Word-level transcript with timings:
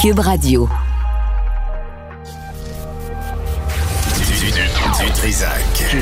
Cube 0.00 0.20
Radio. 0.20 0.66
Du, 4.96 5.12
Trisac. 5.12 5.96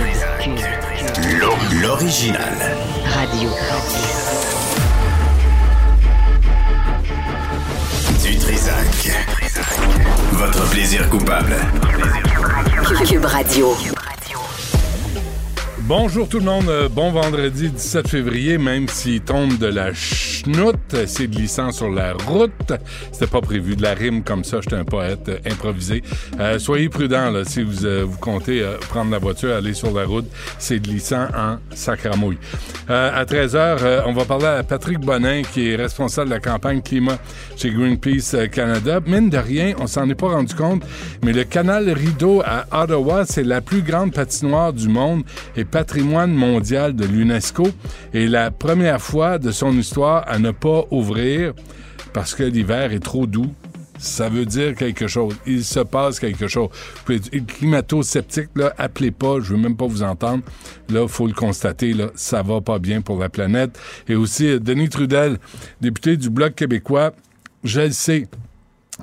L'original. 1.83 2.77
Radio. 3.07 3.51
Du 8.23 8.37
Trisac. 8.37 9.27
Votre 10.31 10.71
plaisir 10.71 11.09
coupable. 11.11 11.57
Cube 13.05 13.25
Radio. 13.25 13.77
Bonjour 15.81 16.29
tout 16.29 16.39
le 16.39 16.45
monde, 16.45 16.71
bon 16.93 17.11
vendredi 17.11 17.71
17 17.71 18.07
février, 18.07 18.59
même 18.59 18.87
s'il 18.87 19.23
tombe 19.23 19.59
de 19.59 19.67
la 19.67 19.93
chenoute, 20.39 21.07
c'est 21.07 21.29
glissant 21.29 21.73
sur 21.73 21.91
la 21.91 22.13
route. 22.13 22.73
C'était 23.13 23.27
pas 23.27 23.41
prévu 23.41 23.77
de 23.77 23.83
la 23.83 23.95
rime 23.95 24.23
comme 24.23 24.45
ça, 24.45 24.61
j'étais 24.61 24.77
un 24.77 24.85
poète 24.85 25.29
euh, 25.29 25.39
improvisé. 25.51 26.03
Euh, 26.39 26.59
soyez 26.59 26.89
prudents 26.89 27.31
là, 27.31 27.45
si 27.45 27.63
vous, 27.63 27.85
euh, 27.85 28.05
vous 28.07 28.19
comptez 28.19 28.63
euh, 28.63 28.77
prendre 28.89 29.11
la 29.11 29.19
voiture, 29.19 29.55
aller 29.55 29.75
sur 29.75 29.93
la 29.93 30.05
route, 30.05 30.27
c'est 30.59 30.81
glissant 30.81 31.27
en 31.37 31.57
sacramouille. 31.75 32.39
à 32.89 33.25
13h, 33.25 34.03
on 34.07 34.13
va 34.13 34.25
parler 34.25 34.47
à 34.47 34.63
Patrick 34.63 35.01
Bonin, 35.01 35.43
qui 35.43 35.71
est 35.71 35.77
responsable 35.77 36.31
de 36.31 36.35
la 36.35 36.41
campagne 36.41 36.81
climat 36.83 37.19
chez 37.57 37.71
Greenpeace 37.71 38.49
Canada. 38.51 39.01
Mine 39.07 39.31
de 39.31 39.39
rien, 39.39 39.75
on 39.79 39.87
s'en 39.87 40.09
est 40.09 40.15
pas 40.15 40.29
rendu 40.29 40.55
compte, 40.55 40.83
mais 41.25 41.33
le 41.33 41.45
canal 41.45 41.91
Rideau 41.91 42.43
à 42.45 42.67
Ottawa, 42.83 43.25
c'est 43.27 43.45
la 43.45 43.61
plus 43.61 43.83
grande 43.83 44.13
patinoire 44.13 44.73
du 44.73 44.89
monde 44.89 45.23
et 45.57 45.65
patrimoine 45.65 46.33
mondial 46.33 46.95
de 46.95 47.05
l'UNESCO 47.05 47.69
et 48.15 48.29
la 48.29 48.51
première 48.51 49.01
fois 49.01 49.39
de 49.39 49.51
son 49.51 49.77
histoire 49.77 50.28
à 50.29 50.39
ne 50.39 50.51
pas 50.51 50.85
ouvrir 50.91 51.55
parce 52.13 52.35
que 52.35 52.43
l'hiver 52.43 52.93
est 52.93 53.01
trop 53.01 53.27
doux. 53.27 53.53
Ça 53.99 54.29
veut 54.29 54.47
dire 54.47 54.77
quelque 54.77 55.09
chose. 55.09 55.35
Il 55.45 55.65
se 55.65 55.81
passe 55.81 56.21
quelque 56.21 56.47
chose. 56.47 56.69
Climato-sceptique, 57.05 58.51
là, 58.55 58.73
appelez 58.79 59.11
pas, 59.11 59.41
je 59.41 59.55
veux 59.55 59.57
même 59.57 59.77
pas 59.77 59.87
vous 59.87 60.05
entendre. 60.05 60.45
Là, 60.89 61.09
faut 61.09 61.27
le 61.27 61.33
constater, 61.33 61.95
là, 61.95 62.11
ça 62.15 62.43
va 62.43 62.61
pas 62.61 62.79
bien 62.79 63.01
pour 63.01 63.19
la 63.19 63.29
planète. 63.29 63.77
Et 64.09 64.15
aussi, 64.15 64.47
euh, 64.47 64.61
Denis 64.61 64.89
Trudel, 64.89 65.39
député 65.81 66.17
du 66.17 66.31
Bloc 66.31 66.55
québécois, 66.55 67.13
je 67.65 67.81
le 67.81 67.91
sais, 67.91 68.29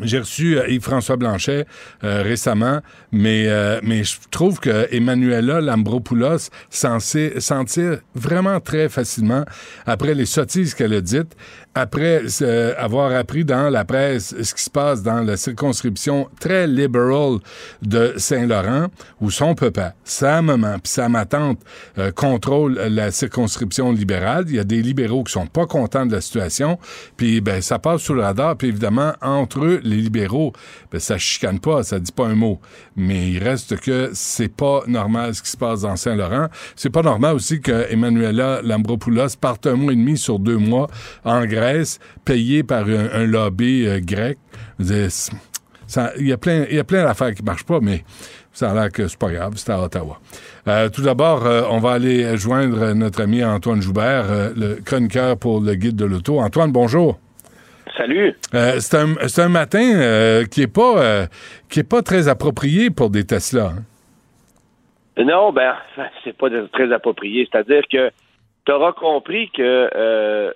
j'ai 0.01 0.19
reçu 0.19 0.57
euh, 0.57 0.67
Yves-François 0.67 1.15
Blanchet 1.15 1.65
euh, 2.03 2.21
récemment, 2.21 2.81
mais, 3.11 3.45
euh, 3.47 3.79
mais 3.83 4.03
je 4.03 4.15
trouve 4.29 4.59
que 4.59 4.87
Emmanuela 4.93 5.61
Lambropoulos 5.61 6.49
s'en 6.69 6.99
sait- 6.99 7.39
s'en 7.39 7.63
tire 7.65 7.99
vraiment 8.13 8.59
très 8.59 8.89
facilement 8.89 9.45
après 9.85 10.13
les 10.13 10.25
sottises 10.25 10.73
qu'elle 10.73 10.93
a 10.93 11.01
dites, 11.01 11.35
après 11.75 12.21
euh, 12.41 12.73
avoir 12.77 13.13
appris 13.13 13.43
dans 13.43 13.69
la 13.69 13.83
presse 13.83 14.33
ce 14.41 14.53
qui 14.55 14.63
se 14.63 14.69
passe 14.69 15.03
dans 15.03 15.21
la 15.21 15.35
circonscription 15.35 16.29
très 16.39 16.67
libérale 16.67 17.39
de 17.81 18.13
Saint-Laurent, 18.15 18.87
où 19.19 19.29
son 19.29 19.55
papa, 19.55 19.93
sa 20.05 20.41
maman 20.41 20.79
puis 20.79 20.91
sa 20.91 21.09
ma 21.09 21.25
tante 21.25 21.59
euh, 21.97 22.11
contrôlent 22.11 22.75
la 22.75 23.11
circonscription 23.11 23.91
libérale. 23.91 24.45
Il 24.47 24.55
y 24.55 24.59
a 24.59 24.63
des 24.63 24.81
libéraux 24.81 25.23
qui 25.25 25.33
sont 25.33 25.47
pas 25.47 25.65
contents 25.65 26.05
de 26.05 26.13
la 26.13 26.21
situation, 26.21 26.79
puis 27.17 27.41
ben 27.41 27.61
ça 27.61 27.77
passe 27.77 28.01
sous 28.01 28.13
le 28.13 28.21
radar, 28.21 28.55
puis 28.55 28.69
évidemment 28.69 29.13
entre 29.21 29.65
eux 29.65 29.81
les 29.83 29.97
libéraux, 29.97 30.53
ben 30.91 30.99
ça 30.99 31.17
chicane 31.17 31.59
pas, 31.59 31.83
ça 31.83 31.99
dit 31.99 32.11
pas 32.13 32.27
un 32.27 32.35
mot, 32.35 32.61
mais 32.95 33.31
il 33.31 33.43
reste 33.43 33.77
que 33.81 34.11
c'est 34.13 34.47
pas 34.47 34.83
normal 34.87 35.35
ce 35.35 35.43
qui 35.43 35.51
se 35.51 35.57
passe 35.57 35.81
dans 35.81 35.97
Saint-Laurent. 35.97 36.47
C'est 36.77 36.89
pas 36.89 37.01
normal 37.01 37.35
aussi 37.35 37.59
que 37.59 37.91
Emmanuela 37.91 38.61
Lambropoulos 38.63 39.35
parte 39.39 39.67
un 39.67 39.75
mois 39.75 39.91
et 39.91 39.97
demi 39.97 40.17
sur 40.17 40.39
deux 40.39 40.57
mois 40.57 40.87
en 41.25 41.45
Grèce, 41.45 41.64
payé 42.23 42.63
par 42.63 42.85
un, 42.87 43.09
un 43.13 43.25
lobby 43.25 43.85
euh, 43.87 43.99
grec. 44.01 44.37
Il 44.79 46.27
y 46.27 46.33
a 46.33 46.37
plein, 46.37 46.65
il 46.69 46.75
y 46.75 46.79
a 46.79 46.83
plein 46.83 47.03
d'affaires 47.03 47.33
qui 47.33 47.43
marchent 47.43 47.65
pas, 47.65 47.79
mais 47.79 48.03
ça 48.51 48.71
a 48.71 48.73
l'air 48.73 48.91
que 48.91 49.07
c'est 49.07 49.19
pas 49.19 49.29
grave, 49.31 49.53
c'est 49.55 49.71
à 49.71 49.79
Ottawa. 49.81 50.19
Euh, 50.67 50.89
tout 50.89 51.01
d'abord, 51.01 51.45
euh, 51.45 51.63
on 51.69 51.79
va 51.79 51.91
aller 51.91 52.35
joindre 52.37 52.93
notre 52.93 53.21
ami 53.21 53.43
Antoine 53.43 53.81
Joubert, 53.81 54.25
euh, 54.31 54.49
le 54.55 54.75
chroniqueur 54.83 55.37
pour 55.37 55.61
le 55.61 55.75
guide 55.75 55.95
de 55.95 56.05
l'auto. 56.05 56.39
Antoine, 56.39 56.71
bonjour. 56.71 57.19
Salut. 57.97 58.33
C'est 58.51 58.95
un, 58.97 59.15
un 59.37 59.49
matin 59.49 60.43
qui 60.51 60.63
est 60.63 60.67
pas 60.67 61.27
qui 61.69 61.79
est 61.79 61.83
pas 61.83 62.01
très 62.01 62.27
approprié 62.27 62.89
pour 62.89 63.09
des 63.09 63.23
Tesla. 63.23 63.73
hein. 63.77 63.83
Non, 65.23 65.53
ben, 65.53 65.75
c'est 66.23 66.35
pas 66.35 66.47
très 66.73 66.91
approprié. 66.91 67.47
C'est-à-dire 67.49 67.83
que 67.89 68.09
tu 68.65 68.71
auras 68.71 68.93
compris 68.93 69.49
que 69.51 69.89
euh, 69.95 70.51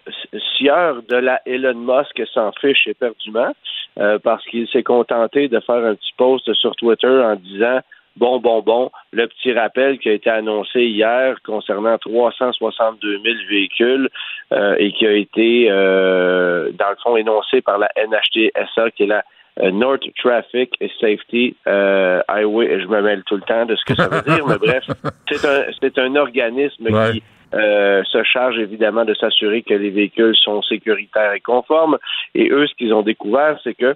Sieur 0.58 1.02
de 1.08 1.16
la 1.16 1.42
Elon 1.46 1.75
Musk 1.75 2.22
s'en 2.34 2.52
fiche 2.53 2.88
éperdument 2.88 3.53
euh, 4.00 4.18
parce 4.24 4.44
qu'il 4.46 4.68
s'est 4.68 4.84
contenté 4.84 5.47
de 5.47 5.59
faire 5.59 5.84
un 5.86 5.96
petit 5.96 6.14
post 6.18 6.52
sur 6.53 6.75
Twitter 6.75 7.08
en 7.08 7.36
disant 7.36 7.80
Bon, 8.18 8.40
bon, 8.40 8.62
bon, 8.62 8.92
le 9.14 9.28
petit 9.28 9.53
rappel 9.53 9.98
qui 10.00 10.09
a 10.09 10.14
été 10.14 10.30
annoncé 10.30 10.81
hier 10.81 11.38
concernant 11.46 11.98
362 11.98 13.19
000 13.24 13.36
véhicules 13.50 14.09
euh, 14.52 14.75
et 14.78 14.92
qui 14.92 15.08
a 15.08 15.14
été, 15.14 15.68
euh, 15.69 16.72
dans 16.74 16.90
le 16.90 16.96
fond, 17.02 17.16
énoncé 17.16 17.62
par 17.62 17.78
la 17.78 17.88
NHTSA, 17.96 18.92
qui 18.92 19.03
est 19.03 19.08
la 19.08 19.24
euh, 19.62 19.72
North 19.72 20.03
Traffic 20.18 20.72
Safety 21.00 21.56
euh, 21.68 22.22
Highway, 22.28 22.81
je 22.81 22.88
me 22.88 23.02
mêle 23.02 23.24
tout 23.25 23.36
le 23.36 23.42
temps 23.42 23.66
de 23.66 23.75
ce 23.75 23.86
que 23.86 23.96
ça 23.96 24.08
veut 24.09 24.22
dire, 24.22 24.46
mais 24.48 24.58
bref, 24.58 24.84
c'est 25.30 25.48
un, 25.48 25.64
c'est 25.80 25.98
un 25.98 26.16
organisme 26.18 26.88
Ouais. 26.94 27.12
qui 27.14 27.24
euh, 27.54 28.04
se 28.04 28.24
charge 28.24 28.58
évidemment 28.60 29.06
de 29.06 29.14
s'assurer 29.14 29.62
que 29.62 29.74
les 29.74 29.90
véhicules 29.90 30.36
sont 30.36 30.62
sécuritaires 30.62 31.34
et 31.34 31.40
conformes. 31.40 31.98
Et 32.36 32.50
eux, 32.50 32.68
ce 32.68 32.76
qu'ils 32.76 32.94
ont 32.94 33.02
découvert, 33.02 33.60
c'est 33.64 33.74
que 33.74 33.96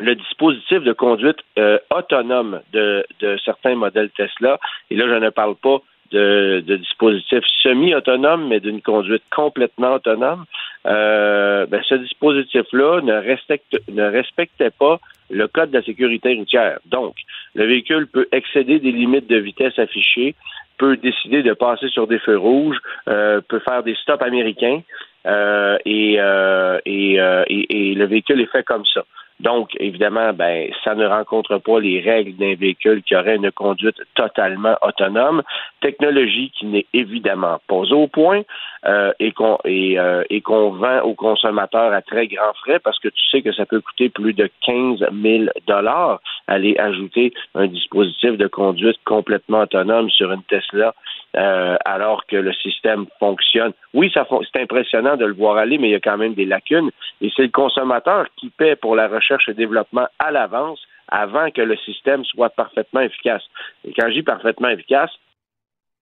le 0.00 0.14
dispositif 0.14 0.82
de 0.82 0.92
conduite 0.92 1.38
euh, 1.58 1.78
autonome 1.94 2.60
de, 2.72 3.06
de 3.20 3.36
certains 3.44 3.76
modèles 3.76 4.10
Tesla, 4.10 4.58
et 4.90 4.96
là, 4.96 5.06
je 5.06 5.14
ne 5.14 5.30
parle 5.30 5.54
pas 5.56 5.78
de, 6.10 6.62
de 6.66 6.76
dispositifs 6.76 7.44
semi-autonomes, 7.62 8.48
mais 8.48 8.60
d'une 8.60 8.82
conduite 8.82 9.22
complètement 9.34 9.94
autonome, 9.94 10.44
euh, 10.86 11.66
ben, 11.66 11.82
ce 11.88 11.94
dispositif-là 11.94 13.00
ne, 13.02 13.14
respecte, 13.14 13.76
ne 13.90 14.04
respectait 14.04 14.70
pas 14.70 15.00
le 15.30 15.48
code 15.48 15.70
de 15.70 15.78
la 15.78 15.84
sécurité 15.84 16.34
routière. 16.34 16.78
Donc, 16.86 17.14
le 17.54 17.64
véhicule 17.64 18.06
peut 18.06 18.28
excéder 18.32 18.78
des 18.78 18.92
limites 18.92 19.28
de 19.28 19.38
vitesse 19.38 19.78
affichées, 19.78 20.34
peut 20.84 20.96
décider 20.98 21.42
de 21.42 21.54
passer 21.54 21.88
sur 21.88 22.06
des 22.06 22.18
feux 22.18 22.36
rouges, 22.36 22.76
euh, 23.08 23.40
peut 23.48 23.60
faire 23.60 23.82
des 23.82 23.94
stops 23.94 24.22
américains, 24.22 24.80
euh, 25.26 25.78
euh, 25.86 26.78
et 26.86 27.94
le 27.94 28.04
véhicule 28.04 28.40
est 28.42 28.52
fait 28.52 28.62
comme 28.64 28.84
ça. 28.92 29.02
Donc, 29.44 29.72
évidemment, 29.78 30.32
ben, 30.32 30.70
ça 30.84 30.94
ne 30.94 31.06
rencontre 31.06 31.58
pas 31.58 31.78
les 31.78 32.00
règles 32.00 32.34
d'un 32.36 32.54
véhicule 32.54 33.02
qui 33.02 33.14
aurait 33.14 33.36
une 33.36 33.50
conduite 33.50 34.00
totalement 34.14 34.74
autonome, 34.80 35.42
technologie 35.82 36.50
qui 36.58 36.64
n'est 36.64 36.86
évidemment 36.94 37.58
pas 37.68 37.92
au 37.92 38.06
point 38.06 38.40
euh, 38.86 39.12
et 39.20 39.32
qu'on 39.32 39.58
et, 39.66 39.98
euh, 39.98 40.22
et 40.30 40.40
qu'on 40.40 40.70
vend 40.70 41.00
aux 41.02 41.14
consommateurs 41.14 41.92
à 41.92 42.00
très 42.00 42.26
grands 42.26 42.54
frais 42.54 42.78
parce 42.78 42.98
que 42.98 43.08
tu 43.08 43.22
sais 43.30 43.42
que 43.42 43.52
ça 43.52 43.66
peut 43.66 43.82
coûter 43.82 44.08
plus 44.08 44.32
de 44.32 44.48
15 44.64 45.04
000 45.12 45.44
dollars 45.66 46.20
aller 46.46 46.76
ajouter 46.78 47.34
un 47.54 47.66
dispositif 47.66 48.38
de 48.38 48.46
conduite 48.46 48.96
complètement 49.04 49.60
autonome 49.60 50.08
sur 50.08 50.32
une 50.32 50.42
Tesla 50.44 50.94
euh, 51.36 51.76
alors 51.84 52.26
que 52.26 52.36
le 52.36 52.52
système 52.52 53.06
fonctionne. 53.18 53.72
Oui, 53.92 54.08
ça 54.14 54.24
c'est 54.52 54.62
impressionnant 54.62 55.16
de 55.16 55.24
le 55.24 55.34
voir 55.34 55.56
aller, 55.56 55.78
mais 55.78 55.88
il 55.88 55.92
y 55.92 55.96
a 55.96 56.00
quand 56.00 56.16
même 56.16 56.34
des 56.34 56.44
lacunes. 56.44 56.90
Et 57.20 57.32
c'est 57.34 57.42
le 57.42 57.48
consommateur 57.48 58.26
qui 58.36 58.50
paie 58.50 58.76
pour 58.76 58.94
la 58.94 59.08
recherche 59.08 59.33
et 59.48 59.54
développement 59.54 60.06
à 60.18 60.30
l'avance 60.30 60.80
avant 61.08 61.50
que 61.50 61.62
le 61.62 61.76
système 61.78 62.24
soit 62.24 62.50
parfaitement 62.50 63.00
efficace. 63.00 63.42
Et 63.84 63.92
quand 63.92 64.08
je 64.08 64.14
dis 64.14 64.22
parfaitement 64.22 64.68
efficace, 64.68 65.10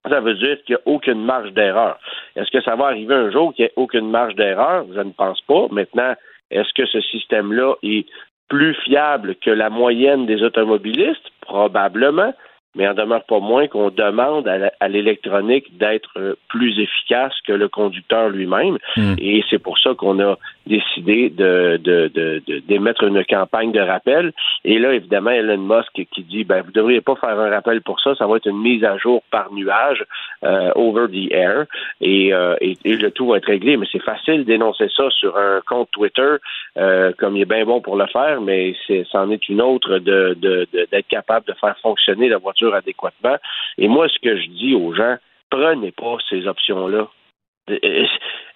ça 0.09 0.20
veut 0.20 0.34
dire 0.34 0.59
qu'il 0.65 0.75
n'y 0.75 0.82
a 0.82 0.94
aucune 0.94 1.25
marge 1.25 1.53
d'erreur. 1.53 1.98
Est-ce 2.37 2.50
que 2.50 2.62
ça 2.62 2.76
va 2.76 2.87
arriver 2.87 3.15
un 3.15 3.31
jour 3.31 3.54
qu'il 3.54 3.65
n'y 3.65 3.69
ait 3.69 3.72
aucune 3.76 4.10
marge 4.10 4.34
d'erreur? 4.34 4.84
Je 4.93 5.00
ne 5.00 5.12
pense 5.12 5.41
pas. 5.43 5.66
Maintenant, 5.70 6.15
est-ce 6.50 6.72
que 6.75 6.87
ce 6.87 7.00
système-là 7.00 7.75
est 7.82 8.06
plus 8.49 8.75
fiable 8.84 9.37
que 9.37 9.50
la 9.50 9.70
moyenne 9.70 10.26
des 10.26 10.43
automobilistes? 10.43 11.31
Probablement. 11.40 12.35
Mais 12.75 12.88
en 12.88 12.94
demeure 12.94 13.25
pas 13.25 13.38
moins 13.38 13.69
qu'on 13.69 13.90
demande 13.90 14.49
à 14.49 14.88
l'électronique 14.88 15.76
d'être 15.76 16.19
euh, 16.19 16.37
plus 16.49 16.81
efficace 16.81 17.35
que 17.46 17.52
le 17.52 17.69
conducteur 17.69 18.31
lui-même. 18.31 18.78
Mm. 18.96 19.14
Et 19.19 19.44
c'est 19.50 19.58
pour 19.58 19.78
ça 19.78 19.94
qu'on 19.94 20.19
a 20.20 20.38
décidé 20.67 21.31
de, 21.31 21.79
de, 21.82 22.09
de, 22.14 22.43
d'émettre 22.69 23.05
une 23.05 23.25
campagne 23.25 23.73
de 23.73 23.81
rappel. 23.81 24.32
Et 24.64 24.79
là, 24.79 24.93
évidemment, 24.94 25.31
Elon 25.31 25.59
Musk 25.59 25.93
qui 25.93 26.23
dit 26.23 26.44
ben, 26.44 26.62
vous 26.62 26.69
ne 26.69 26.73
devriez 26.75 27.00
pas 27.00 27.17
faire 27.17 27.38
un 27.38 27.50
rappel 27.50 27.81
pour 27.82 28.00
ça, 28.00 28.14
ça 28.14 28.26
va 28.26 28.37
être 28.37 28.47
une 28.47 28.61
mise 28.61 28.85
à 28.85 28.97
jour 28.99 29.23
par 29.31 29.53
nuage, 29.53 30.05
euh, 30.44 30.70
over 30.75 31.06
the 31.09 31.32
air, 31.32 31.67
et, 32.00 32.32
euh, 32.32 32.56
et, 32.61 32.76
le 32.85 33.11
tout 33.11 33.29
va 33.29 33.38
être 33.38 33.47
réglé. 33.47 33.76
Mais 33.76 33.87
c'est 33.91 34.03
facile 34.03 34.44
d'énoncer 34.44 34.88
ça 34.97 35.09
sur 35.11 35.37
un 35.37 35.61
compte 35.67 35.91
Twitter, 35.91 36.37
euh, 36.79 37.12
comme 37.19 37.37
il 37.37 37.43
est 37.43 37.47
bien 37.47 37.64
bon 37.64 37.81
pour 37.81 37.97
le 37.97 38.06
faire, 38.06 38.41
mais 38.41 38.75
c'est, 38.87 39.05
c'en 39.11 39.31
est 39.31 39.49
une 39.49 39.61
autre 39.61 39.99
de, 39.99 40.37
de- 40.41 40.67
d'être 40.73 41.09
capable 41.09 41.47
de 41.47 41.55
faire 41.55 41.76
fonctionner 41.81 42.29
la 42.29 42.38
voiture 42.38 42.75
adéquatement. 42.75 43.37
Et 43.79 43.88
moi, 43.88 44.09
ce 44.09 44.19
que 44.19 44.37
je 44.37 44.49
dis 44.49 44.75
aux 44.75 44.94
gens, 44.94 45.17
prenez 45.50 45.93
pas 45.93 46.17
ces 46.29 46.47
options-là. 46.47 47.09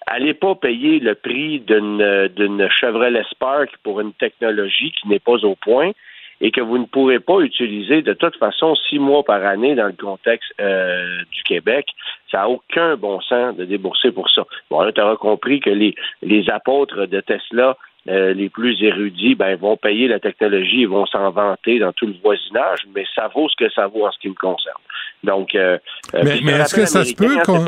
Allez 0.07 0.35
pas 0.35 0.55
payer 0.55 0.99
le 1.01 1.15
prix 1.15 1.61
d'une 1.61 2.29
d'une 2.29 2.69
Chevrolet 2.71 3.25
Spark 3.31 3.71
pour 3.83 4.01
une 4.01 4.13
technologie 4.13 4.93
qui 4.93 5.09
n'est 5.09 5.19
pas 5.19 5.45
au 5.45 5.55
point 5.55 5.93
et 6.41 6.51
que 6.51 6.61
vous 6.61 6.79
ne 6.79 6.85
pourrez 6.85 7.19
pas 7.19 7.41
utiliser 7.41 8.03
de 8.03 8.13
toute 8.13 8.37
façon 8.37 8.75
six 8.75 8.99
mois 8.99 9.25
par 9.25 9.45
année 9.45 9.75
dans 9.75 9.87
le 9.87 9.95
contexte 9.95 10.53
euh, 10.61 11.19
du 11.33 11.43
Québec. 11.45 11.87
Ça 12.31 12.39
n'a 12.39 12.49
aucun 12.49 12.97
bon 12.97 13.21
sens 13.23 13.57
de 13.57 13.65
débourser 13.65 14.13
pour 14.13 14.29
ça. 14.31 14.45
Bon, 14.71 14.83
là, 14.83 14.93
tu 14.93 15.01
auras 15.01 15.17
compris 15.17 15.61
que 15.61 15.71
les 15.71 16.51
apôtres 16.51 17.07
de 17.07 17.21
Tesla 17.21 17.77
euh, 18.09 18.33
les 18.35 18.49
plus 18.49 18.83
érudits 18.83 19.35
ben, 19.35 19.57
vont 19.57 19.77
payer 19.77 20.09
la 20.09 20.21
technologie 20.21 20.83
et 20.83 20.87
vont 20.87 21.07
s'en 21.07 21.31
vanter 21.31 21.79
dans 21.79 21.93
tout 21.93 22.07
le 22.07 22.15
voisinage, 22.23 22.81
mais 22.95 23.05
ça 23.15 23.29
vaut 23.35 23.49
ce 23.49 23.57
que 23.57 23.71
ça 23.73 23.87
vaut 23.87 24.07
en 24.07 24.13
ce 24.13 24.19
qui 24.19 24.29
me 24.29 24.35
concerne. 24.35 24.77
Donc, 25.25 25.55
euh, 25.55 25.79
mais, 26.13 26.41
mais 26.43 26.53
est-ce 26.53 26.75
que 26.75 26.87
ça 26.87 27.05
se 27.05 27.15
peut 27.15 27.37
qu'on... 27.45 27.65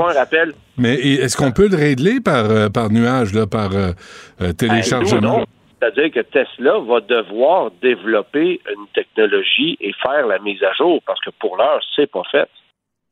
Mais 0.76 0.94
est-ce 0.94 1.36
qu'on 1.36 1.50
peut 1.50 1.68
le 1.68 1.76
régler 1.76 2.20
par, 2.20 2.70
par 2.70 2.90
nuage, 2.90 3.34
là, 3.34 3.46
par 3.46 3.70
ben, 3.70 4.52
téléchargement? 4.54 5.44
C'est-à-dire 5.80 6.10
que 6.10 6.20
Tesla 6.20 6.78
va 6.80 7.00
devoir 7.00 7.70
développer 7.80 8.60
une 8.68 8.86
technologie 8.94 9.76
et 9.80 9.92
faire 10.02 10.26
la 10.26 10.38
mise 10.40 10.62
à 10.62 10.72
jour 10.74 11.00
parce 11.06 11.20
que 11.20 11.30
pour 11.38 11.56
l'heure, 11.56 11.80
c'est 11.94 12.10
pas 12.10 12.24
fait. 12.30 12.48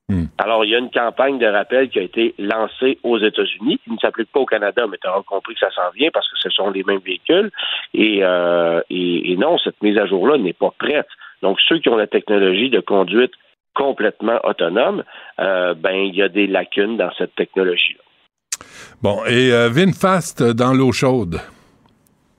Hmm. 0.09 0.27
Alors, 0.39 0.65
il 0.65 0.71
y 0.71 0.75
a 0.75 0.79
une 0.79 0.91
campagne 0.91 1.39
de 1.39 1.47
rappel 1.47 1.89
qui 1.89 1.99
a 1.99 2.03
été 2.03 2.35
lancée 2.39 2.99
aux 3.03 3.19
États-Unis, 3.19 3.81
qui 3.83 3.91
ne 3.91 3.99
s'applique 3.99 4.31
pas 4.31 4.39
au 4.39 4.47
Canada, 4.47 4.87
mais 4.89 4.99
tu 5.03 5.09
auras 5.09 5.23
compris 5.23 5.55
que 5.55 5.61
ça 5.61 5.71
s'en 5.73 5.91
vient 5.97 6.11
parce 6.13 6.31
que 6.31 6.39
ce 6.39 6.51
sont 6.51 6.71
les 6.71 6.85
mêmes 6.85 7.01
véhicules. 7.05 7.51
Et, 7.93 8.21
euh, 8.23 8.81
et, 8.89 9.37
non, 9.37 9.59
cette 9.59 9.83
mise 9.83 9.99
à 9.99 10.07
jour-là 10.07 10.39
n'est 10.39 10.53
pas 10.53 10.73
prête. 10.79 11.09
Donc, 11.43 11.59
ceux 11.69 11.79
qui 11.81 11.89
ont 11.89 11.97
la 11.97 12.07
technologie 12.07 12.71
de 12.71 12.81
conduite 12.81 13.33
complètement 13.75 14.39
autonome, 14.45 15.03
euh, 15.41 15.75
ben, 15.75 15.97
il 15.97 16.15
y 16.15 16.23
a 16.23 16.29
des 16.29 16.47
lacunes 16.47 16.97
dans 16.97 17.11
cette 17.19 17.35
technologie-là. 17.35 18.03
Bon, 19.03 19.25
et 19.27 19.53
euh, 19.53 19.69
VinFast 19.69 20.43
dans 20.43 20.73
l'eau 20.73 20.93
chaude. 20.93 21.41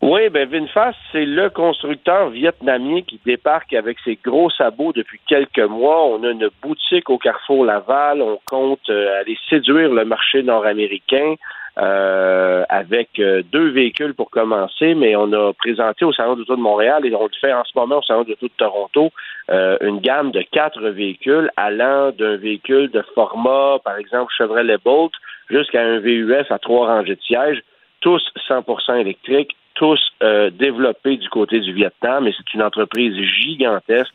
Oui, 0.02 0.30
ben 0.30 0.48
VinFast, 0.48 0.98
c'est 1.12 1.26
le 1.26 1.50
constructeur 1.50 2.30
vietnamien 2.30 3.02
qui 3.02 3.20
débarque 3.26 3.74
avec 3.74 3.98
ses 4.06 4.18
gros 4.24 4.52
sabots 4.52 4.94
depuis 4.94 5.20
quelques 5.26 5.58
mois. 5.58 6.06
On 6.08 6.24
a 6.24 6.30
une 6.30 6.50
boutique 6.62 7.10
au 7.10 7.18
Carrefour 7.18 7.66
Laval. 7.66 8.22
On 8.22 8.40
compte 8.46 8.88
euh, 8.92 9.20
aller 9.20 9.36
séduire 9.50 9.92
le 9.92 10.06
marché 10.06 10.44
nord-américain. 10.44 11.36
Euh, 11.80 12.64
avec 12.70 13.20
euh, 13.20 13.44
deux 13.52 13.70
véhicules 13.70 14.16
pour 14.16 14.32
commencer, 14.32 14.96
mais 14.96 15.16
on 15.16 15.32
a 15.32 15.54
présenté 15.54 16.06
au 16.06 16.12
Salon 16.12 16.36
d'auto 16.36 16.56
de 16.56 16.62
Montréal 16.62 17.06
et 17.06 17.14
on 17.14 17.26
le 17.26 17.30
fait 17.40 17.54
en 17.54 17.64
ce 17.66 17.72
moment 17.76 18.00
au 18.00 18.02
Salon 18.02 18.24
d'auto 18.24 18.48
de 18.48 18.54
Toronto 18.58 19.12
une 19.50 20.00
gamme 20.00 20.32
de 20.32 20.42
quatre 20.42 20.82
véhicules 20.90 21.52
allant 21.56 22.12
d'un 22.12 22.36
véhicule 22.36 22.90
de 22.90 23.04
format, 23.14 23.78
par 23.84 23.96
exemple 23.98 24.34
Chevrolet 24.36 24.78
Bolt, 24.84 25.14
jusqu'à 25.52 25.84
un 25.84 26.00
VUS 26.00 26.34
à 26.50 26.58
trois 26.58 26.88
rangées 26.88 27.16
de 27.16 27.22
sièges, 27.22 27.62
tous 28.02 28.24
100% 28.50 29.00
électriques, 29.00 29.56
tous 29.78 30.02
euh, 30.24 30.50
développés 30.50 31.18
du 31.18 31.30
côté 31.30 31.60
du 31.60 31.72
Vietnam 31.72 32.28
et 32.28 32.34
c'est 32.36 32.54
une 32.54 32.64
entreprise 32.64 33.16
gigantesque 33.16 34.14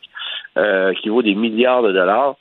euh, 0.57 0.93
qui 0.95 1.09
vaut 1.09 1.21
des 1.21 1.35
milliards 1.35 1.81
de 1.81 1.91
dollars. 1.91 2.35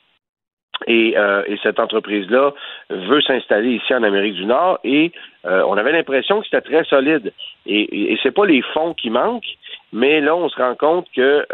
Et, 0.89 1.17
euh, 1.17 1.45
cette 1.63 1.79
entreprise-là 1.79 2.53
veut 2.91 3.23
s'installer 3.23 3.75
ici 3.75 3.95
en 3.95 4.03
Amérique 4.03 4.35
du 4.35 4.47
Nord 4.47 4.81
et 4.83 5.13
on 5.45 5.77
avait 5.77 5.93
l'impression 5.93 6.41
que 6.41 6.47
c'était 6.47 6.61
très 6.61 6.85
solide. 6.85 7.33
Et, 7.67 8.13
et, 8.13 8.19
c'est 8.23 8.33
pas 8.33 8.47
les 8.47 8.63
fonds 8.75 8.95
qui 8.95 9.11
manquent, 9.11 9.57
mais 9.93 10.21
là 10.21 10.35
on 10.35 10.49
se 10.49 10.57
rend 10.57 10.75
compte 10.75 11.07
que 11.15 11.47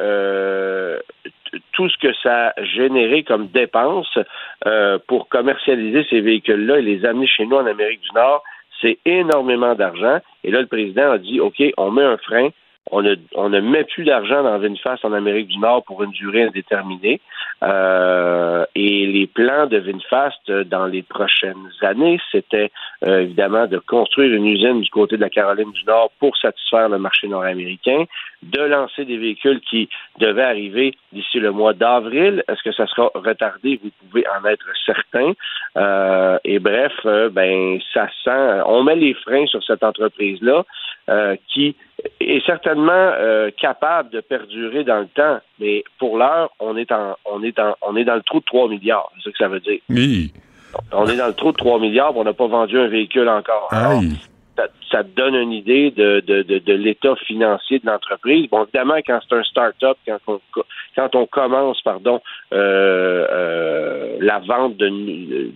tout 1.72 1.88
ce 1.88 1.98
que 1.98 2.12
ça 2.22 2.48
a 2.48 2.64
généré 2.64 3.22
comme 3.22 3.48
dépenses 3.48 4.18
pour 5.06 5.28
commercialiser 5.28 6.06
ces 6.08 6.20
véhicules-là 6.20 6.78
et 6.78 6.82
les 6.82 7.04
amener 7.04 7.26
chez 7.26 7.44
nous 7.44 7.56
en 7.56 7.66
Amérique 7.66 8.00
du 8.00 8.12
Nord, 8.14 8.42
c'est 8.80 8.98
énormément 9.04 9.74
d'argent. 9.74 10.18
Et 10.44 10.50
là, 10.50 10.60
le 10.60 10.66
président 10.66 11.10
a 11.10 11.18
dit, 11.18 11.40
OK, 11.40 11.62
on 11.76 11.90
met 11.90 12.04
un 12.04 12.16
frein, 12.18 12.50
on 12.90 13.02
ne, 13.02 13.60
met 13.60 13.84
plus 13.84 14.04
d'argent 14.04 14.42
dans 14.42 14.58
VinFast 14.58 15.04
en 15.04 15.12
Amérique 15.12 15.48
du 15.48 15.58
Nord 15.58 15.84
pour 15.84 16.02
une 16.02 16.10
durée 16.10 16.44
indéterminée. 16.44 17.20
Euh, 17.62 18.64
et 18.74 19.06
les 19.06 19.26
plans 19.26 19.66
de 19.66 19.78
VinFast 19.78 20.38
euh, 20.48 20.64
dans 20.64 20.86
les 20.86 21.02
prochaines 21.02 21.68
années, 21.82 22.20
c'était 22.30 22.70
euh, 23.06 23.22
évidemment 23.22 23.66
de 23.66 23.78
construire 23.78 24.32
une 24.32 24.46
usine 24.46 24.80
du 24.80 24.90
côté 24.90 25.16
de 25.16 25.22
la 25.22 25.30
Caroline 25.30 25.72
du 25.72 25.84
Nord 25.84 26.12
pour 26.20 26.36
satisfaire 26.36 26.88
le 26.88 26.98
marché 26.98 27.26
nord-américain, 27.26 28.04
de 28.42 28.60
lancer 28.60 29.04
des 29.04 29.16
véhicules 29.16 29.60
qui 29.68 29.88
devaient 30.20 30.44
arriver 30.44 30.94
d'ici 31.12 31.40
le 31.40 31.50
mois 31.50 31.74
d'avril. 31.74 32.44
Est-ce 32.48 32.62
que 32.62 32.72
ça 32.72 32.86
sera 32.86 33.10
retardé? 33.14 33.80
Vous 33.82 33.90
pouvez 34.08 34.24
en 34.28 34.44
être 34.46 34.66
certain. 34.86 35.32
et 36.44 36.58
bref, 36.60 36.92
ben 37.32 37.78
ça 37.92 38.08
sent. 38.24 38.62
On 38.66 38.84
met 38.84 38.96
les 38.96 39.14
freins 39.14 39.46
sur 39.46 39.62
cette 39.64 39.82
entreprise-là 39.82 40.64
qui 41.52 41.74
est 42.20 42.44
certainement 42.46 42.92
euh, 42.92 43.50
capable 43.60 44.10
de 44.10 44.20
perdurer 44.20 44.84
dans 44.84 45.00
le 45.00 45.06
temps, 45.06 45.38
mais 45.58 45.82
pour 45.98 46.18
l'heure, 46.18 46.50
on 46.60 46.76
est 46.76 46.92
en 46.92 47.16
on 47.24 47.42
est 47.42 47.58
en 47.58 47.74
on 47.82 47.96
est 47.96 48.04
dans 48.04 48.14
le 48.14 48.22
trou 48.22 48.40
de 48.40 48.44
3 48.44 48.68
milliards, 48.68 49.10
c'est 49.16 49.24
ce 49.24 49.30
que 49.30 49.38
ça 49.38 49.48
veut 49.48 49.60
dire. 49.60 49.80
Oui. 49.88 50.32
On 50.92 51.06
est 51.06 51.16
dans 51.16 51.26
le 51.26 51.34
trou 51.34 51.52
de 51.52 51.56
3 51.56 51.80
milliards, 51.80 52.16
on 52.16 52.24
n'a 52.24 52.34
pas 52.34 52.46
vendu 52.46 52.78
un 52.78 52.88
véhicule 52.88 53.28
encore 53.28 53.68
ça, 54.90 55.04
te 55.04 55.08
donne 55.14 55.34
une 55.34 55.52
idée 55.52 55.90
de, 55.90 56.20
de, 56.20 56.42
de, 56.42 56.72
l'état 56.72 57.14
financier 57.16 57.78
de 57.78 57.86
l'entreprise. 57.86 58.48
Bon, 58.50 58.64
évidemment, 58.64 58.96
quand 59.06 59.20
c'est 59.28 59.36
un 59.36 59.42
start-up, 59.42 59.96
quand 60.06 60.18
on, 60.26 60.40
quand 60.96 61.14
on 61.14 61.26
commence, 61.26 61.80
pardon, 61.82 62.20
euh, 62.52 63.26
euh, 63.30 64.16
la 64.20 64.38
vente 64.40 64.76
de, 64.76 64.88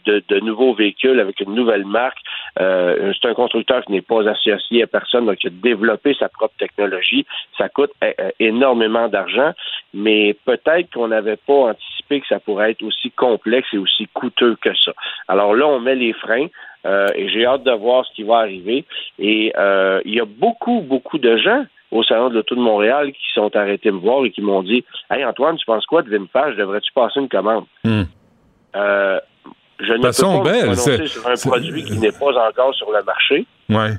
de, 0.04 0.22
de, 0.28 0.40
nouveaux 0.40 0.74
véhicules 0.74 1.18
avec 1.18 1.40
une 1.40 1.54
nouvelle 1.54 1.84
marque, 1.84 2.18
euh, 2.60 3.12
c'est 3.20 3.28
un 3.28 3.34
constructeur 3.34 3.84
qui 3.84 3.92
n'est 3.92 4.02
pas 4.02 4.28
associé 4.28 4.82
à 4.82 4.86
personne, 4.86 5.26
donc 5.26 5.36
qui 5.36 5.48
a 5.48 5.50
développé 5.50 6.14
sa 6.18 6.28
propre 6.28 6.54
technologie. 6.58 7.26
Ça 7.58 7.68
coûte 7.68 7.90
énormément 8.38 9.08
d'argent, 9.08 9.52
mais 9.94 10.36
peut-être 10.44 10.92
qu'on 10.92 11.08
n'avait 11.08 11.36
pas 11.36 11.70
anticipé 11.70 12.20
que 12.20 12.26
ça 12.28 12.40
pourrait 12.40 12.72
être 12.72 12.82
aussi 12.82 13.10
complexe 13.10 13.68
et 13.72 13.78
aussi 13.78 14.06
coûteux 14.14 14.56
que 14.60 14.74
ça. 14.76 14.92
Alors 15.28 15.54
là, 15.54 15.66
on 15.66 15.80
met 15.80 15.94
les 15.94 16.12
freins. 16.12 16.48
Euh, 16.84 17.08
et 17.14 17.28
j'ai 17.28 17.46
hâte 17.46 17.62
de 17.62 17.72
voir 17.72 18.04
ce 18.06 18.12
qui 18.14 18.22
va 18.22 18.38
arriver. 18.38 18.84
Et 19.18 19.52
euh, 19.56 20.00
il 20.04 20.14
y 20.14 20.20
a 20.20 20.24
beaucoup, 20.24 20.80
beaucoup 20.80 21.18
de 21.18 21.36
gens 21.36 21.64
au 21.90 22.02
Salon 22.02 22.30
de 22.30 22.34
l'Auto 22.34 22.54
de 22.54 22.60
Montréal 22.60 23.12
qui 23.12 23.32
sont 23.34 23.54
arrêtés 23.54 23.90
me 23.90 23.98
voir 23.98 24.24
et 24.24 24.30
qui 24.30 24.40
m'ont 24.40 24.62
dit 24.62 24.84
Hey 25.10 25.24
Antoine, 25.24 25.56
tu 25.56 25.66
penses 25.66 25.86
quoi 25.86 26.02
de 26.02 26.10
Vinfage? 26.10 26.56
Devrais-tu 26.56 26.92
passer 26.92 27.20
une 27.20 27.28
commande? 27.28 27.66
Hmm. 27.84 28.02
Euh, 28.74 29.20
je 29.78 29.92
ne 29.92 29.98
peux 29.98 30.44
pas 30.44 30.50
belle, 30.50 30.70
me 30.70 31.06
sur 31.06 31.26
un 31.26 31.34
produit 31.34 31.84
qui 31.84 31.98
n'est 31.98 32.12
pas 32.12 32.48
encore 32.48 32.74
sur 32.74 32.90
le 32.90 33.02
marché. 33.02 33.46
Ouais. 33.68 33.92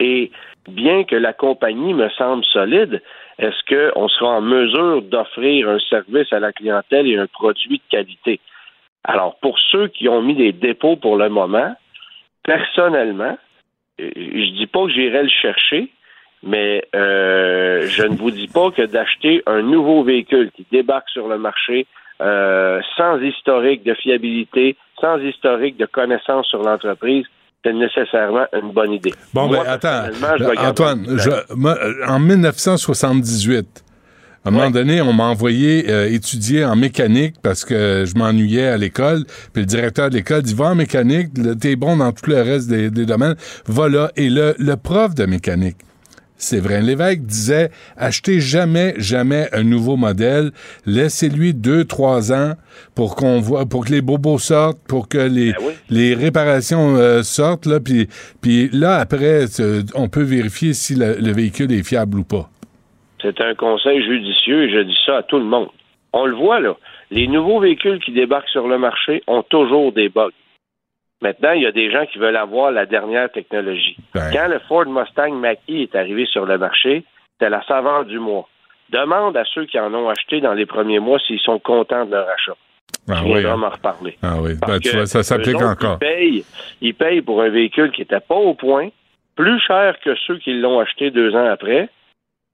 Et 0.00 0.30
bien 0.68 1.04
que 1.04 1.16
la 1.16 1.32
compagnie 1.32 1.92
me 1.92 2.08
semble 2.10 2.44
solide, 2.44 3.02
est-ce 3.38 3.92
qu'on 3.92 4.08
sera 4.08 4.30
en 4.30 4.40
mesure 4.40 5.02
d'offrir 5.02 5.68
un 5.68 5.78
service 5.90 6.32
à 6.32 6.40
la 6.40 6.52
clientèle 6.52 7.06
et 7.06 7.16
un 7.16 7.26
produit 7.26 7.78
de 7.78 7.90
qualité? 7.90 8.40
Alors, 9.04 9.36
pour 9.40 9.58
ceux 9.58 9.88
qui 9.88 10.08
ont 10.08 10.22
mis 10.22 10.34
des 10.34 10.52
dépôts 10.52 10.96
pour 10.96 11.16
le 11.16 11.28
moment, 11.28 11.74
personnellement, 12.44 13.36
euh, 14.00 14.10
je 14.16 14.58
dis 14.58 14.66
pas 14.66 14.84
que 14.84 14.90
j'irai 14.92 15.22
le 15.22 15.28
chercher, 15.28 15.90
mais 16.42 16.84
euh, 16.94 17.86
je 17.88 18.04
ne 18.04 18.16
vous 18.16 18.30
dis 18.30 18.48
pas 18.48 18.70
que 18.70 18.82
d'acheter 18.82 19.42
un 19.46 19.62
nouveau 19.62 20.04
véhicule 20.04 20.50
qui 20.54 20.66
débarque 20.70 21.08
sur 21.10 21.28
le 21.28 21.38
marché 21.38 21.86
euh, 22.20 22.80
sans 22.96 23.20
historique 23.20 23.84
de 23.84 23.94
fiabilité, 23.94 24.76
sans 25.00 25.18
historique 25.18 25.76
de 25.76 25.86
connaissance 25.86 26.46
sur 26.46 26.62
l'entreprise, 26.62 27.24
c'est 27.64 27.72
nécessairement 27.72 28.46
une 28.52 28.72
bonne 28.72 28.92
idée. 28.92 29.12
Bon, 29.34 29.48
ben, 29.48 29.62
attends, 29.66 30.06
Antoine, 30.58 31.06
en 32.06 32.18
1978, 32.18 33.84
à 34.48 34.50
un 34.50 34.54
moment 34.54 34.70
donné, 34.70 35.02
on 35.02 35.12
m'a 35.12 35.24
envoyé 35.24 35.90
euh, 35.90 36.10
étudier 36.10 36.64
en 36.64 36.74
mécanique 36.74 37.34
parce 37.42 37.66
que 37.66 38.06
je 38.06 38.18
m'ennuyais 38.18 38.68
à 38.68 38.78
l'école. 38.78 39.26
Puis 39.52 39.62
le 39.62 39.66
directeur 39.66 40.08
de 40.08 40.14
l'école 40.16 40.40
dit, 40.40 40.54
va 40.54 40.66
en 40.66 40.74
mécanique, 40.74 41.28
t'es 41.60 41.76
bon 41.76 41.98
dans 41.98 42.12
tout 42.12 42.30
le 42.30 42.40
reste 42.40 42.68
des, 42.68 42.88
domaines, 42.90 43.36
va 43.66 43.90
là. 43.90 44.10
Et 44.16 44.30
le, 44.30 44.54
le 44.58 44.76
prof 44.76 45.14
de 45.14 45.26
mécanique, 45.26 45.76
c'est 46.38 46.60
vrai. 46.60 46.80
L'évêque 46.80 47.26
disait 47.26 47.70
achetez 47.98 48.40
jamais, 48.40 48.94
jamais 48.96 49.50
un 49.52 49.64
nouveau 49.64 49.98
modèle. 49.98 50.52
Laissez-lui 50.86 51.52
deux, 51.52 51.84
trois 51.84 52.32
ans 52.32 52.54
pour 52.94 53.16
qu'on 53.16 53.42
voit, 53.42 53.66
pour 53.66 53.84
que 53.84 53.90
les 53.90 54.00
bobos 54.00 54.38
sortent, 54.38 54.80
pour 54.88 55.08
que 55.08 55.18
les, 55.18 55.52
ben 55.52 55.58
les 55.90 56.14
réparations 56.14 56.96
euh, 56.96 57.22
sortent. 57.22 57.66
Là, 57.66 57.80
puis, 57.80 58.08
puis 58.40 58.70
là, 58.72 58.96
après, 58.96 59.44
on 59.94 60.08
peut 60.08 60.22
vérifier 60.22 60.72
si 60.72 60.94
le 60.94 61.32
véhicule 61.32 61.70
est 61.70 61.82
fiable 61.82 62.20
ou 62.20 62.24
pas. 62.24 62.50
C'est 63.20 63.40
un 63.40 63.54
conseil 63.54 64.02
judicieux 64.02 64.64
et 64.64 64.70
je 64.70 64.80
dis 64.80 64.98
ça 65.04 65.18
à 65.18 65.22
tout 65.22 65.38
le 65.38 65.44
monde. 65.44 65.68
On 66.12 66.26
le 66.26 66.34
voit, 66.34 66.60
là. 66.60 66.74
Les 67.10 67.26
nouveaux 67.26 67.60
véhicules 67.60 68.00
qui 68.00 68.12
débarquent 68.12 68.48
sur 68.48 68.68
le 68.68 68.78
marché 68.78 69.22
ont 69.26 69.42
toujours 69.42 69.92
des 69.92 70.08
bugs. 70.08 70.30
Maintenant, 71.20 71.52
il 71.52 71.62
y 71.62 71.66
a 71.66 71.72
des 71.72 71.90
gens 71.90 72.06
qui 72.06 72.18
veulent 72.18 72.36
avoir 72.36 72.70
la 72.70 72.86
dernière 72.86 73.30
technologie. 73.32 73.96
Ben. 74.14 74.30
Quand 74.32 74.48
le 74.48 74.60
Ford 74.60 74.86
Mustang 74.86 75.32
Mach-E 75.32 75.82
est 75.82 75.96
arrivé 75.96 76.26
sur 76.26 76.46
le 76.46 76.58
marché, 76.58 77.04
c'était 77.32 77.50
la 77.50 77.64
saveur 77.64 78.04
du 78.04 78.18
mois. 78.18 78.48
Demande 78.90 79.36
à 79.36 79.44
ceux 79.52 79.66
qui 79.66 79.78
en 79.78 79.92
ont 79.94 80.08
acheté 80.08 80.40
dans 80.40 80.54
les 80.54 80.64
premiers 80.64 81.00
mois 81.00 81.18
s'ils 81.18 81.40
sont 81.40 81.58
contents 81.58 82.06
de 82.06 82.12
leur 82.12 82.28
achat. 82.28 82.56
Ah 83.10 83.22
oui, 83.24 83.44
hein. 83.44 83.56
m'en 83.56 83.70
reparler. 83.70 84.16
Ah 84.22 84.36
oui, 84.40 84.52
ben, 84.66 84.78
tu 84.78 84.90
que 84.90 84.96
vois, 84.96 85.06
ça 85.06 85.22
s'applique 85.22 85.60
encore. 85.60 85.98
Ils 86.00 86.06
payent, 86.06 86.44
ils 86.80 86.94
payent 86.94 87.22
pour 87.22 87.42
un 87.42 87.48
véhicule 87.48 87.90
qui 87.90 88.02
n'était 88.02 88.20
pas 88.20 88.34
au 88.34 88.54
point, 88.54 88.88
plus 89.34 89.60
cher 89.60 89.96
que 90.04 90.14
ceux 90.26 90.38
qui 90.38 90.54
l'ont 90.54 90.78
acheté 90.78 91.10
deux 91.10 91.34
ans 91.34 91.50
après 91.50 91.88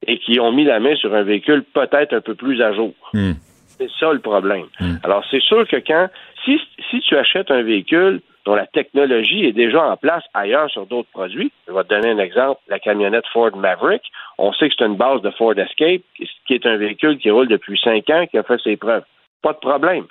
et 0.07 0.19
qui 0.19 0.41
ont 0.41 0.53
mis 0.53 0.65
la 0.65 0.81
main 0.81 0.95
sur 0.97 1.15
un 1.15 1.23
véhicule 1.23 1.63
peut-être 1.63 2.15
un 2.15 2.21
peu 2.21 2.35
plus 2.35 2.61
à 2.63 2.73
jour. 2.73 2.93
Hmm. 3.13 3.33
C'est 3.79 3.91
ça 3.99 4.13
le 4.13 4.21
problème. 4.21 4.67
Hmm. 4.81 4.97
Alors, 5.03 5.25
c'est 5.31 5.43
sûr 5.43 5.67
que 5.67 5.77
quand, 5.77 6.09
si, 6.45 6.61
si 6.91 7.01
tu 7.01 7.17
achètes 7.17 7.51
un 7.51 7.63
véhicule 7.63 8.21
dont 8.45 8.55
la 8.55 8.67
technologie 8.67 9.47
est 9.47 9.53
déjà 9.53 9.83
en 9.85 9.97
place 9.97 10.23
ailleurs 10.35 10.71
sur 10.71 10.87
d'autres 10.87 11.09
produits, 11.11 11.51
je 11.67 11.73
vais 11.73 11.83
te 11.83 11.89
donner 11.89 12.11
un 12.11 12.19
exemple, 12.19 12.61
la 12.69 12.79
camionnette 12.79 13.27
Ford 13.33 13.57
Maverick, 13.57 14.03
on 14.39 14.53
sait 14.53 14.69
que 14.69 14.75
c'est 14.79 14.85
une 14.85 14.97
base 14.97 15.23
de 15.23 15.31
Ford 15.31 15.59
Escape, 15.59 16.03
qui 16.47 16.55
est 16.55 16.67
un 16.67 16.77
véhicule 16.77 17.19
qui 17.19 17.31
roule 17.31 17.49
depuis 17.49 17.81
cinq 17.83 18.11
ans, 18.11 18.27
qui 18.27 18.37
a 18.37 18.43
fait 18.43 18.61
ses 18.63 18.77
preuves. 18.77 19.05
Pas 19.43 19.55
de 19.55 19.59
problème. 19.59 20.05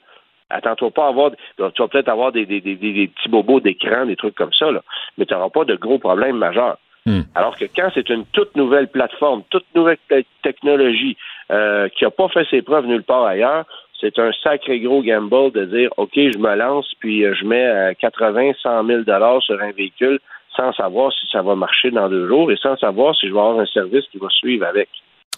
Attends-toi 0.49 0.91
pas 0.91 1.05
à 1.05 1.09
avoir, 1.09 1.31
tu 1.31 1.81
vas 1.81 1.87
peut-être 1.87 2.09
avoir 2.09 2.31
des, 2.31 2.45
des, 2.45 2.59
des, 2.61 2.75
des 2.75 3.07
petits 3.07 3.29
bobos 3.29 3.59
d'écran, 3.59 4.05
des 4.05 4.15
trucs 4.15 4.35
comme 4.35 4.53
ça, 4.53 4.71
là, 4.71 4.81
mais 5.17 5.25
tu 5.25 5.33
n'auras 5.33 5.49
pas 5.49 5.65
de 5.65 5.75
gros 5.75 5.99
problèmes 5.99 6.37
majeurs. 6.37 6.77
Hmm. 7.05 7.21
Alors 7.35 7.57
que 7.57 7.65
quand 7.65 7.89
c'est 7.93 8.09
une 8.09 8.25
toute 8.27 8.55
nouvelle 8.55 8.87
plateforme, 8.87 9.43
toute 9.49 9.65
nouvelle 9.75 9.97
te- 10.09 10.23
technologie 10.41 11.17
euh, 11.51 11.89
qui 11.89 12.05
n'a 12.05 12.11
pas 12.11 12.29
fait 12.29 12.47
ses 12.49 12.61
preuves 12.61 12.85
nulle 12.85 13.03
part 13.03 13.25
ailleurs, 13.25 13.65
c'est 13.99 14.17
un 14.19 14.31
sacré 14.43 14.79
gros 14.79 15.01
gamble 15.01 15.51
de 15.51 15.65
dire 15.65 15.89
OK, 15.97 16.13
je 16.15 16.37
me 16.37 16.55
lance 16.55 16.89
puis 16.99 17.25
euh, 17.25 17.33
je 17.35 17.45
mets 17.45 17.65
euh, 17.65 17.93
80, 17.99 18.51
100 18.61 18.85
000 18.85 19.01
dollars 19.03 19.41
sur 19.41 19.61
un 19.61 19.71
véhicule 19.71 20.19
sans 20.55 20.71
savoir 20.73 21.11
si 21.11 21.25
ça 21.31 21.41
va 21.41 21.55
marcher 21.55 21.91
dans 21.91 22.09
deux 22.09 22.27
jours 22.27 22.51
et 22.51 22.57
sans 22.57 22.77
savoir 22.77 23.15
si 23.15 23.27
je 23.27 23.33
vais 23.33 23.39
avoir 23.39 23.59
un 23.59 23.65
service 23.65 24.05
qui 24.11 24.17
va 24.17 24.29
suivre 24.29 24.65
avec. 24.65 24.89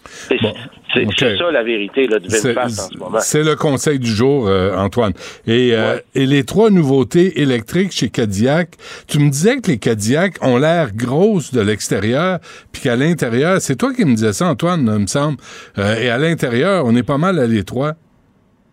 C'est 0.06 0.40
Bon, 0.40 0.54
ça 1.18 1.50
la 1.50 1.62
vérité 1.62 2.06
là, 2.06 2.18
de 2.18 2.26
VinFast 2.28 2.80
en 2.80 2.88
ce 2.92 2.98
moment. 2.98 3.18
c'est 3.20 3.42
le 3.42 3.54
conseil 3.54 3.98
du 3.98 4.08
jour, 4.10 4.48
euh, 4.48 4.74
Antoine. 4.76 5.12
Et, 5.46 5.74
euh, 5.74 5.98
et 6.14 6.24
les 6.26 6.44
trois 6.44 6.70
nouveautés 6.70 7.40
électriques 7.42 7.92
chez 7.92 8.08
Cadillac, 8.08 8.70
tu 9.06 9.18
me 9.18 9.28
disais 9.28 9.60
que 9.60 9.70
les 9.70 9.78
Cadillac 9.78 10.36
ont 10.42 10.56
l'air 10.56 10.94
grosses 10.94 11.52
de 11.52 11.60
l'extérieur, 11.60 12.38
puis 12.72 12.82
qu'à 12.82 12.96
l'intérieur, 12.96 13.60
c'est 13.60 13.76
toi 13.76 13.92
qui 13.92 14.04
me 14.04 14.14
disais 14.14 14.32
ça, 14.32 14.46
Antoine, 14.46 14.90
il 14.96 15.02
me 15.02 15.06
semble. 15.06 15.36
Euh, 15.78 16.00
et 16.00 16.08
à 16.08 16.18
l'intérieur, 16.18 16.84
on 16.86 16.94
est 16.96 17.02
pas 17.02 17.18
mal 17.18 17.38
à 17.38 17.46
l'étroit. 17.46 17.92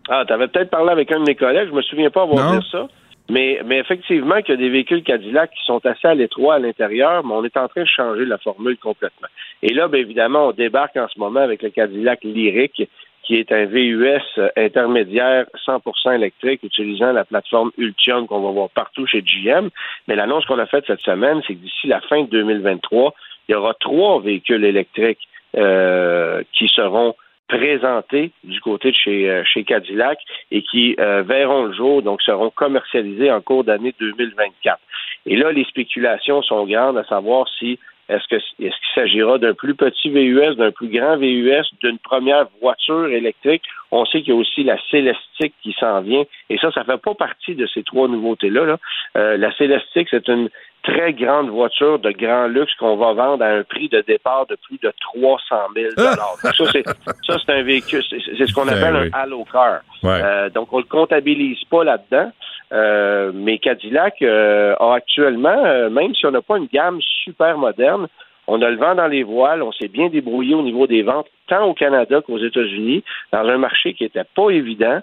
Ah, 0.10 0.24
tu 0.28 0.34
avais 0.34 0.48
peut-être 0.48 0.70
parlé 0.70 0.92
avec 0.92 1.12
un 1.12 1.20
de 1.20 1.26
mes 1.26 1.36
collègues, 1.36 1.70
je 1.72 1.76
me 1.76 1.82
souviens 1.82 2.10
pas 2.10 2.24
avoir 2.24 2.54
Non? 2.54 2.60
dit 2.60 2.68
ça. 2.72 2.88
Mais, 3.30 3.62
mais 3.66 3.80
effectivement, 3.80 4.42
qu'il 4.42 4.56
y 4.56 4.58
a 4.58 4.62
des 4.62 4.70
véhicules 4.70 5.04
Cadillac 5.04 5.52
qui 5.52 5.64
sont 5.66 5.86
assez 5.86 6.08
à 6.08 6.14
l'étroit 6.14 6.56
à 6.56 6.60
l'intérieur, 6.60 7.26
mais 7.26 7.34
on 7.34 7.44
est 7.46 7.56
en 7.56 7.68
train 7.68 7.84
de 7.84 7.88
changer 7.88 8.26
la 8.26 8.38
formule 8.38 8.78
complètement. 8.78 9.30
Et 9.62 9.74
là, 9.74 9.88
bien 9.88 10.02
évidemment, 10.02 10.48
on 10.48 10.52
débarque 10.52 10.98
en 10.98 11.08
ce 11.08 11.18
moment 11.18 11.40
avec 11.40 11.62
le 11.62 11.70
Cadillac 11.70 12.24
Lyric, 12.24 12.90
qui 13.24 13.38
est 13.38 13.52
un 13.54 13.66
VUS 13.66 14.22
intermédiaire 14.58 15.46
100% 15.66 16.16
électrique 16.16 16.62
utilisant 16.64 17.14
la 17.14 17.24
plateforme 17.24 17.72
Ultium 17.78 18.28
qu'on 18.28 18.42
va 18.42 18.52
voir 18.52 18.70
partout 18.70 19.08
chez 19.08 19.22
GM. 19.22 19.70
Mais 20.08 20.16
l'annonce 20.16 20.46
qu'on 20.46 20.60
a 20.60 20.66
faite 20.66 20.84
cette 20.88 21.00
semaine, 21.00 21.42
c'est 21.48 21.56
que 21.56 21.60
d'ici 21.60 21.88
la 21.88 22.02
fin 22.02 22.24
de 22.24 22.30
2023, 22.30 23.14
il 23.48 23.54
y 23.54 23.56
aura 23.56 23.74
trois 23.76 24.20
véhicules 24.22 24.66
électriques 24.66 25.30
euh, 25.56 26.44
qui 26.52 26.68
seront 26.68 27.16
présentés 27.58 28.32
du 28.44 28.60
côté 28.62 28.92
de 28.92 28.96
chez, 28.96 29.30
euh, 29.30 29.44
chez 29.46 29.64
Cadillac 29.64 30.20
et 30.52 30.62
qui 30.64 30.96
euh, 31.00 31.24
verront 31.24 31.64
le 31.64 31.74
jour, 31.74 32.02
donc 32.02 32.22
seront 32.22 32.50
commercialisés 32.50 33.32
en 33.32 33.42
cours 33.42 33.64
d'année 33.64 33.94
2024. 34.00 34.80
Et 35.26 35.36
là, 35.36 35.52
les 35.52 35.66
spéculations 35.66 36.42
sont 36.42 36.66
grandes 36.66 36.98
à 36.98 37.04
savoir 37.06 37.48
si 37.60 37.80
est-ce 38.10 38.28
que 38.28 38.36
est-ce 38.36 38.58
qu'il 38.58 38.94
s'agira 38.96 39.38
d'un 39.38 39.54
plus 39.54 39.76
petit 39.76 40.10
VUS, 40.10 40.56
d'un 40.56 40.72
plus 40.72 40.90
grand 40.90 41.16
VUS, 41.18 41.64
d'une 41.82 42.00
première 42.00 42.48
voiture 42.62 43.08
électrique. 43.08 43.64
On 43.92 44.06
sait 44.06 44.22
qu'il 44.22 44.34
y 44.34 44.38
a 44.38 44.40
aussi 44.40 44.64
la 44.64 44.78
Célestique 44.92 45.54
qui 45.62 45.74
s'en 45.80 46.02
vient. 46.02 46.24
Et 46.50 46.58
ça, 46.58 46.72
ça 46.72 46.84
fait 46.84 46.98
pas 46.98 47.14
partie 47.14 47.56
de 47.56 47.66
ces 47.68 47.84
trois 47.84 48.10
nouveautés-là. 48.10 48.66
là. 48.66 48.78
Euh, 49.16 49.38
la 49.38 49.56
Célestique, 49.56 50.10
c'est 50.12 50.28
une 50.28 50.50
très 50.84 51.14
grande 51.14 51.50
voiture 51.50 51.98
de 52.00 52.12
grand 52.12 52.48
luxe 52.48 52.74
qu'on 52.76 52.98
va 52.98 53.14
vendre 53.14 53.44
à 53.44 53.48
un 53.48 53.64
prix 53.64 53.90
de 53.90 54.02
départ 54.02 54.46
de 54.48 54.58
plus 54.68 54.78
de 54.80 54.94
300 55.00 55.56
000 55.76 55.90
Ça, 55.98 56.52
c'est 56.72 56.84
ça, 57.26 57.38
c'est 57.46 57.54
un 57.54 57.64
véhicule, 57.64 58.04
c'est 58.10 58.46
ce 58.46 58.54
qu'on 58.54 58.66
Ben 58.66 58.78
appelle 58.78 58.96
oui. 58.96 59.10
un 59.14 59.18
halo 59.18 59.46
car. 59.52 59.80
Ouais. 60.04 60.22
Euh, 60.24 60.50
donc, 60.50 60.72
on 60.74 60.80
le 60.80 60.84
comptabilise 60.84 61.64
pas 61.70 61.84
là-dedans. 61.84 62.32
Euh, 62.72 63.32
mais 63.34 63.60
Cadillac 63.60 64.22
euh, 64.22 64.76
a 64.80 64.96
actuellement, 64.96 65.90
même 65.90 66.16
si 66.16 66.26
on 66.26 66.32
n'a 66.32 66.42
pas 66.42 66.58
une 66.58 66.68
gamme 66.72 67.00
super 67.24 67.58
moderne, 67.58 68.08
on 68.48 68.62
a 68.62 68.70
le 68.70 68.78
vent 68.78 68.96
dans 68.96 69.08
les 69.08 69.24
voiles, 69.24 69.64
on 69.64 69.72
s'est 69.72 69.88
bien 69.88 70.10
débrouillé 70.10 70.54
au 70.54 70.64
niveau 70.64 70.88
des 70.88 71.02
ventes, 71.02 71.28
tant 71.48 71.66
au 71.66 71.74
Canada 71.74 72.22
qu'aux 72.22 72.40
États-Unis, 72.40 73.04
dans 73.32 73.48
un 73.48 73.58
marché 73.58 73.94
qui 73.94 74.04
n'était 74.04 74.26
pas 74.36 74.50
évident. 74.50 75.00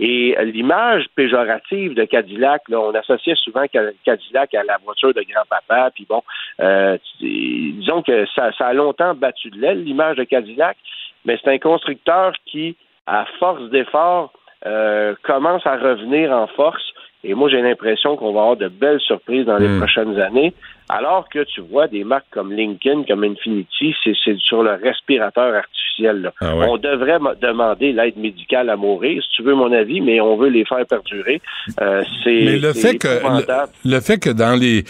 Et 0.00 0.36
l'image 0.42 1.06
péjorative 1.14 1.94
de 1.94 2.04
Cadillac, 2.04 2.62
là, 2.68 2.80
on 2.80 2.94
associait 2.94 3.36
souvent 3.36 3.64
Cadillac 4.04 4.54
à 4.54 4.64
la 4.64 4.78
voiture 4.84 5.14
de 5.14 5.22
grand-papa, 5.22 5.90
puis 5.94 6.06
bon, 6.08 6.22
euh, 6.60 6.98
disons 7.20 8.02
que 8.02 8.26
ça, 8.34 8.50
ça 8.58 8.66
a 8.66 8.72
longtemps 8.72 9.14
battu 9.14 9.50
de 9.50 9.60
l'aile, 9.60 9.84
l'image 9.84 10.16
de 10.16 10.24
Cadillac, 10.24 10.76
mais 11.24 11.38
c'est 11.42 11.50
un 11.50 11.58
constructeur 11.58 12.32
qui, 12.44 12.76
à 13.06 13.24
force 13.38 13.70
d'efforts, 13.70 14.32
euh, 14.66 15.14
commence 15.22 15.66
à 15.66 15.76
revenir 15.76 16.32
en 16.32 16.46
force. 16.46 16.93
Et 17.24 17.34
moi, 17.34 17.48
j'ai 17.48 17.62
l'impression 17.62 18.16
qu'on 18.16 18.32
va 18.32 18.40
avoir 18.42 18.56
de 18.56 18.68
belles 18.68 19.00
surprises 19.00 19.46
dans 19.46 19.56
les 19.58 19.68
Mm. 19.68 19.78
prochaines 19.78 20.20
années. 20.20 20.52
Alors 20.90 21.26
que 21.30 21.42
tu 21.44 21.62
vois 21.62 21.88
des 21.88 22.04
marques 22.04 22.26
comme 22.30 22.52
Lincoln, 22.52 23.04
comme 23.08 23.24
Infinity, 23.24 23.94
c'est 24.04 24.12
c'est 24.22 24.36
sur 24.38 24.62
le 24.62 24.72
respirateur 24.74 25.54
artificiel. 25.54 26.22
là. 26.22 26.32
Ah 26.40 26.56
ouais. 26.56 26.66
On 26.68 26.76
devrait 26.76 27.18
demander 27.40 27.92
l'aide 27.92 28.16
médicale 28.18 28.68
à 28.68 28.76
mourir, 28.76 29.22
si 29.22 29.28
tu 29.36 29.42
veux 29.42 29.54
mon 29.54 29.72
avis, 29.72 30.00
mais 30.02 30.20
on 30.20 30.36
veut 30.36 30.48
les 30.48 30.64
faire 30.66 30.84
perdurer. 30.86 31.40
Euh, 31.80 32.02
c'est 32.22 32.42
Mais 32.44 32.58
le 32.58 32.72
c'est 32.74 32.88
fait 32.92 32.98
que 32.98 33.08
le, 33.08 33.90
le 33.94 34.00
fait 34.00 34.18
que 34.18 34.28
dans 34.30 34.58
les 34.60 34.82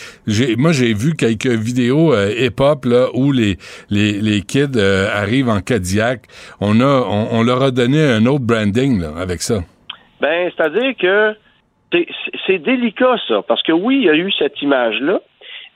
moi 0.57 0.73
j'ai 0.73 0.95
vu 0.95 1.15
quelques 1.15 1.47
vidéos 1.47 2.13
euh, 2.15 2.33
hip-hop 2.37 2.87
là 2.87 3.09
où 3.15 3.31
les 3.33 3.57
les, 3.91 4.13
les 4.21 4.41
kids 4.41 4.77
euh, 4.77 5.07
arrivent 5.15 5.51
en 5.51 5.61
Cadillac, 5.61 6.23
on 6.61 6.81
a 6.81 7.03
on, 7.09 7.29
on 7.39 7.43
leur 7.45 7.63
a 7.63 7.71
donné 7.71 8.03
un 8.03 8.25
autre 8.27 8.45
branding 8.45 9.01
là 9.01 9.11
avec 9.21 9.43
ça. 9.43 9.61
Ben, 10.21 10.51
c'est-à-dire 10.57 10.95
que 11.01 11.35
c'est- 12.47 12.59
délicat, 12.59 13.17
ça, 13.29 13.43
parce 13.43 13.63
que 13.63 13.73
oui, 13.73 13.97
il 13.97 14.05
y 14.05 14.11
a 14.11 14.15
eu 14.15 14.31
cette 14.33 14.61
image-là, 14.63 15.21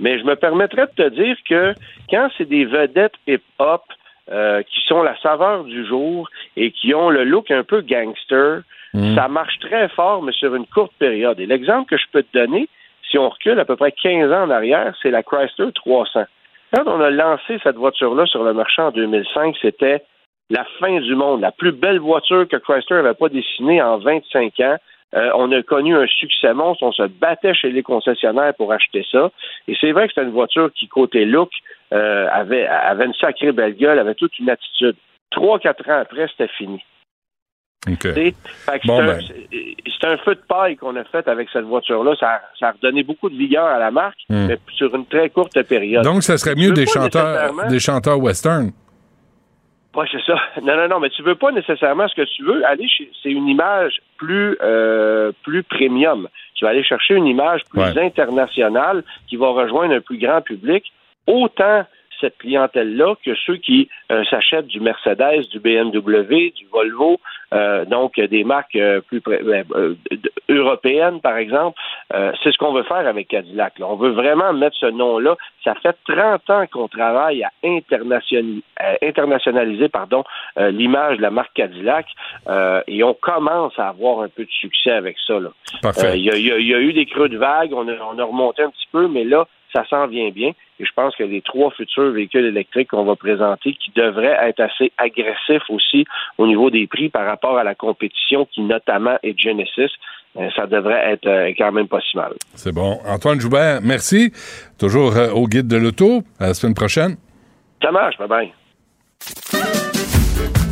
mais 0.01 0.19
je 0.19 0.25
me 0.25 0.35
permettrais 0.37 0.87
de 0.87 1.03
te 1.05 1.09
dire 1.11 1.37
que 1.49 1.75
quand 2.11 2.29
c'est 2.37 2.49
des 2.49 2.65
vedettes 2.65 3.15
hip-hop 3.27 3.83
euh, 4.31 4.63
qui 4.63 4.81
sont 4.87 5.03
la 5.03 5.19
saveur 5.21 5.65
du 5.65 5.87
jour 5.87 6.29
et 6.57 6.71
qui 6.71 6.95
ont 6.95 7.09
le 7.11 7.25
look 7.25 7.51
un 7.51 7.65
peu 7.65 7.81
gangster, 7.81 8.63
Mm. 8.95 9.15
ça 9.17 9.29
marche 9.29 9.59
très 9.61 9.89
fort, 9.91 10.23
mais 10.23 10.33
sur 10.33 10.55
une 10.55 10.65
courte 10.67 10.93
période. 10.99 11.39
Et 11.41 11.47
l'exemple 11.47 11.91
que 11.91 11.99
je 11.99 12.07
peux 12.11 12.23
te 12.23 12.39
donner, 12.39 12.69
si 13.11 13.19
on 13.19 13.29
recule 13.29 13.61
à 13.61 13.67
peu 13.67 13.77
près 13.77 13.93
15 13.93 14.33
ans 14.33 14.45
en 14.45 14.51
arrière, 14.51 14.95
c'est 15.03 15.11
la 15.11 15.23
Chrysler 15.23 15.73
300. 15.75 16.25
Quand 16.75 16.85
on 16.87 17.01
a 17.01 17.11
lancé 17.11 17.59
cette 17.63 17.77
voiture-là 17.77 18.25
sur 18.27 18.43
le 18.45 18.55
marché 18.55 18.81
en 18.81 18.91
2005, 18.91 19.57
c'était 19.61 20.03
la 20.51 20.65
fin 20.81 21.01
du 21.01 21.15
monde, 21.15 21.43
la 21.43 21.53
plus 21.53 21.73
belle 21.73 21.99
voiture 21.99 22.49
que 22.49 22.57
Chrysler 22.57 23.03
n'avait 23.03 23.15
pas 23.15 23.29
dessinée 23.29 23.83
en 23.83 23.99
25 23.99 24.59
ans. 24.61 24.77
Euh, 25.17 25.31
on 25.35 25.51
a 25.53 25.63
connu 25.63 25.97
un 25.97 26.07
succès 26.07 26.53
monstre, 26.53 26.83
on 26.83 26.93
se 26.93 27.03
battait 27.07 27.55
chez 27.55 27.71
les 27.71 27.83
concessionnaires 27.83 28.53
pour 28.55 28.73
acheter 28.73 29.07
ça. 29.11 29.31
Et 29.67 29.75
c'est 29.81 29.93
vrai 29.93 30.07
que 30.07 30.13
c'était 30.15 30.27
une 30.27 30.33
voiture 30.35 30.71
qui, 30.75 30.87
côté 30.89 31.25
look, 31.25 31.51
euh, 31.95 32.29
avait, 32.31 32.67
avait 32.67 33.07
une 33.07 33.15
sacrée 33.15 33.53
belle 33.53 33.75
gueule, 33.75 33.99
avait 33.99 34.15
toute 34.15 34.39
une 34.39 34.51
attitude. 34.51 34.97
Trois, 35.31 35.59
quatre 35.59 35.89
ans 35.89 36.01
après, 36.01 36.29
c'était 36.29 36.53
fini. 36.59 36.83
OK. 37.89 37.99
Tu 38.01 38.13
sais, 38.13 38.35
fait 38.67 38.81
que 38.81 38.87
Bon, 38.87 38.99
c'est 38.99 39.03
un- 39.03 39.07
ben. 39.07 39.21
c'est- 39.27 39.77
c'est 40.01 40.07
un 40.09 40.17
feu 40.19 40.35
de 40.35 40.43
paille 40.47 40.77
qu'on 40.77 40.95
a 40.97 41.05
fait 41.05 41.27
avec 41.27 41.49
cette 41.53 41.65
voiture-là. 41.65 42.15
Ça, 42.19 42.29
a- 42.35 42.41
ça 42.59 42.69
a 42.69 42.73
redonné 42.73 43.03
beaucoup 43.03 43.31
de 43.31 43.37
vigueur 43.37 43.65
à 43.67 43.79
la 43.79 43.91
marque, 43.91 44.19
Hmm. 44.29 44.47
mais 44.49 44.59
sur 44.75 44.95
une 44.95 45.07
très 45.07 45.31
courte 45.31 45.63
période. 45.63 46.05
Donc 46.05 46.23
ça 46.23 46.37
serait 46.37 46.55
mieux 46.57 46.73
des 46.73 46.87
chanteurs 46.87 47.33
nécessairement- 47.53 47.67
des 47.71 47.81
chanteurs 47.81 48.19
western. 48.19 48.73
Oui, 49.99 50.07
c'est 50.13 50.23
ça. 50.23 50.39
Non, 50.63 50.77
non, 50.77 50.87
non, 50.89 51.01
mais 51.01 51.11
tu 51.11 51.23
veux 51.23 51.35
pas 51.35 51.51
nécessairement 51.51 52.07
ce 52.07 52.15
que 52.15 52.23
tu 52.23 52.45
veux. 52.45 52.65
Aller 52.65 52.87
chez, 52.89 53.11
c'est 53.21 53.31
une 53.31 53.49
image 53.49 53.99
plus, 54.17 54.57
euh, 54.63 55.33
plus 55.43 55.65
premium. 55.65 56.29
Tu 56.55 56.65
vas 56.65 56.71
aller 56.71 56.85
chercher 56.85 57.15
une 57.15 57.27
image 57.27 57.63
plus 57.71 57.81
Ouais. 57.81 57.99
internationale 58.07 59.03
qui 59.29 59.37
va 59.37 59.49
rejoindre 59.49 59.95
un 59.95 60.01
plus 60.01 60.19
grand 60.19 60.41
public. 60.41 60.85
Autant 61.27 61.85
cette 62.21 62.39
clientèle-là 62.39 63.15
que 63.25 63.35
ceux 63.47 63.57
qui 63.57 63.89
euh, 64.13 64.25
s'achètent 64.31 64.67
du 64.67 64.81
Mercedes, 64.81 65.49
du 65.51 65.61
BMW, 65.61 66.51
du 66.55 66.67
Volvo, 66.73 67.19
euh, 67.55 67.85
donc 67.85 68.19
des 68.21 68.45
marques 68.45 68.77
euh, 68.77 69.01
plus 69.01 69.21
d- 69.21 70.31
européennes, 70.49 71.21
par 71.21 71.37
exemple. 71.37 71.79
C'est 72.43 72.53
ce 72.53 72.59
qu'on 72.59 72.73
veut 72.73 72.85
faire 72.85 73.07
avec 73.07 73.29
Cadillac. 73.29 73.79
là. 73.79 73.87
On 73.89 73.97
veut 73.97 74.11
vraiment 74.11 74.53
mettre 74.55 74.77
ce 74.79 74.87
nom-là. 74.87 75.37
Ça 75.63 75.75
fait 75.75 75.95
30 76.09 76.49
ans 76.51 76.65
qu'on 76.73 76.89
travaille 76.89 77.45
à 77.45 77.51
internationaliser, 77.63 78.63
internationaliser 79.03 79.89
pardon, 79.89 80.25
l'image 80.57 81.19
de 81.19 81.23
la 81.23 81.31
marque 81.31 81.53
Cadillac 81.55 82.07
et 82.87 83.03
on 83.05 83.15
commence 83.15 83.79
à 83.79 83.89
avoir 83.89 84.21
un 84.21 84.29
peu 84.29 84.45
de 84.45 84.51
succès 84.51 84.91
avec 84.91 85.17
ça. 85.27 85.39
Il 86.15 86.23
y, 86.23 86.31
a, 86.31 86.37
y 86.37 86.65
y 86.65 86.73
eu 86.73 86.93
des 86.95 87.07
creux 87.07 87.29
de 87.29 87.37
vague, 87.37 87.73
on 87.75 87.87
a, 87.89 87.93
on 88.11 88.19
a 88.19 88.25
remonté 88.25 88.63
un 88.63 88.71
petit 88.71 88.89
peu, 88.91 89.07
mais 89.09 89.25
là, 89.25 89.47
ça 89.73 89.85
s'en 89.91 90.07
vient 90.07 90.31
bien. 90.31 90.53
Et 90.81 90.85
je 90.85 90.93
pense 90.95 91.17
que 91.17 91.25
les 91.25 91.43
trois 91.43 91.71
futurs 91.71 92.13
véhicules 92.13 92.45
électriques 92.45 92.91
qu'on 92.91 93.05
va 93.05 93.17
présenter, 93.17 93.75
qui 93.75 93.91
devraient 93.95 94.39
être 94.49 94.61
assez 94.61 94.93
agressifs 94.99 95.69
aussi 95.69 96.05
au 96.39 96.47
niveau 96.47 96.71
des 96.71 96.87
prix 96.87 97.09
par 97.09 97.27
rapport 97.27 97.59
à 97.59 97.65
la 97.65 97.75
compétition 97.75 98.47
qui 98.47 98.61
notamment 98.61 99.19
est 99.23 99.39
Genesis, 99.39 99.91
euh, 100.37 100.49
ça 100.55 100.67
devrait 100.67 101.13
être 101.13 101.27
euh, 101.27 101.53
quand 101.57 101.73
même 101.73 101.89
pas 101.89 102.01
si 102.01 102.17
mal. 102.17 102.33
C'est 102.55 102.73
bon. 102.73 103.01
Antoine 103.07 103.41
Joubert, 103.41 103.81
merci. 103.83 104.33
Toujours 104.79 105.17
euh, 105.17 105.31
au 105.31 105.49
guide 105.49 105.67
de 105.67 105.77
l'auto. 105.77 106.23
À 106.39 106.49
la 106.49 106.55
semaine 106.55 106.75
prochaine. 106.75 107.17
Ça 107.83 107.91
marche, 107.91 108.17
bye 108.19 108.29
bye. 108.29 108.53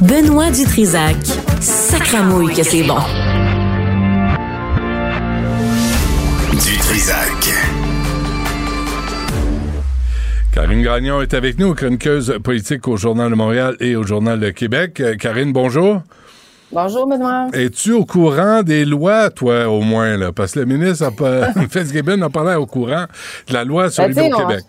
Benoît 0.03 0.51
Dutrisac. 0.51 1.17
Sacramouille 1.61 2.55
que 2.55 2.63
c'est 2.63 2.87
bon. 2.87 2.99
Dutrisac. 6.53 7.46
Karine 10.57 10.83
Gagnon 10.83 11.21
est 11.21 11.35
avec 11.35 11.59
nous, 11.59 11.75
chroniqueuse 11.75 12.39
politique 12.43 12.89
au 12.89 12.97
Journal 12.97 13.29
de 13.29 13.35
Montréal 13.35 13.77
et 13.79 13.95
au 13.95 14.05
Journal 14.05 14.41
de 14.41 14.49
Québec. 14.49 15.01
Euh, 15.01 15.15
Karine, 15.15 15.53
bonjour. 15.53 16.01
Bonjour, 16.73 17.07
Benoît. 17.07 17.49
Es-tu 17.53 17.93
au 17.93 18.07
courant 18.07 18.63
des 18.63 18.87
lois, 18.87 19.29
toi, 19.29 19.69
au 19.69 19.83
moins, 19.83 20.17
là? 20.17 20.33
Parce 20.33 20.53
que 20.53 20.61
le 20.61 20.65
ministre 20.65 21.05
a 21.05 21.53
Fitzgibbon 21.69 22.17
n'a 22.17 22.31
pas 22.31 22.43
l'air 22.43 22.59
au 22.59 22.65
courant 22.65 23.05
de 23.49 23.53
la 23.53 23.65
loi 23.65 23.91
sur 23.91 24.05
Ben, 24.05 24.15
sais, 24.15 24.23
l'Hydro-Québec. 24.23 24.65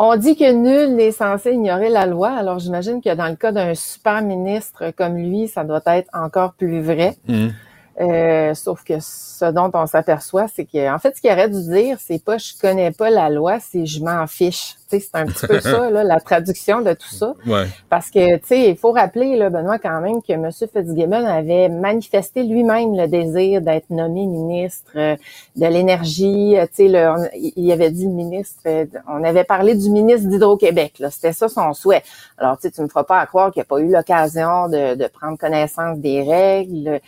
On 0.00 0.16
dit 0.16 0.34
que 0.34 0.50
nul 0.50 0.96
n'est 0.96 1.12
censé 1.12 1.52
ignorer 1.52 1.88
la 1.88 2.06
loi, 2.06 2.32
alors 2.32 2.58
j'imagine 2.58 3.00
que 3.00 3.14
dans 3.14 3.28
le 3.28 3.36
cas 3.36 3.52
d'un 3.52 3.76
super 3.76 4.22
ministre 4.22 4.92
comme 4.96 5.16
lui, 5.18 5.46
ça 5.46 5.62
doit 5.62 5.82
être 5.86 6.10
encore 6.12 6.54
plus 6.54 6.80
vrai. 6.80 7.16
Mhm. 7.28 7.52
Euh, 8.00 8.54
sauf 8.54 8.82
que 8.82 8.94
ce 8.98 9.44
dont 9.52 9.70
on 9.74 9.86
s'aperçoit, 9.86 10.46
c'est 10.48 10.64
que, 10.64 10.90
en 10.90 10.98
fait, 10.98 11.14
ce 11.16 11.20
qu'il 11.20 11.30
aurait 11.30 11.50
dû 11.50 11.62
dire, 11.68 11.98
c'est 12.00 12.22
pas 12.24 12.38
je 12.38 12.52
connais 12.58 12.92
pas 12.92 13.10
la 13.10 13.28
loi, 13.28 13.58
c'est 13.60 13.84
je 13.84 14.02
m'en 14.02 14.26
fiche. 14.26 14.76
Tu 14.90 14.98
sais, 14.98 15.06
c'est 15.12 15.20
un 15.20 15.26
petit 15.26 15.46
peu 15.46 15.60
ça, 15.60 15.90
là, 15.90 16.02
la 16.02 16.18
traduction 16.18 16.80
de 16.80 16.94
tout 16.94 17.14
ça. 17.14 17.34
Ouais. 17.46 17.66
Parce 17.90 18.10
que, 18.10 18.36
tu 18.38 18.46
sais, 18.46 18.70
il 18.70 18.76
faut 18.76 18.92
rappeler, 18.92 19.36
là, 19.36 19.50
Benoît, 19.50 19.78
quand 19.78 20.00
même, 20.00 20.22
que 20.22 20.32
M. 20.32 20.50
Fitzgibbon 20.50 21.24
avait 21.26 21.68
manifesté 21.68 22.42
lui-même 22.42 22.96
le 22.96 23.06
désir 23.06 23.60
d'être 23.60 23.90
nommé 23.90 24.26
ministre 24.26 24.92
euh, 24.96 25.16
de 25.56 25.66
l'Énergie. 25.66 26.56
Euh, 26.58 26.66
Tu 26.74 26.86
sais, 26.86 26.88
le- 26.88 27.08
on- 27.10 27.28
il 27.34 27.70
avait 27.70 27.90
dit 27.90 28.06
ministre, 28.08 28.60
euh, 28.66 28.86
on 29.08 29.22
avait 29.24 29.44
parlé 29.44 29.74
du 29.74 29.90
ministre 29.90 30.28
d'Hydro-Québec, 30.28 30.94
là. 31.00 31.10
C'était 31.10 31.32
ça 31.34 31.48
son 31.50 31.72
souhait. 31.74 32.02
Alors, 32.38 32.56
tu 32.56 32.62
sais, 32.62 32.70
tu 32.70 32.80
me 32.80 32.88
feras 32.88 33.04
pas 33.04 33.20
à 33.20 33.26
croire 33.26 33.50
qu'il 33.52 33.60
n'a 33.60 33.64
pas 33.66 33.78
eu 33.78 33.90
l'occasion 33.92 34.68
de, 34.68 34.94
de 34.94 35.06
prendre 35.06 35.36
connaissance 35.36 35.98
des 35.98 36.22
règles. 36.22 37.00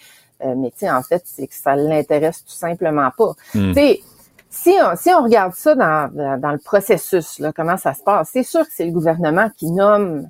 Euh, 0.44 0.54
mais, 0.56 0.70
tu 0.70 0.78
sais, 0.78 0.90
en 0.90 1.02
fait, 1.02 1.22
c'est 1.24 1.46
que 1.46 1.54
ça 1.54 1.76
l'intéresse 1.76 2.44
tout 2.44 2.52
simplement 2.52 3.10
pas. 3.16 3.32
Hmm. 3.54 3.68
Tu 3.68 3.74
sais, 3.74 4.00
si 4.50 4.74
on, 4.82 4.96
si 4.96 5.10
on 5.10 5.22
regarde 5.22 5.54
ça 5.54 5.74
dans, 5.74 6.10
dans, 6.38 6.52
le 6.52 6.58
processus, 6.58 7.38
là, 7.38 7.52
comment 7.52 7.76
ça 7.76 7.94
se 7.94 8.02
passe, 8.02 8.30
c'est 8.32 8.42
sûr 8.42 8.62
que 8.62 8.72
c'est 8.72 8.84
le 8.84 8.92
gouvernement 8.92 9.48
qui 9.56 9.70
nomme 9.70 10.28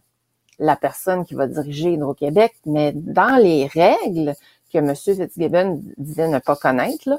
la 0.59 0.77
personne 0.77 1.25
qui 1.25 1.35
va 1.35 1.49
diriger 1.49 1.95
Hydro-Québec, 1.95 2.55
mais 2.65 2.93
dans 2.95 3.37
les 3.37 3.67
règles 3.67 4.35
que 4.73 4.79
M. 4.79 4.95
Fitzgibbon 4.95 5.83
disait 5.99 6.29
ne 6.29 6.39
pas 6.39 6.57
connaître, 6.57 7.09
là, 7.09 7.19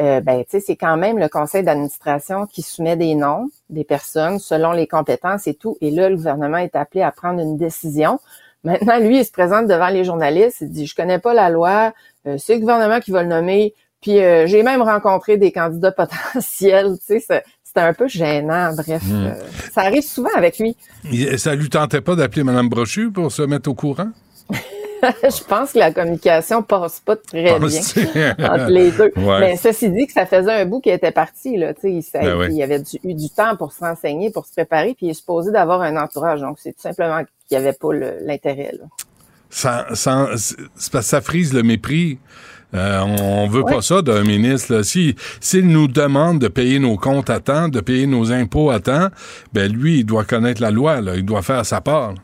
euh, 0.00 0.20
ben, 0.20 0.44
c'est 0.48 0.76
quand 0.76 0.96
même 0.96 1.18
le 1.18 1.28
conseil 1.28 1.62
d'administration 1.62 2.46
qui 2.46 2.62
soumet 2.62 2.96
des 2.96 3.14
noms 3.14 3.48
des 3.68 3.84
personnes 3.84 4.38
selon 4.38 4.72
les 4.72 4.86
compétences 4.86 5.46
et 5.46 5.54
tout. 5.54 5.76
Et 5.80 5.90
là, 5.90 6.08
le 6.08 6.16
gouvernement 6.16 6.58
est 6.58 6.76
appelé 6.76 7.02
à 7.02 7.12
prendre 7.12 7.40
une 7.40 7.56
décision. 7.56 8.18
Maintenant, 8.64 8.98
lui, 8.98 9.18
il 9.18 9.24
se 9.24 9.32
présente 9.32 9.66
devant 9.66 9.88
les 9.88 10.04
journalistes, 10.04 10.58
il 10.60 10.70
dit, 10.70 10.86
je 10.86 10.94
connais 10.94 11.18
pas 11.18 11.34
la 11.34 11.50
loi, 11.50 11.92
c'est 12.38 12.54
le 12.54 12.60
gouvernement 12.60 13.00
qui 13.00 13.10
va 13.10 13.22
le 13.22 13.28
nommer, 13.28 13.74
puis 14.00 14.18
euh, 14.20 14.46
j'ai 14.46 14.62
même 14.62 14.82
rencontré 14.82 15.36
des 15.36 15.52
candidats 15.52 15.92
potentiels, 16.32 16.96
tu 17.06 17.20
sais, 17.20 17.42
c'était 17.64 17.80
un 17.86 17.94
peu 17.94 18.06
gênant, 18.08 18.72
bref. 18.74 19.02
euh, 19.10 19.32
ça 19.72 19.82
arrive 19.82 20.02
souvent 20.02 20.30
avec 20.36 20.58
lui. 20.58 20.76
Il- 21.10 21.38
Ça 21.38 21.54
lui 21.54 21.68
tentait 21.70 22.00
pas 22.00 22.14
d'appeler 22.14 22.44
Mme 22.44 22.68
Brochu 22.68 23.10
pour 23.10 23.32
se 23.32 23.42
mettre 23.42 23.70
au 23.70 23.74
courant? 23.74 24.08
je 25.02 25.42
pense 25.44 25.72
que 25.72 25.78
la 25.80 25.90
communication 25.90 26.62
passe 26.62 27.00
pas 27.00 27.16
très 27.16 27.58
bien 27.58 27.80
entre 28.38 28.66
les 28.70 28.90
deux. 28.92 29.10
Ouais. 29.16 29.40
Mais 29.40 29.56
ceci 29.56 29.90
dit 29.90 30.06
que 30.06 30.12
ça 30.12 30.26
faisait 30.26 30.52
un 30.52 30.64
bout 30.64 30.80
qu'il 30.80 30.92
était 30.92 31.10
parti, 31.10 31.56
là, 31.56 31.74
tu 31.74 31.80
sais, 31.80 31.92
il, 31.92 32.02
ça- 32.02 32.20
Ben 32.20 32.52
il 32.52 32.62
avait 32.62 32.78
du- 32.78 33.00
eu 33.02 33.14
du 33.14 33.28
temps 33.30 33.56
pour 33.56 33.72
se 33.72 33.80
renseigner, 33.80 34.30
pour 34.30 34.46
se 34.46 34.52
préparer, 34.52 34.94
puis 34.94 35.06
il 35.06 35.10
est 35.10 35.14
supposé 35.14 35.50
d'avoir 35.50 35.80
un 35.82 35.96
entourage. 35.96 36.40
Donc, 36.40 36.58
c'est 36.60 36.72
tout 36.72 36.82
simplement 36.82 37.18
qu'il 37.48 37.58
n'y 37.58 37.64
avait 37.64 37.72
pas 37.76 37.88
l'intérêt. 37.92 38.74
Ça, 39.52 41.20
frise 41.20 41.52
le 41.52 41.62
mépris. 41.62 42.18
Euh, 42.74 43.00
on, 43.00 43.44
on 43.44 43.48
veut 43.48 43.64
pas 43.64 43.82
ça 43.82 44.00
d'un 44.00 44.24
ministre. 44.24 44.74
là. 44.74 44.82
Si 44.82 45.14
s'il 45.40 45.68
nous 45.68 45.88
demande 45.88 46.38
de 46.38 46.48
payer 46.48 46.78
nos 46.78 46.96
comptes 46.96 47.28
à 47.28 47.38
temps, 47.38 47.68
de 47.68 47.80
payer 47.80 48.06
nos 48.06 48.32
impôts 48.32 48.70
à 48.70 48.80
temps, 48.80 49.08
ben 49.52 49.70
lui, 49.70 49.98
il 49.98 50.04
doit 50.04 50.24
connaître 50.24 50.62
la 50.62 50.70
loi. 50.70 51.02
Là. 51.02 51.16
Il 51.16 51.24
doit 51.24 51.42
faire 51.42 51.66
sa 51.66 51.82
part. 51.82 52.14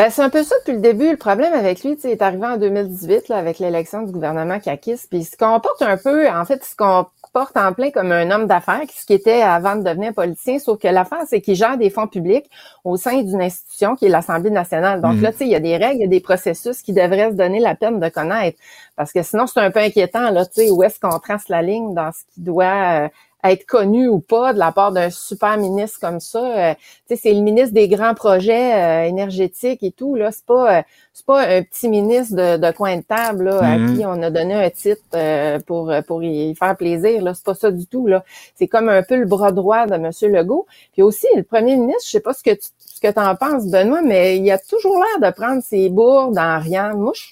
Ben, 0.00 0.08
c'est 0.08 0.22
un 0.22 0.30
peu 0.30 0.42
ça 0.42 0.54
depuis 0.60 0.76
le 0.76 0.80
début. 0.80 1.10
Le 1.10 1.18
problème 1.18 1.52
avec 1.52 1.84
lui, 1.84 1.94
tu 1.94 2.00
sais, 2.00 2.08
il 2.08 2.12
est 2.12 2.22
arrivé 2.22 2.46
en 2.46 2.56
2018 2.56 3.28
là, 3.28 3.36
avec 3.36 3.58
l'élection 3.58 4.00
du 4.00 4.12
gouvernement 4.12 4.58
Kakis, 4.58 5.02
puis 5.10 5.18
il 5.18 5.24
se 5.26 5.36
comporte 5.36 5.82
un 5.82 5.98
peu, 5.98 6.26
en 6.26 6.42
fait, 6.46 6.62
il 6.64 6.66
se 6.66 6.74
comporte 6.74 7.54
en 7.54 7.74
plein 7.74 7.90
comme 7.90 8.10
un 8.10 8.30
homme 8.30 8.46
d'affaires, 8.46 8.80
ce 8.96 9.04
qui 9.04 9.12
était 9.12 9.42
avant 9.42 9.76
de 9.76 9.82
devenir 9.82 10.14
politicien, 10.14 10.58
sauf 10.58 10.78
que 10.78 10.88
l'affaire, 10.88 11.24
c'est 11.28 11.42
qu'il 11.42 11.54
gère 11.54 11.76
des 11.76 11.90
fonds 11.90 12.06
publics 12.06 12.48
au 12.82 12.96
sein 12.96 13.20
d'une 13.20 13.42
institution 13.42 13.94
qui 13.94 14.06
est 14.06 14.08
l'Assemblée 14.08 14.48
nationale. 14.48 15.02
Donc 15.02 15.20
là, 15.20 15.32
tu 15.32 15.38
sais, 15.38 15.44
il 15.44 15.50
y 15.50 15.54
a 15.54 15.60
des 15.60 15.76
règles, 15.76 15.96
il 15.96 16.00
y 16.00 16.04
a 16.04 16.08
des 16.08 16.20
processus 16.20 16.80
qui 16.80 16.94
devraient 16.94 17.32
se 17.32 17.36
donner 17.36 17.60
la 17.60 17.74
peine 17.74 18.00
de 18.00 18.08
connaître, 18.08 18.58
parce 18.96 19.12
que 19.12 19.22
sinon, 19.22 19.46
c'est 19.46 19.60
un 19.60 19.70
peu 19.70 19.80
inquiétant, 19.80 20.30
là, 20.30 20.46
tu 20.46 20.62
sais, 20.62 20.70
où 20.70 20.82
est-ce 20.82 20.98
qu'on 20.98 21.18
trace 21.18 21.50
la 21.50 21.60
ligne 21.60 21.92
dans 21.92 22.10
ce 22.10 22.20
qui 22.32 22.40
doit... 22.40 23.10
euh, 23.44 23.48
être 23.50 23.66
connu 23.66 24.08
ou 24.08 24.20
pas 24.20 24.52
de 24.52 24.58
la 24.58 24.72
part 24.72 24.92
d'un 24.92 25.10
super 25.10 25.56
ministre 25.58 25.98
comme 26.00 26.20
ça. 26.20 26.70
Euh, 26.70 26.74
tu 27.08 27.16
sais, 27.16 27.16
c'est 27.16 27.32
le 27.34 27.40
ministre 27.40 27.74
des 27.74 27.88
grands 27.88 28.14
projets 28.14 28.74
euh, 28.74 29.08
énergétiques 29.08 29.82
et 29.82 29.92
tout. 29.92 30.14
Là, 30.14 30.30
c'est 30.32 30.44
pas, 30.46 30.78
euh, 30.78 30.82
c'est 31.12 31.26
pas 31.26 31.42
un 31.42 31.62
petit 31.62 31.88
ministre 31.88 32.36
de, 32.36 32.56
de 32.56 32.70
coin 32.72 32.96
de 32.96 33.02
table 33.02 33.44
là, 33.44 33.58
à 33.62 33.78
Mhm. 33.78 33.96
qui 33.96 34.06
on 34.06 34.22
a 34.22 34.30
donné 34.30 34.54
un 34.54 34.70
titre 34.70 35.02
euh, 35.14 35.58
pour 35.66 35.92
pour 36.06 36.22
y 36.22 36.54
faire 36.54 36.76
plaisir. 36.76 37.22
Là, 37.22 37.34
c'est 37.34 37.44
pas 37.44 37.54
ça 37.54 37.70
du 37.70 37.86
tout. 37.86 38.06
Là, 38.06 38.24
c'est 38.56 38.68
comme 38.68 38.88
un 38.88 39.02
peu 39.02 39.16
le 39.16 39.26
bras 39.26 39.52
droit 39.52 39.86
de 39.86 39.96
Monsieur 39.96 40.28
Legault. 40.28 40.66
Puis 40.92 41.02
aussi 41.02 41.26
le 41.36 41.42
premier 41.42 41.76
ministre, 41.76 42.02
je 42.06 42.10
sais 42.10 42.20
pas 42.20 42.32
ce 42.34 42.42
que 42.42 42.50
tu, 42.54 42.68
ce 42.78 43.00
que 43.00 43.12
t'en 43.12 43.34
penses, 43.36 43.66
Benoît, 43.66 44.02
mais 44.02 44.38
il 44.38 44.50
a 44.50 44.58
toujours 44.58 44.98
l'air 45.02 45.30
de 45.30 45.34
prendre 45.34 45.62
ses 45.62 45.88
bourdes 45.88 46.38
en 46.38 46.58
rien. 46.60 46.92
Moi, 46.94 47.12
je, 47.14 47.22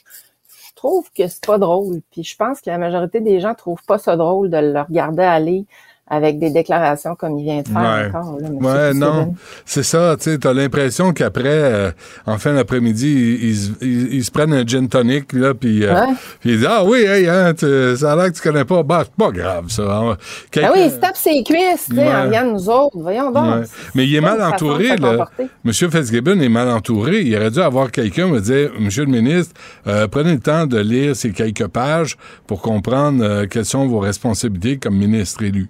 je 0.69 0.75
trouve 0.75 1.11
que 1.13 1.27
c'est 1.29 1.45
pas 1.45 1.59
drôle. 1.59 2.01
Puis 2.11 2.25
je 2.25 2.37
pense 2.37 2.61
que 2.61 2.71
la 2.71 2.79
majorité 2.79 3.21
des 3.21 3.41
gens 3.41 3.55
trouvent 3.55 3.85
pas 3.85 3.99
ça 3.99 4.17
drôle 4.17 4.51
de 4.51 4.57
le 4.59 4.81
regarder 4.81 5.23
aller 5.25 5.67
avec 6.11 6.39
des 6.39 6.51
déclarations 6.51 7.15
comme 7.15 7.39
il 7.39 7.45
vient 7.45 7.63
de 7.63 7.69
faire 7.69 7.81
Ouais. 7.81 8.09
encore. 8.17 8.39
Là, 8.41 8.49
M. 8.49 8.65
Ouais, 8.65 8.95
non. 8.95 9.35
C'est 9.65 9.83
ça, 9.83 10.17
tu 10.19 10.25
sais, 10.31 10.39
t'as 10.39 10.53
l'impression 10.53 11.13
qu'après, 11.13 11.43
euh, 11.47 11.91
en 12.27 12.39
fin 12.39 12.55
d'après-midi, 12.55 13.07
ils, 13.41 13.49
ils, 13.51 13.57
se- 13.57 13.85
ils- 13.85 14.25
se 14.25 14.31
prennent 14.31 14.53
un 14.53 14.65
gin 14.67 14.89
tonic, 14.89 15.33
là, 15.33 15.55
puis 15.55 15.85
euh, 15.85 15.95
Ouais. 15.95 16.13
ils 16.45 16.57
disent 16.59 16.67
«Ah 16.71 16.83
oui, 16.85 16.99
hey, 17.01 17.29
hein, 17.29 17.53
tu- 17.55 17.97
ça 17.97 18.13
a 18.13 18.17
l'air 18.17 18.27
que 18.33 18.37
tu 18.37 18.43
connais 18.43 18.65
pas. 18.65 18.83
Bah, 18.83 19.05
c'est 19.05 19.15
pas 19.25 19.31
grave, 19.31 19.65
ça. 19.69 19.83
On- 20.01 20.17
Ben 20.55 20.71
oui, 20.75 20.81
il 20.87 20.91
se 20.91 20.97
tape 20.97 21.17
ses 21.17 21.43
cuisses, 21.45 21.87
tu 21.91 21.97
sais, 21.97 22.03
Ouais. 22.03 22.15
en 22.15 22.25
regardant 22.25 22.53
nous 22.53 22.69
autres. 22.69 22.99
Voyons 22.99 23.31
donc. 23.31 23.65
Mais 23.95 24.07
il 24.07 24.15
est 24.15 24.21
mal 24.21 24.43
entouré, 24.43 24.97
là. 24.97 25.29
Monsieur 25.65 25.89
Fitzgibbon 25.91 26.41
est 26.41 26.49
mal 26.49 26.69
entouré. 26.71 27.21
Il 27.23 27.37
aurait 27.37 27.51
dû 27.51 27.61
avoir 27.61 27.91
quelqu'un 27.91 28.27
me 28.29 28.41
dire, 28.41 28.71
Monsieur 28.79 29.05
le 29.05 29.11
ministre, 29.11 29.55
euh, 29.87 30.07
prenez 30.09 30.33
le 30.33 30.41
temps 30.41 30.67
de 30.67 30.79
lire 30.79 31.15
ces 31.17 31.31
quelques 31.33 31.67
pages 31.69 32.17
pour 32.47 32.63
comprendre 32.63 33.23
euh, 33.25 33.47
quelles 33.49 33.65
sont 33.65 33.87
vos 33.87 33.99
responsabilités 34.01 34.77
comme 34.79 34.97
ministre 34.97 35.43
élu. 35.43 35.69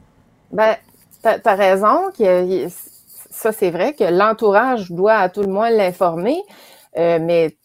Ben, 0.52 0.76
t'as 1.22 1.38
as 1.44 1.56
raison. 1.56 2.11
que 2.18 2.68
ça, 3.30 3.52
c'est 3.52 3.70
vrai 3.70 3.94
que 3.94 4.04
l'entourage 4.04 4.90
doit 4.92 5.16
à 5.16 5.28
tout 5.28 5.42
le 5.42 5.48
moins 5.52 5.70
l'informer, 5.70 6.42
euh, 6.98 7.20
mais 7.22 7.58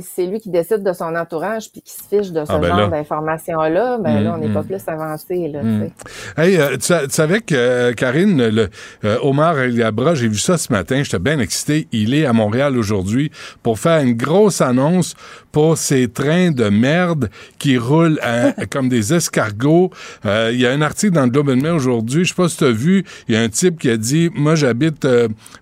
c'est 0.00 0.26
lui 0.26 0.40
qui 0.40 0.50
décide 0.50 0.82
de 0.82 0.92
son 0.92 1.14
entourage 1.14 1.70
puis 1.70 1.80
qui 1.82 1.92
se 1.92 2.02
fiche 2.08 2.32
de 2.32 2.44
ce 2.44 2.52
Ah, 2.52 2.58
ben 2.58 2.68
genre 2.68 2.76
là. 2.80 2.88
d'informations-là. 2.88 3.98
Ben 3.98 4.20
Mm, 4.20 4.24
là, 4.24 4.34
on 4.34 4.38
n'est 4.38 4.48
mm. 4.48 4.54
pas 4.54 4.62
plus 4.62 4.82
avancé. 4.86 5.48
Là, 5.48 5.62
Mm. 5.62 5.82
tu 5.82 5.88
sais. 6.36 6.42
Hey, 6.42 6.56
euh, 6.56 6.76
tu, 6.76 6.82
sa- 6.82 7.06
tu 7.06 7.14
savais 7.14 7.40
que 7.40 7.54
euh, 7.54 7.92
Karine, 7.92 8.48
le, 8.48 8.68
euh, 9.04 9.18
Omar 9.22 9.58
El 9.58 9.74
Gabra, 9.76 10.14
j'ai 10.14 10.28
vu 10.28 10.38
ça 10.38 10.56
ce 10.58 10.72
matin, 10.72 11.02
j'étais 11.02 11.18
bien 11.18 11.38
excité. 11.38 11.88
Il 11.92 12.14
est 12.14 12.26
à 12.26 12.32
Montréal 12.32 12.76
aujourd'hui 12.78 13.30
pour 13.62 13.78
faire 13.78 14.00
une 14.02 14.14
grosse 14.14 14.60
annonce 14.60 15.14
pour 15.52 15.78
ces 15.78 16.08
trains 16.08 16.50
de 16.50 16.68
merde 16.68 17.30
qui 17.58 17.78
roulent 17.78 18.18
à- 18.22 18.52
comme 18.70 18.88
des 18.88 19.14
escargots. 19.14 19.90
Il 20.24 20.60
y 20.60 20.66
a 20.66 20.70
un 20.72 20.82
article 20.82 21.14
dans 21.14 21.24
le 21.24 21.30
Globe 21.30 21.48
and 21.50 21.56
Mail 21.56 21.72
aujourd'hui, 21.72 22.24
je 22.24 22.30
sais 22.30 22.34
pas 22.34 22.48
si 22.48 22.58
tu 22.58 22.64
as 22.64 22.70
vu, 22.70 23.04
il 23.28 23.34
y 23.34 23.38
a 23.38 23.40
un 23.40 23.48
type 23.48 23.78
qui 23.78 23.90
a 23.90 23.96
dit, 23.96 24.30
moi 24.34 24.54
j'habite 24.54 25.06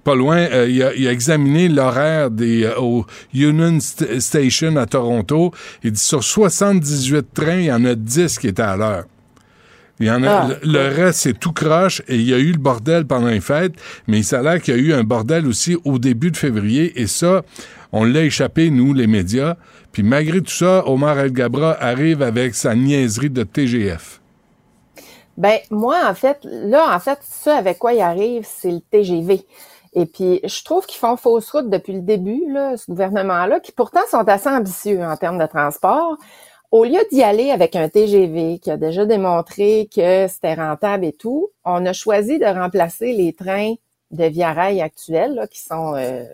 pas 0.02 0.14
loin, 0.14 0.46
il, 0.66 0.82
a, 0.82 0.94
il 0.94 1.06
a 1.06 1.12
examiné 1.12 1.68
l'horaire 1.68 2.30
des 2.30 2.68
au 2.78 3.04
Union 3.32 3.78
St- 3.78 4.20
Station 4.24 4.76
à 4.76 4.86
Toronto. 4.86 5.52
Il 5.82 5.92
dit 5.92 6.00
sur 6.02 6.22
78 6.24 7.26
trains, 7.32 7.56
il 7.56 7.64
y 7.66 7.72
en 7.72 7.84
a 7.84 7.94
10 7.94 8.38
qui 8.38 8.48
étaient 8.48 8.62
à 8.62 8.76
l'heure. 8.76 9.04
Il 10.00 10.06
y 10.06 10.10
en 10.10 10.24
a, 10.24 10.30
Ah, 10.30 10.48
le, 10.62 10.72
le 10.72 10.88
reste, 10.88 11.20
c'est 11.20 11.38
tout 11.38 11.52
croche 11.52 12.02
et 12.08 12.16
il 12.16 12.28
y 12.28 12.34
a 12.34 12.38
eu 12.38 12.50
le 12.50 12.58
bordel 12.58 13.06
pendant 13.06 13.28
les 13.28 13.40
fêtes, 13.40 13.74
mais 14.08 14.18
il 14.18 14.24
s'avère 14.24 14.60
qu'il 14.60 14.74
y 14.74 14.78
a 14.78 14.80
eu 14.80 14.92
un 14.92 15.04
bordel 15.04 15.46
aussi 15.46 15.76
au 15.84 15.98
début 16.00 16.32
de 16.32 16.36
février 16.36 17.00
et 17.00 17.06
ça, 17.06 17.42
on 17.92 18.02
l'a 18.04 18.24
échappé, 18.24 18.70
nous, 18.70 18.92
les 18.92 19.06
médias. 19.06 19.54
Puis 19.92 20.02
malgré 20.02 20.40
tout 20.40 20.50
ça, 20.50 20.82
Omar 20.88 21.20
El 21.20 21.32
Gabra 21.32 21.76
arrive 21.80 22.22
avec 22.22 22.56
sa 22.56 22.74
niaiserie 22.74 23.30
de 23.30 23.44
TGF. 23.44 24.20
Ben 25.36 25.58
moi, 25.70 26.02
en 26.08 26.14
fait, 26.14 26.38
là, 26.44 26.94
en 26.94 26.98
fait, 27.00 27.18
ça 27.22 27.56
avec 27.56 27.78
quoi 27.78 27.92
il 27.92 28.00
arrive, 28.00 28.44
c'est 28.44 28.70
le 28.70 28.80
TGV. 28.80 29.44
Et 29.94 30.06
puis, 30.06 30.40
je 30.44 30.64
trouve 30.64 30.86
qu'ils 30.86 30.98
font 30.98 31.16
fausse 31.16 31.50
route 31.50 31.70
depuis 31.70 31.92
le 31.92 32.00
début, 32.00 32.42
là, 32.50 32.76
ce 32.76 32.90
gouvernement-là, 32.90 33.60
qui 33.60 33.72
pourtant 33.72 34.00
sont 34.10 34.28
assez 34.28 34.48
ambitieux 34.48 35.02
en 35.02 35.16
termes 35.16 35.38
de 35.38 35.46
transport. 35.46 36.16
Au 36.72 36.84
lieu 36.84 36.98
d'y 37.12 37.22
aller 37.22 37.52
avec 37.52 37.76
un 37.76 37.88
TGV 37.88 38.58
qui 38.58 38.70
a 38.72 38.76
déjà 38.76 39.06
démontré 39.06 39.88
que 39.94 40.26
c'était 40.26 40.54
rentable 40.54 41.04
et 41.04 41.12
tout, 41.12 41.50
on 41.64 41.86
a 41.86 41.92
choisi 41.92 42.40
de 42.40 42.46
remplacer 42.46 43.12
les 43.12 43.32
trains 43.32 43.74
de 44.10 44.24
Via 44.24 44.52
Rail 44.52 44.80
actuels, 44.82 45.34
là, 45.34 45.46
qui 45.46 45.60
sont 45.60 45.94
euh, 45.96 46.24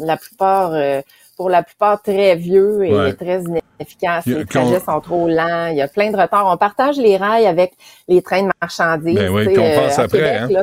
la 0.00 0.16
plupart, 0.16 0.72
euh, 0.72 1.02
pour 1.36 1.50
la 1.50 1.62
plupart 1.62 2.00
très 2.02 2.36
vieux 2.36 2.84
et 2.84 2.94
Ouais. 2.94 3.12
très 3.12 3.42
inefficaces. 3.42 4.26
Les 4.26 4.44
trajets 4.46 4.80
sont 4.80 5.00
trop 5.00 5.28
lents. 5.28 5.66
Il 5.66 5.76
y 5.76 5.82
a 5.82 5.88
plein 5.88 6.10
de 6.10 6.16
retards. 6.16 6.46
On 6.50 6.56
partage 6.56 6.96
les 6.98 7.16
rails 7.16 7.46
avec 7.46 7.72
les 8.08 8.22
trains 8.22 8.44
de 8.44 8.50
marchandises. 8.60 9.14
Ben 9.14 9.30
oui, 9.30 9.42
tu 9.44 9.52
puis 9.52 9.56
sais, 9.56 9.76
on 9.78 9.80
passe 9.82 9.98
à 9.98 10.02
après, 10.02 10.18
Québec, 10.18 10.36
hein. 10.40 10.48
là, 10.50 10.62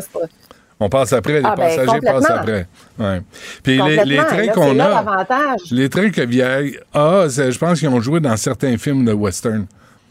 On 0.79 0.87
passe 0.89 1.11
après, 1.13 1.39
les 1.39 1.45
Ah, 1.45 1.55
ben, 1.55 1.63
passagers 1.63 1.99
passent 2.01 2.29
après. 2.29 2.67
Ouais. 2.97 3.21
Puis 3.63 3.81
les, 3.81 4.05
les 4.05 4.17
trains 4.17 4.47
qu'on 4.47 4.79
a, 4.79 5.25
les 5.71 5.89
trains 5.89 6.09
que 6.09 6.21
Via 6.21 6.59
ah, 6.93 7.25
je 7.27 7.57
pense 7.57 7.79
qu'ils 7.79 7.89
ont 7.89 7.99
joué 7.99 8.19
dans 8.19 8.37
certains 8.37 8.77
films 8.77 9.03
de 9.05 9.13
western. 9.13 9.65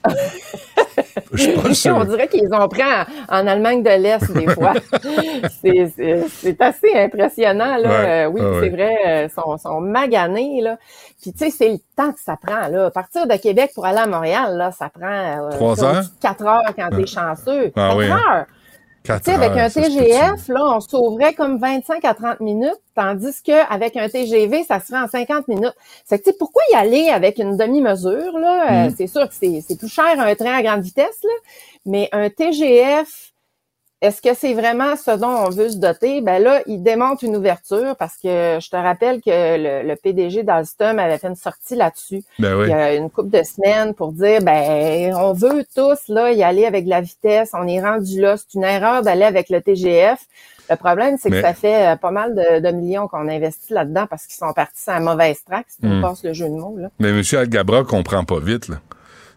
Je 1.33 1.91
On 1.91 2.05
dirait 2.05 2.29
qu'ils 2.29 2.53
ont 2.53 2.69
pris 2.69 2.83
en, 2.83 3.05
en 3.29 3.47
Allemagne 3.47 3.83
de 3.83 3.91
l'Est 3.91 4.33
des 4.33 4.49
fois. 4.49 4.75
c'est, 5.63 6.61
assez 6.63 6.95
impressionnant. 6.95 7.77
Là. 7.77 7.89
Ouais, 7.89 8.25
Euh, 8.25 8.27
oui, 8.29 8.41
ouais, 8.41 8.47
c'est 8.55 8.61
ouais. 8.61 8.69
vrai, 8.71 8.97
euh, 9.07 9.29
sont, 9.29 9.57
sont 9.59 9.81
maganés. 9.81 10.61
Là. 10.63 10.79
Puis 11.21 11.33
tu 11.33 11.39
sais, 11.39 11.51
c'est 11.51 11.69
le 11.69 11.79
temps 11.97 12.13
que 12.13 12.21
ça 12.21 12.37
prend. 12.41 12.69
Là. 12.69 12.91
Partir 12.91 13.27
de 13.27 13.37
Québec 13.37 13.73
pour 13.75 13.85
aller 13.85 13.99
à 13.99 14.07
Montréal, 14.07 14.57
là, 14.57 14.71
ça 14.73 14.89
prend 14.89 15.07
euh, 15.07 15.51
Trois 15.51 15.75
tu 15.75 15.81
sais, 15.81 15.87
heures? 15.87 15.95
au-dessus 15.97 16.11
de 16.11 16.21
Quatre 16.23 16.47
heures 16.47 16.75
quand 16.77 16.89
t'es 16.97 17.07
chanceux. 17.07 17.73
Ah 17.77 17.89
Quatre 17.89 17.97
oui, 17.97 18.07
hein. 18.11 18.47
Heures. 19.11 19.21
Avec 19.29 19.51
un? 19.57 19.69
TGF, 19.71 20.49
là, 20.49 20.61
on 20.77 20.81
sauverait 20.81 21.35
comme 21.35 21.59
25 21.59 22.05
à 22.05 22.15
30 22.15 22.41
minutes, 22.41 22.81
tandis 22.95 23.43
qu'avec 23.43 23.97
un 23.97 24.09
TGV, 24.09 24.65
ça 24.65 24.81
serait 24.81 25.01
en 25.01 25.09
50 25.09 25.49
minutes. 25.49 25.75
C'est 26.05 26.19
que, 26.25 26.31
pourquoi 26.39 26.63
y 26.73 26.75
aller 26.75 27.09
avec 27.09 27.39
une 27.39 27.57
demi-mesure, 27.57 28.39
là? 28.39 28.85
Euh, 28.87 28.89
Mm. 28.89 28.95
c'est 28.97 29.07
sûr 29.07 29.29
que 29.29 29.35
c'est, 29.35 29.63
c'est 29.67 29.79
plus 29.79 29.89
cher 29.89 30.05
un 30.19 30.35
train 30.35 30.55
à 30.57 30.63
grande 30.63 30.83
vitesse, 30.83 31.21
là, 31.23 31.31
mais 31.87 32.09
un 32.13 32.29
TGF, 32.31 33.33
est-ce 34.01 34.23
que 34.23 34.33
c'est 34.35 34.55
vraiment 34.55 34.95
ce 34.97 35.11
dont 35.11 35.27
on 35.47 35.51
veut 35.51 35.71
se 35.71 35.77
doter? 35.79 36.21
Ben 36.21 36.41
là, 36.43 36.61
il 36.67 36.83
démontre 36.83 37.25
une 37.25 37.35
ouverture 37.37 37.97
parce 37.99 38.17
que 38.17 38.59
je 38.61 38.71
te 38.71 38.77
rappelle 38.77 39.21
que 39.21 39.29
le, 39.83 39.89
le 39.89 39.97
PDG 39.97 40.45
d'Alstom 40.45 40.99
avait 40.99 41.19
fait 41.19 41.27
une 41.29 41.35
sortie 41.37 41.75
là-dessus 41.75 42.23
Ben 42.39 42.55
oui. 42.57 42.67
il 42.67 42.71
y 42.71 42.73
a 42.75 42.95
une 42.95 43.11
couple 43.11 43.31
de 43.31 43.43
semaines 43.43 43.95
pour 43.95 44.13
dire 44.13 44.41
ben 44.43 45.15
on 45.17 45.33
veut 45.33 45.65
tous 45.75 46.09
là 46.09 46.31
y 46.33 46.43
aller 46.43 46.65
avec 46.65 46.87
la 46.87 47.01
vitesse, 47.01 47.51
on 47.55 47.67
est 47.67 47.81
rendu 47.83 48.21
là, 48.21 48.37
c'est 48.37 48.55
une 48.55 48.65
erreur 48.65 49.03
d'aller 49.03 49.25
avec 49.25 49.49
le 49.51 49.61
TGF. 49.61 50.21
Le 50.71 50.77
problème, 50.77 51.17
c'est 51.19 51.31
que 51.31 51.37
Mais- 51.37 51.41
ça 51.43 51.55
fait 51.55 51.95
euh, 51.95 51.97
pas 51.97 52.11
mal 52.11 52.35
de, 52.35 52.61
de 52.61 52.71
millions 52.73 53.09
qu'on 53.09 53.27
investit 53.27 53.73
là-dedans 53.73 54.07
parce 54.07 54.27
qu'ils 54.27 54.37
sont 54.37 54.53
partis 54.53 54.83
sur 54.83 54.93
la 54.93 55.01
mauvaise 55.01 55.43
track, 55.43 55.65
si 55.69 55.81
tu 55.81 55.87
me 55.87 55.99
Mm. 55.99 56.03
passes 56.03 56.23
le 56.23 56.35
jeu 56.35 56.47
de 56.47 56.53
mots. 56.55 56.77
Là. 56.79 56.89
Mais 57.01 57.09
M. 57.09 57.23
Algabra 57.33 57.85
comprend 57.85 58.23
pas 58.25 58.39
vite, 58.39 58.69
là. 58.69 58.77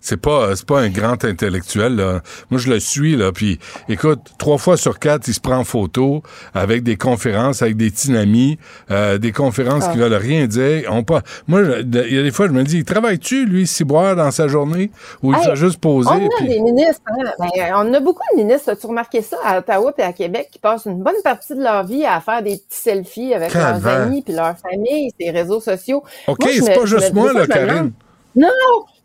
C'est 0.03 0.17
pas, 0.17 0.55
c'est 0.55 0.65
pas 0.65 0.79
un 0.81 0.89
grand 0.89 1.23
intellectuel, 1.23 1.95
là. 1.95 2.21
Moi, 2.49 2.59
je 2.59 2.69
le 2.71 2.79
suis, 2.79 3.15
là. 3.15 3.31
Puis, 3.31 3.59
écoute, 3.87 4.19
trois 4.39 4.57
fois 4.57 4.75
sur 4.75 4.97
quatre, 4.97 5.27
il 5.27 5.33
se 5.35 5.39
prend 5.39 5.57
en 5.57 5.63
photo 5.63 6.23
avec 6.55 6.81
des 6.81 6.97
conférences, 6.97 7.61
avec 7.61 7.77
des 7.77 7.91
tinamis, 7.91 8.57
euh, 8.89 9.19
des 9.19 9.31
conférences 9.31 9.83
qui 9.89 9.97
Ah. 9.97 10.09
veulent 10.09 10.13
rien 10.15 10.47
dire. 10.47 10.89
On 10.91 11.03
pas, 11.03 11.21
moi, 11.47 11.61
il 11.61 12.13
y 12.13 12.17
a 12.17 12.23
des 12.23 12.31
fois, 12.31 12.47
je 12.47 12.51
me 12.51 12.63
dis, 12.63 12.83
travaille-tu, 12.83 13.45
lui, 13.45 13.67
ciboire 13.67 14.15
dans 14.15 14.31
sa 14.31 14.47
journée? 14.47 14.89
Ou 15.21 15.33
il 15.33 15.37
Hey, 15.37 15.45
fait 15.45 15.55
juste 15.55 15.77
poser? 15.79 16.09
On 16.11 16.25
a 16.25 16.29
puis- 16.37 16.47
des 16.47 16.59
ministres, 16.59 17.01
hein? 17.07 17.31
Ben, 17.39 17.73
on 17.75 17.93
a 17.93 17.99
beaucoup 17.99 18.23
de 18.35 18.41
ministres. 18.41 18.71
As-tu 18.71 18.87
remarqué 18.87 19.21
ça 19.21 19.37
à 19.45 19.59
Ottawa 19.59 19.93
et 19.97 20.01
à 20.01 20.13
Québec 20.13 20.49
qui 20.51 20.57
passent 20.59 20.85
une 20.85 21.03
bonne 21.03 21.21
partie 21.23 21.53
de 21.55 21.61
leur 21.61 21.83
vie 21.85 22.05
à 22.05 22.19
faire 22.21 22.41
des 22.41 22.57
petits 22.57 22.65
selfies 22.81 23.33
avec 23.35 23.53
leurs 23.53 23.85
amis 23.85 24.23
puis 24.23 24.33
leur 24.33 24.55
famille, 24.57 25.11
ces 25.19 25.29
réseaux 25.29 25.61
sociaux. 25.61 26.03
OK, 26.27 26.39
c'est 26.51 26.73
pas 26.73 26.85
juste 26.85 27.13
me- 27.13 27.19
moi, 27.19 27.33
là, 27.33 27.45
Karine. 27.45 27.91
Non, 28.35 28.47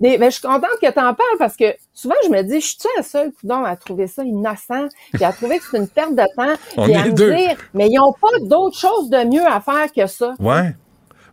mais, 0.01 0.19
mais 0.19 0.27
je 0.31 0.39
suis 0.39 0.43
contente 0.43 0.79
que 0.81 0.87
tu 0.91 0.99
en 0.99 1.15
parles 1.15 1.39
parce 1.39 1.57
que 1.57 1.75
souvent 1.93 2.15
je 2.25 2.31
me 2.31 2.43
dis, 2.43 2.61
je 2.61 2.67
suis 2.67 2.79
la 2.97 3.03
seule 3.03 3.33
coudon 3.33 3.65
à 3.65 3.75
trouver 3.77 4.07
ça 4.07 4.23
innocent, 4.23 4.89
puis 5.13 5.25
à 5.25 5.33
trouver 5.33 5.59
que 5.59 5.65
c'est 5.71 5.79
une 5.79 5.89
perte 5.89 6.15
de 6.15 6.25
temps, 6.37 6.55
On 6.77 6.85
puis 6.85 6.93
est 6.93 6.97
à 6.97 7.05
me 7.07 7.13
deux. 7.13 7.35
dire, 7.35 7.57
mais 7.75 7.89
ils 7.89 7.97
n'ont 7.97 8.13
pas 8.13 8.39
d'autre 8.43 8.79
chose 8.79 9.11
de 9.11 9.25
mieux 9.25 9.47
à 9.47 9.61
faire 9.61 9.93
que 9.93 10.07
ça. 10.07 10.35
Ouais. 10.39 10.75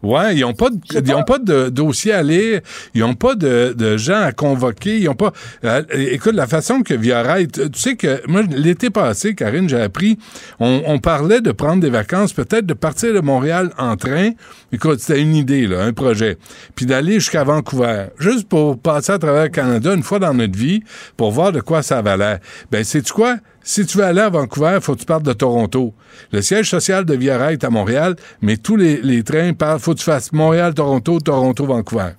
Ouais, 0.03 0.35
ils 0.35 0.41
n'ont 0.41 0.53
pas, 0.53 0.69
de, 0.69 0.77
ils 0.93 1.13
ont 1.13 1.23
pas. 1.23 1.39
de 1.39 1.69
dossier 1.69 2.11
à 2.11 2.21
lire, 2.23 2.61
ils 2.93 3.01
n'ont 3.01 3.15
pas 3.15 3.35
de, 3.35 3.73
de 3.77 3.97
gens 3.97 4.21
à 4.21 4.31
convoquer, 4.31 4.99
ils 4.99 5.09
ont 5.09 5.15
pas. 5.15 5.31
euh, 5.63 5.81
écoute, 5.93 6.35
la 6.35 6.45
façon 6.47 6.81
que 6.81 6.93
Via 6.93 7.23
Rail, 7.23 7.47
tu 7.47 7.61
sais 7.73 7.95
que 7.95 8.21
moi 8.27 8.41
l'été 8.49 8.89
passé, 8.89 9.33
Karine, 9.33 9.69
j'ai 9.69 9.81
appris, 9.81 10.17
on, 10.59 10.83
on 10.85 10.99
parlait 10.99 11.41
de 11.41 11.51
prendre 11.51 11.81
des 11.81 11.89
vacances, 11.89 12.33
peut-être 12.33 12.65
de 12.65 12.73
partir 12.73 13.13
de 13.13 13.21
Montréal 13.21 13.71
en 13.77 13.95
train. 13.95 14.31
Écoute, 14.71 14.99
c'était 14.99 15.21
une 15.21 15.35
idée 15.35 15.67
là, 15.67 15.83
un 15.83 15.93
projet, 15.93 16.37
puis 16.75 16.85
d'aller 16.85 17.13
jusqu'à 17.15 17.43
Vancouver, 17.43 18.07
juste 18.19 18.47
pour 18.49 18.77
passer 18.77 19.13
à 19.13 19.19
travers 19.19 19.43
le 19.43 19.49
Canada 19.49 19.93
une 19.93 20.03
fois 20.03 20.19
dans 20.19 20.33
notre 20.33 20.57
vie, 20.57 20.83
pour 21.15 21.31
voir 21.31 21.51
de 21.51 21.61
quoi 21.61 21.81
ça 21.81 22.01
valait. 22.01 22.39
Ben, 22.71 22.83
tu 22.83 23.01
quoi? 23.13 23.37
Si 23.63 23.85
tu 23.85 23.97
veux 23.97 24.03
aller 24.03 24.21
à 24.21 24.29
Vancouver, 24.29 24.79
faut 24.81 24.93
que 24.93 24.99
tu 24.99 25.05
partes 25.05 25.23
de 25.23 25.33
Toronto. 25.33 25.93
Le 26.31 26.41
siège 26.41 26.69
social 26.69 27.05
de 27.05 27.13
Via 27.15 27.51
est 27.51 27.63
à 27.63 27.69
Montréal, 27.69 28.15
mais 28.41 28.57
tous 28.57 28.75
les, 28.75 28.97
les 29.01 29.23
trains 29.23 29.53
partent, 29.53 29.81
faut 29.81 29.93
que 29.93 29.99
tu 29.99 30.03
fasses 30.05 30.31
Montréal-Toronto, 30.33 31.19
Toronto-Vancouver. 31.21 32.11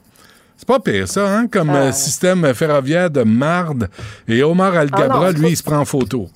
C'est 0.57 0.68
pas 0.68 0.80
pire, 0.80 1.07
ça, 1.09 1.28
hein, 1.28 1.46
comme 1.48 1.70
Ah. 1.70 1.83
euh, 1.88 1.92
système 1.92 2.54
ferroviaire 2.54 3.11
de 3.11 3.22
marde. 3.24 3.88
Et 4.26 4.42
Omar 4.42 4.74
Al-Gabra, 4.74 5.26
Ah 5.28 5.33
lui, 5.33 5.50
il 5.50 5.57
se 5.57 5.62
prend 5.62 5.78
en 5.78 5.85
photo. 5.85 6.28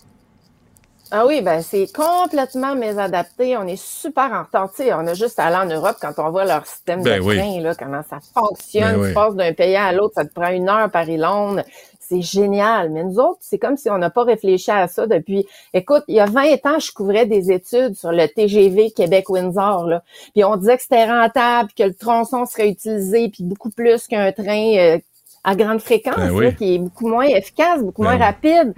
Ah 1.10 1.24
oui, 1.26 1.40
ben 1.40 1.62
c'est 1.62 1.86
complètement 1.90 2.74
mésadapté. 2.74 3.56
On 3.56 3.66
est 3.66 3.82
super 3.82 4.30
en 4.30 4.42
retard. 4.42 4.68
On 5.02 5.06
a 5.06 5.14
juste 5.14 5.38
à 5.38 5.44
aller 5.46 5.56
en 5.72 5.74
Europe 5.74 5.96
quand 6.02 6.12
on 6.18 6.30
voit 6.30 6.44
leur 6.44 6.66
système 6.66 7.02
Ben 7.02 7.18
de 7.18 7.24
oui. 7.24 7.36
train, 7.38 7.60
là, 7.62 7.74
comment 7.74 8.02
ça 8.10 8.18
fonctionne. 8.34 8.92
Ben 8.92 9.00
oui. 9.00 9.08
Tu 9.08 9.14
passes 9.14 9.34
d'un 9.34 9.54
pays 9.54 9.76
à 9.76 9.90
l'autre, 9.92 10.12
ça 10.16 10.26
te 10.26 10.34
prend 10.34 10.50
une 10.50 10.68
heure 10.68 10.90
Paris-Londres. 10.90 11.62
C'est 12.08 12.22
génial. 12.22 12.90
Mais 12.90 13.04
nous 13.04 13.18
autres, 13.18 13.38
c'est 13.40 13.58
comme 13.58 13.76
si 13.76 13.90
on 13.90 13.98
n'a 13.98 14.08
pas 14.08 14.24
réfléchi 14.24 14.70
à 14.70 14.88
ça 14.88 15.06
depuis. 15.06 15.46
Écoute, 15.74 16.04
il 16.08 16.14
y 16.14 16.20
a 16.20 16.24
20 16.26 16.54
ans, 16.64 16.78
je 16.78 16.90
couvrais 16.92 17.26
des 17.26 17.52
études 17.52 17.96
sur 17.96 18.12
le 18.12 18.26
TGV 18.26 18.92
Québec-Windsor. 18.92 20.00
Puis 20.32 20.42
on 20.42 20.56
disait 20.56 20.76
que 20.76 20.82
c'était 20.82 21.04
rentable, 21.04 21.70
que 21.76 21.82
le 21.82 21.94
tronçon 21.94 22.46
serait 22.46 22.70
utilisé, 22.70 23.28
puis 23.28 23.44
beaucoup 23.44 23.68
plus 23.70 24.06
qu'un 24.06 24.32
train 24.32 24.76
euh, 24.78 24.98
à 25.44 25.54
grande 25.54 25.80
fréquence, 25.80 26.16
Ben 26.16 26.30
oui. 26.30 26.44
là, 26.46 26.52
qui 26.52 26.74
est 26.76 26.78
beaucoup 26.78 27.08
moins 27.08 27.26
efficace, 27.26 27.82
beaucoup 27.82 28.02
Ben 28.02 28.16
moins 28.16 28.18
oui. 28.18 28.24
rapide. 28.24 28.74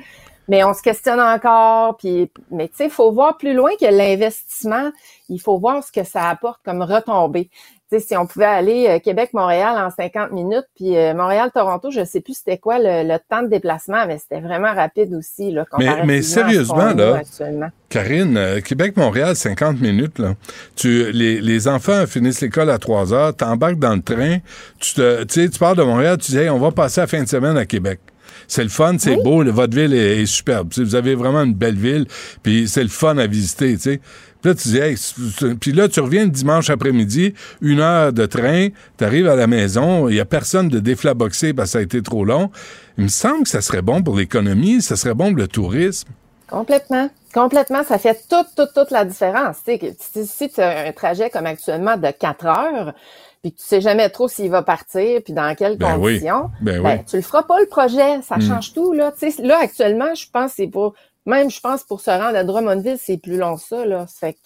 Mais 0.48 0.64
on 0.64 0.74
se 0.74 0.82
questionne 0.82 1.20
encore, 1.20 1.96
puis 1.98 2.28
mais 2.50 2.66
tu 2.66 2.74
sais, 2.78 2.84
il 2.86 2.90
faut 2.90 3.12
voir 3.12 3.36
plus 3.36 3.54
loin 3.54 3.70
que 3.80 3.86
l'investissement. 3.86 4.90
Il 5.28 5.40
faut 5.40 5.56
voir 5.58 5.84
ce 5.84 5.92
que 5.92 6.02
ça 6.02 6.28
apporte 6.28 6.58
comme 6.64 6.82
retombée. 6.82 7.48
Tu 7.92 7.98
sais, 7.98 8.06
si 8.06 8.16
on 8.16 8.24
pouvait 8.26 8.44
aller 8.44 8.86
euh, 8.88 8.98
Québec-Montréal 9.00 9.74
en 9.76 9.90
50 9.90 10.30
minutes, 10.30 10.66
puis 10.76 10.96
euh, 10.96 11.12
Montréal-Toronto, 11.12 11.90
je 11.90 12.04
sais 12.04 12.20
plus 12.20 12.34
c'était 12.34 12.58
quoi 12.58 12.78
le, 12.78 13.02
le 13.08 13.18
temps 13.28 13.42
de 13.42 13.48
déplacement, 13.48 14.06
mais 14.06 14.18
c'était 14.18 14.40
vraiment 14.40 14.72
rapide 14.72 15.12
aussi, 15.14 15.50
là, 15.50 15.64
mais 16.06 16.22
ce 16.22 16.34
sérieusement, 16.34 16.94
là. 16.94 17.22
Karine, 17.88 18.36
euh, 18.36 18.60
Québec-Montréal, 18.60 19.34
50 19.34 19.80
minutes, 19.80 20.18
là. 20.20 20.34
Tu, 20.76 21.10
les, 21.10 21.40
les 21.40 21.66
enfants 21.68 22.06
finissent 22.06 22.40
l'école 22.40 22.70
à 22.70 22.78
3 22.78 23.12
heures, 23.12 23.34
t'embarques 23.34 23.80
dans 23.80 23.94
le 23.96 24.02
train, 24.02 24.38
tu 24.78 24.94
te, 24.94 25.24
tu 25.24 25.58
pars 25.58 25.74
de 25.74 25.82
Montréal, 25.82 26.16
tu 26.18 26.30
dis, 26.30 26.38
Hey, 26.38 26.48
on 26.50 26.58
va 26.58 26.70
passer 26.70 27.00
la 27.00 27.06
fin 27.08 27.22
de 27.22 27.28
semaine 27.28 27.56
à 27.56 27.66
Québec. 27.66 27.98
C'est 28.46 28.62
le 28.62 28.68
fun, 28.68 28.94
c'est 28.98 29.16
Oui. 29.16 29.22
beau, 29.24 29.44
votre 29.44 29.76
ville 29.76 29.92
est, 29.92 30.22
est 30.22 30.26
superbe. 30.26 30.72
Vous 30.76 30.94
avez 30.94 31.14
vraiment 31.16 31.42
une 31.42 31.54
belle 31.54 31.74
ville, 31.76 32.06
puis 32.42 32.68
c'est 32.68 32.82
le 32.82 32.88
fun 32.88 33.18
à 33.18 33.26
visiter, 33.26 33.74
tu 33.74 33.80
sais. 33.82 34.00
Puis 34.42 34.48
là, 34.50 34.54
tu 34.54 34.68
dis, 34.68 34.78
hey, 34.78 34.96
puis 35.60 35.72
là, 35.72 35.88
tu 35.88 36.00
reviens 36.00 36.24
le 36.24 36.30
dimanche 36.30 36.70
après-midi, 36.70 37.34
une 37.60 37.80
heure 37.80 38.12
de 38.12 38.24
train, 38.26 38.68
tu 38.98 39.04
arrives 39.04 39.28
à 39.28 39.36
la 39.36 39.46
maison, 39.46 40.08
il 40.08 40.16
y 40.16 40.20
a 40.20 40.24
personne 40.24 40.68
de 40.68 40.78
déflaboxé 40.80 41.52
parce 41.52 41.68
que 41.68 41.72
ça 41.72 41.78
a 41.78 41.82
été 41.82 42.02
trop 42.02 42.24
long. 42.24 42.50
Il 42.98 43.04
me 43.04 43.08
semble 43.08 43.42
que 43.44 43.48
ça 43.50 43.60
serait 43.60 43.82
bon 43.82 44.02
pour 44.02 44.16
l'économie, 44.16 44.80
ça 44.82 44.96
serait 44.96 45.14
bon 45.14 45.28
pour 45.30 45.38
le 45.38 45.48
tourisme. 45.48 46.08
Complètement. 46.48 47.10
Complètement, 47.32 47.84
ça 47.84 47.98
fait 47.98 48.18
toute, 48.28 48.48
toute, 48.56 48.70
toute 48.74 48.90
la 48.90 49.04
différence. 49.04 49.58
Tu 49.64 49.78
sais, 49.78 50.24
si, 50.26 50.48
tu 50.48 50.60
as 50.60 50.88
un 50.88 50.92
trajet 50.92 51.30
comme 51.30 51.46
actuellement 51.46 51.96
de 51.96 52.10
4 52.10 52.46
heures, 52.46 52.92
puis 53.42 53.52
que 53.52 53.58
tu 53.60 53.64
sais 53.66 53.80
jamais 53.80 54.08
trop 54.10 54.26
s'il 54.26 54.50
va 54.50 54.62
partir, 54.62 55.20
puis 55.22 55.32
dans 55.32 55.54
quelles 55.54 55.78
Ben 55.78 55.96
oui. 55.96 56.14
conditions, 56.14 56.50
Ben 56.60 56.82
ben, 56.82 56.98
oui. 56.98 57.04
tu 57.08 57.16
le 57.16 57.22
feras 57.22 57.44
pas 57.44 57.60
le 57.60 57.66
projet. 57.66 58.20
Ça 58.22 58.36
Mm. 58.36 58.42
change 58.42 58.72
tout, 58.74 58.92
là. 58.92 59.12
Tu 59.16 59.30
sais, 59.30 59.42
là, 59.42 59.58
actuellement, 59.62 60.12
je 60.14 60.26
pense 60.32 60.50
que 60.50 60.56
c'est 60.56 60.66
pour, 60.66 60.94
même, 61.26 61.50
je 61.50 61.60
pense, 61.60 61.84
pour 61.84 62.00
se 62.00 62.10
rendre 62.10 62.36
à 62.36 62.44
Drummondville, 62.44 62.98
c'est 62.98 63.18
plus 63.18 63.36
long 63.36 63.56
que 63.56 63.62
ça, 63.62 63.84
là. 63.84 64.06
Fait 64.06 64.36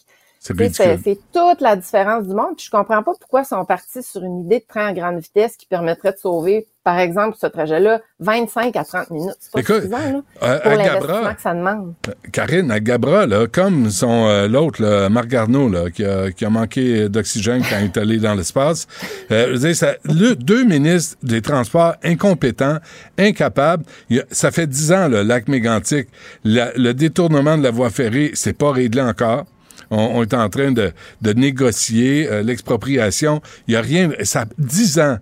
c'est 0.41 1.19
toute 1.33 1.61
la 1.61 1.75
différence 1.77 2.27
du 2.27 2.35
monde. 2.35 2.57
Puis 2.57 2.67
je 2.67 2.71
comprends 2.71 3.03
pas 3.03 3.13
pourquoi 3.19 3.43
ils 3.43 3.47
sont 3.47 3.65
partis 3.65 4.03
sur 4.03 4.23
une 4.23 4.41
idée 4.45 4.61
de 4.61 4.67
train 4.67 4.89
à 4.89 4.93
grande 4.93 5.19
vitesse 5.21 5.57
qui 5.57 5.67
permettrait 5.67 6.13
de 6.13 6.19
sauver 6.19 6.69
par 6.85 6.99
exemple, 6.99 7.37
ce 7.40 7.47
trajet-là, 7.47 8.01
25 8.20 8.77
à 8.77 8.85
30 8.85 9.11
minutes. 9.11 9.35
C'est 9.40 9.53
pas 9.53 9.61
Écoute, 9.61 9.77
suffisant, 9.77 10.23
là, 10.40 10.59
pour 10.61 10.70
l'investissement 10.73 11.35
que 11.35 11.42
ça 11.42 11.55
demande. 11.55 11.94
Karine, 12.31 12.70
à 12.70 12.79
Gabra, 12.81 13.27
là, 13.27 13.47
comme 13.51 13.90
son 13.90 14.27
euh, 14.29 14.47
l'autre, 14.49 14.83
là, 14.83 15.09
Marc 15.09 15.29
Garneau, 15.29 15.68
là, 15.70 15.90
qui, 15.90 16.05
a, 16.05 16.31
qui 16.31 16.44
a 16.44 16.51
manqué 16.51 17.09
d'oxygène 17.09 17.62
quand 17.68 17.79
il 17.81 17.87
est 17.87 17.97
allé 17.97 18.18
dans 18.18 18.35
l'espace, 18.35 18.87
euh, 19.33 19.47
je 19.49 19.53
veux 19.53 19.59
dire, 19.59 19.77
ça- 19.77 19.94
le- 20.05 20.35
deux 20.37 20.64
ministres 20.64 21.16
des 21.23 21.40
Transports 21.40 21.94
incompétents, 22.05 22.79
incapables. 23.18 23.85
A- 24.12 24.16
ça 24.31 24.51
fait 24.51 24.66
dix 24.66 24.92
ans, 24.92 25.09
le 25.09 25.23
lac 25.23 25.49
mégantic, 25.49 26.09
la- 26.44 26.73
le 26.77 26.92
détournement 26.92 27.57
de 27.57 27.62
la 27.62 27.70
voie 27.70 27.90
ferrée, 27.90 28.31
c'est 28.35 28.53
pas 28.57 28.70
réglé 28.73 29.01
encore. 29.01 29.47
On, 29.90 29.99
on 30.18 30.23
est 30.23 30.35
en 30.35 30.49
train 30.49 30.73
de, 30.73 30.92
de 31.23 31.33
négocier 31.33 32.27
euh, 32.31 32.42
l'expropriation. 32.42 33.40
Il 33.68 33.75
y 33.75 33.77
a 33.77 33.81
rien. 33.81 34.11
Ça 34.23 34.44
10 34.59 34.99
ans 34.99 35.18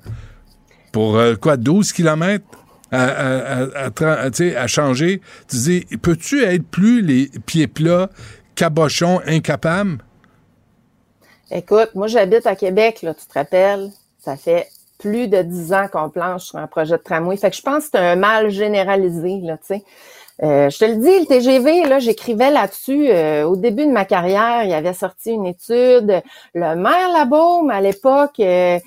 pour 0.92 1.16
euh, 1.16 1.34
quoi, 1.34 1.56
12 1.56 1.92
kilomètres 1.92 2.44
à, 2.90 3.04
à, 3.04 3.86
à, 3.86 4.62
à 4.62 4.66
changer? 4.66 5.20
Tu 5.48 5.56
dis, 5.56 5.86
peux-tu 6.02 6.44
être 6.44 6.64
plus 6.64 7.02
les 7.02 7.30
pieds 7.46 7.66
plats, 7.66 8.10
cabochons, 8.54 9.20
incapables? 9.26 9.98
Écoute, 11.50 11.90
moi, 11.94 12.06
j'habite 12.06 12.46
à 12.46 12.56
Québec, 12.56 13.02
là, 13.02 13.14
tu 13.14 13.26
te 13.26 13.34
rappelles? 13.34 13.90
Ça 14.18 14.36
fait 14.36 14.68
plus 14.98 15.28
de 15.28 15.42
dix 15.42 15.72
ans 15.72 15.86
qu'on 15.92 16.08
planche 16.08 16.44
sur 16.44 16.58
un 16.58 16.66
projet 16.66 16.96
de 16.96 17.02
tramway. 17.02 17.36
Fait 17.36 17.50
que 17.50 17.56
je 17.56 17.62
pense 17.62 17.84
que 17.84 17.90
c'est 17.92 17.98
un 17.98 18.16
mal 18.16 18.50
généralisé, 18.50 19.40
là, 19.42 19.56
tu 19.58 19.74
sais. 19.74 19.84
Euh, 20.42 20.70
je 20.70 20.78
te 20.78 20.84
le 20.84 20.96
dis, 20.96 21.20
le 21.20 21.26
TGV, 21.26 21.84
là, 21.86 21.98
j'écrivais 21.98 22.50
là-dessus 22.50 23.10
euh, 23.10 23.44
au 23.44 23.56
début 23.56 23.86
de 23.86 23.92
ma 23.92 24.04
carrière. 24.04 24.64
Il 24.64 24.72
avait 24.72 24.94
sorti 24.94 25.30
une 25.30 25.46
étude. 25.46 26.22
Le 26.54 26.74
maire 26.74 27.12
Labaume, 27.12 27.70
à 27.70 27.80
l'époque, 27.80 28.40
euh, 28.40 28.78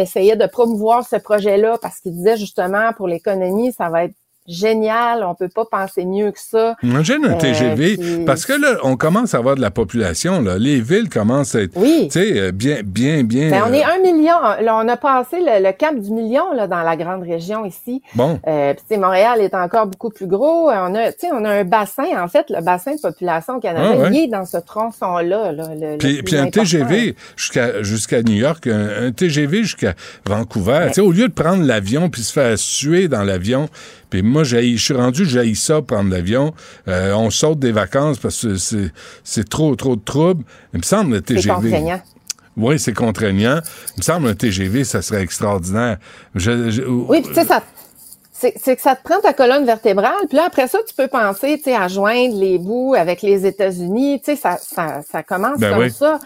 essayait 0.00 0.36
de 0.36 0.46
promouvoir 0.46 1.06
ce 1.06 1.16
projet-là 1.16 1.78
parce 1.80 2.00
qu'il 2.00 2.12
disait 2.12 2.36
justement 2.36 2.92
pour 2.92 3.08
l'économie, 3.08 3.72
ça 3.72 3.88
va 3.90 4.04
être 4.04 4.14
génial. 4.48 5.22
On 5.24 5.34
peut 5.34 5.48
pas 5.48 5.64
penser 5.70 6.04
mieux 6.04 6.30
que 6.32 6.40
ça. 6.40 6.74
Imagine 6.82 7.24
un 7.26 7.34
TGV, 7.34 8.24
parce 8.24 8.46
que 8.46 8.54
là, 8.54 8.78
on 8.82 8.96
commence 8.96 9.34
à 9.34 9.38
avoir 9.38 9.54
de 9.54 9.60
la 9.60 9.70
population, 9.70 10.40
là. 10.42 10.56
Les 10.58 10.80
villes 10.80 11.08
commencent 11.08 11.54
à 11.54 11.60
être, 11.62 11.72
Oui. 11.76 12.08
tu 12.10 12.18
sais, 12.18 12.38
euh, 12.40 12.52
bien, 12.52 12.78
bien, 12.84 13.22
bien. 13.24 13.50
Ben, 13.50 13.62
on 13.68 13.72
est 13.72 13.84
euh, 13.84 13.88
un 13.96 13.98
million. 14.02 14.40
Là, 14.62 14.76
on 14.76 14.88
a 14.88 14.96
passé 14.96 15.36
le, 15.40 15.62
le 15.64 15.72
cap 15.72 15.94
du 15.98 16.10
million 16.10 16.52
là, 16.54 16.66
dans 16.66 16.82
la 16.82 16.96
grande 16.96 17.22
région 17.22 17.64
ici. 17.64 18.02
Bon. 18.14 18.40
Euh, 18.48 18.72
puis, 18.74 18.82
tu 18.88 18.94
sais, 18.94 19.00
Montréal 19.00 19.40
est 19.40 19.54
encore 19.54 19.86
beaucoup 19.86 20.10
plus 20.10 20.26
gros. 20.26 20.70
Euh, 20.70 20.74
On 20.88 20.94
a, 20.94 21.12
tu 21.12 21.20
sais, 21.20 21.28
on 21.32 21.44
a 21.44 21.50
un 21.50 21.64
bassin. 21.64 22.04
En 22.22 22.28
fait, 22.28 22.46
le 22.50 22.62
bassin 22.62 22.94
de 22.94 23.00
population 23.00 23.56
au 23.56 23.60
Canada, 23.60 23.90
Ah, 23.92 23.96
ouais. 24.04 24.10
il 24.12 24.24
est 24.24 24.28
dans 24.28 24.44
ce 24.46 24.56
tronçon-là. 24.58 25.52
Là, 25.52 25.64
le- 25.78 25.98
Puis, 25.98 26.36
un. 26.36 26.48
TGV 26.50 27.14
jusqu'à 27.36 27.82
jusqu'à 27.82 28.22
New 28.22 28.34
York, 28.34 28.66
un, 28.66 29.06
un 29.08 29.12
TGV 29.12 29.62
jusqu'à 29.62 29.94
Vancouver. 30.26 30.86
Tu 30.88 30.94
sais, 30.94 31.00
au 31.00 31.12
lieu 31.12 31.28
de 31.28 31.32
prendre 31.32 31.62
l'avion 31.64 32.08
puis 32.08 32.22
se 32.22 32.32
faire 32.32 32.58
suer 32.58 33.08
dans 33.08 33.22
l'avion, 33.22 33.68
puis 34.10 34.22
moi, 34.22 34.44
je 34.44 34.76
suis 34.76 34.94
rendu, 34.94 35.24
j'haïs 35.26 35.54
ça, 35.56 35.82
prendre 35.82 36.10
l'avion. 36.10 36.54
Euh, 36.88 37.12
on 37.14 37.30
saute 37.30 37.58
des 37.58 37.72
vacances 37.72 38.18
parce 38.18 38.40
que 38.42 38.56
c'est 38.56 38.92
c'est 39.24 39.48
trop, 39.48 39.74
trop 39.76 39.96
de 39.96 40.02
troubles. 40.04 40.44
Il 40.72 40.78
me 40.78 40.82
semble 40.84 41.10
le 41.12 41.16
C'est 41.18 41.34
TGV. 41.34 41.54
contraignant. 41.54 42.00
Oui, 42.56 42.78
c'est 42.78 42.92
contraignant. 42.94 43.60
Il 43.96 43.98
me 43.98 44.02
semble 44.02 44.28
un 44.28 44.34
TGV, 44.34 44.82
ça 44.84 45.00
serait 45.02 45.22
extraordinaire. 45.22 45.98
Je- 46.34 46.70
je- 46.70 46.82
Oui, 46.82 47.22
tu 47.22 47.32
sais, 47.32 47.44
ça, 47.44 47.62
c'est 48.32 48.54
c'est 48.60 48.74
que 48.76 48.82
ça 48.82 48.96
te 48.96 49.02
prend 49.04 49.20
ta 49.20 49.32
colonne 49.32 49.64
vertébrale. 49.64 50.12
Puis 50.28 50.36
là, 50.36 50.44
après 50.46 50.66
ça, 50.68 50.78
tu 50.88 50.94
peux 50.94 51.06
penser, 51.08 51.58
tu 51.58 51.64
sais, 51.64 51.76
à 51.76 51.86
joindre 51.88 52.36
les 52.38 52.58
bouts 52.58 52.94
avec 52.96 53.22
les 53.22 53.46
États-Unis. 53.46 54.20
Tu 54.24 54.32
sais, 54.32 54.36
ça, 54.36 54.58
ça, 54.60 55.02
ça 55.08 55.22
commence 55.22 55.58
Ben 55.58 55.70
comme 55.72 55.82
oui. 55.84 55.90
ça. 55.92 56.18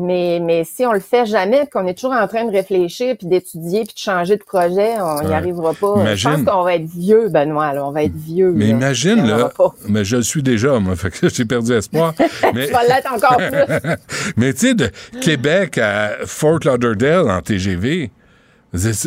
Mais, 0.00 0.40
mais 0.42 0.64
si 0.64 0.84
on 0.86 0.92
le 0.92 1.00
fait 1.00 1.26
jamais, 1.26 1.66
qu'on 1.72 1.86
est 1.86 1.94
toujours 1.94 2.12
en 2.12 2.26
train 2.28 2.44
de 2.44 2.50
réfléchir, 2.50 3.16
puis 3.18 3.26
d'étudier, 3.26 3.84
puis 3.84 3.94
de 3.94 3.98
changer 3.98 4.36
de 4.36 4.42
projet, 4.42 5.00
on 5.00 5.20
n'y 5.22 5.28
Ouais. 5.28 5.34
arrivera 5.34 5.74
pas. 5.74 5.94
Imagine. 6.00 6.30
Je 6.30 6.36
pense 6.36 6.44
qu'on 6.54 6.62
va 6.62 6.74
être 6.74 6.86
vieux, 6.86 7.28
Benoît. 7.28 7.72
Là. 7.74 7.86
On 7.86 7.90
va 7.92 8.04
être 8.04 8.16
vieux. 8.16 8.52
Mais 8.54 8.66
là. 8.66 8.70
imagine, 8.70 9.26
là, 9.26 9.50
mais 9.88 10.04
je 10.04 10.16
le 10.16 10.22
suis 10.22 10.42
déjà, 10.42 10.78
moi, 10.78 10.96
fait 10.96 11.10
que 11.10 11.28
j'ai 11.34 11.44
perdu 11.44 11.72
espoir. 11.72 12.14
mais, 12.54 12.66
Tu 12.66 12.72
vas 12.72 12.84
l'être 12.84 13.12
encore 13.12 13.36
plus. 13.38 13.90
mais 14.36 14.52
tu 14.52 14.60
sais, 14.68 14.74
de 14.74 14.90
Québec 15.20 15.78
à 15.78 16.12
Fort 16.26 16.60
Lauderdale 16.64 17.30
en 17.30 17.40
TGV, 17.40 18.10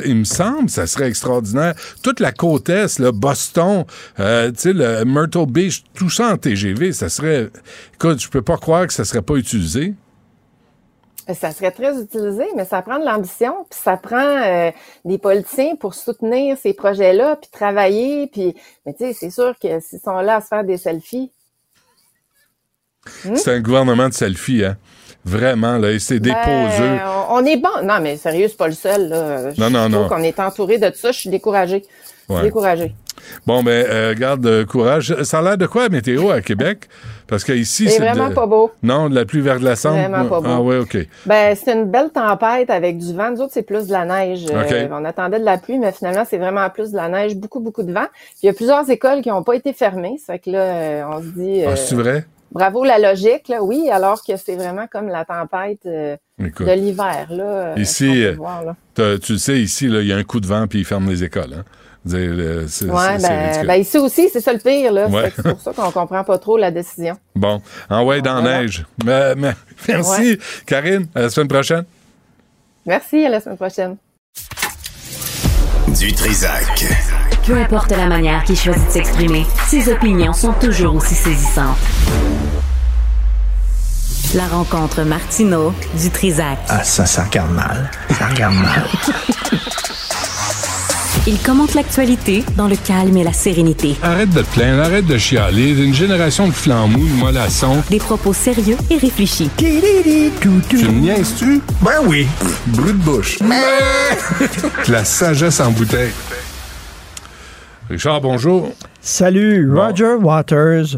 il 0.05 0.15
me 0.15 0.23
semble, 0.23 0.69
ça 0.69 0.87
serait 0.87 1.07
extraordinaire. 1.07 1.75
Toute 2.01 2.19
la 2.19 2.31
côte 2.31 2.67
Est, 2.69 2.97
là, 2.99 3.11
Boston, 3.11 3.85
euh, 4.19 4.51
le 4.65 5.03
Myrtle 5.05 5.45
Beach, 5.45 5.83
tout 5.93 6.09
ça 6.09 6.33
en 6.33 6.37
TGV, 6.37 6.93
ça 6.93 7.09
serait... 7.09 7.49
Écoute, 7.93 8.19
je 8.21 8.27
peux 8.29 8.41
pas 8.41 8.57
croire 8.57 8.87
que 8.87 8.93
ça 8.93 9.05
serait 9.05 9.21
pas 9.21 9.35
utilisé. 9.35 9.93
Ça 11.33 11.51
serait 11.51 11.71
très 11.71 11.99
utilisé, 12.01 12.45
mais 12.55 12.65
ça 12.65 12.81
prend 12.81 12.99
de 12.99 13.05
l'ambition, 13.05 13.65
puis 13.69 13.79
ça 13.81 13.97
prend 13.97 14.17
euh, 14.43 14.71
des 15.05 15.17
politiciens 15.17 15.75
pour 15.75 15.93
soutenir 15.93 16.57
ces 16.57 16.73
projets-là, 16.73 17.35
puis 17.37 17.49
travailler, 17.51 18.27
puis 18.27 18.55
mais 18.85 18.93
tu 18.93 19.05
sais, 19.05 19.13
c'est 19.13 19.29
sûr 19.29 19.53
que 19.61 19.79
s'ils 19.79 19.99
sont 19.99 20.19
là 20.19 20.37
à 20.37 20.41
se 20.41 20.47
faire 20.47 20.63
des 20.63 20.77
selfies, 20.77 21.31
C'est 23.35 23.51
un 23.55 23.59
gouvernement 23.61 24.09
de 24.09 24.13
selfie, 24.13 24.63
hein. 24.63 24.77
Vraiment, 25.23 25.77
là, 25.77 25.91
et 25.91 25.99
c'est 25.99 26.19
ben, 26.19 26.33
poseux. 26.33 26.99
on, 27.29 27.45
est 27.45 27.57
bon. 27.57 27.69
Non, 27.83 27.99
mais 28.01 28.17
sérieux, 28.17 28.47
c'est 28.47 28.57
pas 28.57 28.67
le 28.67 28.73
seul. 28.73 29.07
Là. 29.09 29.51
Je 29.51 29.61
Non, 29.61 29.69
non, 29.69 29.87
non. 29.87 30.09
qu'on 30.09 30.23
est 30.23 30.39
entouré 30.39 30.79
de 30.79 30.91
ça. 30.95 31.11
Je 31.11 31.19
suis 31.19 31.29
découragée. 31.29 31.83
Je 32.27 32.33
Ouais. 32.33 32.39
suis 32.39 32.47
découragée. 32.47 32.95
Bon, 33.45 33.63
ben, 33.63 33.85
euh, 33.89 34.13
garde 34.15 34.45
euh, 34.45 34.65
courage. 34.65 35.15
Ça 35.23 35.39
a 35.39 35.41
l'air 35.41 35.57
de 35.57 35.65
quoi, 35.65 35.83
la 35.83 35.89
météo, 35.89 36.29
à 36.31 36.41
Québec? 36.41 36.87
Parce 37.27 37.43
qu'ici, 37.43 37.85
C'est 37.85 37.91
c'est 37.91 37.99
vraiment 38.01 38.29
de- 38.29 38.33
pas 38.33 38.45
beau. 38.45 38.71
Non, 38.83 39.09
de 39.09 39.15
la 39.15 39.25
pluie 39.25 39.41
verglaçante? 39.41 39.93
Vraiment 39.97 40.25
pas 40.27 40.41
beau. 40.41 40.47
Ah, 40.49 40.61
ouais, 40.61 40.77
OK. 40.77 40.97
Ben, 41.25 41.55
c'est 41.55 41.73
une 41.73 41.85
belle 41.89 42.09
tempête 42.09 42.69
avec 42.69 42.97
du 42.97 43.13
vent. 43.15 43.31
Nous 43.31 43.41
autres, 43.41 43.53
c'est 43.53 43.61
plus 43.63 43.87
de 43.87 43.91
la 43.93 44.05
neige. 44.05 44.45
Euh, 44.51 44.87
on 44.91 45.05
attendait 45.05 45.39
de 45.39 45.45
la 45.45 45.57
pluie, 45.57 45.77
mais 45.77 45.91
finalement, 45.91 46.25
c'est 46.29 46.37
vraiment 46.37 46.69
plus 46.69 46.91
de 46.91 46.97
la 46.97 47.07
neige, 47.07 47.35
beaucoup, 47.35 47.59
beaucoup 47.61 47.83
de 47.83 47.93
vent. 47.93 48.07
Puis 48.11 48.39
il 48.43 48.45
y 48.47 48.49
a 48.49 48.53
plusieurs 48.53 48.89
écoles 48.89 49.21
qui 49.21 49.29
n'ont 49.29 49.43
pas 49.43 49.53
été 49.55 49.71
fermées. 49.73 50.17
Ça 50.25 50.33
fait 50.33 50.39
que 50.39 50.49
là, 50.49 51.09
on 51.09 51.21
se 51.21 51.27
dit 51.27 51.63
Ah, 51.65 51.75
c'est 51.75 51.95
vrai? 51.95 52.25
bravo 52.51 52.83
la 52.83 52.99
logique, 52.99 53.47
là, 53.47 53.63
oui, 53.63 53.89
alors 53.89 54.21
que 54.25 54.35
c'est 54.35 54.57
vraiment 54.57 54.85
comme 54.91 55.07
la 55.07 55.23
tempête 55.23 55.79
euh, 55.85 56.17
Écoute, 56.37 56.67
de 56.67 56.71
l'hiver. 56.73 57.27
Là, 57.29 57.75
Ici, 57.77 58.27
voir, 58.33 58.63
là. 58.65 58.75
tu 59.19 59.31
le 59.33 59.37
sais, 59.37 59.57
ici, 59.61 59.85
il 59.85 60.05
y 60.05 60.11
a 60.11 60.17
un 60.17 60.23
coup 60.25 60.41
de 60.41 60.47
vent 60.47 60.67
puis 60.67 60.79
ils 60.79 60.85
ferment 60.85 61.09
les 61.09 61.23
écoles. 61.23 61.53
Hein? 61.59 61.63
C'est 62.03 62.85
Ouais, 62.85 63.17
ben, 63.21 63.65
ben, 63.67 63.75
ici 63.75 63.97
aussi, 63.99 64.27
c'est 64.33 64.41
ça 64.41 64.51
le 64.53 64.59
pire. 64.59 64.91
Là. 64.91 65.07
Ouais. 65.07 65.31
C'est 65.35 65.43
pour 65.43 65.61
ça 65.61 65.71
qu'on 65.71 65.91
comprend 65.91 66.23
pas 66.23 66.37
trop 66.39 66.57
la 66.57 66.71
décision. 66.71 67.15
Bon, 67.35 67.61
envoyez 67.89 68.21
dans 68.23 68.41
la 68.41 68.61
neige. 68.61 68.85
Mais- 69.05 69.35
mais- 69.35 69.53
merci, 69.87 70.37
Karine. 70.65 71.07
À 71.13 71.21
la 71.21 71.29
semaine 71.29 71.47
prochaine. 71.47 71.83
Merci, 72.87 73.23
à 73.25 73.29
la 73.29 73.39
semaine 73.39 73.57
prochaine. 73.57 73.97
Du 75.99 76.11
Trisac. 76.13 76.85
Peu 77.45 77.55
importe 77.57 77.91
la 77.91 78.07
manière 78.07 78.43
qu'il 78.45 78.57
choisit 78.57 78.87
de 78.87 78.91
s'exprimer, 78.91 79.45
ses 79.67 79.91
opinions 79.91 80.33
sont 80.33 80.53
toujours 80.53 80.95
aussi 80.95 81.13
saisissantes. 81.13 81.77
La 84.33 84.47
rencontre 84.47 85.03
Martino 85.03 85.73
du 85.99 86.09
Trisac. 86.09 86.57
Ah, 86.69 86.83
ça, 86.83 87.05
ça 87.05 87.25
regarde 87.25 87.51
mal. 87.51 87.91
Ça 88.17 88.27
regarde 88.27 88.55
mal. 88.55 88.87
Il 91.27 91.37
commente 91.37 91.75
l'actualité 91.75 92.43
dans 92.57 92.67
le 92.67 92.75
calme 92.75 93.15
et 93.15 93.23
la 93.23 93.31
sérénité. 93.31 93.95
Arrête 94.01 94.31
de 94.31 94.41
te 94.41 94.53
plaindre, 94.55 94.81
arrête 94.81 95.05
de 95.05 95.19
chialer. 95.19 95.79
Une 95.79 95.93
génération 95.93 96.47
de 96.47 96.51
flambous, 96.51 97.07
de 97.07 97.19
mollassons. 97.19 97.83
Des 97.91 97.99
propos 97.99 98.33
sérieux 98.33 98.77
et 98.89 98.97
réfléchis. 98.97 99.51
Tu 99.55 99.65
me 99.65 100.99
niaises-tu? 100.99 101.61
Ben 101.83 101.99
oui. 102.07 102.25
Brut 102.67 102.97
de 102.97 103.03
bouche. 103.03 103.37
La 104.87 105.05
sagesse 105.05 105.59
en 105.59 105.69
bouteille. 105.69 106.11
Richard, 107.87 108.21
bonjour. 108.21 108.71
Salut, 108.99 109.71
Roger 109.71 110.15
Waters 110.19 110.97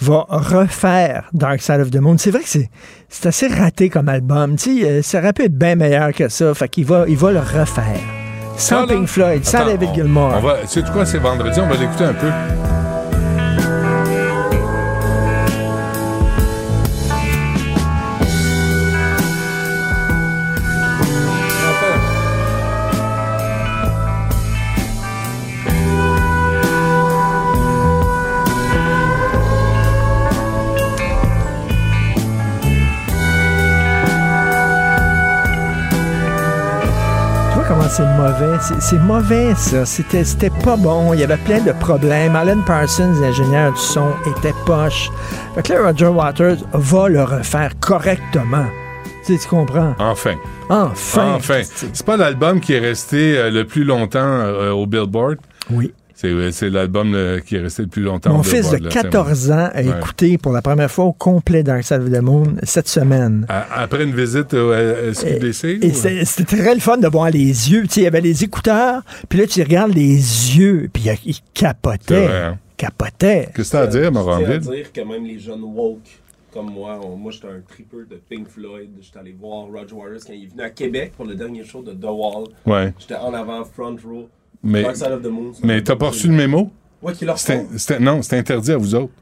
va 0.00 0.26
refaire 0.28 1.30
Dark 1.32 1.62
Side 1.62 1.80
of 1.80 1.90
the 1.90 1.96
Moon. 1.96 2.18
C'est 2.18 2.30
vrai 2.30 2.42
que 2.42 2.48
c'est, 2.48 2.68
c'est 3.08 3.26
assez 3.26 3.46
raté 3.46 3.88
comme 3.88 4.10
album. 4.10 4.56
Tu 4.56 4.80
sais, 4.80 4.86
euh, 4.86 5.02
ça 5.02 5.20
aurait 5.20 5.32
pu 5.32 5.44
être 5.44 5.56
bien 5.56 5.76
meilleur 5.76 6.12
que 6.12 6.28
ça. 6.28 6.52
Fait 6.52 6.68
qu'il 6.68 6.84
va, 6.84 7.06
il 7.08 7.16
va 7.16 7.32
le 7.32 7.40
refaire. 7.40 8.21
Sans. 8.62 8.86
Pink 8.86 9.06
Floyd, 9.08 9.44
sans 9.44 9.58
Attends, 9.58 9.66
David 9.70 9.88
on- 9.90 9.94
Gilmour. 9.94 10.32
On 10.36 10.40
va, 10.40 10.66
sais-tu 10.66 10.90
quoi, 10.92 11.04
c'est 11.04 11.18
vendredi, 11.18 11.58
on 11.60 11.66
va 11.68 11.76
l'écouter 11.76 12.04
un 12.04 12.14
peu. 12.14 12.28
C'est 37.92 38.06
mauvais? 38.16 38.58
C'est, 38.80 38.98
mauvais, 38.98 39.54
ça. 39.54 39.84
C'était, 39.84 40.24
c'était 40.24 40.50
pas 40.64 40.76
bon. 40.76 41.12
Il 41.12 41.20
y 41.20 41.24
avait 41.24 41.36
plein 41.36 41.60
de 41.60 41.72
problèmes. 41.72 42.34
Alan 42.34 42.60
Parsons, 42.62 43.12
l'ingénieur 43.20 43.72
du 43.72 43.78
son, 43.78 44.08
était 44.26 44.54
poche. 44.64 45.10
Fait 45.54 45.62
que 45.62 45.72
là, 45.74 45.90
Roger 45.90 46.06
Waters 46.06 46.56
va 46.72 47.08
le 47.08 47.22
refaire 47.22 47.72
correctement. 47.80 48.64
Tu, 49.26 49.36
sais, 49.36 49.42
tu 49.42 49.48
comprends? 49.48 49.94
Enfin. 49.98 50.36
Enfin. 50.70 51.34
Enfin. 51.34 51.60
C'est 51.64 52.06
pas 52.06 52.16
l'album 52.16 52.60
qui 52.60 52.72
est 52.72 52.78
resté 52.78 53.36
euh, 53.36 53.50
le 53.50 53.66
plus 53.66 53.84
longtemps 53.84 54.20
euh, 54.20 54.70
au 54.70 54.86
Billboard? 54.86 55.36
Oui. 55.70 55.92
C'est, 56.22 56.28
euh, 56.28 56.52
c'est 56.52 56.70
l'album 56.70 57.14
euh, 57.16 57.40
qui 57.40 57.56
est 57.56 57.58
resté 57.60 57.82
le 57.82 57.88
plus 57.88 58.02
longtemps 58.02 58.32
Mon 58.32 58.44
fils 58.44 58.70
de 58.70 58.76
Billboard, 58.76 58.82
là, 58.84 58.90
c'est- 58.92 59.02
14 59.10 59.50
ans 59.50 59.70
a 59.74 59.82
Ouais. 59.82 59.88
écouté 59.98 60.38
pour 60.38 60.52
la 60.52 60.62
première 60.62 60.88
fois 60.88 61.06
au 61.06 61.12
complet 61.12 61.64
Dark 61.64 61.82
Side 61.82 62.00
of 62.02 62.12
the 62.12 62.22
Moon 62.22 62.44
cette 62.62 62.86
semaine. 62.86 63.44
À- 63.48 63.82
Après 63.82 64.04
une 64.04 64.14
visite 64.14 64.54
au 64.54 64.70
euh, 64.72 65.12
SQDC? 65.12 65.80
Et 65.82 65.90
ou- 65.90 66.24
c'était 66.24 66.56
très 66.56 66.74
le 66.74 66.80
fun 66.80 66.96
de 66.98 67.08
voir 67.08 67.28
les 67.30 67.40
yeux. 67.72 67.82
Tu 67.82 67.88
sais, 67.94 68.00
il 68.02 68.04
y 68.04 68.06
avait 68.06 68.20
les 68.20 68.44
écouteurs, 68.44 69.02
puis 69.28 69.40
là, 69.40 69.48
tu 69.48 69.60
regardes 69.62 69.94
les 69.94 70.14
yeux, 70.56 70.88
puis 70.92 71.06
il- 71.24 71.34
capotait. 71.52 72.24
vrai, 72.28 72.42
hein? 72.44 72.58
Capotait. 72.76 73.48
Qu'est-ce 73.56 73.70
que 73.72 73.76
t'as 73.76 73.82
à 73.82 73.86
dire, 73.88 74.04
Je 74.04 74.20
tiens 74.44 74.50
à 74.50 74.58
dire 74.58 74.92
que 74.92 75.00
même 75.00 75.24
les 75.26 75.40
jeunes 75.40 75.62
woke 75.64 75.98
comme 76.54 76.70
moi, 76.70 77.00
on- 77.02 77.16
moi 77.16 77.32
j'étais 77.32 77.48
un 77.48 77.60
tripper 77.68 77.96
de 78.08 78.20
Pink 78.30 78.46
Floyd. 78.48 78.90
J'étais 79.00 79.18
allé 79.18 79.34
voir 79.40 79.64
Roger 79.66 79.94
Waters 79.94 80.20
quand 80.24 80.32
il 80.34 80.44
est 80.44 80.50
venu 80.52 80.62
à 80.62 80.70
Québec 80.70 81.12
pour 81.16 81.24
le 81.24 81.34
dernier 81.34 81.64
show 81.64 81.82
de 81.82 81.92
The 81.92 82.04
Wall. 82.04 82.44
Ouais. 82.66 82.92
J'étais 83.00 83.16
en 83.16 83.34
avant, 83.34 83.64
front 83.64 83.96
row. 84.04 84.28
Mais, 84.64 84.84
mais 85.62 85.76
m'a 85.76 85.80
t'as 85.82 85.96
pas 85.96 86.08
reçu 86.08 86.28
le 86.28 86.34
mémo? 86.34 86.70
Ouais, 87.02 87.12
qui 87.14 87.24
leur 87.24 87.38
C'était, 87.38 87.58
font. 87.58 87.66
c'était- 87.76 87.98
non, 87.98 88.22
c'est 88.22 88.38
interdit 88.38 88.72
à 88.72 88.76
vous 88.76 88.94
autres. 88.94 89.12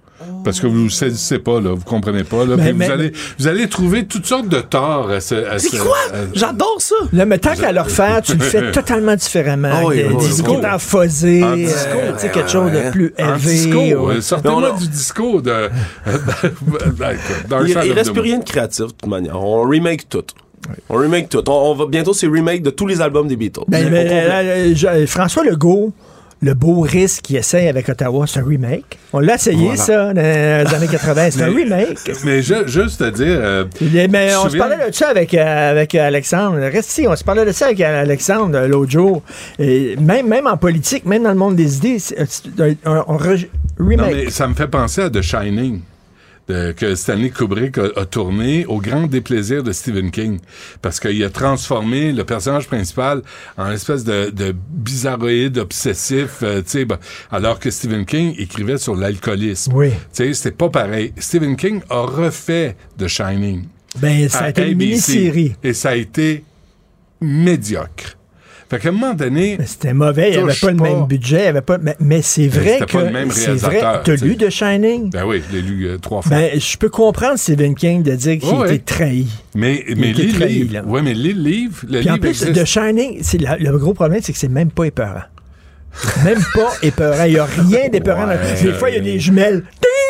Parce 0.45 0.61
que 0.61 0.67
vous 0.67 0.85
ne 0.85 0.89
saisissez 0.91 1.39
pas, 1.39 1.63
là, 1.63 1.73
vous 1.73 1.83
comprenez 1.85 2.25
pas. 2.25 2.45
Là, 2.45 2.57
Mais- 2.59 2.73
vous, 2.73 2.83
allez, 2.91 3.11
vous 3.39 3.47
allez 3.49 3.67
trouver 3.71 4.05
toutes 4.05 4.27
sortes 4.27 4.51
de 4.51 4.61
torts 4.61 5.11
à 5.11 5.19
ce. 5.21 5.35
à 5.35 5.59
C'est 5.59 5.79
ce- 5.79 5.83
quoi? 5.83 5.97
à- 6.13 6.17
J'adore 6.35 6.77
ça! 6.79 6.95
Là, 7.15 7.25
mais 7.25 7.39
tant 7.39 7.55
qu'à 7.55 7.73
le 7.73 7.81
refaire, 7.81 8.21
tu 8.21 8.35
le 8.35 8.41
fais 8.45 8.71
totalement 8.73 9.17
différemment. 9.17 9.71
Ah 9.73 9.87
oui, 9.87 10.03
oui, 10.07 10.17
discours 10.19 10.59
oui. 10.63 10.67
en 10.71 10.79
phosé, 10.79 11.43
euh, 11.43 11.57
disco, 11.57 11.73
tu 11.73 12.19
sais, 12.19 12.27
ouais, 12.27 12.33
quelque 12.35 12.51
chose 12.51 12.71
de 12.71 12.91
plus 12.91 13.15
élevé. 13.17 13.39
disco, 13.55 13.79
ouais. 13.79 14.15
euh, 14.17 14.21
sortez-moi 14.21 14.61
Mais 14.61 14.67
on 14.69 14.75
a- 14.75 14.79
du 14.79 14.89
disco 14.89 15.41
de. 15.41 15.71
Ben, 16.99 17.13
Il, 17.67 17.79
il 17.87 17.93
reste 17.93 18.13
plus 18.13 18.21
rien 18.21 18.39
de 18.41 18.45
créatif 18.45 18.87
de 18.89 18.91
toute 18.91 19.07
manière. 19.07 19.41
On 19.43 19.63
remake 19.63 20.07
tout. 20.11 20.23
On 20.89 20.97
remake 20.97 21.29
tout. 21.29 21.43
On, 21.49 21.53
on 21.71 21.75
va 21.75 21.87
bientôt 21.87 22.13
c'est 22.13 22.27
remake 22.27 22.63
de 22.63 22.71
tous 22.71 22.87
les 22.87 23.01
albums 23.01 23.27
des 23.29 23.37
Beatles. 23.37 23.61
Ben, 23.69 23.89
ben, 23.91 24.07
là, 24.07 24.43
là, 24.43 24.75
je- 24.75 25.07
François 25.07 25.45
Legault, 25.45 25.93
le 26.43 26.55
beau 26.55 26.81
risque 26.81 27.23
qu'il 27.23 27.37
essaye 27.37 27.69
avec 27.69 27.89
Ottawa, 27.89 28.27
c'est 28.27 28.41
un 28.41 28.45
remake. 28.45 28.99
On 29.13 29.21
l'a 29.21 29.35
essayé, 29.35 29.59
Voilà. 29.75 29.77
ça, 29.77 30.15
dans 30.15 30.21
les 30.23 30.75
années 30.75 30.89
80. 30.89 31.31
C'est 31.33 31.43
un 31.43 31.47
remake. 31.55 31.99
Mais 32.25 32.41
ju- 32.43 32.67
juste 32.67 33.03
à 33.03 33.11
dire. 33.11 33.27
euh, 33.41 33.65
Mais 34.11 34.31
on 34.37 34.49
se 34.49 34.57
parlait 34.57 34.89
de 34.89 34.95
ça 34.95 35.09
avec, 35.09 35.35
euh, 35.35 35.71
avec 35.71 35.95
Alexandre. 35.95 36.57
Reste 36.61 36.91
ici, 36.91 37.07
on 37.09 37.15
se 37.17 37.25
parlait 37.25 37.45
de 37.45 37.53
ça 37.53 37.67
avec 37.67 37.81
Alexandre 37.83 38.57
euh, 38.57 38.69
l'autre 38.69 38.91
jour. 38.91 39.23
Et 39.59 39.97
même, 39.97 40.29
même 40.29 40.47
en 40.47 40.57
politique, 40.57 41.05
même 41.05 41.25
dans 41.25 41.31
le 41.31 41.37
monde 41.37 41.57
des 41.57 41.77
idées, 41.77 41.99
c'est- 41.99 42.17
c'est 42.29 42.49
un, 42.87 42.91
un- 42.91 43.05
un 43.07 43.17
re- 43.17 43.47
non, 43.79 43.87
remake. 43.87 44.15
mais 44.15 44.31
ça 44.31 44.47
me 44.49 44.55
fait 44.55 44.69
penser 44.69 45.03
à 45.03 45.11
The 45.11 45.21
Shining. 45.21 45.81
De- 46.51 46.73
que 46.73 46.95
Stanley 46.95 47.31
Kubrick 47.31 47.79
a, 47.79 47.89
a 47.97 48.05
tourné 48.05 48.67
au 48.67 48.79
grand 48.81 49.07
déplaisir 49.07 49.63
de 49.63 49.73
Stephen 49.73 50.11
King. 50.11 50.39
Parce 50.83 50.99
qu'il 51.01 51.23
a 51.25 51.31
transformé 51.31 52.13
le 52.13 52.25
personnage 52.25 52.67
principal 52.67 53.23
en 53.57 53.71
espèce 53.71 54.05
de, 54.05 54.31
de 54.31 54.55
bizarroïde 54.71 55.59
obsessif, 55.59 56.43
euh, 56.43 56.63
tu 56.63 56.71
sais, 56.71 56.85
ben, 56.85 56.99
alors 57.31 57.59
que 57.59 57.71
Stephen 57.71 58.05
King 58.05 58.35
écrivait 58.39 58.79
sur 58.79 58.95
l'alcoolisme. 58.97 59.73
Oui. 59.75 59.91
Tu 59.91 59.97
sais, 60.13 60.35
c'était 60.35 60.57
pas 60.57 60.69
pareil. 60.69 61.13
Stephen 61.19 61.57
King 61.57 61.81
a 61.89 62.01
refait 62.03 62.77
The 62.99 63.07
Shining. 63.07 63.65
Ben, 63.99 64.29
ça 64.29 64.45
a 64.45 64.51
été 64.51 64.71
une 64.71 64.79
mini-série. 64.79 65.55
Et 65.63 65.73
ça 65.75 65.91
a 65.91 65.97
été 65.97 66.45
médiocre. 67.21 68.17
Fait 68.71 68.79
qu'à 68.79 68.91
un 68.91 68.93
moment 68.93 69.15
donné, 69.15 69.59
C'était 69.67 69.93
mauvais, 69.93 70.31
il 70.31 70.37
n'y 70.37 70.43
avait 70.49 70.55
pas 70.61 70.71
le 70.71 70.77
même 70.77 71.07
budget, 71.07 71.43
il 71.43 71.47
avait 71.49 71.61
pas. 71.61 71.79
Mais, 71.79 71.97
mais 71.99 72.23
c'est 72.23 72.47
vrai 72.47 72.79
que. 72.79 72.93
pas 72.93 73.03
le 73.03 73.11
même 73.11 73.29
réalisateur, 73.31 74.03
tu 74.05 74.17
sais. 74.17 74.25
lu 74.25 74.37
The 74.37 74.49
Shining? 74.49 75.11
ben 75.11 75.25
oui, 75.27 75.43
je 75.51 75.57
l'ai 75.57 75.63
lu 75.63 75.89
euh, 75.89 75.99
trois 75.99 76.23
fois. 76.23 76.37
Ben, 76.37 76.59
je 76.61 76.77
peux 76.77 76.89
comprendre 76.89 77.37
Stephen 77.37 77.75
King 77.75 78.05
de 78.05 78.15
dire 78.15 78.39
qu'il 78.39 78.49
ouais. 78.55 78.77
était 78.77 78.85
trahi. 78.95 79.27
mais 79.57 79.85
mais 79.97 80.13
lis 80.13 80.33
le 80.33 80.47
livre. 80.47 80.87
Ouais, 80.87 81.03
mais 81.03 81.15
lis 81.15 81.33
le 81.33 81.43
livre. 81.43 81.83
Le 81.89 81.99
Puis 82.01 82.11
en 82.11 82.19
plus, 82.19 82.29
existe. 82.31 82.53
The 82.53 82.65
Shining, 82.65 83.21
la- 83.41 83.57
le 83.57 83.77
gros 83.77 83.93
problème, 83.93 84.21
c'est 84.23 84.33
que 84.33 84.39
c'est 84.39 84.49
même 84.49 84.71
pas 84.71 84.85
épeurant. 84.85 85.25
même 86.25 86.39
pas 86.55 86.71
épeurant. 86.83 87.25
Il 87.25 87.33
n'y 87.33 87.39
a 87.41 87.47
rien 87.47 87.89
d'épeurant. 87.89 88.27
dans- 88.27 88.31
Ouais. 88.35 88.63
Des 88.63 88.73
fois, 88.75 88.91
il 88.91 88.95
y 88.95 88.99
a 88.99 89.03
des 89.03 89.19
jumelles. 89.19 89.65
Ding! 89.83 90.10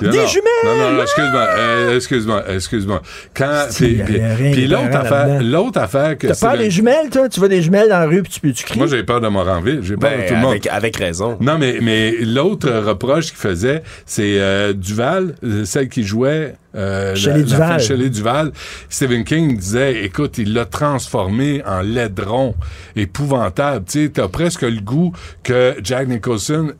Oh, 0.00 0.04
Non, 0.04 0.10
des 0.10 0.18
non, 0.18 0.26
jumelles! 0.26 0.44
Non, 0.64 0.76
non, 0.76 0.90
non, 0.92 1.02
excuse-moi, 1.02 1.48
euh, 1.58 1.96
excuse-moi, 1.96 2.44
excuse-moi. 2.48 3.02
Quand, 3.34 3.66
puis, 3.74 4.00
puis- 4.52 4.66
l'autre 4.66 4.96
affaire, 4.96 5.42
l'autre 5.42 5.80
affaire 5.80 6.18
que 6.18 6.26
T'as 6.28 6.34
peur 6.48 6.58
des 6.58 6.70
jumelles, 6.70 7.08
toi? 7.10 7.28
Tu 7.28 7.40
vois 7.40 7.48
des 7.48 7.62
jumelles 7.62 7.88
dans 7.88 7.98
la 8.00 8.06
rue 8.06 8.22
puis 8.22 8.32
tu, 8.40 8.52
tu 8.52 8.64
cries? 8.64 8.78
Moi, 8.78 8.86
j'ai 8.88 9.02
peur 9.02 9.20
de 9.20 9.28
Moranville. 9.28 9.80
J'ai 9.82 9.96
peur 9.96 10.10
de 10.10 10.16
Ben, 10.16 10.26
tout 10.28 10.34
le 10.34 10.40
monde. 10.40 10.50
avec, 10.50 10.66
avec 10.66 10.96
raison. 10.96 11.36
Non, 11.40 11.56
mais, 11.58 11.78
mais 11.80 12.12
l'autre 12.20 12.70
reproche 12.70 13.26
qu'il 13.26 13.36
faisait, 13.36 13.82
c'est 14.04 14.38
euh, 14.38 14.72
Duval, 14.72 15.34
euh, 15.44 15.64
celle 15.64 15.88
qui 15.88 16.02
jouait. 16.02 16.54
Euh, 16.74 17.14
la 17.24 17.38
Duval. 17.40 18.10
Duval. 18.10 18.52
Stephen 18.90 19.24
King 19.24 19.56
disait, 19.56 20.04
écoute, 20.04 20.36
il 20.36 20.52
l'a 20.52 20.66
transformé 20.66 21.62
en 21.64 21.80
laidron 21.80 22.54
épouvantable. 22.96 23.84
Tu 23.88 24.04
sais, 24.04 24.10
t'as 24.10 24.28
presque 24.28 24.62
le 24.62 24.80
goût 24.80 25.12
que 25.42 25.74
Jack 25.82 26.08
Nicholson 26.08 26.72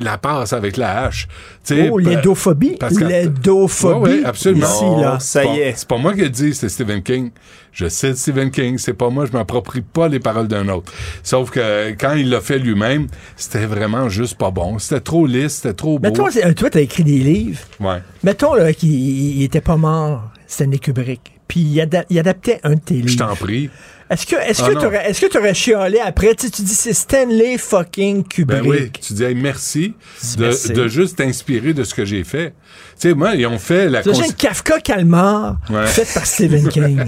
la 0.00 0.18
passe 0.18 0.52
avec 0.52 0.76
la 0.76 1.04
hache. 1.04 1.26
Tu 1.64 1.74
sais, 1.76 1.88
Oh, 1.90 1.98
l'édophobie? 1.98 2.76
parce 2.78 2.96
que- 2.96 3.04
L'édophobie. 3.04 4.10
Ouais, 4.10 4.24
absolument. 4.24 4.66
Ici, 4.66 4.84
Non, 4.84 5.00
là. 5.00 5.18
ça 5.20 5.44
y 5.44 5.58
est. 5.60 5.74
C'est 5.76 5.88
pas 5.88 5.96
moi 5.96 6.14
qui 6.14 6.20
le 6.20 6.28
dis, 6.30 6.54
c'est 6.54 6.68
Stephen 6.68 7.02
King. 7.02 7.30
Je 7.72 7.88
sais 7.88 8.14
Stephen 8.14 8.50
King, 8.50 8.76
c'est 8.78 8.92
pas 8.92 9.08
moi, 9.08 9.26
je 9.26 9.32
m'approprie 9.32 9.82
pas 9.82 10.08
les 10.08 10.18
paroles 10.20 10.48
d'un 10.48 10.68
autre. 10.68 10.92
Sauf 11.22 11.50
que 11.50 11.90
quand 11.92 12.14
il 12.14 12.28
l'a 12.30 12.40
fait 12.40 12.58
lui-même, 12.58 13.06
c'était 13.36 13.66
vraiment 13.66 14.08
juste 14.08 14.36
pas 14.36 14.50
bon. 14.50 14.78
C'était 14.78 15.00
trop 15.00 15.26
lisse, 15.26 15.54
c'était 15.56 15.74
trop 15.74 15.98
beau. 15.98 16.08
Mettons, 16.08 16.26
euh, 16.26 16.52
toi, 16.54 16.70
t'as 16.70 16.80
écrit 16.80 17.04
des 17.04 17.18
livres. 17.18 17.60
Ouais. 17.80 17.98
Mettons 18.24 18.54
là, 18.54 18.72
qu'il 18.72 18.90
il 18.90 19.42
était 19.44 19.60
pas 19.60 19.76
mort, 19.76 20.30
Stanley 20.46 20.78
Kubrick. 20.78 21.32
Puis 21.46 21.60
il, 21.60 21.88
il 22.10 22.18
adaptait 22.18 22.60
un 22.64 22.74
de 22.74 22.80
tes 22.80 22.98
Je 23.00 23.06
livres. 23.06 23.26
t'en 23.28 23.34
prie. 23.36 23.70
Est-ce 24.10 24.26
que 24.26 24.36
est-ce 24.36 24.62
Ah 24.62 24.68
que 24.68 24.72
t'aurais 24.74 25.10
est-ce 25.10 25.20
que 25.20 25.26
t'aurais 25.26 25.52
chialé 25.54 25.98
après? 26.00 26.34
Tu, 26.34 26.50
tu 26.50 26.62
dis 26.62 26.74
c'est 26.74 26.94
Stanley 26.94 27.58
fucking 27.58 28.24
Kubrick. 28.24 28.62
Ben 28.62 28.66
oui, 28.68 28.90
tu 28.90 29.12
dis 29.12 29.24
hey, 29.24 29.34
merci 29.34 29.94
de, 30.36 30.44
Merci. 30.46 30.72
de 30.72 30.88
juste 30.88 31.16
t'inspirer 31.16 31.74
de 31.74 31.84
ce 31.84 31.94
que 31.94 32.04
j'ai 32.06 32.24
fait. 32.24 32.54
Tu 33.00 33.08
sais, 33.10 33.14
moi, 33.14 33.34
ils 33.36 33.46
ont 33.46 33.58
fait 33.58 33.88
la 33.88 34.02
T'imagines 34.02 34.24
cons- 34.26 34.32
Kafka 34.36 34.80
Calmar 34.80 35.56
Ouais. 35.70 35.86
fait 35.86 36.12
par 36.14 36.26
Stephen 36.26 36.68
King. 36.70 37.00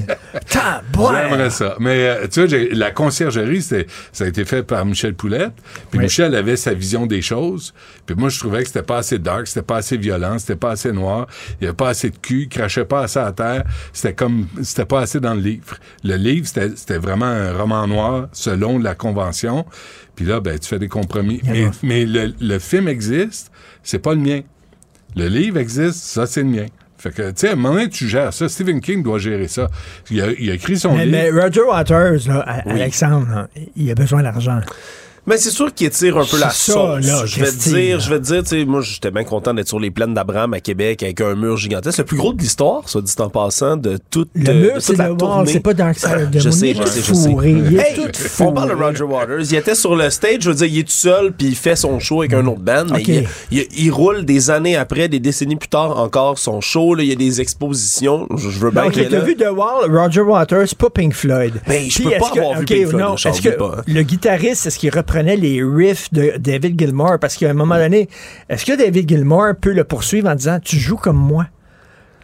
J'aimerais 0.95 1.51
ça. 1.51 1.75
Mais 1.81 2.09
euh, 2.09 2.27
tu 2.31 2.45
vois, 2.47 2.59
la 2.73 2.91
conciergerie, 2.91 3.63
ça 3.63 3.77
a 4.21 4.27
été 4.27 4.45
fait 4.45 4.63
par 4.63 4.85
Michel 4.85 5.15
Poulette. 5.15 5.53
Puis 5.91 5.99
Oui. 5.99 6.05
Michel 6.05 6.35
avait 6.35 6.57
sa 6.57 6.75
vision 6.75 7.07
des 7.07 7.23
choses. 7.23 7.75
Puis 8.07 8.15
moi, 8.17 8.29
je 8.29 8.39
trouvais 8.39 8.61
que 8.63 8.69
c'était 8.69 8.83
pas 8.83 8.99
assez 8.99 9.19
dark, 9.19 9.47
c'était 9.47 9.63
pas 9.63 9.77
assez 9.79 9.97
violent, 9.97 10.39
c'était 10.39 10.57
pas 10.57 10.71
assez 10.73 10.93
noir. 10.93 11.27
Il 11.61 11.65
y 11.65 11.67
avait 11.67 11.77
pas 11.77 11.89
assez 11.89 12.11
de 12.11 12.17
cul, 12.17 12.43
il 12.43 12.49
crachait 12.49 12.85
pas 12.85 13.03
assez 13.03 13.19
à 13.19 13.33
terre. 13.33 13.65
C'était 13.93 14.15
comme, 14.15 14.47
c'était 14.63 14.85
pas 14.85 15.01
assez 15.01 15.21
dans 15.21 15.35
le 15.35 15.41
livre. 15.41 15.77
Le 16.05 16.17
livre, 16.17 16.47
c'était 16.47 16.71
c'était 16.77 16.99
vraiment 16.99 17.27
un 17.27 17.53
roman 17.57 17.87
noir 17.87 18.29
selon 18.33 18.79
la 18.79 18.95
convention. 18.95 19.67
Puis 20.15 20.25
là, 20.25 20.41
ben, 20.41 20.59
tu 20.59 20.69
fais 20.69 20.79
des 20.79 20.89
compromis. 20.89 21.41
Mais, 21.45 21.67
mais 21.83 22.05
le, 22.07 22.33
le 22.41 22.59
film 22.59 22.89
existe, 22.89 23.51
c'est 23.83 23.99
pas 23.99 24.15
le 24.15 24.21
mien. 24.21 24.41
Le 25.17 25.27
livre 25.29 25.59
existe, 25.59 26.03
ça, 26.05 26.27
c'est 26.27 26.43
le 26.43 26.49
mien. 26.49 26.67
Fait 26.99 27.11
que, 27.11 27.31
tu 27.31 27.35
sais, 27.37 27.49
à 27.49 27.53
un 27.53 27.57
moment 27.57 27.75
donné, 27.75 27.89
tu 27.89 28.07
gères 28.09 28.33
ça. 28.33 28.49
Stephen 28.49 28.81
King 28.81 29.03
doit 29.03 29.19
gérer 29.19 29.49
ça. 29.49 29.69
Il 30.11 30.21
a, 30.21 30.33
il 30.39 30.51
a 30.51 30.55
écrit 30.55 30.77
son 30.79 30.95
Mais, 30.95 31.07
livre. 31.07 31.17
mais 31.17 31.31
Roger 31.31 31.63
Waters, 31.63 32.27
là, 32.29 32.41
Alexandre, 32.67 33.27
là, 33.31 33.49
il 33.75 33.91
a 33.91 33.95
besoin 33.95 34.23
d'argent. 34.23 34.61
Mais 35.31 35.39
c'est 35.39 35.51
sûr 35.51 35.73
qu'il 35.73 35.87
étire 35.87 36.19
un 36.19 36.25
peu 36.25 36.39
la 36.39 36.51
ça, 36.51 36.73
sauce. 36.73 37.07
là, 37.07 37.23
je 37.25 37.41
vais 37.41 37.51
te 37.53 37.69
dire, 37.69 38.01
je 38.01 38.11
vais 38.11 38.19
te 38.19 38.25
dire, 38.25 38.43
tu 38.43 38.49
sais, 38.49 38.65
moi, 38.65 38.81
j'étais 38.83 39.11
bien 39.13 39.23
content 39.25 39.55
d'être 39.55 39.69
sur 39.69 39.79
les 39.79 39.91
plaines 39.93 40.13
d'Abraham 40.13 40.55
à 40.55 40.61
Québec 40.61 41.03
avec 41.05 41.21
un 41.21 41.37
mur 41.37 41.57
gigantesque. 41.57 41.99
Le 41.99 42.05
plus 42.05 42.17
gros 42.17 42.33
de 42.33 42.41
l'histoire, 42.41 42.89
soit 42.89 43.01
dit 43.03 43.15
en 43.19 43.31
passant, 43.31 43.77
de 43.77 43.97
toute, 44.11 44.31
Le 44.35 44.49
euh, 44.51 44.55
mur, 44.55 44.73
c'est 44.81 44.97
la 44.97 45.11
c'est 45.47 45.61
pas 45.61 45.73
the 45.73 45.79
Je 46.35 46.51
sais, 46.51 46.75
je 46.75 46.85
sais, 46.85 47.03
je 47.03 47.15
sais. 47.15 47.31
Hey, 47.31 48.11
on 48.41 48.53
parle 48.53 48.71
de. 48.71 48.75
Roger 48.75 49.05
Waters. 49.05 49.43
Il 49.51 49.55
était 49.55 49.75
sur 49.75 49.95
le 49.95 50.11
stage, 50.11 50.39
je 50.41 50.51
veux 50.51 50.57
dire, 50.57 50.67
il 50.67 50.79
est 50.81 50.83
tout 50.85 50.91
seul, 50.91 51.33
puis 51.33 51.49
il 51.49 51.57
fait 51.57 51.77
son 51.77 51.99
show 52.01 52.23
avec 52.23 52.33
un 52.33 52.47
autre 52.47 52.61
band. 52.61 52.87
Mais 52.91 53.01
Ok. 53.01 53.09
il, 53.09 53.27
il- 53.53 53.67
il 53.77 53.91
roule 53.91 54.25
des 54.25 54.51
années 54.51 54.77
après, 54.77 55.09
des 55.09 55.21
décennies 55.21 55.57
plus 55.57 55.69
tard, 55.69 55.99
encore 55.99 56.39
son 56.39 56.61
show. 56.61 56.95
Là, 56.95 57.03
il 57.03 57.09
y 57.09 57.13
a 57.13 57.17
des 57.17 57.41
expositions. 57.41 58.27
Je, 58.37 58.51
je 58.51 58.59
veux 58.59 58.71
bien 58.71 58.85
Donc, 58.85 58.93
qu'il 58.93 59.09
vu 59.21 59.37
The 59.37 59.51
Wall, 59.55 59.95
Roger 59.95 60.23
Waters, 60.23 60.75
pas 60.77 60.91
Pink 60.91 61.15
Floyd. 61.15 61.55
Ben, 61.67 61.89
je 61.89 62.03
peux 62.03 62.11
pas 62.11 62.31
avoir 62.41 62.59
vu 62.59 62.65
Pink 62.65 62.89
Floyd, 62.89 63.07
est-ce 63.25 63.43
que 63.43 63.63
hein. 63.63 63.83
le 63.87 64.03
guitariste, 64.03 64.67
est-ce 64.67 64.79
qu'il 64.79 64.91
les 65.23 65.63
riffs 65.63 66.13
de 66.13 66.35
David 66.39 66.79
Gilmour? 66.79 67.19
Parce 67.21 67.37
qu'à 67.37 67.51
un 67.51 67.55
moment 67.55 67.77
donné, 67.77 68.09
est-ce 68.49 68.65
que 68.65 68.77
David 68.77 69.09
Gilmour 69.09 69.55
peut 69.61 69.73
le 69.73 69.85
poursuivre 69.85 70.29
en 70.29 70.35
disant 70.35 70.59
Tu 70.63 70.77
joues 70.77 70.97
comme 70.97 71.19
moi? 71.19 71.47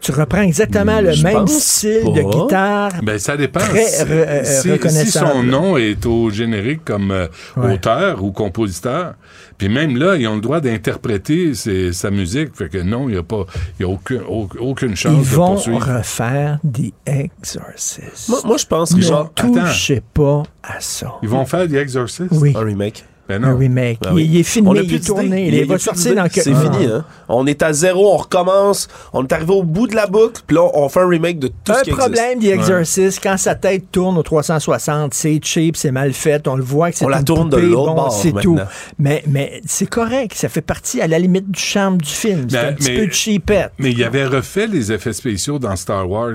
Tu 0.00 0.12
reprends 0.12 0.42
exactement 0.42 1.00
le 1.00 1.12
Je 1.12 1.24
même 1.24 1.46
style 1.48 2.02
pas. 2.04 2.10
de 2.10 2.22
guitare. 2.22 2.92
Ben, 3.02 3.18
ça 3.18 3.36
dépend. 3.36 3.60
Très 3.60 3.84
Si- 3.86 4.04
re- 4.04 4.08
euh, 4.10 4.88
si, 4.90 5.10
son 5.10 5.42
nom 5.42 5.76
est 5.76 6.04
au 6.06 6.30
générique 6.30 6.84
comme 6.84 7.10
euh, 7.10 7.26
Ouais. 7.56 7.74
auteur 7.74 8.22
ou 8.22 8.30
compositeur, 8.30 9.14
puis 9.58 9.68
même 9.68 9.96
là, 9.96 10.14
ils 10.16 10.28
ont 10.28 10.36
le 10.36 10.40
droit 10.40 10.60
d'interpréter 10.60 11.52
sa 11.92 12.10
musique. 12.10 12.54
Fait 12.54 12.68
que 12.68 12.78
non, 12.78 13.08
il 13.08 13.12
n'y 13.12 13.18
a, 13.18 13.22
pas, 13.24 13.46
y 13.80 13.84
a 13.84 13.88
aucun- 13.88 14.22
au- 14.28 14.48
aucune 14.60 14.94
chance 14.94 15.12
Ils 15.16 15.30
de 15.30 15.34
vont 15.34 15.54
poursuivre. 15.54 15.96
refaire 15.96 16.58
des 16.62 16.92
Exorcists. 17.06 18.28
Moi, 18.28 18.40
moi, 18.44 18.56
je 18.58 18.66
pense, 18.66 18.90
ne 18.92 18.96
Richard, 18.96 19.30
attends. 19.36 19.52
touchez 19.52 20.02
pas 20.14 20.42
à 20.62 20.78
ça. 20.80 21.14
Ils 21.22 21.28
vont 21.28 21.44
faire 21.46 21.66
The 21.68 21.74
Exorcist? 21.74 22.28
Oui. 22.32 22.52
un 22.56 22.60
remake. 22.64 23.04
Ben 23.28 23.42
un 23.44 23.50
non. 23.52 23.58
remake. 23.58 23.98
Ben 24.02 24.12
oui. 24.12 24.24
il, 24.24 24.34
il 24.34 24.40
est 24.40 24.42
filmé, 24.44 24.70
il 24.82 24.86
plus 24.86 24.96
est 24.96 25.06
tourné, 25.06 25.48
il, 25.48 25.62
a 25.62 25.66
va 25.66 25.78
sortir 25.78 26.14
dans 26.14 26.28
C'est 26.30 26.52
Ah. 26.54 26.60
fini, 26.72 26.86
hein? 26.86 27.04
On 27.28 27.46
est 27.46 27.62
à 27.62 27.72
zéro, 27.72 28.12
on 28.12 28.16
recommence, 28.18 28.86
on 29.12 29.24
est 29.24 29.32
arrivé 29.32 29.52
au 29.52 29.62
bout 29.64 29.88
de 29.88 29.96
la 29.96 30.06
boucle, 30.06 30.42
puis 30.46 30.54
là, 30.56 30.68
on 30.74 30.88
fait 30.88 31.00
un 31.00 31.08
remake 31.08 31.38
de 31.40 31.48
tout 31.48 31.54
ce 31.66 31.72
Un 31.72 31.82
qui 31.82 31.90
problème 31.90 32.38
The 32.38 32.44
Exorcist, 32.44 33.20
quand 33.22 33.36
sa 33.36 33.54
tête 33.56 33.90
tourne 33.90 34.16
au 34.16 34.22
360, 34.22 35.12
c'est 35.14 35.40
cheap, 35.42 35.76
c'est 35.76 35.90
mal 35.90 36.12
fait, 36.12 36.46
on 36.46 36.54
le 36.56 36.62
voit 36.62 36.90
que 36.92 36.98
c'est 36.98 37.04
On 37.04 37.08
la 37.08 37.22
tourne 37.22 37.50
de 37.50 37.56
l'autre 37.56 37.86
bon, 37.88 37.94
bord 37.94 38.12
c'est 38.12 38.32
maintenant. 38.32 38.56
tout. 38.56 38.70
Mais, 38.98 39.24
mais 39.26 39.60
c'est 39.66 39.88
correct, 39.88 40.34
ça 40.34 40.48
fait 40.48 40.60
partie 40.60 41.00
à 41.00 41.08
la 41.08 41.18
limite 41.18 41.50
du 41.50 41.60
charme 41.60 41.98
du 41.98 42.08
film. 42.10 42.46
C'est 42.48 42.56
Mais- 42.62 42.68
un 42.68 42.72
petit 42.74 42.92
mais- 42.92 43.06
peu 43.06 43.10
cheapette. 43.12 43.72
Mais 43.78 43.90
il 43.90 44.04
avait 44.04 44.26
refait 44.26 44.66
les 44.68 44.92
effets 44.92 45.12
spéciaux 45.12 45.58
dans 45.58 45.74
Star 45.76 46.08
Wars. 46.08 46.34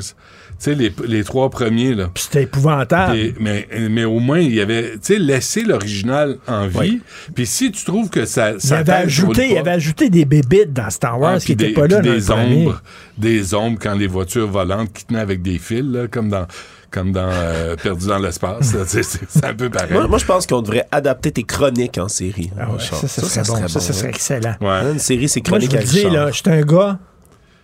Tu 0.61 0.65
sais, 0.65 0.75
les, 0.75 0.93
les 1.07 1.23
trois 1.23 1.49
premiers, 1.49 1.95
là. 1.95 2.09
Puis 2.13 2.25
C'était 2.25 2.43
épouvantable. 2.43 3.17
Mais, 3.39 3.67
mais 3.89 4.03
au 4.03 4.19
moins, 4.19 4.37
il 4.39 4.53
y 4.53 4.61
avait, 4.61 4.91
tu 4.93 4.99
sais, 5.01 5.17
laissé 5.17 5.63
l'original 5.63 6.37
en 6.47 6.67
vie. 6.67 7.01
Puis 7.33 7.47
si 7.47 7.71
tu 7.71 7.83
trouves 7.83 8.09
que 8.11 8.25
ça, 8.25 8.51
il, 8.51 8.61
ça 8.61 8.75
avait 8.75 8.83
t'aide, 8.85 9.05
ajouté, 9.05 9.49
il 9.49 9.57
avait 9.57 9.71
ajouté 9.71 10.09
des 10.11 10.23
bébites 10.25 10.71
dans 10.71 10.89
Star 10.91 11.19
Wars 11.19 11.33
Ah, 11.37 11.39
qui 11.39 11.53
n'étaient 11.53 11.67
des, 11.69 11.73
pas 11.73 11.87
là 11.87 12.01
dans 12.01 12.13
des 12.13 12.29
ombres, 12.29 12.83
des 13.17 13.53
ombres 13.55 13.79
quand 13.81 13.95
les 13.95 14.05
voitures 14.05 14.47
volantes 14.47 14.93
qui 14.93 15.05
tenaient 15.05 15.19
avec 15.19 15.41
des 15.41 15.57
fils, 15.57 15.81
là, 15.83 16.07
comme 16.07 16.29
dans, 16.29 16.45
comme 16.91 17.11
dans 17.11 17.29
euh, 17.31 17.75
Perdu 17.81 18.05
dans 18.05 18.19
l'espace. 18.19 18.75
C'est- 18.85 19.43
un 19.43 19.55
peu 19.55 19.69
pareil. 19.71 19.93
Moi, 19.93 20.07
moi, 20.07 20.19
je 20.19 20.25
pense 20.25 20.45
qu'on 20.45 20.61
devrait 20.61 20.85
adapter 20.91 21.31
tes 21.31 21.43
chroniques 21.43 21.97
en 21.97 22.07
série. 22.07 22.51
Ah 22.59 22.69
ouais, 22.69 22.77
Richard. 22.77 22.99
ça, 22.99 23.07
ça, 23.07 23.43
serait 23.43 23.61
bon. 23.61 23.67
Ça, 23.67 23.79
ça 23.79 23.93
serait 23.93 24.09
excellent. 24.09 24.53
Ouais. 24.61 24.67
Hein, 24.69 24.91
Une 24.93 24.99
série, 24.99 25.27
c'est 25.27 25.39
Moi, 25.49 25.59
je 25.59 25.65
chronique 25.67 25.87
vous 25.87 25.91
dis, 25.91 26.03
là, 26.09 26.27
je 26.29 26.35
suis 26.37 26.43
un 26.51 26.61
gars 26.61 26.99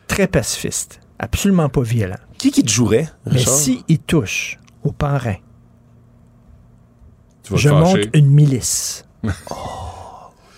très 0.08 0.26
pacifiste, 0.28 1.00
absolument 1.20 1.70
pas 1.70 1.82
violent. 1.84 2.16
Qui 2.38 2.51
qui 2.51 2.63
te 2.63 2.69
jouerait, 2.69 3.09
Mais 3.31 3.39
si 3.39 3.83
il 3.88 3.99
touche 3.99 4.57
au 4.83 4.91
parrain, 4.91 5.35
Tu 7.43 7.51
vas 7.53 7.57
te 7.57 7.61
je 7.61 7.69
monte 7.69 7.95
fâcher. 7.97 8.09
une 8.13 8.27
milice. 8.27 9.05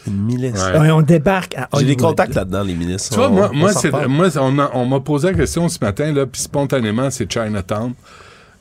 Une 0.08 0.24
milice. 0.26 0.56
Ouais. 0.56 0.88
Et 0.88 0.92
on 0.92 1.02
débarque 1.02 1.56
à 1.56 1.68
J'ai 1.74 1.80
des 1.80 1.92
Hollywood. 1.92 2.00
contacts 2.02 2.34
là-dedans, 2.36 2.64
les 2.64 2.74
ministres. 2.74 3.10
Tu 3.12 3.16
vois, 3.16 3.30
On- 3.30 3.34
moi, 3.34 3.50
on 3.54 3.56
moi, 3.58 3.74
s'en 3.74 3.80
c'est- 3.80 3.88
reparle. 3.90 4.08
moi, 4.08 4.28
on, 4.38 4.60
a- 4.60 4.72
on 4.74 4.86
m'a 4.86 5.00
posé 5.00 5.28
la 5.32 5.38
question 5.38 5.70
ce 5.70 5.78
matin, 5.82 6.12
là, 6.14 6.26
puis 6.26 6.42
spontanément, 6.42 7.10
c'est 7.12 7.32
Chinatown. 7.32 7.94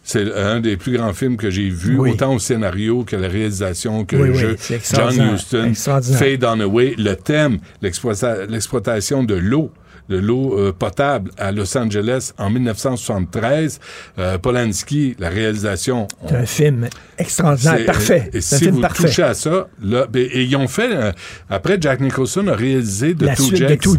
C'est 0.03 0.33
un 0.35 0.61
des 0.61 0.77
plus 0.79 0.97
grands 0.97 1.13
films 1.13 1.37
que 1.37 1.51
j'ai 1.51 1.69
vu, 1.69 1.99
Oui. 1.99 2.13
autant 2.13 2.35
au 2.35 2.39
scénario 2.39 3.05
que 3.05 3.15
la 3.17 3.29
réalisation, 3.29 4.05
que 4.05 4.17
Oui, 4.17 4.29
le 4.29 4.33
oui, 4.33 4.39
jeu. 4.39 4.57
c'est 4.59 4.69
John 4.75 4.79
extraordinaire. 4.79 5.35
Huston, 5.35 5.65
Extraordinaire. 5.65 6.19
Faye 6.19 6.39
Dunaway, 6.39 6.95
le 6.97 7.15
thème, 7.15 7.59
l'exploita- 7.83 8.47
l'exploitation 8.47 9.23
de 9.23 9.35
l'eau 9.35 9.71
de 10.09 10.17
l'eau 10.19 10.59
euh, 10.59 10.73
potable 10.73 11.31
à 11.39 11.53
Los 11.53 11.77
Angeles 11.77 12.33
en 12.39 12.51
1973. 12.51 13.81
Euh, 14.19 14.39
Polanski, 14.39 15.17
la 15.19 15.29
réalisation. 15.29 16.07
on- 16.23 16.29
C'est 16.29 16.37
un 16.37 16.47
film 16.47 16.89
extraordinaire, 17.19 17.85
parfait. 17.87 18.31
Et 18.33 18.41
C'est 18.41 18.57
un 18.57 18.59
si 18.59 18.65
film 18.65 18.75
vous 18.77 18.81
parfait. 18.83 19.03
touchez 19.05 19.23
à 19.23 19.35
ça, 19.35 19.69
là, 19.83 20.07
ben, 20.11 20.27
et 20.33 20.43
ils 20.43 20.57
ont 20.57 20.69
fait, 20.69 20.89
euh, 20.93 21.13
après 21.51 21.79
Jack 21.81 22.01
Nicholson 22.01 22.47
a 22.49 22.55
réalisé 22.55 23.15
The 23.15 23.23
La 23.23 23.35
Two 23.37 23.45
suite 23.45 23.63
de 23.63 23.69
Jakes. 23.69 23.79
Two 23.81 23.97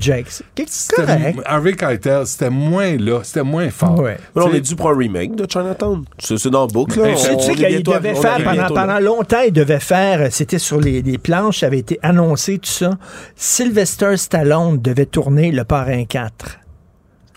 C'était- 0.67 0.95
correct. 1.05 1.39
Harvey 1.45 1.73
Keitel, 1.73 2.25
c'était 2.25 2.49
moins 2.49 2.95
là, 2.97 3.19
c'était 3.23 3.43
moins 3.43 3.69
fort. 3.69 3.99
Ouais. 3.99 4.17
Mais 4.35 4.41
on 4.43 4.53
est 4.53 4.61
dû 4.61 4.75
pour 4.75 4.89
un 4.89 4.97
remake 4.97 5.35
de 5.35 5.45
Chinatown. 5.51 6.03
C'est 6.19 6.47
dans 6.49 6.65
le 6.65 6.71
boucle. 6.71 6.99
Là. 6.99 7.09
On- 7.09 7.15
Tu 7.37 7.43
sais 7.43 7.55
qu'il 7.55 7.83
devait 7.83 8.13
on 8.15 8.21
faire 8.21 8.37
pendant, 8.73 8.99
longtemps, 8.99 9.41
il 9.45 9.53
devait 9.53 9.79
faire, 9.79 10.31
c'était 10.31 10.59
sur 10.59 10.79
les, 10.79 11.01
les 11.01 11.17
planches, 11.17 11.59
ça 11.59 11.67
avait 11.67 11.79
été 11.79 11.99
annoncé, 12.01 12.57
tout 12.59 12.69
ça. 12.69 12.91
Sylvester 13.35 14.17
Stallone 14.17 14.79
devait 14.81 15.05
tourner 15.05 15.51
Le 15.51 15.63
Parrain 15.63 15.98
4 16.05 16.68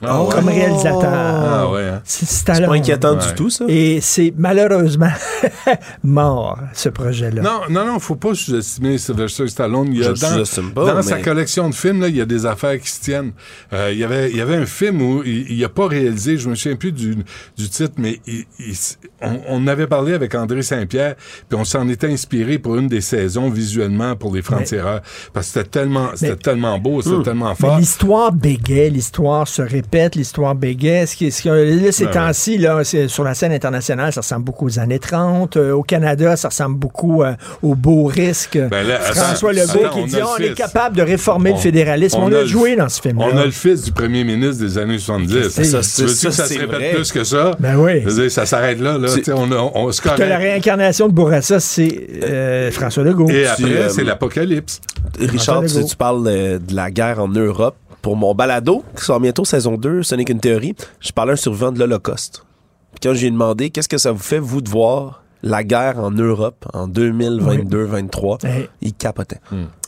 Ah 0.05 0.23
ouais? 0.23 0.29
comme 0.35 0.49
réalisateur. 0.49 1.03
Ah 1.13 1.71
ouais. 1.71 1.85
hein? 1.89 2.01
C'est 2.05 2.45
pas 2.47 2.73
inquiétant 2.75 3.17
Ouais. 3.17 3.27
du 3.27 3.35
tout, 3.35 3.51
ça? 3.51 3.65
Et 3.69 4.01
c'est 4.01 4.33
malheureusement 4.37 5.11
mort, 6.05 6.59
ce 6.73 6.89
projet-là. 6.89 7.43
Non, 7.43 7.61
non, 7.71 7.87
non, 7.87 7.99
faut 7.99 8.17
pas 8.17 8.35
sous-estimer 8.35 8.99
Sylvester 8.99 9.49
Stallone. 9.49 9.89
Il 9.93 9.99
y 10.01 10.05
a 10.05 10.09
dans, 10.09 10.17
sous-estime 10.17 10.73
pas, 10.73 10.87
dans 10.87 10.97
mais- 10.97 11.03
sa 11.03 11.21
collection 11.21 11.69
de 11.71 11.75
films, 11.75 12.01
là, 12.01 12.09
il 12.09 12.17
y 12.17 12.21
a 12.21 12.25
des 12.27 12.47
affaires 12.47 12.79
qui 12.81 12.91
se 12.91 13.01
tiennent. 13.01 13.33
Euh, 13.73 13.91
il, 13.93 13.99
y 13.99 14.05
avait, 14.05 14.31
il 14.31 14.37
y 14.37 14.41
avait 14.41 14.57
un 14.57 14.67
film 14.67 15.01
où 15.03 15.23
il 15.25 15.59
n'a 15.61 15.69
pas 15.69 15.87
réalisé, 15.87 16.37
je 16.37 16.49
me 16.49 16.55
souviens 16.55 16.77
plus 16.77 16.93
du, 16.93 17.17
du 17.57 17.69
titre, 17.69 17.95
mais 17.99 18.21
il- 18.27 18.45
il- 18.59 18.77
on, 19.21 19.41
on 19.49 19.67
avait 19.67 19.87
parlé 19.87 20.15
avec 20.15 20.35
André 20.35 20.63
Saint-Pierre, 20.63 21.15
puis 21.49 21.59
on 21.59 21.65
s'en 21.65 21.89
était 21.89 22.09
inspiré 22.11 22.59
pour 22.59 22.77
une 22.77 22.89
des 22.89 23.01
saisons 23.01 23.51
visuellement 23.51 24.17
pour 24.17 24.35
les 24.35 24.43
Francs-Tireurs. 24.43 25.01
Parce 25.33 25.47
que 25.49 25.53
c'était 25.61 25.69
tellement, 25.69 26.09
c'était 26.15 26.31
Mais- 26.33 26.37
tellement 26.37 26.79
beau, 26.79 27.03
c'était 27.03 27.23
tellement 27.23 27.51
Mais 27.51 27.55
fort. 27.55 27.79
l'histoire 27.79 28.33
bégait, 28.33 28.91
l'histoire 28.91 29.47
se 29.47 29.63
répète, 29.63 29.92
l'histoire 30.15 30.55
bégait. 30.55 31.07
Ce 31.07 31.17
qui, 31.17 31.31
ce 31.31 31.43
qui- 31.43 31.49
là, 31.49 31.93
ces 31.93 32.07
Ouais, 32.07 32.11
temps-ci, 32.11 32.59
là, 32.59 32.83
sur 32.85 33.25
la 33.25 33.35
scène 33.35 33.53
internationale, 33.53 34.13
ça 34.13 34.21
ressemble 34.21 34.45
beaucoup 34.45 34.67
aux 34.67 34.79
années 34.79 34.99
30. 34.99 35.57
Euh, 35.57 35.73
au 35.73 35.83
Canada, 35.83 36.37
ça 36.37 36.49
ressemble 36.49 36.77
beaucoup 36.77 37.23
euh, 37.23 37.35
au 37.63 37.75
beau 37.75 38.05
risque. 38.05 38.59
Ben 38.71 38.87
là, 38.87 38.97
attends, 39.05 39.21
François 39.21 39.53
Legault 39.53 39.85
attends, 39.85 39.91
qui 39.95 40.01
on 40.01 40.07
dit 40.07 40.17
on 40.23 40.43
est 40.43 40.55
capable 40.55 40.97
de 40.97 41.03
réformer 41.03 41.51
On- 41.51 41.55
le 41.55 41.61
fédéralisme. 41.61 42.19
On, 42.21 42.25
on 42.27 42.33
a, 42.33 42.45
joué 42.45 42.77
dans 42.77 42.89
ce 42.89 43.01
film-là. 43.01 43.27
On 43.33 43.37
a 43.37 43.45
le 43.45 43.51
fils 43.51 43.83
du 43.83 43.93
premier 43.93 44.25
ministre 44.25 44.63
des 44.65 44.79
années 44.79 44.99
70. 44.99 45.49
Ça, 45.49 45.63
tu 45.63 45.85
c'est- 45.85 46.03
veux-tu 46.03 46.15
ça, 46.15 46.29
que 46.29 46.35
ça 46.35 46.47
se 46.47 46.55
répète 46.59 46.69
vrai. 46.77 46.93
plus 46.95 47.13
que 47.13 47.25
ça? 47.25 47.53
Ben 47.61 47.77
oui. 47.77 48.01
Veux 48.01 48.23
dire, 48.23 48.31
ça 48.31 48.47
s'arrête 48.47 48.81
là. 48.81 48.99
là. 48.99 49.09
On, 49.35 49.53
a- 49.53 49.71
on, 49.75 49.93
se 49.93 50.01
Que 50.01 50.23
la 50.23 50.39
réincarnation 50.39 51.09
de 51.09 51.13
Bourassa, 51.13 51.61
c'est 51.61 52.09
euh, 52.25 52.71
François 52.71 53.05
Legault. 53.05 53.29
Et 53.29 53.47
après, 53.47 53.65
euh, 53.65 53.89
c'est 53.89 54.05
l'apocalypse. 54.05 54.81
Richard, 55.21 55.63
tu, 55.65 55.97
parles 55.97 56.25
euh, 56.27 56.59
de 56.59 56.75
la 56.75 56.91
guerre 56.91 57.21
en 57.21 57.29
Europe. 57.29 57.77
Pour 58.03 58.17
mon 58.17 58.35
balado, 58.35 58.85
qui 58.97 59.05
sort 59.05 59.21
bientôt 59.21 59.45
saison 59.45 59.77
2, 59.77 60.03
ce 60.03 60.15
n'est 60.17 60.25
qu'une 60.25 60.41
théorie, 60.41 60.75
je 61.01 61.13
parlais 61.13 61.31
à 61.31 61.35
un 61.35 61.37
survivant 61.37 61.73
de 61.73 61.79
l'Holocauste. 61.79 62.45
Puis 62.93 63.01
quand 63.09 63.15
j'ai 63.15 63.31
demandé 63.31 63.71
qu'est-ce 63.71 63.89
que 63.89 63.97
ça 63.99 64.13
vous 64.13 64.19
fait, 64.19 64.39
vous, 64.41 64.61
de 64.61 64.69
voir 64.69 65.23
la 65.45 65.65
guerre 65.65 65.99
en 65.99 66.11
Europe 66.11 66.65
en 66.73 66.87
2022-23, 66.89 68.45
Hey. 68.47 68.69
il 68.81 68.95
capotait. 68.95 69.41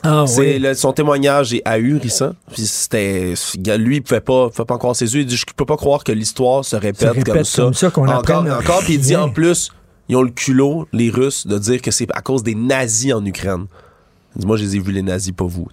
Ah 0.03 0.25
C'est 0.27 0.41
oui. 0.55 0.59
le- 0.59 0.75
son 0.75 0.93
témoignage 0.93 1.55
est 1.55 1.63
ahurissant. 1.65 2.33
Puis 2.53 2.67
c'était, 2.67 3.35
lui, 3.79 3.97
il 3.97 4.03
pouvait 4.03 4.21
pas, 4.21 4.49
pouvait 4.51 4.65
pas 4.65 4.75
encore 4.75 4.97
ses 4.97 5.15
yeux. 5.15 5.21
Il 5.23 5.27
dit, 5.27 5.37
je 5.37 5.45
peux 5.57 5.65
pas 5.65 5.77
croire 5.77 6.03
que 6.05 6.13
l'histoire 6.13 6.65
se 6.65 6.77
répète, 6.77 7.11
répète 7.11 7.25
comme 7.35 7.45
ça. 7.45 7.63
comme 7.63 7.75
ça, 7.75 7.91
qu'on 7.91 8.09
encore, 8.09 8.45
encore. 8.47 8.81
Puis 8.81 8.95
il 8.95 9.01
dit 9.01 9.17
en 9.17 9.29
plus, 9.31 9.71
ils 10.09 10.17
ont 10.17 10.23
le 10.23 10.31
culot, 10.31 10.87
les 10.93 11.11
Russes, 11.11 11.47
de 11.47 11.59
dire 11.59 11.81
que 11.81 11.91
c'est 11.91 12.09
à 12.15 12.21
cause 12.21 12.43
des 12.43 12.55
nazis 12.55 13.13
en 13.15 13.25
Ukraine. 13.25 13.67
Moi, 14.45 14.57
je 14.57 14.65
les 14.65 14.77
ai 14.77 14.79
vus 14.81 14.93
les 14.93 15.03
nazis, 15.03 15.33
pas 15.33 15.45
vous. 15.45 15.69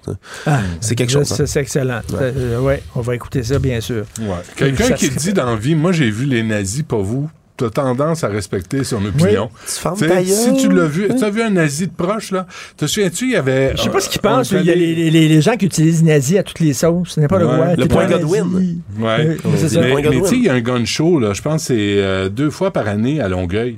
Ah, 0.45 0.59
C'est 0.79 0.95
quelque 0.95 1.11
chose. 1.11 1.31
hein. 1.31 1.45
C'est 1.45 1.59
excellent. 1.61 2.01
Euh, 2.13 2.59
ouais, 2.59 2.83
on 2.95 3.01
va 3.01 3.15
écouter 3.15 3.43
ça, 3.43 3.57
bien 3.59 3.81
sûr. 3.81 4.03
Ouais. 4.19 4.27
Quelqu'un 4.55 4.91
qui 4.91 5.09
dit 5.09 5.33
dans 5.33 5.45
la 5.47 5.55
vie, 5.55 5.75
moi 5.75 5.91
j'ai 5.91 6.09
vu 6.11 6.25
les 6.25 6.43
nazis, 6.43 6.83
pas 6.83 6.97
vous, 6.97 7.29
t'as 7.57 7.69
tendance 7.69 8.23
à 8.23 8.27
respecter 8.27 8.83
son 8.83 9.03
opinion. 9.05 9.49
Tu 9.67 9.71
fermes 9.79 9.97
Tu 9.97 10.25
si 10.25 10.57
tu 10.57 10.69
l'as 10.71 10.85
vu, 10.87 11.07
tu 11.15 11.23
as 11.23 11.29
vu 11.29 11.41
un 11.41 11.49
nazi 11.51 11.87
de 11.87 11.91
proche, 11.93 12.31
là? 12.31 12.47
Te 12.77 12.85
souviens-tu, 12.87 13.25
il 13.25 13.31
y 13.31 13.35
avait. 13.35 13.73
Je 13.75 13.81
sais 13.83 13.89
pas 13.89 13.99
ce 13.99 14.09
qu'il 14.09 14.19
on 14.23 14.27
pense. 14.29 14.51
est 14.53 14.59
Il 14.59 14.65
y 14.65 14.71
a 14.71 14.75
les, 14.75 14.95
les- 15.09 15.27
les 15.27 15.41
gens 15.41 15.55
qui 15.57 15.65
utilisent 15.65 16.03
nazi 16.03 16.37
à 16.37 16.43
toutes 16.43 16.59
les 16.59 16.73
sauces. 16.73 17.09
Ce 17.09 17.19
n'est 17.19 17.27
pas 17.27 17.39
le 17.39 17.47
Ouais. 17.47 17.55
roi. 17.55 17.75
Le 17.75 17.85
point. 17.87 18.07
Godwin. 18.07 18.79
Ouais. 18.99 19.37
Oui, 19.43 19.51
c'est 19.57 19.69
ça. 19.69 19.81
Mais, 19.81 20.01
tu 20.01 20.25
sais, 20.25 20.35
il 20.37 20.43
y 20.45 20.49
a 20.49 20.53
un 20.53 20.61
gun 20.61 20.85
show, 20.85 21.19
là, 21.19 21.33
je 21.33 21.41
pense 21.41 21.61
que 21.63 21.67
c'est 21.67 21.97
euh, 21.97 22.29
deux 22.29 22.49
fois 22.49 22.71
par 22.71 22.87
année 22.87 23.19
à 23.21 23.27
Longueuil. 23.29 23.77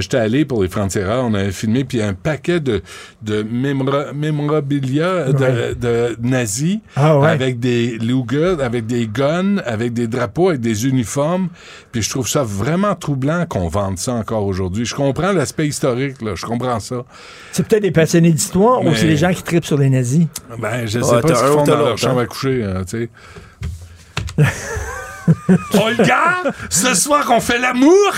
J'étais 0.00 0.16
allé 0.16 0.44
pour 0.44 0.62
les 0.62 0.68
Francs-Tireurs, 0.68 1.24
on 1.24 1.34
avait 1.34 1.52
filmé, 1.52 1.84
puis 1.84 2.00
a 2.02 2.08
un 2.08 2.14
paquet 2.14 2.60
de, 2.60 2.82
de 3.22 3.42
mémora- 3.42 4.12
mémorabilia 4.12 5.32
de, 5.32 5.38
Ouais. 5.40 5.74
de 5.74 6.16
nazis 6.22 6.78
Ah 6.96 7.18
ouais. 7.18 7.28
avec 7.28 7.60
des 7.60 7.98
Luger, 7.98 8.56
avec 8.60 8.86
des 8.86 9.06
guns, 9.06 9.58
avec 9.64 9.92
des 9.92 10.06
drapeaux, 10.08 10.48
avec 10.50 10.60
des 10.60 10.86
uniformes. 10.86 11.48
Puis 11.92 12.02
je 12.02 12.10
trouve 12.10 12.28
ça 12.28 12.42
vraiment 12.42 12.94
troublant 12.94 13.46
qu'on 13.46 13.68
vende 13.68 13.98
ça 13.98 14.12
encore 14.14 14.44
aujourd'hui. 14.46 14.84
Je 14.84 14.94
comprends 14.94 15.32
l'aspect 15.32 15.68
historique, 15.68 16.20
là, 16.22 16.32
je 16.34 16.44
comprends 16.46 16.80
ça. 16.80 17.04
C'est 17.52 17.66
peut-être 17.66 17.82
des 17.82 17.90
passionnés 17.90 18.32
d'histoire 18.32 18.84
ou 18.84 18.94
c'est 18.94 19.06
les 19.06 19.16
gens 19.16 19.32
qui 19.32 19.42
tripent 19.42 19.64
sur 19.64 19.78
les 19.78 19.90
nazis? 19.90 20.26
Ben, 20.60 20.86
je 20.86 21.00
sais 21.00 21.14
Ouais, 21.14 21.20
pas 21.20 21.34
ce 21.34 21.42
qu'ils 21.44 21.52
font 21.52 21.64
dans 21.64 21.76
leur 21.76 21.98
chambre 21.98 22.18
hein? 22.20 22.22
à 22.22 22.26
coucher, 22.26 22.64
hein, 22.64 22.82
tu 22.88 23.08
sais. 24.38 24.44
Olga, 25.74 26.52
ce 26.68 26.94
soir 26.94 27.26
on 27.30 27.40
fait 27.40 27.58
l'amour. 27.58 28.12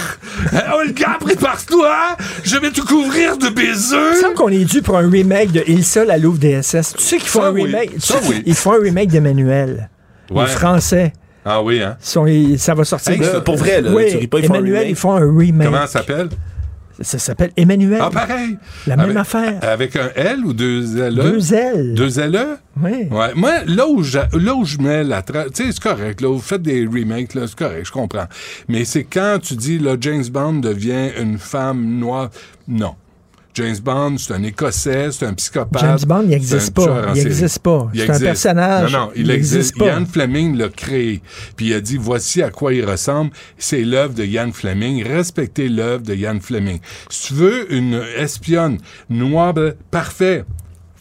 Euh, 0.53 0.59
Olga, 0.75 1.17
prépare-toi. 1.21 1.97
Je 2.45 2.57
vais 2.57 2.71
te 2.71 2.81
couvrir 2.81 3.37
de 3.39 3.47
Il 3.47 3.55
baisers. 3.55 4.17
semble 4.21 4.35
qu'on 4.35 4.49
est 4.49 4.65
dû 4.65 4.83
pour 4.83 4.97
un 4.99 5.09
remake 5.11 5.53
de 5.53 5.63
Il 5.67 5.85
seul 5.85 6.11
à 6.11 6.19
Louvre 6.19 6.39
DSS. 6.39 6.95
Tu 6.97 7.03
sais 7.03 7.17
qu'ils 7.19 7.29
font 7.29 7.51
oui. 7.51 7.65
remake. 7.65 7.95
tu 7.95 8.01
sais 8.01 8.19
oui. 8.29 8.55
Font 8.55 8.73
un 8.73 8.83
remake 8.83 9.09
d'Emmanuel. 9.09 9.89
Ouais. 10.31 10.45
Les 10.45 10.51
Français. 10.51 11.13
Ah 11.45 11.61
oui, 11.63 11.83
hein. 11.83 11.97
Sont, 12.01 12.27
ça 12.57 12.75
va 12.75 12.85
sortir. 12.85 13.15
Hey, 13.15 13.21
pour 13.45 13.57
vrai, 13.57 13.81
là, 13.81 13.91
oui, 13.93 14.05
tu 14.11 14.17
ris 14.17 14.29
pas, 14.29 14.39
ils 14.39 14.47
font 14.47 14.55
un 14.55 14.59
Emmanuel, 14.59 14.79
remake. 14.79 14.91
ils 14.91 14.97
font 14.97 15.13
un 15.13 15.37
remake. 15.39 15.67
Comment 15.67 15.81
ça 15.81 15.87
s'appelle? 15.89 16.29
Ça 17.01 17.19
s'appelle 17.19 17.51
Emmanuel. 17.57 18.01
Ah, 18.03 18.11
pareil. 18.11 18.59
La 18.87 18.95
Avec- 18.95 19.07
même 19.07 19.17
affaire. 19.17 19.59
Avec 19.63 19.97
un 19.97 20.11
L 20.15 20.45
ou 20.45 20.53
deux 20.53 20.99
L? 21.01 21.15
Deux 21.15 21.55
ailes. 21.55 21.95
Deux 21.95 22.19
L? 22.21 22.39
Oui. 22.83 23.09
Ouais. 23.11 23.35
Moi, 23.35 23.65
là 23.67 23.87
où, 23.89 24.03
je, 24.03 24.19
là 24.19 24.55
où 24.55 24.65
je 24.65 24.79
mets 24.79 25.03
la 25.05 25.23
trace, 25.23 25.49
tu 25.55 25.65
sais, 25.65 25.73
c'est 25.73 25.83
correct, 25.83 26.21
là, 26.21 26.29
vous 26.29 26.39
faites 26.41 26.63
des 26.63 26.87
remakes, 26.87 27.35
là, 27.35 27.43
c'est 27.47 27.57
correct, 27.59 27.87
je 27.87 27.93
comprends. 27.93 28.27
Mais 28.69 28.85
c'est 28.85 29.05
quand 29.05 29.39
tu 29.43 29.55
dis, 29.57 29.79
là, 29.79 29.97
James 30.01 30.25
Bond 30.31 30.55
devient 30.55 31.11
une 31.21 31.39
femme 31.39 31.99
noire. 31.99 32.31
Non. 32.69 32.95
James 33.55 33.77
Bond, 33.83 34.17
c'est 34.19 34.33
un 34.33 34.43
Écossais, 34.43 35.13
c'est 35.13 35.27
un 35.27 35.35
psychopathe. 35.35 35.83
James 35.83 35.99
Bond, 36.07 36.23
il 36.23 36.29
n'existe 36.31 36.75
pas. 36.75 37.13
Il 37.15 37.23
n'existe 37.25 37.59
pas. 37.59 37.91
C'est 37.95 38.11
un 38.11 38.19
personnage. 38.19 38.93
Non, 38.93 38.99
non, 39.01 39.11
il, 39.15 39.23
Il 39.23 39.31
existe. 39.31 39.57
existe 39.57 39.79
pas. 39.79 39.87
Yann 39.87 40.07
Fleming 40.07 40.57
l'a 40.57 40.69
créé. 40.69 41.23
Puis 41.57 41.67
il 41.67 41.75
a 41.75 41.81
dit 41.81 41.99
voici 41.99 42.43
à 42.43 42.51
quoi 42.51 42.73
il 42.73 42.85
ressemble. 42.85 43.31
C'est 43.59 43.83
l'œuvre 43.83 44.15
de 44.15 44.25
Yann 44.25 44.53
Fleming. 44.53 45.05
Respectez 45.07 45.69
l'œuvre 45.69 46.03
de 46.03 46.15
Yann 46.15 46.41
Fleming. 46.41 46.81
Si 47.11 47.29
tu 47.29 47.35
veux 47.35 47.73
une 47.73 48.03
espionne 48.17 48.79
noble, 49.11 49.77
parfait. 49.91 50.45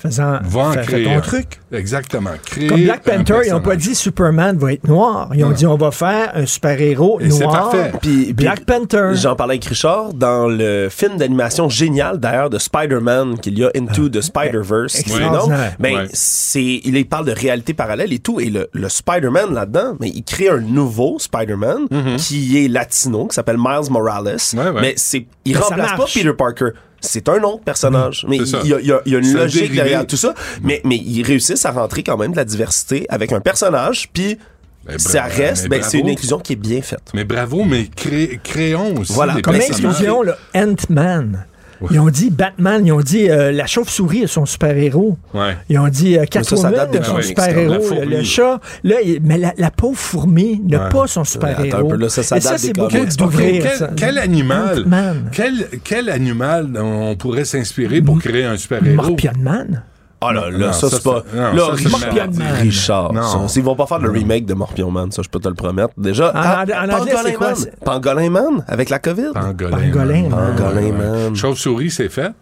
Faisant, 0.01 0.39
Va 0.43 0.77
créer 0.77 1.03
ton 1.03 1.17
un. 1.17 1.21
truc. 1.21 1.59
Exactement. 1.71 2.31
Créer 2.43 2.67
Comme 2.67 2.81
Black 2.83 3.03
Panther, 3.03 3.41
ils 3.45 3.51
n'ont 3.51 3.61
pas 3.61 3.75
dit 3.75 3.93
Superman 3.93 4.57
va 4.57 4.73
être 4.73 4.87
noir. 4.87 5.29
Ils 5.35 5.43
ont 5.45 5.49
Non. 5.49 5.55
dit 5.55 5.65
on 5.67 5.75
va 5.77 5.91
faire 5.91 6.31
un 6.33 6.45
super-héros 6.45 7.19
Et 7.21 7.29
c'est 7.29 7.43
noir. 7.43 7.69
parfait. 7.69 7.91
Puis, 8.01 8.23
puis 8.25 8.33
Black 8.33 8.65
Panther. 8.65 9.11
J'en 9.13 9.35
parlais 9.35 9.53
avec 9.53 9.65
Richard 9.65 10.13
dans 10.13 10.47
le 10.47 10.87
film 10.89 11.17
d'animation 11.17 11.69
génial 11.69 12.17
d'ailleurs 12.19 12.49
de 12.49 12.57
Spider-Man 12.57 13.37
qu'il 13.39 13.59
y 13.59 13.63
a 13.63 13.69
Into 13.75 14.09
the 14.09 14.21
Spider-Verse. 14.21 14.99
Extraordinaire. 14.99 15.75
Ben, 15.79 15.95
Ouais. 15.95 16.07
c'est, 16.13 16.81
il 16.83 17.05
parle 17.07 17.25
de 17.25 17.31
réalité 17.33 17.73
parallèle 17.73 18.11
et 18.13 18.19
tout. 18.19 18.39
Et 18.39 18.49
le, 18.49 18.67
le 18.73 18.89
Spider-Man 18.89 19.53
là-dedans, 19.53 19.97
mais 19.99 20.09
il 20.09 20.23
crée 20.23 20.49
un 20.49 20.59
nouveau 20.61 21.17
Spider-Man 21.19 21.87
qui 22.17 22.63
est 22.65 22.67
latino, 22.67 23.27
qui 23.27 23.35
s'appelle 23.35 23.57
Miles 23.59 23.91
Morales. 23.91 24.35
Mm-hmm. 24.37 24.57
Ouais, 24.57 24.69
ouais. 24.71 24.81
Mais 24.81 24.93
c'est, 24.97 25.25
il 25.45 25.53
Mais 25.53 25.61
ça 25.61 25.67
remplace 25.67 25.91
pas. 25.97 26.05
Peter 26.11 26.33
Parker. 26.33 26.69
C'est 27.01 27.27
un 27.29 27.41
autre 27.43 27.63
personnage. 27.63 28.25
Mais 28.29 28.37
C'est 28.39 28.45
ça. 28.45 28.59
il 28.63 28.69
y, 28.69 28.73
a, 28.73 28.79
y 29.05 29.09
y 29.09 29.13
une 29.15 29.33
logique 29.33 29.61
dérivé. 29.63 29.75
derrière 29.75 30.07
tout 30.07 30.17
ça. 30.17 30.33
Mais, 30.61 30.81
mais 30.85 30.95
ils 30.97 31.23
réussissent 31.23 31.65
à 31.65 31.71
rentrer 31.71 32.03
quand 32.03 32.17
même 32.17 32.31
de 32.31 32.37
la 32.37 32.45
diversité 32.45 33.05
avec 33.09 33.31
un 33.31 33.41
personnage. 33.41 34.09
Puis 34.13 34.37
Ben, 34.85 34.97
ça 34.97 35.23
reste, 35.23 35.63
mais 35.69 35.79
ben, 35.79 35.83
c'est 35.87 35.99
une 35.99 36.09
inclusion 36.09 36.39
qui 36.39 36.53
est 36.53 36.57
bien 36.57 36.81
faite. 36.81 37.03
Mais 37.13 37.23
bravo, 37.23 37.63
mais 37.65 37.87
cré- 37.95 38.39
créons 38.43 38.97
aussi 38.97 39.13
Voilà, 39.13 39.33
des 39.35 39.41
Comme 39.41 39.57
Mais 39.57 39.69
inclusion, 39.71 40.21
là, 40.23 40.37
Ant-Man. 40.55 41.45
Ils 41.89 41.99
ont 41.99 42.09
dit 42.09 42.29
Batman, 42.29 42.85
ils 42.85 42.91
ont 42.91 42.99
dit 43.01 43.29
euh, 43.29 43.51
la 43.51 43.65
chauve-souris 43.65 44.23
est 44.23 44.27
son 44.27 44.45
super-héros. 44.45 45.17
Ouais. 45.33 45.55
Ils 45.69 45.79
ont 45.79 45.87
dit 45.87 46.17
euh, 46.17 46.25
ça, 46.31 46.43
ça 46.43 46.69
Catwoman 46.71 46.73
est 46.93 47.03
son 47.03 47.21
super-héros. 47.21 47.95
Le, 48.01 48.05
le 48.05 48.23
chat, 48.23 48.59
là, 48.83 48.95
mais 49.23 49.37
la, 49.37 49.53
la 49.57 49.71
pauvre 49.71 49.97
fourmi 49.97 50.61
n'a 50.67 50.83
Ouais. 50.83 50.89
pas 50.89 51.07
son 51.07 51.23
super-héros. 51.23 52.09
ça, 52.09 52.23
ça 52.23 52.37
Et 52.37 52.39
date 52.39 52.59
c'est 52.59 52.73
beaucoup 52.73 53.05
d'ouvrir. 53.17 53.63
quel, 53.63 53.77
ça. 53.77 53.89
quel 53.95 54.17
animal, 54.17 54.85
quel, 55.31 55.67
quel 55.83 56.09
animal 56.09 56.69
on 56.77 57.15
pourrait 57.15 57.45
s'inspirer 57.45 58.01
pour 58.01 58.19
créer 58.19 58.43
un 58.45 58.57
super-héros? 58.57 58.95
Morpion 59.01 59.31
Man. 59.39 59.83
Ah 60.23 60.31
là, 60.33 60.51
là, 60.51 60.71
ça, 60.71 60.87
ça, 60.87 60.97
c'est 60.97 61.03
pas. 61.03 61.23
là, 61.33 61.51
Morpion 61.89 62.31
Man. 62.37 62.53
Richard. 62.61 63.11
Non. 63.11 63.47
ça, 63.47 63.59
ils 63.59 63.63
vont 63.63 63.75
pas 63.75 63.87
faire 63.87 63.97
le 63.99 64.11
remake 64.11 64.45
de 64.45 64.53
Morpion 64.53 64.91
Man, 64.91 65.11
ça, 65.11 65.23
je 65.23 65.29
peux 65.29 65.39
te 65.39 65.47
le 65.47 65.55
promettre. 65.55 65.93
Déjà. 65.97 66.29
En- 66.29 66.31
ah, 66.35 66.63
en- 66.67 66.89
en 66.91 66.99
anglais, 66.99 67.13
c'est 67.23 67.33
quoi, 67.33 67.47
Man. 67.47 67.55
c'est- 67.55 67.79
Pangolin 67.83 68.29
Man, 68.29 68.63
avec 68.67 68.89
la 68.89 68.99
COVID. 68.99 69.31
Pangolin. 69.33 69.77
Pangolin, 69.77 70.29
man. 70.29 70.55
Pangolin, 70.55 70.75
Ouais, 70.81 70.91
ouais. 70.91 70.91
man. 70.91 71.35
Chauve-souris, 71.35 71.89
c'est 71.89 72.09
fait. 72.09 72.33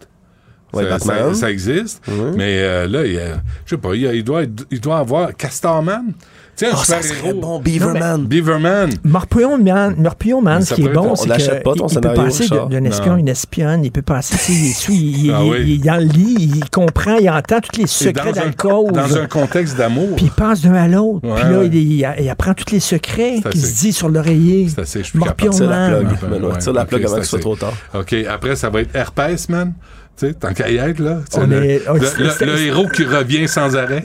Ouais, 0.74 0.84
ça, 0.84 0.90
Batman. 0.90 1.34
ça- 1.34 1.40
ça 1.40 1.50
existe. 1.50 2.02
Mais 2.36 2.58
euh, 2.62 2.86
là, 2.86 3.04
il, 3.06 3.14
y 3.14 3.18
a- 3.18 3.36
je 3.64 3.70
sais 3.70 3.76
pas, 3.80 3.94
il, 3.94 4.02
y 4.02 4.06
a- 4.06 4.12
il 4.12 4.24
doit, 4.24 4.42
il 4.70 4.80
doit 4.80 4.98
avoir 4.98 5.34
Castorman. 5.34 6.12
Tu 6.60 6.66
sais, 6.66 6.72
un 6.72 6.74
Ah, 6.78 6.84
ça 6.84 7.00
serait 7.00 7.14
super-héros. 7.16 7.40
bon, 7.40 7.58
Beaverman. 7.60 8.26
Beaverman. 8.26 8.90
Morpion 9.04 9.56
Man, 9.56 9.94
Morpion 9.96 10.42
Man, 10.42 10.62
ce 10.62 10.74
qui 10.74 10.84
est 10.84 10.88
bon, 10.90 11.14
c'est 11.16 11.28
l'achète 11.28 11.62
pas, 11.62 11.72
qu'il 11.72 11.82
peut 11.82 11.88
scénario, 11.88 12.22
passer 12.22 12.48
d'un 12.68 12.84
espion 12.84 13.14
à 13.14 13.18
une 13.18 13.28
espionne, 13.28 13.84
il 13.84 13.90
peut 13.90 14.02
passer, 14.02 14.36
tu 14.36 14.42
sais, 14.42 14.52
il, 14.52 14.66
est 14.70 14.72
sous- 14.74 14.92
il- 14.92 15.32
Ah 15.34 15.40
il- 15.42 15.50
oui. 15.50 15.56
il 15.64 15.72
est 15.74 15.84
dans 15.88 15.96
le 15.96 16.04
lit, 16.04 16.36
il 16.56 16.68
comprend, 16.70 17.16
il 17.16 17.30
entend 17.30 17.60
tous 17.60 17.78
les 17.78 17.84
Et 17.84 17.86
secrets 17.86 18.28
un, 18.28 18.32
d'alcool. 18.32 18.92
dans 18.92 19.16
un 19.16 19.26
contexte 19.26 19.78
d'amour. 19.78 20.16
Puis 20.16 20.26
il 20.26 20.30
passe 20.32 20.60
d'un 20.60 20.74
à 20.74 20.86
l'autre. 20.86 21.26
Ouais, 21.26 21.34
puis 21.40 21.44
là, 21.50 21.58
ouais. 21.60 21.66
il, 21.68 21.74
il- 21.76 22.06
il 22.20 22.28
apprend 22.28 22.52
tous 22.52 22.70
les 22.72 22.80
secrets 22.80 23.40
qu'il 23.50 23.60
se 23.60 23.80
dit 23.80 23.92
sur 23.94 24.10
l'oreiller. 24.10 24.68
C'est 24.68 24.82
assez, 24.82 24.98
je 24.98 25.04
suis 25.08 25.18
Morpion 25.18 25.52
la 25.60 25.66
Man. 25.66 26.16
plug. 26.18 26.58
Tire 26.58 26.72
la 26.74 26.84
plug 26.84 27.04
avant 27.04 27.14
c'est 27.14 27.20
qu'il 27.20 27.28
soit 27.30 27.38
trop 27.40 27.56
tard. 27.56 27.72
OK, 27.94 28.14
après, 28.28 28.54
ça 28.56 28.68
va 28.68 28.82
être 28.82 28.94
Herpès, 28.94 29.48
man. 29.48 29.72
Tu 30.16 30.26
sais, 30.26 30.34
tant 30.34 30.52
qu'à 30.52 30.68
y 30.70 30.76
être, 30.76 30.98
là. 30.98 31.20
Tu 31.32 31.38
On 31.40 31.46
le, 31.46 31.64
est- 31.64 31.82
oh, 31.88 31.94
le- 31.94 32.00
c'est- 32.04 32.18
le- 32.18 32.30
c'est- 32.30 32.44
le 32.46 32.58
héros 32.60 32.86
qui 32.88 33.04
revient 33.04 33.48
sans 33.48 33.74
arrêt. 33.74 34.04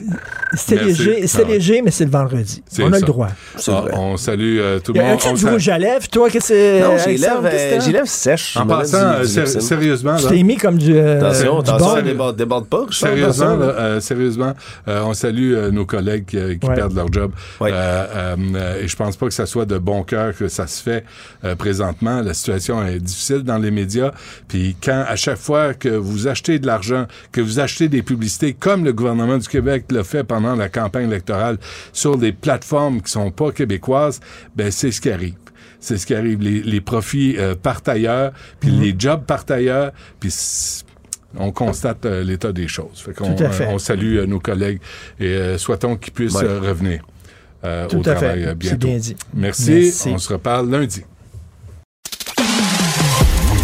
C'était 0.54 0.76
Merci. 0.86 1.04
léger, 1.04 1.26
c'était 1.26 1.42
Ah 1.44 1.48
ouais. 1.48 1.54
léger, 1.54 1.82
mais 1.82 1.90
c'est 1.90 2.04
le 2.04 2.10
vendredi. 2.10 2.62
C'est 2.68 2.82
On 2.84 2.86
a 2.88 2.92
ça. 2.92 2.98
le 3.00 3.04
droit. 3.06 3.28
C'est 3.56 3.70
Ah, 3.72 3.84
on 3.94 4.16
salue 4.16 4.58
euh, 4.60 4.78
tout 4.78 4.92
le 4.94 5.02
monde. 5.02 5.18
On 5.26 5.32
du 5.34 5.44
rouge 5.46 5.68
à 5.68 5.76
lèvres, 5.76 6.08
toi? 6.08 6.30
Qu'est-ce 6.30 6.48
que 6.48 6.54
c'est? 6.54 6.80
Non, 6.80 6.92
j'ai 6.96 7.02
Alexandre, 7.04 7.42
lèvres, 7.42 7.48
euh, 7.52 8.04
c'est? 8.04 8.06
sèches. 8.06 8.56
En 8.56 8.62
Je 8.62 8.68
passant, 8.68 8.96
euh, 8.98 9.24
sérieusement, 9.24 10.16
Tu 10.16 10.24
là, 10.24 10.30
t'es 10.30 10.42
mis 10.44 10.56
comme 10.56 10.78
du. 10.78 10.96
euh, 10.96 11.18
Attention, 11.18 11.58
attention, 11.60 11.94
bon. 11.96 12.02
déborde, 12.02 12.36
déborde 12.36 12.66
pas. 12.68 12.84
Richard, 12.88 13.10
Sérieusement, 13.10 13.58
euh, 13.60 14.00
sérieusement, 14.00 14.52
euh, 14.88 15.02
on 15.04 15.12
salue 15.14 15.52
euh, 15.52 15.70
nos 15.72 15.84
collègues 15.84 16.24
qui, 16.26 16.58
qui 16.60 16.66
Ouais. 16.66 16.74
perdent 16.76 16.94
leur 16.94 17.12
job. 17.12 17.32
Et 17.66 18.88
je 18.88 18.96
pense 18.96 19.16
pas 19.16 19.26
que 19.26 19.34
ça 19.34 19.46
soit 19.46 19.66
de 19.66 19.78
bon 19.78 20.02
cœur 20.04 20.34
que 20.36 20.48
ça 20.48 20.66
se 20.66 20.82
fait 20.82 21.04
présentement. 21.58 22.22
La 22.22 22.34
situation 22.34 22.84
est 22.86 23.00
difficile 23.00 23.42
dans 23.42 23.58
les 23.58 23.70
médias. 23.70 24.12
Puis 24.48 24.76
quand 24.82 25.04
à 25.06 25.16
chaque 25.16 25.38
fois 25.38 25.74
que 25.74 25.88
vous 25.96 26.28
achetez 26.28 26.58
de 26.58 26.66
l'argent, 26.66 27.06
que 27.32 27.40
vous 27.40 27.58
achetez 27.60 27.88
des 27.88 28.02
publicités, 28.02 28.52
comme 28.54 28.84
le 28.84 28.92
gouvernement 28.92 29.38
du 29.38 29.48
Québec 29.48 29.84
l'a 29.90 30.04
fait 30.04 30.24
pendant 30.24 30.54
la 30.54 30.68
campagne 30.68 31.08
électorale 31.08 31.58
sur 31.92 32.16
des 32.18 32.32
plateformes 32.32 33.00
qui 33.02 33.10
sont 33.12 33.30
pas 33.30 33.50
québécoises, 33.52 34.20
ben 34.54 34.70
c'est 34.70 34.90
ce 34.92 35.00
qui 35.00 35.10
arrive. 35.10 35.34
C'est 35.80 35.98
ce 35.98 36.06
qui 36.06 36.14
arrive. 36.14 36.40
Les, 36.40 36.62
les 36.62 36.80
profits 36.80 37.36
euh, 37.38 37.54
partent 37.54 37.88
ailleurs, 37.88 38.32
puis 38.60 38.70
Mhm. 38.72 38.80
les 38.82 38.94
jobs 38.98 39.24
partent 39.24 39.50
ailleurs, 39.50 39.92
puis 40.20 40.32
on 41.38 41.52
constate 41.52 42.06
euh, 42.06 42.24
l'état 42.24 42.52
des 42.52 42.66
choses. 42.66 43.00
Fait 43.04 43.12
qu'on, 43.12 43.34
Tout 43.34 43.44
à 43.44 43.50
fait. 43.50 43.64
euh, 43.66 43.70
on 43.72 43.78
salue 43.78 44.16
euh, 44.16 44.26
nos 44.26 44.40
collègues 44.40 44.80
et 45.20 45.56
souhaitons 45.58 45.96
qu'ils 45.96 46.12
puissent 46.12 46.34
Ouais. 46.34 46.58
revenir 46.58 47.02
Tout 47.88 47.96
au 47.98 48.00
à 48.08 48.14
travail 48.14 48.44
fait. 48.44 48.54
bientôt. 48.54 48.86
bien 48.86 48.96
dit. 48.98 49.16
Merci. 49.34 49.70
Merci. 49.72 50.08
On 50.10 50.18
se 50.18 50.32
reparle 50.32 50.70
lundi. 50.70 51.04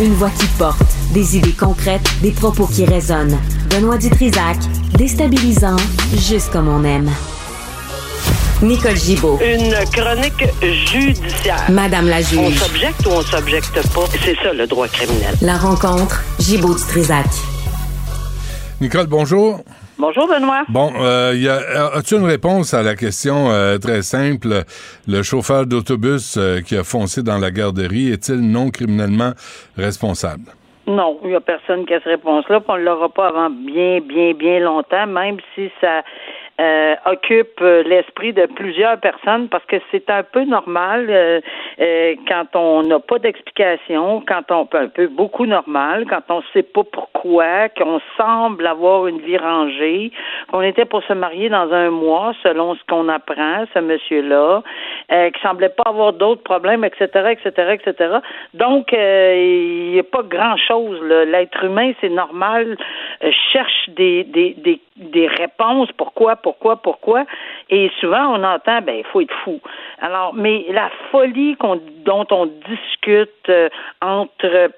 Une 0.01 0.15
voix 0.15 0.31
qui 0.31 0.47
porte, 0.59 0.83
des 1.13 1.37
idées 1.37 1.53
concrètes, 1.53 2.03
des 2.23 2.31
propos 2.33 2.67
qui 2.67 2.85
résonnent. 2.85 3.39
Benoît 3.71 3.99
Dutrisac, 3.99 4.57
déstabilisant, 4.97 5.77
juste 6.17 6.51
comme 6.51 6.69
on 6.69 6.83
aime. 6.85 7.11
Nicole 8.63 8.97
Gibaud, 8.97 9.39
Une 9.43 9.75
chronique 9.93 10.45
judiciaire. 10.63 11.65
Madame 11.71 12.09
la 12.09 12.19
On 12.19 12.21
juge. 12.51 12.59
s'objecte 12.59 13.07
ou 13.07 13.11
on 13.11 13.23
s'objecte 13.23 13.75
pas? 13.93 14.05
C'est 14.25 14.37
ça 14.37 14.53
le 14.53 14.67
droit 14.67 14.89
criminel. 14.89 15.35
La 15.43 15.57
rencontre, 15.57 16.23
Gibaud 16.39 16.75
Dutrisac. 16.75 17.27
Nicole, 18.81 19.07
bonjour. 19.07 19.61
Bonjour 19.99 20.27
Benoît. 20.27 20.65
Bon, 20.69 20.91
euh, 21.01 21.33
a, 21.49 21.99
as-tu 21.99 22.17
une 22.17 22.25
réponse 22.25 22.73
à 22.75 22.83
la 22.83 22.95
question 22.97 23.51
euh, 23.51 23.79
très 23.79 24.03
simple? 24.03 24.65
Le 25.07 25.23
chauffeur 25.23 25.67
d'autobus 25.67 26.37
euh, 26.37 26.61
qui 26.61 26.77
a 26.77 26.83
foncé 26.83 27.23
dans 27.23 27.39
la 27.39 27.51
garderie 27.51 28.11
est-il 28.11 28.41
non 28.41 28.71
criminellement 28.71 29.33
responsable? 29.77 30.45
Non, 30.87 31.19
il 31.23 31.31
n'y 31.31 31.37
a 31.37 31.41
personne 31.41 31.87
qui 31.87 31.95
a 31.95 31.99
cette 31.99 32.07
réponse-là, 32.07 32.61
puis 32.61 32.71
on 32.71 32.79
ne 32.79 32.83
l'aura 32.83 33.09
pas 33.09 33.29
avant 33.29 33.51
bien, 33.51 34.01
bien, 34.01 34.33
bien 34.33 34.59
longtemps, 34.59 35.07
même 35.07 35.37
si 35.55 35.71
ça 35.81 36.03
euh, 36.63 36.95
occupe 37.07 37.61
euh, 37.61 37.83
l'esprit 37.83 38.33
de 38.33 38.47
plusieurs 38.47 38.99
personnes, 38.99 39.49
parce 39.49 39.65
que 39.65 39.77
c'est 39.91 40.09
un 40.11 40.23
peu 40.23 40.45
normal 40.45 41.07
euh, 41.11 41.41
euh, 41.81 42.15
quand 42.29 42.55
on 42.55 42.83
n'a 42.83 43.01
pas 43.01 43.19
d'explication, 43.19 44.23
quand 44.27 44.51
on 44.51 44.69
un 44.75 44.89
peu 44.89 45.09
beaucoup 45.09 45.47
normal, 45.47 46.07
quand 46.09 46.23
on 46.29 46.39
ne 46.39 46.45
sait 46.53 46.63
pas 46.63 46.85
pourquoi, 46.85 47.69
qu'on 47.71 48.01
semble 48.17 48.67
avoir 48.67 49.07
une 49.09 49.21
vie 49.21 49.37
rangée, 49.37 50.13
qu'on 50.51 50.63
était 50.63 50.85
pour 50.85 51.03
se 51.05 51.13
marier 51.13 51.49
dans 51.49 51.73
un 51.73 51.91
mois, 51.91 52.33
selon 52.43 52.75
ce 52.77 52.81
qu'on 52.89 53.09
apprend, 53.09 53.65
ce 53.75 53.81
monsieur-là, 53.81 54.63
euh, 55.11 55.31
qui 55.31 55.41
semblait 55.43 55.69
pas 55.69 55.85
avoir 55.87 56.13
d'autres 56.13 56.43
problèmes, 56.43 56.85
etc., 56.85 57.33
etc., 57.33 57.79
etc. 57.81 58.19
Donc, 58.55 58.93
il 58.93 59.91
n'y 59.93 59.99
a 59.99 60.05
pas 60.05 60.23
grand-chose. 60.23 61.01
L'être 61.27 61.65
humain, 61.65 61.93
c'est 62.01 62.09
normal, 62.09 62.77
cherche 63.53 63.91
des, 63.91 64.25
des, 64.25 64.55
des, 64.59 64.81
des 64.97 65.27
réponses. 65.27 65.91
Pourquoi, 65.97 66.37
pourquoi, 66.37 66.77
pourquoi? 66.77 67.25
Et 67.71 67.91
souvent, 68.01 68.39
on 68.39 68.45
entend, 68.45 68.81
ben, 68.83 68.97
il 68.97 69.05
faut 69.05 69.21
être 69.21 69.35
fou. 69.45 69.61
Alors, 70.01 70.35
mais 70.35 70.67
la 70.71 70.91
folie 71.11 71.57
qu'on, 71.57 71.81
dont 72.05 72.27
on 72.31 72.47
discute 72.47 73.49
euh, 73.49 73.69
entre 74.01 74.71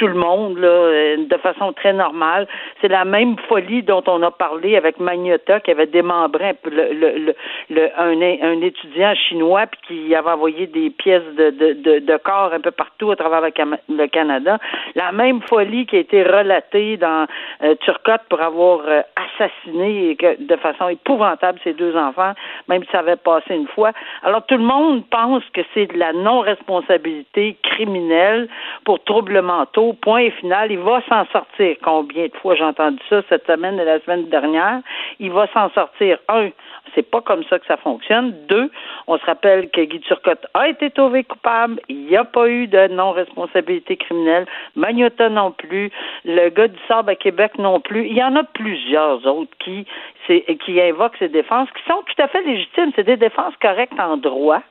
tout 0.00 0.06
le 0.06 0.14
monde 0.14 0.56
là, 0.56 0.68
euh, 0.68 1.16
de 1.26 1.36
façon 1.36 1.74
très 1.74 1.92
normale. 1.92 2.48
C'est 2.80 2.88
la 2.88 3.04
même 3.04 3.36
folie 3.48 3.82
dont 3.82 4.02
on 4.06 4.22
a 4.22 4.30
parlé 4.30 4.74
avec 4.74 4.98
Magnota 4.98 5.60
qui 5.60 5.70
avait 5.70 5.88
démembré 5.88 6.54
le, 6.64 6.94
le, 6.94 7.34
le, 7.68 7.90
un, 7.98 8.62
étudiant 8.62 9.14
chinois 9.14 9.66
puis 9.66 9.80
qui 10.06 10.14
avait 10.14 10.30
envoyé 10.30 10.66
des 10.66 10.88
pièces 10.88 11.34
de, 11.36 11.50
de, 11.50 11.98
de, 11.98 12.16
corps 12.16 12.54
un 12.54 12.60
peu 12.60 12.70
partout 12.70 13.10
à 13.10 13.16
travers 13.16 13.42
le, 13.42 14.06
Canada. 14.06 14.58
La 14.94 15.12
même 15.12 15.42
folie 15.42 15.84
qui 15.84 15.96
a 15.96 15.98
été 15.98 16.22
relatée 16.22 16.96
dans 16.96 17.26
euh, 17.62 17.74
Turcotte 17.84 18.22
pour 18.30 18.40
avoir 18.40 18.80
euh, 18.88 19.02
assassiné 19.16 20.16
de 20.38 20.56
façon 20.56 20.88
épouvantable 20.88 21.60
ses 21.62 21.74
deux 21.74 21.94
enfants, 21.94 22.32
même 22.68 22.82
si 22.84 22.90
ça 22.90 23.00
avait 23.00 23.16
passé 23.16 23.54
une 23.54 23.68
fois. 23.68 23.92
Alors 24.22 24.46
tout 24.46 24.56
le 24.56 24.64
monde 24.64 25.04
pense 25.10 25.44
que 25.52 25.60
c'est 25.74 25.92
de 25.92 25.98
la 25.98 26.14
non-responsabilité 26.14 27.58
criminelle 27.62 28.48
pour 28.86 29.04
troubles 29.04 29.42
mentaux, 29.42 29.89
point 29.94 30.30
final. 30.30 30.70
Il 30.70 30.78
va 30.78 31.02
s'en 31.08 31.26
sortir. 31.26 31.76
Combien 31.82 32.26
de 32.26 32.36
fois 32.36 32.54
j'ai 32.54 32.64
entendu 32.64 32.98
ça 33.08 33.22
cette 33.28 33.46
semaine 33.46 33.78
et 33.78 33.84
la 33.84 34.00
semaine 34.00 34.28
dernière? 34.28 34.80
Il 35.18 35.30
va 35.32 35.46
s'en 35.48 35.70
sortir. 35.70 36.18
Un, 36.28 36.50
c'est 36.94 37.08
pas 37.08 37.20
comme 37.20 37.44
ça 37.44 37.58
que 37.58 37.66
ça 37.66 37.76
fonctionne. 37.76 38.34
Deux, 38.48 38.70
on 39.06 39.18
se 39.18 39.24
rappelle 39.24 39.70
que 39.70 39.80
Guy 39.82 40.00
Turcotte 40.00 40.46
a 40.54 40.68
été 40.68 40.90
trouvé 40.90 41.24
coupable. 41.24 41.80
Il 41.88 42.06
n'y 42.06 42.16
a 42.16 42.24
pas 42.24 42.48
eu 42.48 42.66
de 42.66 42.88
non-responsabilité 42.88 43.96
criminelle. 43.96 44.46
Magnota 44.76 45.28
non 45.28 45.52
plus. 45.52 45.90
Le 46.24 46.48
gars 46.50 46.68
du 46.68 46.78
Sable 46.88 47.10
à 47.10 47.14
Québec 47.16 47.52
non 47.58 47.80
plus. 47.80 48.06
Il 48.06 48.16
y 48.16 48.22
en 48.22 48.36
a 48.36 48.44
plusieurs 48.44 49.24
autres 49.26 49.52
qui, 49.58 49.86
qui 50.26 50.80
invoquent 50.80 51.16
ces 51.18 51.28
défenses 51.28 51.68
qui 51.72 51.82
sont 51.90 52.02
tout 52.06 52.22
à 52.22 52.28
fait 52.28 52.42
légitimes. 52.42 52.92
C'est 52.96 53.04
des 53.04 53.16
défenses 53.16 53.54
correctes 53.60 53.98
en 53.98 54.16
droit 54.16 54.62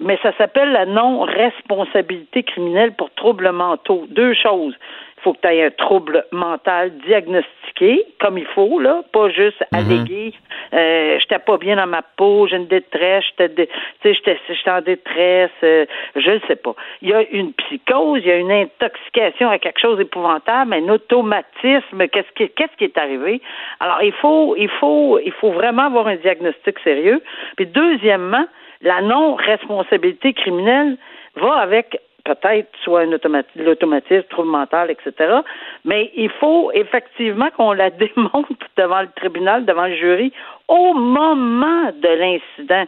mais 0.00 0.18
ça 0.22 0.32
s'appelle 0.38 0.72
la 0.72 0.86
non-responsabilité 0.86 2.42
criminelle 2.42 2.92
pour 2.92 3.12
troubles 3.14 3.52
mentaux. 3.52 4.06
Deux 4.08 4.34
choses. 4.34 4.74
Il 5.18 5.22
faut 5.22 5.32
que 5.34 5.40
tu 5.42 5.48
aies 5.48 5.66
un 5.66 5.70
trouble 5.70 6.24
mental 6.32 6.96
diagnostiqué, 7.06 8.06
comme 8.18 8.38
il 8.38 8.46
faut, 8.46 8.80
là, 8.80 9.02
pas 9.12 9.28
juste 9.28 9.62
mhm. 9.70 9.78
allégué. 9.78 10.32
Euh, 10.72 11.18
j'étais 11.20 11.38
pas 11.38 11.58
bien 11.58 11.76
dans 11.76 11.86
ma 11.86 12.00
peau, 12.00 12.46
j'ai 12.46 12.56
une 12.56 12.68
détresse, 12.68 13.24
j'étais, 13.38 13.68
j'étais 14.02 14.70
en 14.70 14.80
détresse, 14.80 15.50
euh, 15.62 15.84
je 16.16 16.30
ne 16.30 16.40
sais 16.48 16.56
pas. 16.56 16.74
Il 17.02 17.10
y 17.10 17.12
a 17.12 17.22
une 17.32 17.52
psychose, 17.52 18.22
il 18.22 18.28
y 18.28 18.32
a 18.32 18.36
une 18.36 18.50
intoxication 18.50 19.50
à 19.50 19.58
quelque 19.58 19.80
chose 19.80 19.98
d'épouvantable, 19.98 20.72
un 20.72 20.88
automatisme. 20.88 22.08
Qu'est-ce 22.08 22.32
qui, 22.34 22.48
qu'est-ce 22.48 22.74
qui 22.78 22.84
est 22.84 22.96
arrivé? 22.96 23.42
Alors, 23.80 24.02
il 24.02 24.12
faut, 24.12 24.56
il 24.56 24.70
faut, 24.70 25.18
il 25.22 25.32
faut 25.32 25.50
vraiment 25.50 25.82
avoir 25.82 26.06
un 26.06 26.16
diagnostic 26.16 26.78
sérieux. 26.78 27.22
Puis, 27.56 27.66
deuxièmement, 27.66 28.46
la 28.82 29.00
non-responsabilité 29.02 30.32
criminelle 30.32 30.96
va 31.36 31.54
avec 31.54 32.00
peut-être 32.24 32.68
soit 32.82 33.04
l'automatisme, 33.06 34.22
trouble 34.28 34.50
mental, 34.50 34.90
etc. 34.90 35.40
Mais 35.84 36.10
il 36.14 36.30
faut 36.30 36.70
effectivement 36.72 37.48
qu'on 37.56 37.72
la 37.72 37.90
démontre 37.90 38.52
devant 38.76 39.02
le 39.02 39.08
tribunal, 39.16 39.64
devant 39.64 39.86
le 39.86 39.96
jury, 39.96 40.32
au 40.68 40.94
moment 40.94 41.90
de 41.92 42.08
l'incident. 42.08 42.84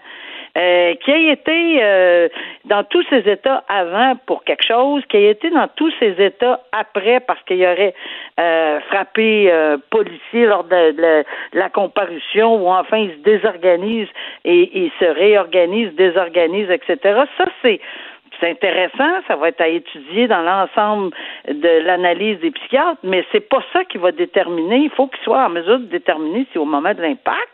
Euh, 0.59 0.94
qui 0.96 1.11
a 1.11 1.32
été 1.32 1.78
euh, 1.82 2.28
dans 2.66 2.84
tous 2.84 3.03
ses 3.09 3.26
états 3.26 3.64
avant 3.68 4.16
pour 4.26 4.44
quelque 4.44 4.66
chose, 4.66 5.03
qui 5.09 5.16
a 5.16 5.30
été 5.30 5.48
dans 5.48 5.66
tous 5.76 5.90
ses 5.98 6.14
états 6.22 6.61
après 6.72 7.20
parce 7.20 7.42
qu'il 7.44 7.64
aurait 7.64 7.94
euh, 8.38 8.78
frappé 8.80 9.50
policier 9.88 10.44
lors 10.44 10.64
de, 10.64 11.24
la 11.55 11.70
comparution 11.70 12.57
ou 12.57 12.68
enfin 12.68 12.98
il 12.98 13.12
se 13.12 13.22
désorganise 13.22 14.09
et 14.44 14.70
il 14.78 14.90
se 15.00 15.07
réorganise, 15.07 15.94
désorganise, 15.94 16.68
etc. 16.68 16.98
Ça, 17.38 17.44
c'est 17.62 17.80
c'est 18.38 18.50
intéressant, 18.50 19.22
ça 19.28 19.36
va 19.36 19.48
être 19.48 19.61
à 19.61 19.68
étudier 19.68 20.26
dans 20.26 20.42
l'ensemble 20.42 21.14
de 21.48 21.84
l'analyse 21.84 22.40
des 22.40 22.50
psychiatres, 22.50 22.98
mais 23.05 23.24
c'est 23.32 23.48
pas 23.48 23.62
ça 23.72 23.84
qui 23.84 23.96
va 23.98 24.12
déterminer. 24.12 24.78
Il 24.78 24.90
faut 24.90 25.07
qu'il 25.07 25.22
soit 25.22 25.46
en 25.46 25.48
mesure 25.48 25.78
de 25.78 25.84
déterminer 25.84 26.46
si 26.53 26.59
au 26.59 26.64
moment 26.64 26.92
de 26.92 27.00
l'impact, 27.00 27.48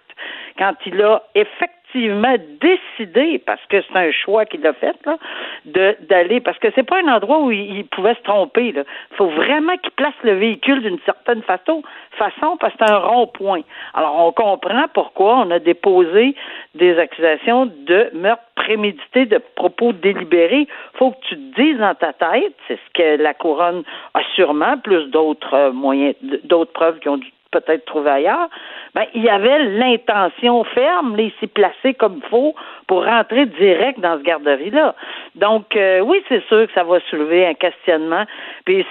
quand 0.57 0.75
il 0.87 1.01
a 1.03 1.23
effectivement 1.35 1.78
effectivement 1.89 2.37
décidé, 2.61 3.39
parce 3.39 3.65
que 3.69 3.81
c'est 3.83 3.97
un 3.97 4.11
choix 4.13 4.45
qu'il 4.45 4.67
a 4.67 4.73
fait, 4.73 4.97
là, 5.07 5.17
de, 5.65 5.97
d'aller, 6.09 6.41
parce 6.41 6.59
que 6.59 6.69
c'est 6.75 6.83
pas 6.83 7.01
un 7.01 7.09
endroit 7.09 7.41
où 7.41 7.51
il, 7.51 7.85
pouvait 7.87 8.15
se 8.15 8.23
tromper. 8.23 8.75
Il 8.75 8.85
faut 9.17 9.29
vraiment 9.29 9.77
qu'il 9.79 9.93
place 9.93 10.15
le 10.23 10.35
véhicule 10.35 10.83
d'une 10.83 10.99
certaine 11.05 11.43
façon, 11.43 11.83
façon, 12.13 12.57
parce 12.59 12.75
que 12.75 12.85
c'est 12.85 12.93
un 12.93 12.99
rond-point. 12.99 13.61
Alors, 13.95 14.27
on 14.27 14.33
comprend 14.33 14.85
pourquoi 14.93 15.39
on 15.39 15.51
a 15.51 15.59
déposé 15.59 16.35
des 16.75 16.99
accusations 16.99 17.67
de 17.67 18.11
meurtre 18.15 18.43
prémédité, 18.55 19.27
de 19.27 19.41
propos 19.55 19.93
délibérés. 19.93 20.67
Faut 20.95 21.13
que 21.13 21.21
tu 21.29 21.37
te 21.37 21.63
dises 21.63 21.79
dans 21.79 21.95
ta 21.95 22.13
tête, 22.13 22.55
c'est 22.67 22.77
ce 22.77 22.93
que 22.93 23.23
la 23.23 23.35
couronne 23.35 23.83
a 24.15 24.21
sûrement, 24.35 24.77
plus 24.79 25.07
d'autres 25.11 25.55
euh, 25.55 25.73
moyens, 25.73 26.15
d'autres 26.45 26.73
preuves 26.73 26.99
qui 26.99 27.09
ont 27.09 27.17
dû 27.17 27.33
peut-être 27.51 27.85
trouver 27.87 28.11
ailleurs, 28.11 28.49
ben, 28.95 29.05
il 29.15 29.23
y 29.23 29.29
avait 29.29 29.65
l'intention 29.65 30.65
ferme, 30.65 31.17
là, 31.17 31.23
il 31.23 31.33
s'est 31.41 31.47
placé 31.47 31.95
comme 31.95 32.21
il 32.23 32.29
faut 32.29 32.55
pour 32.87 33.05
rentrer 33.05 33.47
direct 33.47 34.01
dans 34.01 34.19
ce 34.19 34.23
garderie-là. 34.23 34.95
Donc, 35.35 35.75
euh, 35.77 36.01
oui, 36.01 36.23
c'est 36.29 36.45
sûr 36.45 36.67
que 36.67 36.73
ça 36.75 36.85
va 36.85 37.01
soulever 37.11 37.47
un 37.47 37.55
questionnement. 37.55 38.25
Puis, 38.65 38.85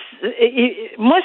moi, 0.97 1.19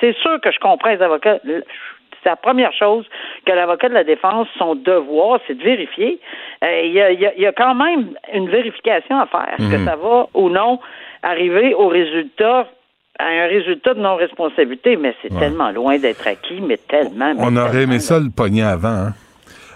c'est 0.00 0.16
sûr 0.16 0.40
que 0.40 0.50
je 0.50 0.58
comprends 0.60 0.90
les 0.90 1.02
avocats. 1.02 1.38
C'est 1.44 2.30
la 2.30 2.36
première 2.36 2.72
chose 2.72 3.06
que 3.44 3.52
l'avocat 3.52 3.88
de 3.88 3.94
la 3.94 4.04
défense, 4.04 4.48
son 4.56 4.76
devoir, 4.76 5.40
c'est 5.46 5.58
de 5.58 5.62
vérifier. 5.62 6.18
Euh, 6.62 6.80
il 6.82 6.92
y, 6.92 7.46
a, 7.46 7.52
quand 7.52 7.74
même 7.74 8.14
une 8.32 8.48
vérification 8.48 9.20
à 9.20 9.26
faire, 9.26 9.56
que 9.58 9.76
mhm. 9.76 9.84
ça 9.84 9.96
va 9.96 10.26
ou 10.32 10.48
non 10.48 10.80
arriver 11.22 11.74
au 11.74 11.88
résultat 11.88 12.66
à 13.18 13.26
un 13.26 13.46
résultat 13.46 13.94
de 13.94 14.00
non-responsabilité, 14.00 14.96
mais 14.96 15.14
c'est 15.22 15.36
tellement 15.38 15.70
loin 15.70 15.98
d'être 15.98 16.26
acquis, 16.26 16.60
mais 16.60 16.76
tellement. 16.76 17.32
On 17.38 17.56
aurait 17.56 17.82
aimé 17.82 18.00
ça 18.00 18.18
le 18.18 18.30
pogner 18.30 18.62
avant, 18.62 18.88
hein? 18.88 19.14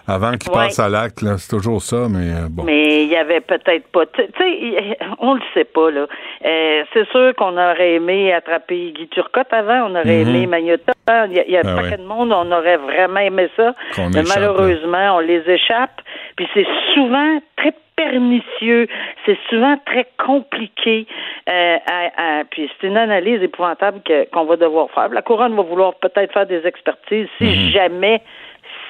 Avant 0.09 0.33
qu'il 0.33 0.51
passe 0.51 0.79
à 0.79 0.89
l'acte, 0.89 1.21
là, 1.21 1.37
c'est 1.37 1.55
toujours 1.55 1.83
ça, 1.83 2.07
mais 2.09 2.33
euh, 2.33 2.49
bon. 2.51 2.65
Mais 2.65 3.05
il 3.05 3.11
y 3.11 3.17
avait 3.17 3.43
peut-être 3.43 3.89
pas. 3.89 4.07
Tu 4.07 4.23
sais, 4.39 4.99
on 5.19 5.35
le 5.35 5.43
sait 5.53 5.65
pas, 5.65 5.91
là. 5.91 6.07
Euh, 6.47 6.83
c'est 6.95 7.07
sûr 7.11 7.35
qu'on 7.37 7.53
aurait 7.59 7.95
aimé 7.95 8.33
attraper 8.33 8.93
Guy 8.93 9.09
Turcotte 9.09 9.53
avant, 9.53 9.91
on 9.91 9.95
aurait 9.95 10.25
mhm. 10.25 10.29
aimé 10.29 10.47
Magnota. 10.47 10.93
Il 11.27 11.45
y 11.49 11.57
a, 11.57 11.63
pas 11.63 11.83
ah 11.93 11.97
de 11.97 12.03
monde, 12.03 12.33
on 12.33 12.51
aurait 12.53 12.77
vraiment 12.77 13.21
aimé 13.21 13.49
ça. 13.57 13.75
mais 13.99 14.23
malheureusement, 14.23 15.17
on 15.17 15.21
les 15.21 15.43
échappe. 15.47 16.01
Puis 16.37 16.49
c'est 16.55 16.67
souvent 16.95 17.41
très 17.57 17.75
pernicieux, 17.97 18.87
c'est 19.27 19.39
souvent 19.51 19.77
très 19.85 20.07
compliqué. 20.25 21.07
Euh, 21.49 21.77
à, 21.91 22.45
puis 22.51 22.71
c'est 22.81 22.87
une 22.87 22.97
analyse 22.97 23.43
épouvantable 23.43 24.01
qu'on 24.33 24.45
va 24.45 24.57
devoir 24.57 24.91
faire. 24.93 25.09
La 25.09 25.23
couronne 25.23 25.57
va 25.57 25.63
vouloir 25.63 25.95
peut-être 25.95 26.33
faire 26.33 26.47
des 26.47 26.65
expertises 26.67 27.29
si 27.39 27.45
mhm. 27.45 27.71
jamais 27.71 28.23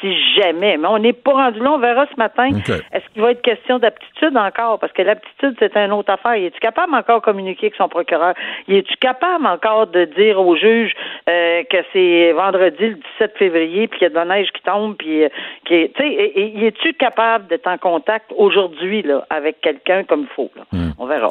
si 0.00 0.14
jamais. 0.34 0.76
Mais 0.76 0.88
on 0.88 0.98
n'est 0.98 1.12
pas 1.12 1.32
rendu 1.32 1.60
là, 1.60 1.72
on 1.72 1.78
verra 1.78 2.06
ce 2.12 2.16
matin. 2.16 2.50
Est-ce 2.92 3.04
qu'il 3.12 3.22
va 3.22 3.32
être 3.32 3.42
question 3.42 3.78
d'aptitude 3.78 4.36
encore? 4.36 4.78
Parce 4.78 4.92
que 4.92 5.02
l'aptitude, 5.02 5.56
c'est 5.58 5.76
une 5.76 5.92
autre 5.92 6.12
affaire. 6.12 6.32
Es-tu 6.32 6.58
capable 6.60 6.94
encore 6.94 7.20
de 7.20 7.24
communiquer 7.24 7.66
avec 7.66 7.76
son 7.76 7.88
procureur? 7.88 8.34
Es-tu 8.68 8.96
capable 8.96 9.46
encore 9.46 9.86
de 9.88 10.04
dire 10.04 10.40
au 10.40 10.56
juge 10.56 10.92
euh, 11.28 11.62
que 11.70 11.78
c'est 11.92 12.32
vendredi 12.32 12.88
le 12.88 12.98
17 13.18 13.36
février, 13.38 13.88
puis 13.88 13.98
qu'il 13.98 14.06
y 14.06 14.10
a 14.10 14.10
de 14.10 14.14
la 14.14 14.36
neige 14.36 14.48
qui 14.52 14.62
tombe, 14.62 14.96
puis 14.96 15.24
euh, 15.24 15.28
qui 15.64 15.90
tu 15.94 16.02
sais, 16.02 16.32
es-tu 16.64 16.92
capable 16.94 17.46
d'être 17.48 17.66
en 17.66 17.78
contact 17.78 18.32
aujourd'hui 18.36 19.02
là 19.02 19.26
avec 19.30 19.60
quelqu'un 19.60 20.04
comme 20.04 20.22
il 20.22 20.34
faut? 20.34 20.50
Là? 20.56 20.62
Hmm. 20.72 20.90
On 20.98 21.06
verra. 21.06 21.28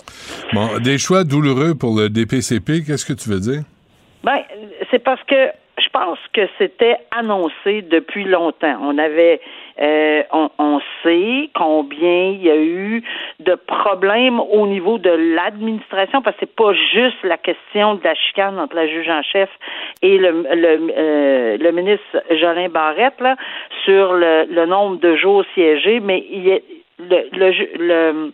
Bon, 0.54 0.80
des 0.80 0.98
choix 0.98 1.24
douloureux 1.24 1.76
pour 1.76 1.98
le 1.98 2.10
DPCP, 2.10 2.84
qu'est-ce 2.86 3.06
que 3.06 3.14
tu 3.14 3.30
veux 3.30 3.40
dire? 3.40 3.64
Ben, 4.24 4.40
c'est 4.92 5.00
parce 5.00 5.24
que 5.24 5.52
je 5.78 5.90
pense 5.90 6.18
que 6.34 6.42
c'était 6.58 6.98
annoncé 7.12 7.84
depuis 7.84 8.24
longtemps. 8.24 8.78
On 8.82 8.98
avait, 8.98 9.40
euh, 9.80 10.24
on, 10.32 10.80
sait 11.04 11.50
combien 11.54 12.30
il 12.32 12.44
y 12.44 12.50
a 12.50 12.58
eu 12.58 13.04
de 13.40 13.54
problèmes 13.56 14.40
au 14.40 14.66
niveau 14.66 14.98
de 14.98 15.10
l'administration, 15.10 16.22
parce 16.22 16.36
que 16.38 16.46
c'est 16.46 16.56
pas 16.56 16.74
juste 16.74 17.24
la 17.24 17.38
question 17.38 17.96
de 17.96 18.04
la 18.04 18.16
chicane 18.16 18.60
entre 18.60 18.76
la 18.76 18.88
juge 18.88 19.10
en 19.10 19.22
chef 19.22 19.50
et 20.02 20.18
le, 20.18 20.32
le, 20.32 20.94
euh, 20.98 21.58
le 21.58 21.72
ministre 21.72 22.24
Jolin 22.32 22.70
Barrette 22.70 23.20
là, 23.20 23.36
sur 23.86 24.14
le, 24.14 24.46
le 24.50 24.66
nombre 24.66 24.98
de 24.98 25.16
jours 25.16 25.44
siégés, 25.54 26.00
mais 26.00 26.26
il 26.32 26.48
y 26.48 26.54
a, 26.54 26.60
le, 27.00 27.78
le 27.78 28.32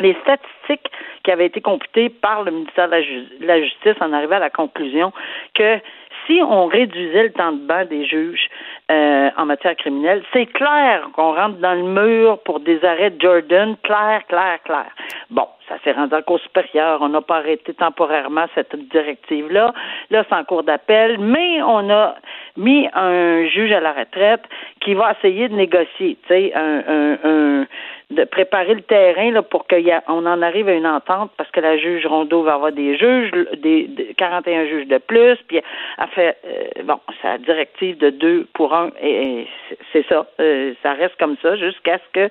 les 0.00 0.16
statistiques 0.22 0.90
qui 1.24 1.30
avaient 1.30 1.46
été 1.46 1.60
computées 1.60 2.08
par 2.08 2.44
le 2.44 2.50
ministère 2.50 2.88
de 2.88 3.46
la, 3.46 3.60
Justice 3.60 3.96
en 4.00 4.12
arrivaient 4.12 4.36
à 4.36 4.40
la 4.40 4.50
conclusion 4.50 5.12
que 5.54 5.78
si 6.26 6.40
on 6.42 6.66
réduisait 6.66 7.24
le 7.24 7.32
temps 7.32 7.52
de 7.52 7.66
banc 7.66 7.84
des 7.84 8.04
juges 8.04 8.48
euh, 8.90 9.30
en 9.36 9.46
matière 9.46 9.76
criminelle, 9.76 10.22
c'est 10.32 10.46
clair 10.46 11.08
qu'on 11.14 11.34
rentre 11.34 11.58
dans 11.58 11.74
le 11.74 11.82
mur 11.82 12.38
pour 12.44 12.60
des 12.60 12.84
arrêts 12.84 13.10
de 13.10 13.20
Jordan, 13.20 13.76
clair, 13.82 14.22
clair, 14.28 14.58
clair. 14.64 14.86
Bon, 15.30 15.46
ça 15.68 15.76
s'est 15.82 15.92
rendu 15.92 16.14
en 16.14 16.22
cours 16.22 16.40
supérieur, 16.40 17.00
on 17.02 17.08
n'a 17.08 17.20
pas 17.20 17.38
arrêté 17.38 17.74
temporairement 17.74 18.46
cette 18.54 18.76
directive-là. 18.90 19.72
Là, 20.10 20.24
c'est 20.28 20.34
en 20.34 20.44
cours 20.44 20.62
d'appel, 20.62 21.18
mais 21.18 21.62
on 21.62 21.90
a 21.90 22.14
mis 22.56 22.88
un 22.94 23.46
juge 23.46 23.72
à 23.72 23.80
la 23.80 23.92
retraite 23.92 24.42
qui 24.80 24.94
va 24.94 25.12
essayer 25.18 25.48
de 25.48 25.54
négocier, 25.54 26.16
tu 26.22 26.28
sais, 26.28 26.52
un, 26.54 26.82
un, 26.88 27.18
un 27.24 27.66
de 28.10 28.22
préparer 28.22 28.74
le 28.74 28.82
terrain 28.82 29.32
là, 29.32 29.42
pour 29.42 29.66
qu'on 29.66 30.26
en 30.26 30.42
arrive 30.42 30.68
à 30.68 30.74
une 30.74 30.86
entente 30.86 31.32
parce 31.36 31.50
que 31.50 31.58
la 31.58 31.76
juge 31.76 32.06
Rondeau 32.06 32.44
va 32.44 32.54
avoir 32.54 32.70
des 32.70 32.96
juges, 32.96 33.32
des, 33.58 34.14
41 34.16 34.66
juges 34.66 34.86
de 34.86 34.98
plus, 34.98 35.36
puis 35.48 35.60
elle 35.98 36.08
fait 36.14 36.36
euh, 36.46 36.82
bon, 36.84 37.00
sa 37.20 37.38
directive 37.38 37.98
de 37.98 38.10
deux 38.10 38.46
pour 38.54 38.74
un 38.74 38.90
et, 39.02 39.48
c'est 39.92 40.06
ça. 40.08 40.26
Euh, 40.38 40.74
ça 40.84 40.92
reste 40.92 41.16
comme 41.18 41.36
ça 41.42 41.56
jusqu'à 41.56 41.98
ce 41.98 42.12
que 42.12 42.30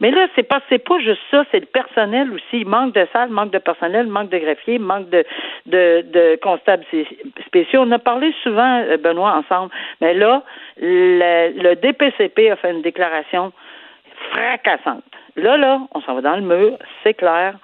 mais 0.00 0.10
là, 0.10 0.26
c'est 0.34 0.42
pas 0.42 0.60
c'est 0.70 0.82
pas 0.82 0.98
juste 1.00 1.20
ça, 1.30 1.44
c'est 1.50 1.60
le 1.60 1.66
personnel 1.66 2.32
aussi. 2.32 2.60
Il 2.60 2.66
manque 2.66 2.94
de 2.94 3.06
salles, 3.12 3.28
manque 3.28 3.50
de 3.50 3.58
personnel, 3.58 4.06
manque 4.06 4.30
de 4.30 4.38
greffiers, 4.38 4.78
manque 4.78 5.10
de, 5.10 5.22
de, 5.66 6.02
de 6.10 6.38
constables 6.42 6.86
spéciaux. 7.44 7.82
On 7.82 7.90
a 7.90 7.98
parlé 7.98 8.32
souvent, 8.42 8.82
euh, 8.84 8.96
Benoît, 8.96 9.36
ensemble, 9.36 9.70
mais 10.00 10.14
là, 10.14 10.42
le, 10.80 11.52
le 11.62 11.76
DPCP 11.76 12.50
a 12.50 12.56
fait 12.56 12.70
une 12.70 12.80
déclaration 12.80 13.52
fracassante. 14.32 15.04
Là, 15.36 15.56
là, 15.56 15.80
on 15.94 16.00
s'en 16.02 16.14
va 16.14 16.20
dans 16.20 16.36
le 16.36 16.42
mur, 16.42 16.76
c'est 17.02 17.14
clair. 17.14 17.54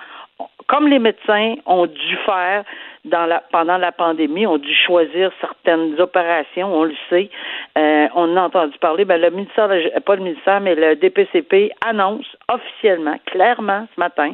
comme 0.68 0.88
les 0.88 0.98
médecins 0.98 1.54
ont 1.66 1.86
dû 1.86 2.16
faire 2.26 2.64
dans 3.04 3.24
la, 3.26 3.40
pendant 3.52 3.78
la 3.78 3.92
pandémie, 3.92 4.46
ont 4.48 4.58
dû 4.58 4.74
choisir 4.74 5.30
certaines 5.40 5.98
opérations, 6.00 6.74
on 6.74 6.82
le 6.84 6.94
sait. 7.08 7.30
Euh, 7.78 8.08
on 8.16 8.36
a 8.36 8.42
entendu 8.42 8.76
parler, 8.78 9.04
ben, 9.04 9.20
le 9.20 9.30
ministère, 9.30 9.68
pas 10.04 10.16
le 10.16 10.22
ministère, 10.22 10.60
mais 10.60 10.74
le 10.74 10.96
DPCP 10.96 11.70
annonce 11.86 12.26
officiellement, 12.52 13.16
clairement 13.26 13.86
ce 13.94 14.00
matin, 14.00 14.32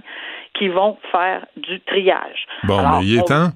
qu'ils 0.54 0.72
vont 0.72 0.96
faire 1.10 1.44
du 1.56 1.80
triage. 1.80 2.46
Bon, 2.64 2.78
Alors, 2.78 3.00
mais 3.00 3.04
il 3.06 3.16
est 3.18 3.20
on- 3.20 3.24
temps. 3.24 3.48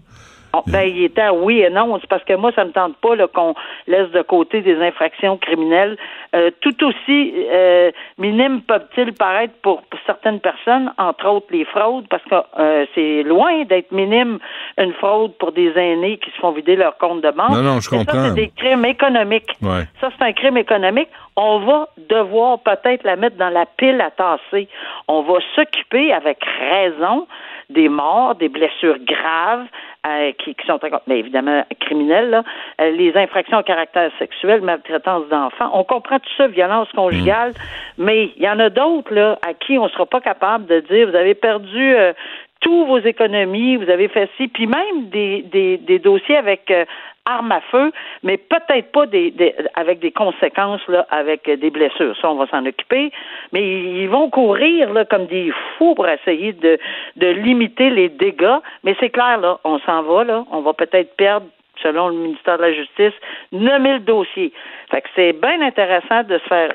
On- 0.67 0.71
Ben, 0.71 0.83
il 0.89 1.05
était 1.05 1.29
oui 1.29 1.61
et 1.61 1.71
non. 1.71 1.99
C'est 2.01 2.09
parce 2.09 2.25
que 2.25 2.35
moi, 2.35 2.53
ça 2.55 2.65
me 2.65 2.71
tente 2.73 2.97
pas 2.99 3.17
qu'on 3.29 3.55
laisse 3.87 4.11
de 4.11 4.23
côté 4.23 4.61
des 4.61 4.77
infractions 4.81 5.37
criminelles. 5.37 5.97
Euh, 6.35 6.51
tout 6.61 6.77
aussi 6.85 7.33
euh, 7.51 7.91
minimes 8.19 8.63
peuvent-ils 8.63 9.13
paraître 9.15 9.55
pour, 9.63 9.83
pour 9.83 10.01
certaines 10.07 10.41
personnes, 10.41 10.93
entre 10.99 11.27
autres 11.29 11.47
les 11.51 11.65
fraudes, 11.65 12.07
parce 12.09 12.23
que 12.25 12.35
euh, 12.59 12.87
c'est 12.95 13.23
loin 13.23 13.65
d'être 13.65 13.93
minime 13.93 14.39
une 14.79 14.93
fraude 14.95 15.33
pour 15.39 15.53
des 15.53 15.73
aînés 15.77 16.19
qui 16.19 16.31
se 16.31 16.37
font 16.37 16.53
vider 16.53 16.77
leur 16.77 16.97
compte 16.99 17.23
de 17.23 17.31
banque. 17.31 17.51
Non, 17.51 17.63
non, 17.63 17.81
je 17.81 17.89
comprends. 17.91 18.13
Ça, 18.13 18.29
c'est 18.29 18.35
des 18.35 18.51
crimes 18.57 18.85
économiques. 18.85 19.51
Ouais. 19.63 19.85
Ça, 20.01 20.11
c'est 20.17 20.25
un 20.25 20.33
crime 20.33 20.57
économique. 20.57 21.09
On 21.37 21.59
va 21.61 21.89
devoir 22.09 22.59
peut-être 22.61 23.05
la 23.05 23.17
mettre 23.17 23.37
dans 23.37 23.51
la 23.51 23.67
pile 23.67 24.01
à 24.01 24.11
tasser. 24.11 24.69
On 25.09 25.23
va 25.23 25.35
s'occuper 25.55 26.13
avec 26.13 26.39
raison 26.71 27.27
des 27.71 27.89
morts, 27.89 28.35
des 28.37 28.49
blessures 28.49 28.99
graves 28.99 29.67
euh, 30.07 30.33
qui, 30.39 30.55
qui 30.55 30.67
sont 30.67 30.79
mais 31.07 31.19
évidemment 31.19 31.65
criminelles, 31.81 32.31
là. 32.31 32.45
Euh, 32.81 32.91
les 32.91 33.17
infractions 33.17 33.59
à 33.59 33.63
caractère 33.63 34.11
sexuel, 34.19 34.61
maltraitance 34.61 35.29
d'enfants. 35.29 35.71
On 35.73 35.85
comprend 35.85 36.19
tout 36.19 36.31
ça, 36.37 36.47
violence 36.47 36.89
conjugale, 36.93 37.55
mais 37.99 38.31
il 38.37 38.43
y 38.43 38.49
en 38.49 38.61
a 38.61 38.71
d'autres 38.71 39.13
là 39.13 39.39
à 39.47 39.55
qui 39.55 39.79
on 39.79 39.89
sera 39.89 40.07
pas 40.07 40.21
capable 40.21 40.67
de 40.67 40.81
dire 40.81 41.11
vous 41.11 41.17
avez 41.17 41.35
perdu 41.35 41.97
euh, 41.97 42.13
tous 42.61 42.87
vos 42.87 42.99
économies, 42.99 43.77
vous 43.77 43.91
avez 43.91 44.09
fait 44.09 44.31
ci, 44.37 44.49
puis 44.49 44.67
même 44.67 45.09
des, 45.11 45.43
des, 45.43 45.77
des 45.79 45.99
dossiers 45.99 46.37
avec 46.37 46.71
euh, 46.71 46.85
armes 47.27 47.53
à 47.53 47.61
feu, 47.61 47.93
mais 48.23 48.37
peut-être 48.39 48.93
pas 48.93 49.07
des, 49.07 49.35
avec 49.75 49.99
des 49.99 50.13
conséquences 50.13 50.87
là, 50.89 51.07
avec 51.11 51.51
des 51.51 51.71
blessures. 51.71 52.17
Ça, 52.21 52.31
on 52.31 52.37
va 52.37 52.47
s'en 52.47 52.65
occuper. 52.65 53.13
Mais 53.53 53.63
ils 53.63 54.09
vont 54.09 54.31
courir 54.31 54.93
là 54.93 55.05
comme 55.05 55.27
des 55.27 55.53
fous 55.77 55.95
pour 55.95 56.09
essayer 56.09 56.53
de, 56.53 56.79
de 57.17 57.27
limiter 57.27 57.91
les 57.91 58.09
dégâts. 58.09 58.59
Mais 58.85 58.97
c'est 59.01 59.11
clair 59.11 59.39
là, 59.39 59.59
on 59.65 59.79
s'en 59.81 60.03
va 60.03 60.25
là, 60.25 60.45
on 60.51 60.61
va 60.61 60.73
peut-être 60.73 61.17
perdre 61.17 61.47
selon 61.83 62.09
le 62.09 62.15
ministère 62.15 62.59
de 62.59 62.63
la 62.63 62.73
Justice, 62.73 63.13
9000 63.53 64.05
dossiers. 64.05 64.53
Fait 64.91 65.01
que 65.01 65.09
c'est 65.17 65.33
bien 65.33 65.61
intéressant 65.63 66.23
de 66.23 66.39
se 66.39 66.45
faire 66.45 66.71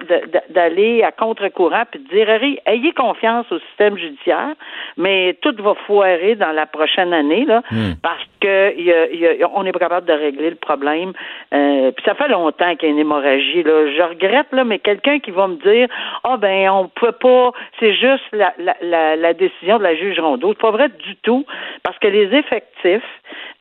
d'aller 0.50 1.02
à 1.04 1.12
contre-courant 1.12 1.84
puis 1.90 2.00
de 2.02 2.08
dire 2.10 2.30
Harry, 2.30 2.60
ayez 2.66 2.92
confiance 2.94 3.50
au 3.52 3.60
système 3.60 3.98
judiciaire, 3.98 4.54
mais 4.98 5.36
tout 5.42 5.56
va 5.60 5.76
foirer 5.88 6.36
dans 6.36 6.52
la 6.52 6.66
prochaine 6.66 7.14
année 7.14 7.46
là, 7.46 7.62
parce 8.02 8.24
que 8.42 8.76
y 8.80 8.92
a- 8.92 9.10
y 9.12 9.44
a- 9.44 9.50
on 9.54 9.64
n'est 9.64 9.72
pas 9.72 9.80
capable 9.80 10.08
de 10.08 10.14
régler 10.14 10.50
le 10.50 10.56
problème. 10.56 11.14
Euh, 11.54 11.92
puis 11.92 12.04
ça 12.06 12.16
fait 12.16 12.28
longtemps 12.28 12.76
qu'il 12.76 12.90
y 12.90 12.92
a 12.92 12.94
une 12.94 13.00
hémorragie 13.00 13.64
là. 13.64 13.88
Je 13.96 14.02
regrette 14.02 14.52
là, 14.52 14.64
mais 14.66 14.80
quelqu'un 14.80 15.20
qui 15.20 15.32
va 15.32 15.48
me 15.48 15.56
dire 15.56 15.88
ah 16.24 16.38
ben 16.38 16.70
on 16.70 16.88
peut 16.90 17.12
pas, 17.14 17.52
c'est 17.80 17.94
juste 17.94 18.24
la, 18.34 18.54
la, 18.58 18.76
la, 18.82 19.16
la 19.16 19.34
décision 19.34 19.78
de 19.78 19.84
la 19.84 19.96
juge 19.96 20.20
Rondeau. 20.20 20.50
C'est 20.50 20.62
pas 20.62 20.72
vrai 20.72 20.90
du 20.90 21.16
tout 21.18 21.46
parce 21.84 21.98
que 22.00 22.08
les 22.08 22.34
effectifs 22.36 23.04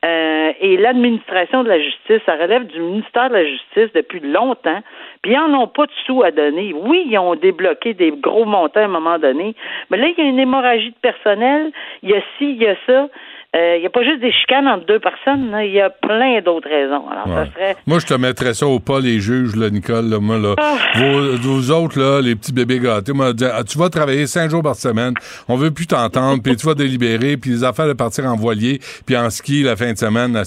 euh, 0.03 0.51
et 0.59 0.77
l'administration 0.77 1.63
de 1.63 1.69
la 1.69 1.79
justice, 1.79 2.21
ça 2.25 2.35
relève 2.35 2.65
du 2.65 2.79
ministère 2.79 3.29
de 3.29 3.35
la 3.35 3.45
Justice 3.45 3.93
depuis 3.93 4.19
longtemps. 4.19 4.81
Puis 5.21 5.33
ils 5.33 5.37
n'en 5.37 5.61
ont 5.61 5.67
pas 5.67 5.85
de 5.85 5.91
sous 6.05 6.23
à 6.23 6.31
donner. 6.31 6.73
Oui, 6.73 7.05
ils 7.07 7.19
ont 7.19 7.35
débloqué 7.35 7.93
des 7.93 8.11
gros 8.11 8.45
montants 8.45 8.79
à 8.79 8.85
un 8.85 8.87
moment 8.87 9.19
donné, 9.19 9.55
mais 9.89 9.97
là, 9.97 10.07
il 10.07 10.17
y 10.17 10.25
a 10.25 10.29
une 10.29 10.39
hémorragie 10.39 10.89
de 10.89 10.95
personnel, 11.01 11.71
il 12.01 12.09
y 12.09 12.13
a 12.15 12.21
ci, 12.37 12.51
il 12.51 12.61
y 12.61 12.67
a 12.67 12.75
ça. 12.87 13.09
Euh, 13.53 13.75
il 13.75 13.81
n'y 13.81 13.85
a 13.85 13.89
pas 13.89 14.01
juste 14.03 14.21
des 14.21 14.31
chicanes 14.31 14.65
entre 14.65 14.85
deux 14.85 14.99
personnes, 14.99 15.53
il 15.65 15.73
y 15.73 15.81
a 15.81 15.89
plein 15.89 16.39
d'autres 16.41 16.69
raisons. 16.69 17.03
Alors, 17.09 17.27
Ouais. 17.27 17.45
ça 17.47 17.51
serait 17.53 17.75
Moi, 17.85 17.99
je 17.99 18.05
te 18.05 18.13
mettrais 18.13 18.53
ça 18.53 18.65
au 18.65 18.79
pas, 18.79 19.01
les 19.01 19.19
juges, 19.19 19.57
là, 19.57 19.69
Nicole. 19.69 20.09
Là, 20.09 20.19
moi, 20.21 20.37
là. 20.37 20.55
Ah. 20.57 20.75
Vos, 20.95 21.35
vos 21.35 21.71
autres, 21.71 21.99
là, 21.99 22.21
les 22.21 22.37
petits 22.37 22.53
bébés 22.53 22.79
gâtés, 22.79 23.11
moi, 23.11 23.33
ah, 23.53 23.63
tu 23.65 23.77
vas 23.77 23.89
travailler 23.89 24.25
cinq 24.25 24.49
jours 24.51 24.63
par 24.63 24.75
semaine, 24.75 25.13
on 25.49 25.57
veut 25.57 25.71
plus 25.71 25.85
t'entendre, 25.85 26.41
puis 26.41 26.55
tu 26.55 26.65
vas 26.65 26.75
délibérer, 26.75 27.35
puis 27.35 27.49
les 27.49 27.63
affaires 27.65 27.87
de 27.87 27.93
partir 27.93 28.23
en 28.25 28.37
voilier, 28.37 28.79
puis 29.05 29.17
en 29.17 29.29
ski 29.29 29.63
la 29.63 29.75
fin 29.75 29.91
de 29.91 29.97
semaine, 29.97 30.31
là, 30.31 30.43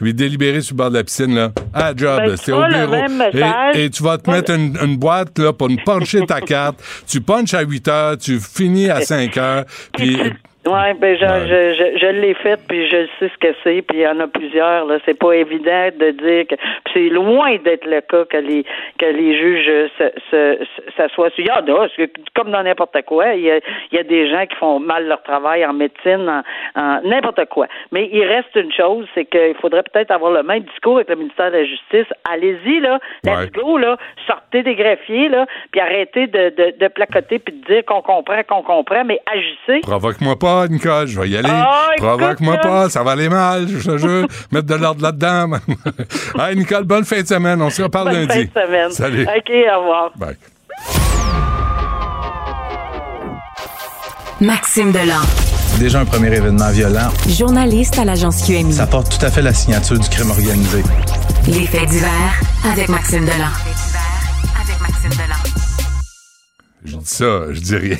puis 0.00 0.12
délibérer 0.12 0.62
sur 0.62 0.74
le 0.74 0.78
bord 0.78 0.90
de 0.90 0.96
la 0.96 1.04
piscine, 1.04 1.36
là, 1.36 1.50
à 1.72 1.94
job, 1.94 2.22
Ben, 2.26 2.36
c'est 2.36 2.50
au 2.50 2.56
bureau. 2.66 2.94
Et, 3.74 3.84
et 3.84 3.90
tu 3.90 4.02
vas 4.02 4.18
te 4.18 4.28
mettre 4.28 4.50
une, 4.50 4.76
une 4.82 4.96
boîte, 4.96 5.38
là, 5.38 5.52
pour 5.52 5.68
nous 5.68 5.78
puncher 5.86 6.26
ta 6.26 6.40
carte. 6.40 6.82
Tu 7.06 7.20
punches 7.20 7.54
à 7.54 7.62
8 7.62 7.86
heures, 7.88 8.18
tu 8.18 8.40
finis 8.40 8.90
à 8.90 9.00
5 9.00 9.36
heures, 9.36 9.64
puis... 9.96 10.18
Oui, 10.64 10.94
ben 11.00 11.16
je, 11.18 11.24
Ouais. 11.24 11.46
je, 11.48 11.74
je, 11.74 11.98
je 11.98 12.06
l'ai 12.06 12.34
fait, 12.34 12.60
puis 12.68 12.88
je 12.88 13.06
sais 13.18 13.28
ce 13.34 13.38
que 13.38 13.52
c'est, 13.64 13.82
puis 13.82 13.98
il 13.98 14.02
y 14.02 14.06
en 14.06 14.20
a 14.20 14.28
plusieurs. 14.28 14.84
Là, 14.86 14.98
c'est 15.04 15.18
pas 15.18 15.32
évident 15.32 15.88
de 15.98 16.10
dire 16.12 16.46
que 16.46 16.54
c'est 16.94 17.08
loin 17.08 17.56
d'être 17.64 17.84
le 17.84 18.00
cas 18.00 18.24
que 18.26 18.36
les 18.36 18.64
que 18.98 19.06
les 19.06 19.36
juges 19.36 19.88
se, 19.98 20.04
se, 20.30 20.64
se- 20.64 20.92
s'assoient 20.96 21.30
sur. 21.30 21.40
Il 21.44 21.46
y 21.48 21.50
en 21.50 21.74
a, 21.74 21.88
comme 22.36 22.52
dans 22.52 22.62
n'importe 22.62 23.02
quoi, 23.06 23.34
il 23.34 23.42
y 23.42 23.50
a, 23.50 23.56
il 23.90 23.96
y 23.96 23.98
a 23.98 24.04
des 24.04 24.30
gens 24.30 24.46
qui 24.46 24.54
font 24.56 24.78
mal 24.78 25.08
leur 25.08 25.22
travail 25.24 25.66
en 25.66 25.72
médecine, 25.72 26.28
en, 26.76 26.80
en 26.80 27.00
n'importe 27.02 27.44
quoi. 27.46 27.66
Mais 27.90 28.08
il 28.12 28.22
reste 28.24 28.54
une 28.54 28.72
chose, 28.72 29.06
c'est 29.16 29.24
qu'il 29.24 29.56
faudrait 29.60 29.82
peut-être 29.82 30.12
avoir 30.12 30.30
le 30.30 30.44
même 30.44 30.60
discours 30.62 30.96
avec 30.96 31.08
le 31.08 31.16
ministère 31.16 31.50
de 31.50 31.56
la 31.56 31.64
Justice. 31.64 32.06
Allez-y 32.32 32.78
là, 32.78 33.00
let's 33.24 33.32
Ouais. 33.36 33.48
go 33.52 33.78
là, 33.78 33.96
sortez 34.28 34.62
des 34.62 34.76
greffiers 34.76 35.28
là, 35.28 35.46
puis 35.72 35.80
arrêtez 35.80 36.28
de, 36.28 36.50
de, 36.50 36.74
de 36.78 36.88
placoter 36.88 37.40
puis 37.40 37.52
de 37.52 37.64
dire 37.66 37.84
qu'on 37.84 38.00
comprend, 38.02 38.42
qu'on 38.46 38.62
comprend, 38.62 39.02
mais 39.04 39.18
agissez. 39.26 39.80
Provoque-moi 39.80 40.36
pas, 40.40 40.51
Nicole, 40.68 41.06
je 41.08 41.20
vais 41.20 41.28
y 41.28 41.36
aller. 41.36 41.48
Ah, 41.50 41.88
Provoque-moi 41.96 42.56
pas, 42.58 42.88
ça 42.90 43.02
va 43.02 43.12
aller 43.12 43.28
mal, 43.28 43.66
je 43.68 43.90
te 43.90 43.96
jure. 43.98 44.26
Mettre 44.52 44.66
de 44.66 44.74
l'ordre 44.74 45.02
là-dedans. 45.02 45.58
hey, 46.38 46.56
Nicole, 46.56 46.84
bonne 46.84 47.04
fin 47.04 47.20
de 47.22 47.26
semaine. 47.26 47.60
On 47.62 47.70
se 47.70 47.82
reparle 47.82 48.08
Bonne 48.10 48.26
lundi. 48.26 48.48
fin 48.52 48.60
de 48.60 48.66
semaine. 48.66 48.90
Salut. 48.90 49.22
OK, 49.24 49.52
au 49.76 49.80
revoir. 49.80 50.10
Bye. 50.16 50.36
Maxime 54.40 54.90
Delan, 54.92 55.20
Déjà 55.78 56.00
un 56.00 56.04
premier 56.04 56.34
événement 56.36 56.70
violent. 56.70 57.10
journaliste 57.28 57.98
à 57.98 58.04
l'agence 58.04 58.42
QMI. 58.46 58.72
Ça 58.72 58.86
porte 58.86 59.16
tout 59.18 59.24
à 59.24 59.30
fait 59.30 59.42
la 59.42 59.52
signature 59.54 59.98
du 59.98 60.08
crime 60.08 60.30
organisé. 60.30 60.82
Les 61.46 61.66
faits 61.66 61.88
divers 61.88 62.40
avec 62.70 62.88
Maxime 62.88 63.24
Delan. 63.24 63.52
Avec 64.60 64.80
Maxime 64.80 65.10
Delan. 65.10 65.41
Je 66.84 66.96
dis 66.96 67.02
ça, 67.04 67.42
je 67.52 67.60
dis 67.60 67.76
rien. 67.76 67.96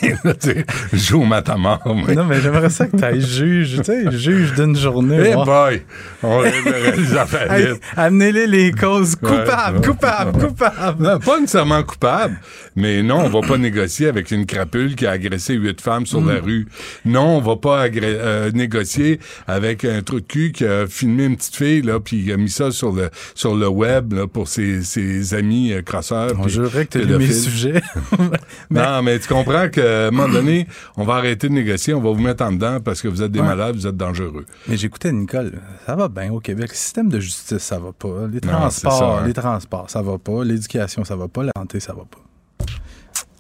joue 0.93 1.23
au 1.23 1.25
matamor. 1.25 1.81
moi. 1.87 2.13
Non, 2.15 2.25
mais 2.25 2.41
j'aimerais 2.41 2.69
ça 2.71 2.87
que 2.87 2.97
tu 2.97 3.05
ailles 3.05 3.21
juge, 3.21 3.77
tu 3.79 3.85
sais, 3.85 4.11
juge 4.11 4.55
d'une 4.55 4.75
journée. 4.77 5.19
Hey 5.19 5.35
voir. 5.35 5.47
boy, 5.69 5.83
on 6.25 6.43
les 6.43 6.51
affaires 7.17 7.53
Hey. 7.53 7.75
Amenez-les 7.97 8.47
les 8.49 8.73
causes 8.73 9.15
coupables, 9.15 9.79
ouais. 9.79 9.87
coupables, 9.87 10.39
coupables. 10.49 11.03
Non, 11.03 11.19
pas 11.21 11.39
nécessairement 11.41 11.83
coupable, 11.85 12.41
mais 12.75 13.03
non, 13.05 13.21
on 13.25 13.29
va 13.29 13.47
pas 13.47 13.57
négocier 13.57 14.09
avec 14.09 14.31
une 14.33 14.47
crapule 14.47 14.97
qui 14.97 15.07
a 15.07 15.13
agressé 15.13 15.55
huit 15.55 15.81
femmes 15.81 16.07
sur 16.07 16.21
Mm. 16.21 16.29
la 16.29 16.41
rue. 16.41 16.67
Non, 17.05 17.37
on 17.37 17.41
va 17.41 17.57
pas 17.57 17.87
euh, 17.87 18.51
négocier 18.53 19.21
avec 19.47 19.85
un 19.85 20.03
trou 20.03 20.21
de 20.21 20.27
cul 20.27 20.51
qui 20.53 20.65
a 20.65 20.87
filmé 20.89 21.25
une 21.27 21.37
petite 21.37 21.55
fille 21.57 21.83
là, 21.83 22.01
puis 22.01 22.33
a 22.33 22.37
mis 22.37 22.51
ça 22.51 22.71
sur 22.73 22.91
le 22.93 23.11
sur 23.35 23.55
le 23.55 23.69
web 23.69 24.13
là, 24.13 24.27
pour 24.27 24.49
ses, 24.49 24.83
ses 24.83 25.35
amis 25.35 25.73
euh, 25.73 25.83
crosseurs. 25.83 26.33
On 26.39 26.49
jurerait 26.49 26.87
que 26.87 26.99
tu 26.99 27.07
pédophiles. 27.07 27.33
sujets. 27.35 27.83
Non, 28.81 29.03
mais 29.03 29.19
tu 29.19 29.29
comprends 29.29 29.69
qu'à 29.69 30.07
un 30.07 30.11
moment 30.11 30.29
donné, 30.33 30.67
on 30.97 31.05
va 31.05 31.15
arrêter 31.15 31.49
de 31.49 31.53
négocier, 31.55 31.95
on 31.95 32.01
va 32.01 32.11
vous 32.11 32.21
mettre 32.21 32.45
en 32.45 32.53
dedans 32.53 32.79
parce 32.81 33.03
que 33.03 33.09
vous 33.09 33.23
êtes 33.23 33.33
des 33.33 33.41
Ouais. 33.41 33.47
malades, 33.47 33.75
vous 33.77 33.87
êtes 33.87 33.97
dangereux. 33.97 34.47
Mais 34.69 34.77
j'écoutais 34.77 35.13
Nicole, 35.13 35.53
ça 35.87 35.95
va 35.97 36.09
bien 36.09 36.33
au 36.33 36.41
Québec. 36.41 36.71
Le 36.71 36.75
système 36.77 37.09
de 37.09 37.21
justice, 37.21 37.59
ça 37.59 37.79
va 37.79 37.93
pas. 37.93 38.27
Les 38.33 38.41
transports, 38.41 38.99
ça, 38.99 39.05
hein. 39.05 39.27
les 39.27 39.33
transports, 39.35 39.91
ça 39.91 40.03
va 40.03 40.19
pas. 40.19 40.45
L'éducation, 40.45 41.05
ça 41.05 41.17
va 41.17 41.29
pas. 41.29 41.43
La 41.45 41.53
santé, 41.57 41.81
ça 41.81 41.93
va 41.93 42.03
pas. 42.03 42.67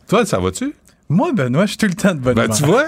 Toi, 0.08 0.26
ça 0.26 0.38
va-tu? 0.38 0.74
Moi, 1.08 1.32
Benoît, 1.32 1.64
je 1.66 1.70
suis 1.70 1.78
tout 1.78 1.86
le 1.86 1.94
temps 1.94 2.14
de 2.14 2.20
bonne 2.20 2.34
Ben, 2.34 2.44
humeur. 2.44 2.56
tu 2.56 2.64
vois? 2.64 2.84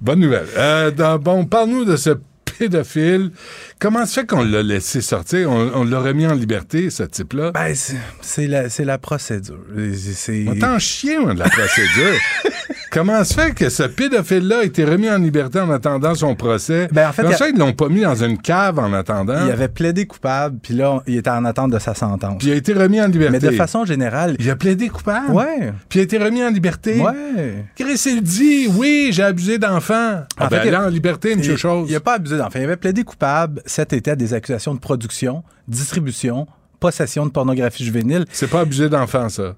Bonne 0.00 0.20
nouvelle. 0.20 0.46
Euh, 0.56 0.90
dans- 0.90 1.18
bon, 1.18 1.44
parle-nous 1.46 1.84
de 1.84 1.96
ce 1.96 2.10
pédophile. 2.58 3.30
Comment 3.78 4.06
se 4.06 4.20
fait 4.20 4.26
qu'on 4.26 4.44
l'a 4.44 4.62
laissé 4.62 5.00
sortir? 5.00 5.50
On, 5.50 5.70
on 5.74 5.84
l'a 5.84 6.00
remis 6.00 6.26
en 6.26 6.34
liberté, 6.34 6.90
ce 6.90 7.02
type-là? 7.02 7.50
Ben, 7.52 7.74
c'est- 7.74 8.46
la, 8.46 8.68
c'est 8.68 8.84
la 8.84 8.98
procédure. 8.98 9.58
C'est- 9.94 10.46
On 10.48 10.54
t'en 10.58 10.78
chien, 10.78 11.20
moi, 11.20 11.34
de 11.34 11.38
la 11.40 11.48
procédure. 11.48 12.14
Comment 12.94 13.24
se 13.24 13.34
fait 13.34 13.52
que 13.52 13.68
ce 13.70 13.82
pédophile-là 13.82 14.60
a 14.60 14.62
été 14.62 14.84
remis 14.84 15.10
en 15.10 15.18
liberté 15.18 15.58
en 15.58 15.68
attendant 15.70 16.14
son 16.14 16.36
procès? 16.36 16.86
Ben, 16.92 17.08
en 17.08 17.12
fait, 17.12 17.22
Comment 17.22 17.32
il 17.32 17.34
a- 17.34 17.38
ça, 17.38 17.48
ils 17.48 17.58
l'ont 17.58 17.72
pas 17.72 17.88
mis 17.88 18.02
dans 18.02 18.14
une 18.14 18.38
cave 18.38 18.78
en 18.78 18.92
attendant? 18.92 19.44
Il 19.46 19.50
avait 19.50 19.66
plaidé 19.66 20.06
coupable, 20.06 20.58
puis 20.62 20.74
là, 20.74 21.02
il 21.08 21.16
était 21.16 21.30
en 21.30 21.44
attente 21.44 21.72
de 21.72 21.78
sa 21.80 21.94
sentence. 21.94 22.36
Puis 22.38 22.46
il 22.48 22.52
a 22.52 22.54
été 22.56 22.72
remis 22.72 23.00
en 23.00 23.08
liberté. 23.08 23.32
Mais 23.32 23.40
de 23.40 23.56
façon 23.56 23.84
générale, 23.84 24.36
Il 24.38 24.48
a 24.48 24.54
plaidé 24.54 24.88
coupable? 24.90 25.32
ouais, 25.32 25.72
Puis 25.88 25.98
il 25.98 26.00
a 26.00 26.04
été 26.04 26.18
remis 26.18 26.44
en 26.44 26.50
liberté? 26.50 27.00
ouais. 27.00 27.64
Chris, 27.74 28.00
il 28.06 28.22
dit, 28.22 28.68
oui, 28.76 29.08
j'ai 29.10 29.24
abusé 29.24 29.58
d'enfants. 29.58 30.22
Ah 30.38 30.44
En 30.44 30.48
ben, 30.48 30.60
fait, 30.60 30.68
il- 30.68 30.70
là, 30.70 30.84
en 30.86 30.88
liberté, 30.88 31.34
monsieur 31.34 31.54
Il- 31.54 31.58
Chose. 31.58 31.88
Il 31.90 31.94
n'a 31.94 32.00
pas 32.00 32.14
abusé 32.14 32.36
d'enfant. 32.36 32.58
Il 32.60 32.62
avait 32.64 32.76
plaidé 32.76 33.02
coupable 33.02 33.60
cet 33.66 33.92
été 33.92 34.12
à 34.12 34.16
des 34.16 34.34
accusations 34.34 34.72
de 34.72 34.78
production, 34.78 35.42
distribution, 35.66 36.46
possession 36.78 37.26
de 37.26 37.30
pornographie 37.32 37.84
juvénile. 37.84 38.24
C'est 38.30 38.48
pas 38.50 38.60
abusé 38.60 38.88
d'enfants, 38.88 39.28
ça. 39.30 39.54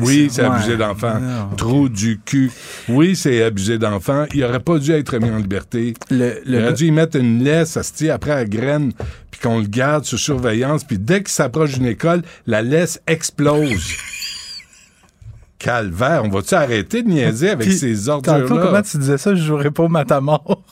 Oui, 0.00 0.28
c'est 0.30 0.42
ouais. 0.42 0.48
abusé 0.48 0.76
d'enfant. 0.76 1.14
Trou 1.56 1.88
du 1.88 2.20
cul. 2.24 2.50
Oui, 2.88 3.16
c'est 3.16 3.42
abusé 3.42 3.78
d'enfant. 3.78 4.26
Il 4.32 4.44
aurait 4.44 4.60
pas 4.60 4.78
dû 4.78 4.92
être 4.92 5.18
mis 5.18 5.30
en 5.30 5.38
liberté. 5.38 5.94
Le, 6.10 6.40
Il 6.46 6.52
le 6.52 6.58
aurait 6.58 6.66
gars- 6.68 6.72
dû 6.72 6.86
y 6.86 6.90
mettre 6.92 7.16
une 7.16 7.42
laisse, 7.42 7.76
asti, 7.76 8.08
après 8.08 8.30
à 8.32 8.44
graine, 8.44 8.92
puis 9.30 9.40
qu'on 9.40 9.58
le 9.58 9.66
garde 9.66 10.04
sous 10.04 10.18
surveillance, 10.18 10.84
puis 10.84 10.98
dès 10.98 11.18
qu'il 11.20 11.30
s'approche 11.32 11.72
d'une 11.72 11.86
école, 11.86 12.22
la 12.46 12.62
laisse 12.62 13.00
explose. 13.08 13.90
Calvaire, 15.58 16.22
on 16.24 16.28
va-tu 16.28 16.54
arrêter 16.54 17.02
de 17.04 17.08
niaiser 17.08 17.50
avec 17.50 17.68
Puis, 17.68 17.76
ces 17.78 18.08
ordures-là? 18.08 18.46
comment 18.48 18.82
tu 18.82 18.98
disais 18.98 19.18
ça? 19.18 19.34
Je 19.34 19.42
jouerais 19.42 19.70
pas 19.70 19.84
au 19.84 19.88
matamor. 19.88 20.64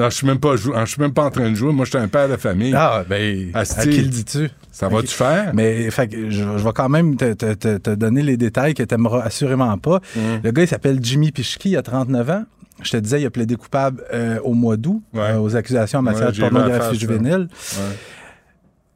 Non, 0.00 0.08
je 0.10 0.14
suis 0.16 0.26
même 0.26 0.38
pas 0.40 0.56
jou- 0.56 0.72
je 0.74 0.84
suis 0.86 1.00
même 1.02 1.12
pas 1.12 1.24
en 1.24 1.30
train 1.30 1.50
de 1.50 1.54
jouer. 1.54 1.72
Moi, 1.72 1.84
je 1.84 1.90
suis 1.90 1.98
un 1.98 2.08
père 2.08 2.28
de 2.28 2.36
famille. 2.36 2.72
Ah, 2.74 3.04
ben, 3.08 3.50
Asti. 3.54 3.80
à 3.80 3.82
qui 3.82 4.00
le 4.00 4.08
dis-tu? 4.08 4.48
Ça 4.72 4.88
va-tu 4.88 5.08
faire? 5.08 5.52
Mais 5.54 5.90
fait 5.90 6.10
je, 6.12 6.30
je 6.30 6.64
vais 6.64 6.72
quand 6.74 6.88
même 6.88 7.16
te, 7.16 7.32
te- 7.34 7.52
te- 7.54 7.76
te 7.76 7.90
donner 7.90 8.22
les 8.22 8.36
détails 8.38 8.72
que 8.74 8.82
tu 8.82 8.94
n'aimeras 8.94 9.22
assurément 9.22 9.76
pas. 9.78 10.00
Mm. 10.16 10.20
Le 10.42 10.50
gars, 10.52 10.62
il 10.62 10.68
s'appelle 10.68 10.98
Jimmy 11.02 11.32
Pichki, 11.32 11.70
il 11.70 11.76
a 11.76 11.82
39 11.82 12.30
ans. 12.30 12.44
Je 12.82 12.92
te 12.92 12.96
disais, 12.96 13.20
il 13.20 13.26
a 13.26 13.30
plaidé 13.30 13.56
coupable 13.56 14.02
euh, 14.14 14.38
au 14.42 14.54
mois 14.54 14.78
d'août 14.78 15.02
Ouais. 15.12 15.20
euh, 15.20 15.38
aux 15.40 15.54
accusations 15.54 15.98
en 15.98 16.02
matière 16.02 16.28
Ouais, 16.28 16.32
de 16.32 16.40
pornographie 16.40 16.98
juvénile. 16.98 17.48
Ouais. 17.50 17.96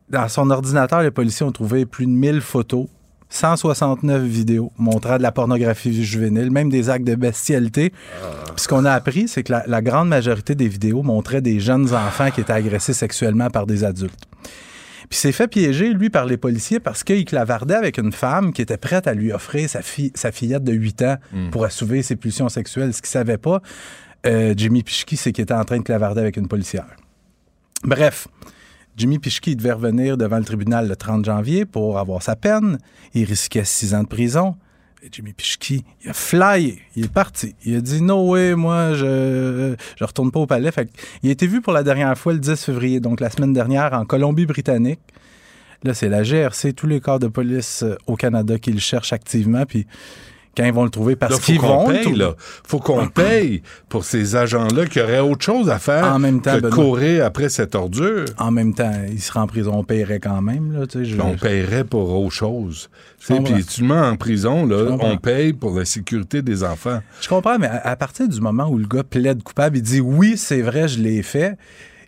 Dans 0.08 0.28
son 0.28 0.48
ordinateur, 0.50 1.02
les 1.02 1.10
policiers 1.10 1.44
ont 1.44 1.52
trouvé 1.52 1.84
plus 1.86 2.06
de 2.06 2.10
1000 2.12 2.40
photos, 2.40 2.86
169 3.34 4.22
vidéos 4.22 4.72
montrant 4.78 5.16
de 5.16 5.22
la 5.22 5.32
pornographie 5.32 6.04
juvénile, 6.04 6.50
même 6.50 6.70
des 6.70 6.88
actes 6.88 7.06
de 7.06 7.14
bestialité. 7.16 7.90
Puis 7.90 8.64
ce 8.64 8.68
qu'on 8.68 8.84
a 8.84 8.92
appris, 8.92 9.26
c'est 9.26 9.42
que 9.42 9.52
la, 9.52 9.64
la 9.66 9.82
grande 9.82 10.08
majorité 10.08 10.54
des 10.54 10.68
vidéos 10.68 11.02
montraient 11.02 11.40
des 11.40 11.58
jeunes 11.58 11.92
enfants 11.94 12.30
qui 12.30 12.40
étaient 12.40 12.52
agressés 12.52 12.92
sexuellement 12.92 13.50
par 13.50 13.66
des 13.66 13.82
adultes. 13.82 14.28
Puis 15.10 15.18
s'est 15.18 15.32
fait 15.32 15.48
piéger, 15.48 15.92
lui, 15.92 16.10
par 16.10 16.26
les 16.26 16.36
policiers 16.36 16.80
parce 16.80 17.04
qu'il 17.04 17.24
clavardait 17.24 17.74
avec 17.74 17.98
une 17.98 18.12
femme 18.12 18.52
qui 18.52 18.62
était 18.62 18.76
prête 18.76 19.06
à 19.06 19.14
lui 19.14 19.32
offrir 19.32 19.68
sa, 19.68 19.82
fille, 19.82 20.12
sa 20.14 20.32
fillette 20.32 20.64
de 20.64 20.72
8 20.72 21.02
ans 21.02 21.16
pour 21.50 21.64
assouvir 21.64 22.04
ses 22.04 22.16
pulsions 22.16 22.48
sexuelles. 22.48 22.94
Ce 22.94 23.02
qu'il 23.02 23.10
savait 23.10 23.38
pas, 23.38 23.60
euh, 24.26 24.54
Jimmy 24.56 24.82
Pichki, 24.82 25.16
c'est 25.16 25.32
qu'il 25.32 25.42
était 25.42 25.54
en 25.54 25.64
train 25.64 25.78
de 25.78 25.82
clavarder 25.82 26.20
avec 26.20 26.36
une 26.36 26.48
policière. 26.48 26.86
Bref, 27.82 28.28
Jimmy 28.96 29.18
Pichki 29.18 29.56
devait 29.56 29.72
revenir 29.72 30.16
devant 30.16 30.38
le 30.38 30.44
tribunal 30.44 30.88
le 30.88 30.94
30 30.94 31.24
janvier 31.24 31.64
pour 31.64 31.98
avoir 31.98 32.22
sa 32.22 32.36
peine. 32.36 32.78
Il 33.12 33.24
risquait 33.24 33.64
six 33.64 33.94
ans 33.94 34.02
de 34.02 34.08
prison. 34.08 34.54
Jimmy 35.10 35.32
Pichki, 35.32 35.84
il 36.02 36.10
a 36.10 36.12
flyé. 36.12 36.80
Il 36.96 37.06
est 37.06 37.12
parti. 37.12 37.54
Il 37.64 37.76
a 37.76 37.80
dit 37.80 38.00
No 38.00 38.30
way, 38.30 38.54
moi, 38.54 38.94
je, 38.94 39.74
je 39.96 40.04
retourne 40.04 40.30
pas 40.30 40.40
au 40.40 40.46
palais. 40.46 40.70
Il 41.22 41.28
a 41.28 41.32
été 41.32 41.46
vu 41.46 41.60
pour 41.60 41.72
la 41.72 41.82
dernière 41.82 42.16
fois 42.16 42.32
le 42.32 42.38
10 42.38 42.64
février, 42.64 43.00
donc 43.00 43.20
la 43.20 43.30
semaine 43.30 43.52
dernière, 43.52 43.92
en 43.92 44.04
Colombie-Britannique. 44.04 45.00
Là, 45.82 45.92
c'est 45.92 46.08
la 46.08 46.22
GRC, 46.22 46.72
tous 46.72 46.86
les 46.86 47.00
corps 47.00 47.18
de 47.18 47.28
police 47.28 47.82
euh, 47.82 47.96
au 48.06 48.16
Canada 48.16 48.58
qui 48.58 48.72
le 48.72 48.78
cherchent 48.78 49.12
activement. 49.12 49.64
Quand 50.56 50.64
ils 50.64 50.72
vont 50.72 50.84
le 50.84 50.90
trouver, 50.90 51.16
parce 51.16 51.40
qu'ils 51.40 51.58
qu'on 51.58 51.66
vont 51.84 51.88
paye, 51.88 52.14
là. 52.14 52.34
Faut 52.66 52.78
qu'on 52.78 53.06
paye 53.08 53.62
pour 53.88 54.04
ces 54.04 54.36
agents-là 54.36 54.86
qui 54.86 55.00
auraient 55.00 55.20
autre 55.20 55.44
chose 55.44 55.68
à 55.70 55.78
faire 55.78 56.04
En 56.14 56.18
même 56.18 56.40
temps, 56.40 56.56
que 56.56 56.60
Benoît. 56.62 56.74
courir 56.84 57.24
après 57.24 57.48
cette 57.48 57.74
ordure. 57.74 58.24
En 58.38 58.50
même 58.50 58.74
temps, 58.74 58.92
il 59.10 59.20
sera 59.20 59.42
en 59.42 59.46
prison, 59.46 59.72
on 59.74 59.84
paierait 59.84 60.20
quand 60.20 60.40
même. 60.42 60.72
Là, 60.78 60.86
tu 60.86 60.98
sais, 61.00 61.04
je- 61.04 61.20
On 61.20 61.36
paierait 61.36 61.84
pour 61.84 62.10
autre 62.18 62.32
chose. 62.34 62.88
Puis 63.26 63.64
tu 63.64 63.84
mets 63.84 63.94
en 63.94 64.16
prison, 64.16 64.66
là, 64.66 64.96
on 65.00 65.16
paye 65.16 65.52
pour 65.52 65.76
la 65.78 65.84
sécurité 65.84 66.42
des 66.42 66.62
enfants. 66.62 67.00
Je 67.20 67.28
comprends, 67.28 67.58
mais 67.58 67.66
à, 67.68 67.88
à 67.88 67.96
partir 67.96 68.28
du 68.28 68.40
moment 68.40 68.68
où 68.68 68.78
le 68.78 68.86
gars 68.86 69.02
plaide 69.02 69.42
coupable, 69.42 69.78
il 69.78 69.82
dit 69.82 70.00
oui, 70.00 70.34
c'est 70.36 70.60
vrai, 70.62 70.88
je 70.88 70.98
l'ai 71.00 71.22
fait. 71.22 71.56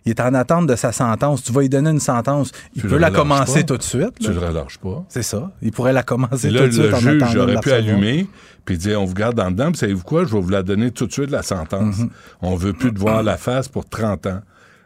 Il 0.07 0.11
est 0.11 0.19
en 0.21 0.33
attente 0.33 0.67
de 0.67 0.75
sa 0.75 0.91
sentence. 0.91 1.43
Tu 1.43 1.51
vas 1.51 1.61
lui 1.61 1.69
donner 1.69 1.89
une 1.89 1.99
sentence. 1.99 2.51
Il 2.75 2.81
Tu 2.81 2.87
peut 2.87 2.95
le 2.95 3.01
la 3.01 3.11
commencer 3.11 3.59
pas. 3.59 3.63
tout 3.63 3.77
de 3.77 3.83
suite. 3.83 4.19
Tu 4.19 4.27
là. 4.27 4.39
le 4.39 4.47
relâches 4.47 4.77
pas. 4.77 5.05
C'est 5.09 5.21
ça. 5.21 5.51
Il 5.61 5.71
pourrait 5.71 5.91
la 5.93 6.03
commencer 6.03 6.47
tout 6.47 6.55
là, 6.55 6.67
de 6.67 6.71
suite 6.71 6.83
le 6.85 6.93
en 6.95 6.99
juge 6.99 7.35
aurait 7.35 7.59
pu 7.59 7.71
allumer 7.71 8.27
puis 8.65 8.77
dire 8.77 9.01
on 9.01 9.05
vous 9.05 9.13
garde 9.13 9.39
en 9.39 9.51
dedans, 9.51 9.69
puis 9.71 9.77
savez-vous 9.77 10.03
quoi, 10.03 10.25
je 10.25 10.33
vais 10.33 10.41
vous 10.41 10.49
la 10.49 10.61
donner 10.63 10.91
tout 10.91 11.07
de 11.07 11.11
suite, 11.13 11.29
la 11.29 11.43
sentence. 11.43 11.99
Mhm. 11.99 12.09
On 12.41 12.55
veut 12.55 12.73
plus 12.73 12.93
te 12.93 12.99
voir 12.99 13.21
la 13.23 13.37
face 13.37 13.67
pour 13.69 13.87
30 13.87 14.25
ans. 14.27 14.41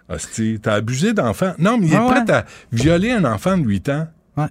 Hostie, 0.10 0.60
t'as 0.62 0.74
abusé 0.74 1.14
d'enfant. 1.14 1.54
Non, 1.58 1.78
mais 1.80 1.88
il 1.88 1.94
est 1.94 1.98
Ah 1.98 2.06
ouais. 2.08 2.24
prêt 2.26 2.34
à 2.34 2.46
violer 2.72 3.12
un 3.12 3.24
enfant 3.26 3.58
de 3.58 3.64
8 3.64 3.90
ans. 3.90 4.08
Ouais. 4.38 4.48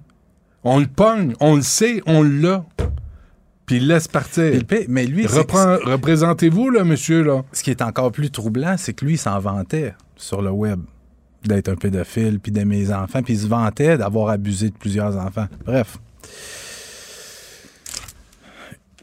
On 0.63 0.79
le 0.79 0.87
pogne, 0.87 1.33
on 1.39 1.55
le 1.57 1.61
sait, 1.61 2.01
on 2.05 2.23
l'a. 2.23 2.63
Puis 3.65 3.77
il 3.77 3.87
laisse 3.87 4.07
partir. 4.07 4.43
Le 4.53 4.85
mais 4.89 5.05
lui, 5.05 5.25
Reprend- 5.27 5.77
Représentez-vous, 5.85 6.69
là, 6.69 6.83
monsieur, 6.83 7.23
là. 7.23 7.43
ce 7.53 7.63
qui 7.63 7.69
est 7.71 7.81
encore 7.81 8.11
plus 8.11 8.31
troublant, 8.31 8.75
c'est 8.77 8.93
que 8.93 9.05
lui, 9.05 9.13
il 9.13 9.17
s'en 9.17 9.39
vantait 9.39 9.93
sur 10.21 10.41
le 10.41 10.51
web 10.51 10.79
d'être 11.43 11.69
un 11.69 11.75
pédophile, 11.75 12.39
puis 12.39 12.51
d'aimer 12.51 12.77
les 12.77 12.93
enfants, 12.93 13.23
puis 13.23 13.35
se 13.35 13.47
vantait 13.47 13.97
d'avoir 13.97 14.29
abusé 14.29 14.69
de 14.69 14.75
plusieurs 14.75 15.17
enfants. 15.17 15.47
Bref. 15.65 15.97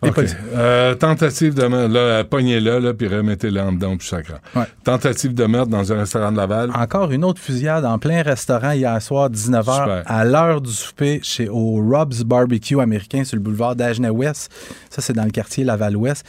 Les 0.03 0.11
OK. 0.11 0.15
policiers- 0.15 0.39
Euh, 0.55 0.95
tentative 0.95 1.55
de 1.55 1.67
meurtre, 1.67 1.93
là, 1.93 2.23
pognez-la, 2.25 2.79
là, 2.79 2.95
puis 2.95 3.09
remettez-la 3.09 3.67
en 3.67 3.73
dedans, 3.73 3.97
puis. 3.97 4.09
Ouais. 4.55 4.63
Tentative 4.85 5.35
de 5.35 5.45
meurtre 5.47 5.71
dans 5.71 5.93
un 5.93 5.99
restaurant 5.99 6.31
de 6.31 6.37
Laval. 6.37 6.71
Encore 6.75 7.11
une 7.11 7.25
autre 7.25 7.41
fusillade 7.41 7.85
en 7.85 7.99
plein 7.99 8.23
restaurant 8.23 8.71
hier 8.73 9.01
soir, 9.03 9.29
19h, 9.29 9.75
Super. 9.75 10.03
à 10.07 10.25
l'heure 10.25 10.61
du 10.61 10.71
souper, 10.73 11.21
chez 11.23 11.49
au 11.49 11.83
Rob's 11.83 12.23
Barbecue 12.23 12.81
américain 12.81 13.25
sur 13.25 13.37
le 13.37 13.43
boulevard 13.43 13.75
d'Agenais-Ouest. 13.75 14.51
Ça, 14.89 15.03
c'est 15.03 15.13
dans 15.15 15.25
le 15.25 15.31
quartier 15.31 15.65
Laval-Ouest. 15.65 16.25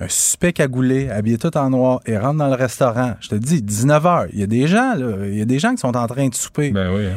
Un 0.00 0.08
suspect 0.08 0.52
cagoulé, 0.52 1.08
habillé 1.08 1.38
tout 1.38 1.56
en 1.56 1.70
noir, 1.70 2.00
et 2.06 2.18
rentre 2.18 2.38
dans 2.38 2.48
le 2.48 2.54
restaurant. 2.56 3.14
Je 3.20 3.28
te 3.30 3.34
dis, 3.36 3.62
19h. 3.62 4.26
Il 4.32 4.40
y 4.40 4.42
a 4.42 4.46
des 4.46 4.66
gens, 4.66 4.94
là, 4.94 5.26
il 5.26 5.38
y 5.38 5.42
a 5.42 5.46
des 5.46 5.58
gens 5.58 5.70
qui 5.72 5.78
sont 5.78 5.96
en 5.96 6.06
train 6.06 6.28
de 6.28 6.34
souper. 6.34 6.70
Ben 6.72 6.94
oui. 6.94 7.06
hein. 7.06 7.16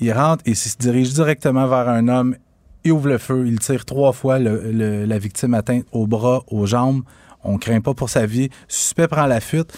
Il 0.00 0.12
rentre 0.12 0.42
et 0.46 0.54
se 0.54 0.76
dirige 0.76 1.12
directement 1.12 1.66
vers 1.66 1.88
un 1.88 2.06
homme. 2.06 2.36
Ouvre 2.90 3.08
le 3.08 3.18
feu. 3.18 3.46
Il 3.46 3.58
tire 3.58 3.84
trois 3.84 4.12
fois 4.12 4.38
la 4.38 5.18
victime 5.18 5.54
atteinte 5.54 5.84
au 5.92 6.06
bras, 6.06 6.42
aux 6.48 6.66
jambes. 6.66 7.02
On 7.44 7.58
craint 7.58 7.80
pas 7.80 7.94
pour 7.94 8.10
sa 8.10 8.26
vie. 8.26 8.50
Suspect 8.66 9.08
prend 9.08 9.26
la 9.26 9.40
fuite. 9.40 9.76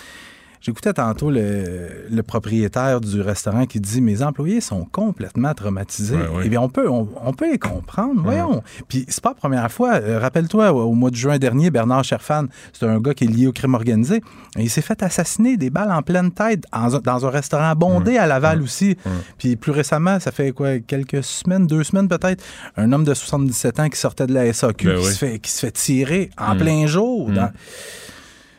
J'écoutais 0.61 0.93
tantôt 0.93 1.31
le, 1.31 1.89
le 2.11 2.23
propriétaire 2.23 3.01
du 3.01 3.21
restaurant 3.23 3.65
qui 3.65 3.81
dit 3.81 4.01
Mes 4.03 4.23
employés 4.23 4.61
sont 4.61 4.85
complètement 4.85 5.55
traumatisés. 5.55 6.17
Ouais, 6.17 6.29
ouais. 6.29 6.43
Eh 6.45 6.49
bien, 6.51 6.61
on 6.61 6.69
peut, 6.69 6.89
on, 6.89 7.09
on 7.25 7.33
peut 7.33 7.51
les 7.51 7.59
comprendre. 7.59 8.21
Voyons. 8.23 8.63
Puis, 8.89 9.07
c'est 9.09 9.23
pas 9.23 9.31
la 9.31 9.35
première 9.37 9.73
fois. 9.73 9.95
Euh, 9.95 10.19
Rappelle-toi, 10.19 10.73
au, 10.73 10.93
mois 10.93 11.11
de 11.11 11.17
juin 11.17 11.39
dernier, 11.39 11.71
Bernard 11.71 12.05
Cherfan, 12.05 12.45
c'est 12.75 12.85
un 12.87 13.01
gars 13.01 13.15
qui 13.15 13.25
est 13.25 13.29
lié 13.29 13.47
au 13.47 13.53
crime 13.53 13.73
organisé. 13.75 14.21
Il 14.59 14.69
s'est 14.69 14.83
fait 14.83 15.03
assassiner 15.03 15.57
des 15.57 15.71
balles 15.71 15.91
en 15.93 16.03
pleine 16.03 16.31
tête 16.31 16.65
en- 16.73 16.89
dans 16.99 17.27
un 17.27 17.31
restaurant 17.31 17.75
bondé 17.75 18.19
à 18.19 18.27
Laval 18.27 18.61
aussi. 18.63 18.97
Puis, 19.39 19.57
plus 19.57 19.73
récemment, 19.73 20.21
ça 20.21 20.31
fait 20.31 20.53
quoi, 20.53 20.79
quelques 20.79 21.25
semaines, 21.25 21.67
deux 21.67 21.85
semaines 21.85 22.09
peut-être, 22.09 22.45
un 22.77 22.93
homme 22.93 23.05
de 23.05 23.15
77 23.15 23.81
ans 23.81 23.89
qui 23.89 23.99
sortait 23.99 24.27
de 24.27 24.35
la 24.35 24.53
SAQ, 24.53 24.87
Ben 24.89 24.99
qui, 24.99 25.07
se 25.07 25.19
fait, 25.19 25.39
qui 25.39 25.51
se 25.51 25.61
fait 25.61 25.73
tirer 25.73 26.31
en 26.37 26.55
plein 26.57 26.87
jour. 26.87 27.31
dans- 27.31 27.51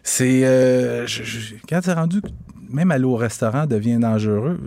c'est. 0.04 0.46
euh, 0.46 1.06
je- 1.08 1.24
je- 1.24 1.56
quand 1.70 1.80
c'est 1.84 1.94
rendu 1.94 2.22
même 2.70 2.92
aller 2.92 3.04
au 3.06 3.16
restaurant 3.16 3.66
devient 3.66 3.98
dangereux. 3.98 4.60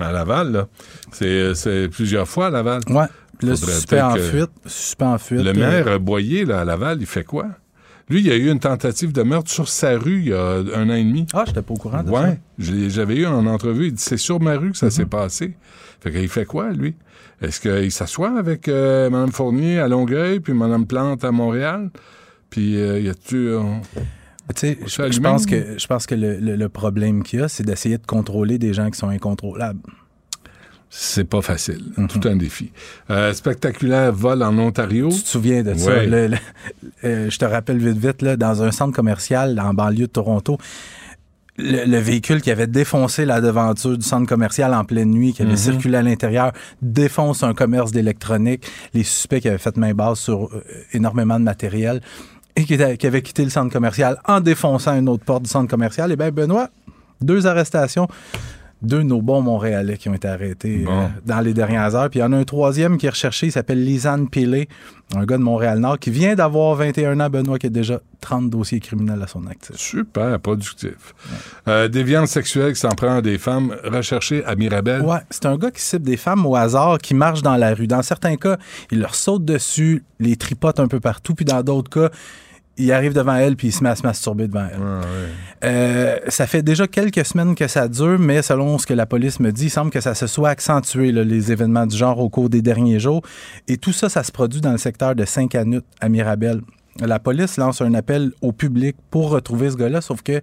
À 0.00 0.12
Laval, 0.12 0.52
là. 0.52 0.68
C'est, 1.12 1.26
euh, 1.26 1.54
c'est 1.54 1.88
plusieurs 1.88 2.28
fois 2.28 2.46
à 2.46 2.50
Laval. 2.50 2.80
Ouais. 2.90 3.06
Le 3.42 3.54
suspect 3.54 4.00
en 4.00 4.14
fuite. 4.16 4.50
Suspect 4.66 5.04
en 5.04 5.18
fuite. 5.18 5.40
Le 5.42 5.50
euh, 5.50 5.54
maire 5.54 5.86
euh, 5.88 5.98
Boyer, 5.98 6.44
là, 6.44 6.60
à 6.60 6.64
Laval, 6.64 6.98
il 7.00 7.06
fait 7.06 7.24
quoi? 7.24 7.46
Lui, 8.08 8.20
il 8.20 8.26
y 8.26 8.30
a 8.30 8.36
eu 8.36 8.50
une 8.50 8.58
tentative 8.58 9.12
de 9.12 9.22
meurtre 9.22 9.50
sur 9.50 9.68
sa 9.68 9.98
rue 9.98 10.20
il 10.20 10.28
y 10.28 10.32
a 10.32 10.62
un 10.74 10.88
an 10.88 10.94
et 10.94 11.04
demi. 11.04 11.26
Ah, 11.34 11.44
j'étais 11.46 11.60
pas 11.62 11.74
au 11.74 11.76
courant 11.76 12.02
de 12.02 12.08
ça. 12.10 12.14
Ouais, 12.14 12.40
l'ai- 12.58 12.88
j'avais 12.90 13.16
eu 13.16 13.26
en 13.26 13.44
entrevue. 13.46 13.88
Il 13.88 13.92
dit 13.92 14.02
c'est 14.02 14.16
sur 14.16 14.40
ma 14.40 14.56
rue 14.56 14.70
que 14.72 14.78
ça 14.78 14.86
Mhm. 14.86 14.90
s'est 14.92 15.04
passé. 15.06 15.56
Fait 16.00 16.10
qu'il 16.10 16.28
fait 16.28 16.46
quoi, 16.46 16.70
lui? 16.70 16.94
Est-ce 17.42 17.60
qu'il 17.60 17.92
s'assoit 17.92 18.36
avec 18.38 18.66
euh, 18.68 19.10
Mme 19.10 19.30
Fournier 19.30 19.78
à 19.78 19.88
Longueuil, 19.88 20.40
puis 20.40 20.54
Mme 20.54 20.86
Plante 20.86 21.22
à 21.22 21.30
Montréal? 21.32 21.90
Puis 22.50 22.80
euh, 22.80 22.98
y 22.98 23.08
a-tu. 23.10 23.36
euh, 23.48 23.60
Tu 24.54 24.60
sais, 24.60 24.78
C'est 24.86 25.12
je, 25.12 25.20
pense 25.20 25.44
que, 25.46 25.78
je 25.78 25.86
pense 25.86 26.06
que 26.06 26.14
le, 26.14 26.36
le- 26.38 26.56
le 26.56 26.68
problème 26.68 27.22
qu'il 27.22 27.40
y 27.40 27.42
a, 27.42 27.48
c'est 27.48 27.64
d'essayer 27.64 27.98
de 27.98 28.06
contrôler 28.06 28.58
des 28.58 28.72
gens 28.72 28.90
qui 28.90 28.98
sont 28.98 29.08
incontrôlables. 29.08 29.80
c'est 30.90 31.24
pas 31.24 31.42
facile. 31.42 31.82
Mhm. 31.98 32.08
Tout 32.08 32.20
un 32.28 32.36
défi. 32.36 32.72
Euh, 33.10 33.34
spectaculaire 33.34 34.10
vol 34.12 34.42
en 34.42 34.56
Ontario. 34.58 35.10
Tu 35.10 35.22
te 35.22 35.28
souviens 35.28 35.62
de 35.62 35.74
ça? 35.74 35.90
Ouais. 35.90 36.06
Le- 36.06 36.26
le- 36.28 36.36
euh, 37.04 37.30
je 37.30 37.38
te 37.38 37.44
rappelle 37.44 37.76
vite, 37.78 37.98
vite, 37.98 38.22
là, 38.22 38.36
dans 38.38 38.62
un 38.62 38.70
centre 38.70 38.94
commercial 38.96 39.60
en 39.60 39.74
banlieue 39.74 40.06
de 40.06 40.12
Toronto, 40.12 40.56
le, 41.58 41.84
le 41.84 41.98
véhicule 41.98 42.40
qui 42.40 42.50
avait 42.50 42.66
défoncé 42.68 43.26
la 43.26 43.40
devanture 43.42 43.98
du 43.98 44.06
centre 44.06 44.26
commercial 44.28 44.72
en 44.72 44.84
pleine 44.84 45.10
nuit, 45.10 45.34
qui 45.34 45.42
avait 45.42 45.50
Mhm. 45.50 45.56
circulé 45.58 45.96
à 45.98 46.02
l'intérieur, 46.02 46.52
défonce 46.80 47.42
un 47.42 47.52
commerce 47.52 47.90
d'électronique. 47.92 48.64
Les 48.94 49.02
suspects 49.02 49.40
qui 49.40 49.48
avaient 49.48 49.58
fait 49.58 49.76
main 49.76 49.92
basse 49.92 50.20
sur 50.20 50.44
euh, 50.54 50.62
énormément 50.94 51.38
de 51.38 51.44
matériel 51.44 52.00
et 52.58 52.64
qui, 52.64 52.74
était- 52.74 52.96
qui 52.96 53.06
avaient 53.06 53.22
quitté 53.22 53.44
le 53.44 53.50
centre 53.50 53.72
commercial 53.72 54.18
en 54.26 54.40
défonçant 54.40 54.98
une 54.98 55.08
autre 55.08 55.24
porte 55.24 55.44
du 55.44 55.50
centre 55.50 55.70
commercial. 55.70 56.10
Eh 56.12 56.16
bien, 56.16 56.30
Benoît, 56.30 56.68
deux 57.20 57.46
arrestations. 57.46 58.08
deux 58.80 58.98
de 58.98 59.02
nos 59.02 59.20
bons 59.20 59.42
Montréalais 59.42 59.96
qui 59.96 60.08
ont 60.08 60.14
été 60.14 60.28
arrêtés 60.28 60.84
Bon. 60.84 60.92
euh, 61.02 61.06
dans 61.26 61.40
les 61.40 61.52
dernières 61.52 61.96
heures. 61.96 62.08
Puis 62.10 62.20
il 62.20 62.22
y 62.22 62.24
en 62.24 62.32
a 62.32 62.36
un 62.36 62.44
troisième 62.44 62.96
qui 62.96 63.06
est 63.06 63.10
recherché, 63.10 63.46
il 63.46 63.50
s'appelle 63.52 63.84
Lisanne 63.84 64.28
Pélé, 64.28 64.68
un 65.16 65.24
gars 65.24 65.36
de 65.36 65.42
Montréal-Nord 65.42 65.98
qui 65.98 66.12
vient 66.12 66.36
d'avoir 66.36 66.76
21 66.76 67.18
ans, 67.18 67.28
Benoît, 67.28 67.58
qui 67.58 67.66
a 67.66 67.70
déjà 67.70 67.98
30 68.20 68.48
dossiers 68.50 68.78
criminels 68.78 69.20
à 69.20 69.26
son 69.26 69.44
actif. 69.48 69.74
Super 69.74 70.38
productif. 70.38 70.94
Euh, 71.66 71.88
déviance 71.88 72.30
sexuelle 72.30 72.72
qui 72.74 72.78
s'en 72.78 72.90
prend 72.90 73.16
à 73.16 73.20
des 73.20 73.36
femmes 73.38 73.74
recherchées 73.82 74.44
à 74.44 74.54
Mirabel. 74.54 75.02
Ouais, 75.02 75.18
c'est 75.30 75.46
un 75.46 75.56
gars 75.56 75.72
qui 75.72 75.82
cible 75.82 76.04
des 76.04 76.16
femmes 76.16 76.46
au 76.46 76.54
hasard 76.54 76.98
qui 76.98 77.14
marchent 77.14 77.42
dans 77.42 77.56
la 77.56 77.74
rue. 77.74 77.88
Dans 77.88 78.02
certains 78.02 78.36
cas, 78.36 78.58
il 78.92 79.00
leur 79.00 79.16
saute 79.16 79.44
dessus, 79.44 80.04
les 80.20 80.36
tripote 80.36 80.78
un 80.78 80.86
peu 80.86 81.00
partout, 81.00 81.34
puis 81.34 81.44
dans 81.44 81.64
d'autres 81.64 81.90
cas, 81.90 82.10
il 82.78 82.92
arrive 82.92 83.12
devant 83.12 83.34
elle 83.34 83.56
puis 83.56 83.68
il 83.68 83.72
se 83.72 83.82
met 83.82 83.90
à 83.90 83.96
se 83.96 84.02
masturber 84.02 84.46
devant 84.48 84.66
elle. 84.72 84.80
Ah. 84.80 85.00
Euh, 85.64 86.18
ça 86.28 86.46
fait 86.46 86.62
déjà 86.62 86.86
quelques 86.86 87.24
semaines 87.24 87.54
que 87.54 87.66
ça 87.66 87.88
dure, 87.88 88.18
mais 88.18 88.42
selon 88.42 88.78
ce 88.78 88.86
que 88.86 88.94
la 88.94 89.06
police 89.06 89.40
me 89.40 89.50
dit, 89.50 89.66
il 89.66 89.70
semble 89.70 89.90
que 89.90 90.00
ça 90.00 90.14
se 90.14 90.26
soit 90.26 90.50
accentué, 90.50 91.12
là, 91.12 91.24
les 91.24 91.52
événements 91.52 91.86
du 91.86 91.96
genre 91.96 92.18
au 92.18 92.28
cours 92.28 92.48
des 92.48 92.62
derniers 92.62 93.00
jours. 93.00 93.22
Et 93.66 93.76
tout 93.76 93.92
ça, 93.92 94.08
ça 94.08 94.22
se 94.22 94.32
produit 94.32 94.60
dans 94.60 94.72
le 94.72 94.78
secteur 94.78 95.14
de 95.14 95.24
Saint-Canut 95.24 95.84
à 96.00 96.08
Mirabel. 96.08 96.60
La 97.00 97.20
police 97.20 97.56
lance 97.58 97.80
un 97.80 97.94
appel 97.94 98.32
au 98.42 98.52
public 98.52 98.96
pour 99.10 99.30
retrouver 99.30 99.70
ce 99.70 99.76
gars-là, 99.76 100.00
sauf 100.00 100.22
que, 100.22 100.40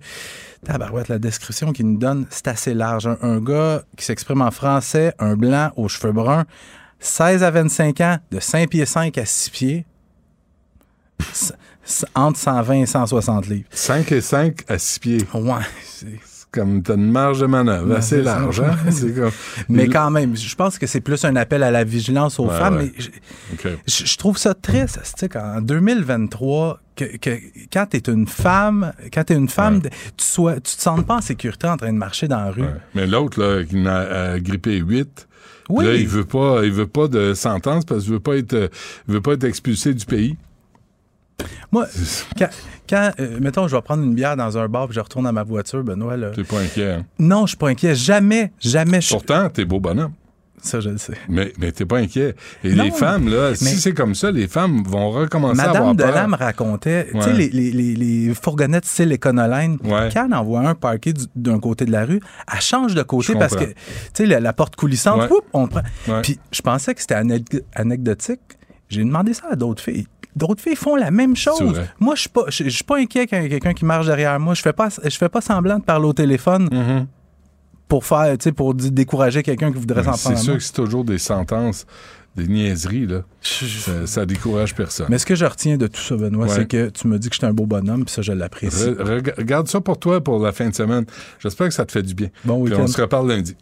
tabarouette, 0.64 1.10
la 1.10 1.20
description 1.20 1.74
qu'il 1.74 1.88
nous 1.88 1.98
donne, 1.98 2.26
c'est 2.30 2.48
assez 2.48 2.74
large. 2.74 3.08
Un, 3.08 3.18
un 3.22 3.40
gars 3.40 3.84
qui 3.98 4.06
s'exprime 4.06 4.42
en 4.42 4.52
français, 4.52 5.14
un 5.20 5.36
blanc 5.36 5.72
aux 5.76 5.90
cheveux 5.90 6.14
bruns, 6.14 6.46
16 7.00 7.44
à 7.44 7.52
25 7.52 8.02
ans, 8.02 8.18
de 8.32 8.40
5 8.40 8.70
pieds 8.70 8.86
5 8.86 9.18
à 9.18 9.26
6 9.26 9.50
pieds, 9.50 9.86
entre 12.16 12.40
120 12.40 12.74
et 12.82 12.86
160 12.86 13.48
livres. 13.48 13.66
5 13.72 14.12
et 14.12 14.22
5 14.22 14.64
à 14.68 14.78
6 14.78 15.00
pieds. 15.00 15.18
Ouais, 15.34 15.54
c'est- 15.84 16.08
comme 16.52 16.82
t'as 16.82 16.96
une 16.96 17.12
marge 17.12 17.42
de 17.42 17.48
manœuvre 17.48 17.90
Ouais, 17.90 17.98
assez 17.98 18.22
large. 18.22 18.62
Hein? 18.62 18.78
C'est 18.90 19.14
comme... 19.14 19.32
Mais 19.68 19.90
quand 19.90 20.10
même, 20.10 20.38
je 20.38 20.56
pense 20.56 20.80
que 20.80 20.88
c'est 20.88 21.02
plus 21.02 21.26
un 21.26 21.36
appel 21.36 21.62
à 21.64 21.70
la 21.70 21.84
vigilance 21.84 22.40
aux 22.40 22.46
Ouais, 22.48 22.58
femmes. 22.58 22.78
ouais. 22.78 22.94
Mais 22.96 23.02
je, 23.04 23.10
OK. 23.72 23.78
je- 23.86 24.06
je 24.06 24.18
trouve 24.18 24.38
ça 24.38 24.54
triste, 24.54 25.02
tu 25.20 25.28
qu'en 25.28 25.60
2023, 25.60 26.80
que, 26.96 27.18
que 27.18 27.32
quand 27.74 27.88
tu 27.92 27.98
es 27.98 28.04
une 28.10 28.26
femme, 28.26 28.94
quand 29.14 29.26
tu 29.26 29.34
une 29.34 29.50
femme, 29.50 29.82
tu 29.82 29.90
sois, 30.26 30.56
tu 30.56 30.78
te 30.78 30.82
sens 30.82 31.04
pas 31.04 31.16
en 31.16 31.22
sécurité 31.22 31.68
en 31.68 31.76
train 31.76 31.92
de 31.92 31.98
marcher 31.98 32.30
dans 32.30 32.40
la 32.40 32.52
rue. 32.52 32.64
Mais 32.94 33.06
l'autre, 33.06 33.38
là, 33.42 33.66
qui 33.66 33.78
en 33.82 33.86
a 33.88 34.40
grippé 34.40 34.78
8, 34.78 35.28
Oui. 35.68 35.84
là, 35.86 35.94
il 35.96 36.08
veut 36.08 36.24
pas, 36.24 36.62
il 36.64 36.72
veut 36.72 36.88
pas 36.88 37.10
de 37.10 37.34
sentence 37.34 37.84
parce 37.84 38.04
qu'il 38.04 38.14
veut 38.14 38.20
pas 38.22 38.38
être, 38.38 38.54
euh, 38.54 38.68
il 39.10 39.14
veut 39.16 39.22
pas 39.22 39.34
être 39.34 39.44
expulsé 39.44 39.94
du 39.94 40.06
pays. 40.06 40.38
Moi, 41.72 41.86
quand, 42.38 42.50
quand, 42.90 43.12
euh, 43.20 43.40
mettons, 43.42 43.68
je 43.68 43.76
vais 43.76 43.82
prendre 43.82 44.04
une 44.04 44.14
bière 44.16 44.38
dans 44.38 44.58
un 44.58 44.68
bar 44.70 44.88
puis 44.88 44.96
je 44.96 45.00
retourne 45.02 45.28
à 45.28 45.32
ma 45.32 45.44
voiture, 45.44 45.84
Benoît, 45.84 46.16
là, 46.16 46.30
T'es 46.32 46.44
pas 46.44 46.60
inquiet. 46.60 46.92
hein? 46.92 47.06
non, 47.20 47.42
je 47.46 47.50
suis 47.50 47.58
pas 47.58 47.70
inquiet. 47.70 47.96
Jamais, 47.96 48.52
jamais. 48.60 49.02
je- 49.02 49.10
Pourtant, 49.10 49.50
t'es 49.50 49.66
beau 49.66 49.80
bonhomme. 49.80 50.14
Ça, 50.62 50.80
je 50.80 50.90
le 50.90 50.98
sais. 50.98 51.14
Mais, 51.30 51.54
mais 51.60 51.72
t'es 51.72 51.86
pas 51.86 51.98
inquiet. 51.98 52.36
Et 52.64 52.74
Non, 52.74 52.86
les 52.86 52.92
femmes, 52.92 53.28
là, 53.30 53.50
mais- 53.50 53.56
si 53.56 53.78
c'est 53.80 53.94
comme 53.94 54.16
ça, 54.16 54.32
les 54.32 54.48
femmes 54.48 54.82
vont 54.88 55.12
recommencer 55.12 55.60
à 55.62 55.68
Madame 55.68 55.82
avoir 55.82 55.96
peur. 55.96 56.08
Delam 56.08 56.34
racontait, 56.34 57.08
tu 57.14 57.22
sais, 57.22 57.34
les, 57.34 57.50
les, 57.50 57.72
les, 57.72 57.94
les 57.96 58.34
fourgonnettes 58.34 58.86
style 58.86 59.10
Ouais. 59.10 59.20
quand 59.22 60.26
elle 60.26 60.34
en 60.34 60.44
voit 60.44 60.62
un 60.62 60.74
parqué 60.74 61.14
du- 61.14 61.26
d'un 61.36 61.60
côté 61.60 61.86
de 61.86 61.92
la 61.92 62.06
rue, 62.06 62.20
elle 62.52 62.62
change 62.62 62.96
de 62.96 63.04
côté 63.04 63.34
Je 63.34 63.38
parce 63.38 63.56
que, 63.56 63.66
tu 63.66 63.74
sais, 64.16 64.26
la, 64.26 64.40
la 64.40 64.54
porte 64.54 64.76
coulissante, 64.76 65.22
Ouais. 65.24 65.30
whoop, 65.30 65.44
on 65.54 65.68
prend. 65.68 65.82
Puis 66.24 66.40
je 66.52 66.62
pensais 66.62 66.96
que 66.96 67.02
c'était 67.02 67.16
anec- 67.16 67.62
anecdotique. 67.76 68.40
J'ai 68.88 69.04
demandé 69.04 69.34
ça 69.34 69.48
à 69.52 69.56
d'autres 69.56 69.82
filles. 69.84 70.08
D'autres 70.36 70.62
filles 70.62 70.76
font 70.76 70.96
la 70.96 71.12
même 71.12 71.36
chose. 71.36 71.82
Moi, 72.00 72.16
je 72.16 72.22
suis 72.22 72.30
pas, 72.30 72.44
je 72.50 72.68
suis 72.70 72.84
pas 72.84 72.98
inquiet 72.98 73.26
quand 73.28 73.38
il 73.38 73.44
y 73.44 73.46
a 73.46 73.50
quelqu'un 73.50 73.74
qui 73.74 73.86
marche 73.86 74.06
derrière 74.06 74.38
moi. 74.40 74.54
Je 74.54 74.62
fais 74.62 74.74
pas, 74.74 74.90
je 75.04 75.18
fais 75.18 75.30
pas 75.30 75.42
semblant 75.42 75.80
de 75.80 75.84
parler 75.84 76.06
au 76.08 76.14
téléphone 76.14 76.68
Mhm. 76.72 77.08
pour 77.88 78.04
faire, 78.06 78.38
tu 78.38 78.44
sais, 78.46 78.52
pour 78.52 78.74
décourager 78.74 79.44
quelqu'un 79.44 79.72
qui 79.72 79.80
voudrait 79.80 80.04
s'en 80.04 80.14
C'est 80.14 80.24
prendre. 80.24 80.38
à 80.38 80.42
sûr 80.42 80.54
que 80.58 80.60
c'est 80.64 80.74
toujours 80.74 81.06
des 81.06 81.20
sentences, 81.20 81.86
des 82.36 82.48
niaiseries, 82.48 83.06
là. 83.08 83.22
Ça, 83.42 84.06
ça 84.08 84.26
décourage 84.26 84.76
personne. 84.76 85.06
Mais 85.10 85.20
ce 85.20 85.26
que 85.26 85.36
je 85.36 85.46
retiens 85.46 85.78
de 85.78 85.88
tout 85.88 86.02
ça, 86.02 86.18
Benoît, 86.18 86.48
Ouais. 86.48 86.54
c'est 86.54 86.68
que 86.68 86.90
tu 86.90 87.08
me 87.08 87.18
dis 87.18 87.30
que 87.30 87.36
je 87.36 87.40
suis 87.40 87.48
un 87.48 87.54
beau 87.54 87.66
bonhomme, 87.66 88.04
puis 88.04 88.14
ça, 88.14 88.22
je 88.22 88.34
l'apprécie. 88.34 88.90
Re- 88.90 89.02
rega- 89.02 89.34
regarde 89.38 89.68
ça 89.70 89.80
pour 89.80 89.98
toi 89.98 90.22
pour 90.22 90.40
la 90.40 90.52
fin 90.52 90.68
de 90.68 90.76
semaine. 90.76 91.06
J'espère 91.40 91.70
que 91.70 91.74
ça 91.74 91.86
te 91.86 91.94
fait 91.94 92.04
du 92.04 92.14
bien. 92.14 92.28
Bon 92.44 92.62
Puis 92.62 92.74
week-end. 92.74 92.84
on 92.84 92.88
se 92.88 93.00
reparle 93.02 93.30
lundi. 93.30 93.56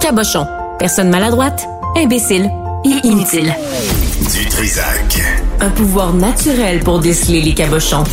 Cabochon. 0.00 0.46
Personne 0.78 1.08
maladroite, 1.08 1.66
imbécile 1.96 2.50
et 2.84 3.06
inutile. 3.06 3.54
Du 4.32 4.46
Trisac. 4.46 5.22
Un 5.60 5.70
pouvoir 5.70 6.12
naturel 6.12 6.80
pour 6.80 6.98
déceler 6.98 7.40
les 7.40 7.54
cabochons. 7.54 8.04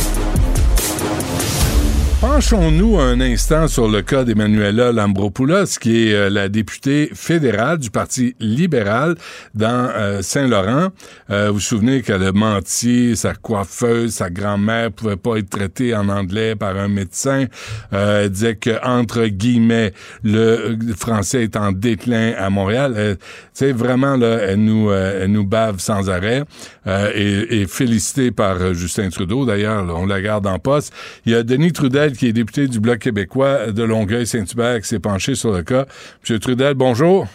Penchons-nous 2.22 3.00
un 3.00 3.20
instant 3.20 3.66
sur 3.66 3.88
le 3.88 4.00
cas 4.00 4.22
d'Emmanuela 4.22 4.92
Lambropoulos, 4.92 5.76
qui 5.80 6.06
est 6.06 6.14
euh, 6.14 6.30
la 6.30 6.48
députée 6.48 7.10
fédérale 7.12 7.78
du 7.78 7.90
Parti 7.90 8.36
libéral 8.38 9.16
dans 9.56 9.90
euh, 9.92 10.22
Saint-Laurent. 10.22 10.90
Euh, 11.30 11.48
vous 11.48 11.54
vous 11.54 11.60
souvenez 11.60 12.00
qu'elle 12.02 12.22
a 12.22 12.30
menti, 12.30 13.16
sa 13.16 13.34
coiffeuse, 13.34 14.12
sa 14.12 14.30
grand-mère 14.30 14.92
pouvait 14.92 15.16
pas 15.16 15.38
être 15.38 15.50
traitée 15.50 15.96
en 15.96 16.08
anglais 16.08 16.54
par 16.54 16.76
un 16.76 16.86
médecin. 16.86 17.46
Euh, 17.92 18.22
elle 18.22 18.30
disait 18.30 18.54
que 18.54 18.80
entre 18.86 19.26
guillemets, 19.26 19.92
le 20.22 20.78
français 20.96 21.42
est 21.42 21.56
en 21.56 21.72
déclin 21.72 22.34
à 22.38 22.50
Montréal. 22.50 23.16
Sais, 23.52 23.72
vraiment, 23.72 24.16
là, 24.16 24.38
elle 24.42 24.64
nous, 24.64 24.92
elle 24.92 25.32
nous 25.32 25.44
bave 25.44 25.80
sans 25.80 26.08
arrêt. 26.08 26.44
Et, 26.86 27.62
et 27.62 27.66
félicitée 27.66 28.30
par 28.30 28.74
Justin 28.74 29.10
Trudeau, 29.10 29.44
d'ailleurs, 29.44 29.84
on 29.96 30.06
la 30.06 30.20
garde 30.20 30.46
en 30.46 30.58
poste. 30.58 30.92
Il 31.26 31.32
y 31.32 31.34
a 31.34 31.42
Denis 31.42 31.72
Trudel, 31.72 32.11
qui 32.12 32.28
est 32.28 32.32
député 32.32 32.66
du 32.68 32.80
Bloc 32.80 32.98
québécois 32.98 33.72
de 33.72 33.82
Longueuil-Saint-Hubert, 33.82 34.80
qui 34.80 34.88
s'est 34.88 35.00
penché 35.00 35.34
sur 35.34 35.52
le 35.52 35.62
cas. 35.62 35.86
Monsieur 36.20 36.38
Trudel, 36.38 36.74
bonjour. 36.74 37.26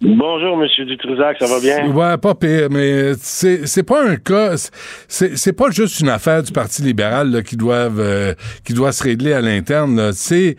Bonjour, 0.00 0.56
Monsieur 0.56 0.84
Dutrisac, 0.84 1.38
ça 1.38 1.46
va 1.46 1.60
bien? 1.60 1.90
Ouais, 1.90 2.18
pas 2.18 2.34
pire, 2.34 2.68
mais 2.70 3.14
c'est 3.16 3.86
pas 3.86 4.04
un 4.06 4.16
cas, 4.16 4.54
c'est 5.08 5.56
pas 5.56 5.70
juste 5.70 6.00
une 6.00 6.08
affaire 6.08 6.42
du 6.42 6.52
Parti 6.52 6.82
libéral 6.82 7.30
là, 7.30 7.42
qui 7.42 7.56
doivent 7.56 8.00
euh, 8.00 8.34
qui 8.64 8.74
doit 8.74 8.92
se 8.92 9.02
régler 9.02 9.32
à 9.32 9.40
l'interne. 9.40 10.12
C'est 10.12 10.56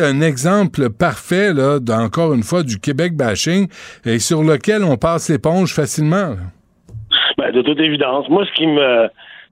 un 0.00 0.20
exemple 0.20 0.90
parfait 0.90 1.52
là, 1.52 1.78
encore 1.90 2.32
une 2.34 2.42
fois 2.42 2.62
du 2.62 2.78
Québec 2.78 3.16
bashing 3.16 3.68
et 4.04 4.18
sur 4.18 4.42
lequel 4.42 4.82
on 4.82 4.96
passe 4.96 5.28
l'éponge 5.28 5.74
facilement. 5.74 6.36
Ben, 7.36 7.52
de 7.52 7.62
toute 7.62 7.80
évidence. 7.80 8.28
Moi, 8.28 8.44
ce 8.46 8.52
qui 8.54 8.66
me 8.66 9.08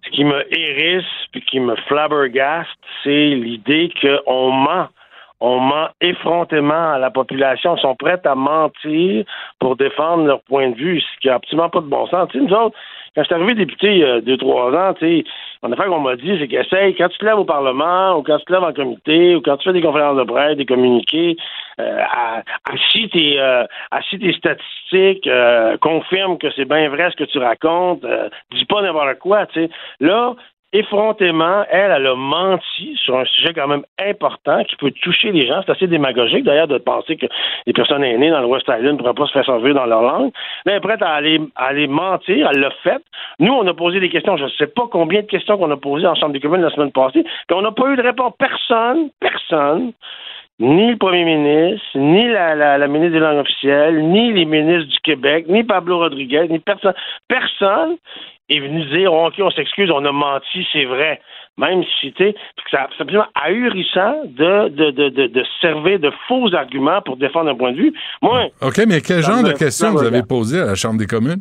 ce 0.06 0.10
qui 0.10 0.24
me 0.24 0.44
hérisse 0.56 1.04
puis 1.32 1.42
qui 1.42 1.60
me 1.60 1.74
flabbergaste, 1.88 2.70
c'est 3.02 3.28
l'idée 3.28 3.92
qu'on 4.00 4.50
ment. 4.50 4.88
On 5.38 5.60
ment 5.60 5.88
effrontément 6.00 6.92
à 6.94 6.98
la 6.98 7.10
population. 7.10 7.76
Ils 7.76 7.82
sont 7.82 7.94
prêts 7.94 8.20
à 8.24 8.34
mentir 8.34 9.24
pour 9.58 9.76
défendre 9.76 10.24
leur 10.24 10.40
point 10.42 10.70
de 10.70 10.76
vue, 10.76 11.00
ce 11.00 11.20
qui 11.20 11.28
n'a 11.28 11.34
absolument 11.34 11.68
pas 11.68 11.80
de 11.80 11.86
bon 11.86 12.06
sens. 12.06 12.28
Tu 12.30 12.38
sais, 12.38 12.44
nous 12.44 12.54
autres, 12.54 12.76
quand 13.14 13.22
je 13.22 13.26
suis 13.26 13.34
arrivé 13.34 13.54
député 13.54 13.92
il 13.92 13.98
y 13.98 14.04
a 14.04 14.20
deux, 14.22 14.38
trois 14.38 14.72
ans, 14.72 14.94
tu 14.94 15.06
sais, 15.06 15.24
en 15.62 15.72
affaire 15.72 15.86
qu'on 15.86 16.00
m'a 16.00 16.16
dit, 16.16 16.36
c'est 16.38 16.48
qu'essaye, 16.48 16.94
quand 16.94 17.08
tu 17.08 17.18
te 17.18 17.24
lèves 17.24 17.38
au 17.38 17.44
Parlement, 17.44 18.16
ou 18.16 18.22
quand 18.22 18.38
tu 18.38 18.44
te 18.44 18.52
lèves 18.52 18.64
en 18.64 18.72
comité, 18.72 19.36
ou 19.36 19.40
quand 19.40 19.56
tu 19.56 19.64
fais 19.64 19.72
des 19.72 19.82
conférences 19.82 20.18
de 20.18 20.24
presse, 20.24 20.56
des 20.56 20.66
communiqués, 20.66 21.36
euh, 21.80 22.02
assis 22.64 23.08
tes, 23.10 23.40
euh, 23.40 23.64
tes 24.10 24.32
statistiques, 24.32 25.26
euh, 25.26 25.76
confirme 25.78 26.38
que 26.38 26.50
c'est 26.52 26.64
bien 26.64 26.88
vrai 26.88 27.10
ce 27.10 27.16
que 27.16 27.24
tu 27.24 27.38
racontes, 27.38 28.04
euh, 28.04 28.28
dis 28.52 28.64
pas 28.64 28.82
n'importe 28.82 29.18
quoi, 29.18 29.46
tu 29.46 29.60
sais. 29.60 29.70
Là, 30.00 30.34
effrontément, 30.78 31.64
elle, 31.70 31.92
elle 31.96 32.06
a 32.06 32.14
menti 32.14 32.96
sur 32.96 33.16
un 33.16 33.24
sujet 33.24 33.52
quand 33.54 33.66
même 33.66 33.84
important 33.98 34.62
qui 34.64 34.76
peut 34.76 34.90
toucher 35.02 35.32
les 35.32 35.46
gens. 35.46 35.62
C'est 35.64 35.72
assez 35.72 35.86
démagogique, 35.86 36.44
d'ailleurs, 36.44 36.68
de 36.68 36.78
penser 36.78 37.16
que 37.16 37.26
les 37.66 37.72
personnes 37.72 38.04
aînées 38.04 38.30
dans 38.30 38.40
le 38.40 38.46
West 38.46 38.66
Island 38.68 38.92
ne 38.92 38.98
pourraient 38.98 39.14
pas 39.14 39.26
se 39.26 39.32
faire 39.32 39.46
servir 39.46 39.74
dans 39.74 39.86
leur 39.86 40.02
langue. 40.02 40.32
Là, 40.64 40.72
elle 40.72 40.74
est 40.74 40.80
prête 40.80 41.02
à 41.02 41.10
aller, 41.10 41.40
à 41.56 41.66
aller 41.66 41.86
mentir. 41.86 42.48
Elle 42.52 42.60
l'a 42.60 42.70
fait. 42.82 43.02
Nous, 43.38 43.52
on 43.52 43.66
a 43.66 43.74
posé 43.74 44.00
des 44.00 44.10
questions. 44.10 44.36
Je 44.36 44.44
ne 44.44 44.50
sais 44.50 44.66
pas 44.66 44.86
combien 44.90 45.22
de 45.22 45.26
questions 45.26 45.56
qu'on 45.56 45.70
a 45.70 45.76
posées 45.76 46.06
en 46.06 46.14
Chambre 46.14 46.32
des 46.32 46.40
communes 46.40 46.62
la 46.62 46.70
semaine 46.70 46.92
passée. 46.92 47.22
Puis 47.22 47.56
on 47.56 47.62
n'a 47.62 47.72
pas 47.72 47.88
eu 47.90 47.96
de 47.96 48.02
réponse. 48.02 48.32
Personne, 48.38 49.10
personne, 49.20 49.92
ni 50.58 50.90
le 50.90 50.96
premier 50.96 51.24
ministre, 51.24 51.86
ni 51.96 52.28
la 52.28 52.88
ministre 52.88 53.12
des 53.12 53.20
langues 53.20 53.38
officielles, 53.38 54.02
ni 54.02 54.32
les 54.32 54.44
ministres 54.44 54.90
du 54.90 55.00
Québec, 55.00 55.46
ni 55.48 55.64
Pablo 55.64 55.98
Rodriguez, 55.98 56.46
ni 56.48 56.58
personne, 56.58 56.94
personne 57.28 57.96
est 58.48 58.60
venu 58.60 58.84
dire 58.86 59.12
OK, 59.12 59.34
on 59.38 59.50
s'excuse, 59.50 59.90
on 59.90 60.04
a 60.04 60.12
menti, 60.12 60.66
c'est 60.72 60.84
vrai. 60.84 61.20
Même 61.58 61.82
si 62.00 62.12
tu 62.12 62.24
sais, 62.24 62.34
c'est 62.70 62.76
absolument 62.76 63.24
ahurissant 63.34 64.24
de, 64.26 64.68
de, 64.68 64.90
de, 64.90 65.08
de, 65.08 65.26
de 65.26 65.44
servir 65.60 65.98
de 65.98 66.12
faux 66.28 66.54
arguments 66.54 67.00
pour 67.00 67.16
défendre 67.16 67.50
un 67.50 67.54
point 67.54 67.72
de 67.72 67.78
vue. 67.78 67.92
Moi, 68.20 68.48
OK, 68.60 68.78
mais 68.86 69.00
quel 69.00 69.22
genre 69.22 69.42
de 69.42 69.52
questions 69.52 69.92
vous 69.92 70.04
avez 70.04 70.22
posées 70.22 70.60
à 70.60 70.66
la 70.66 70.74
Chambre 70.74 70.98
des 70.98 71.06
communes? 71.06 71.40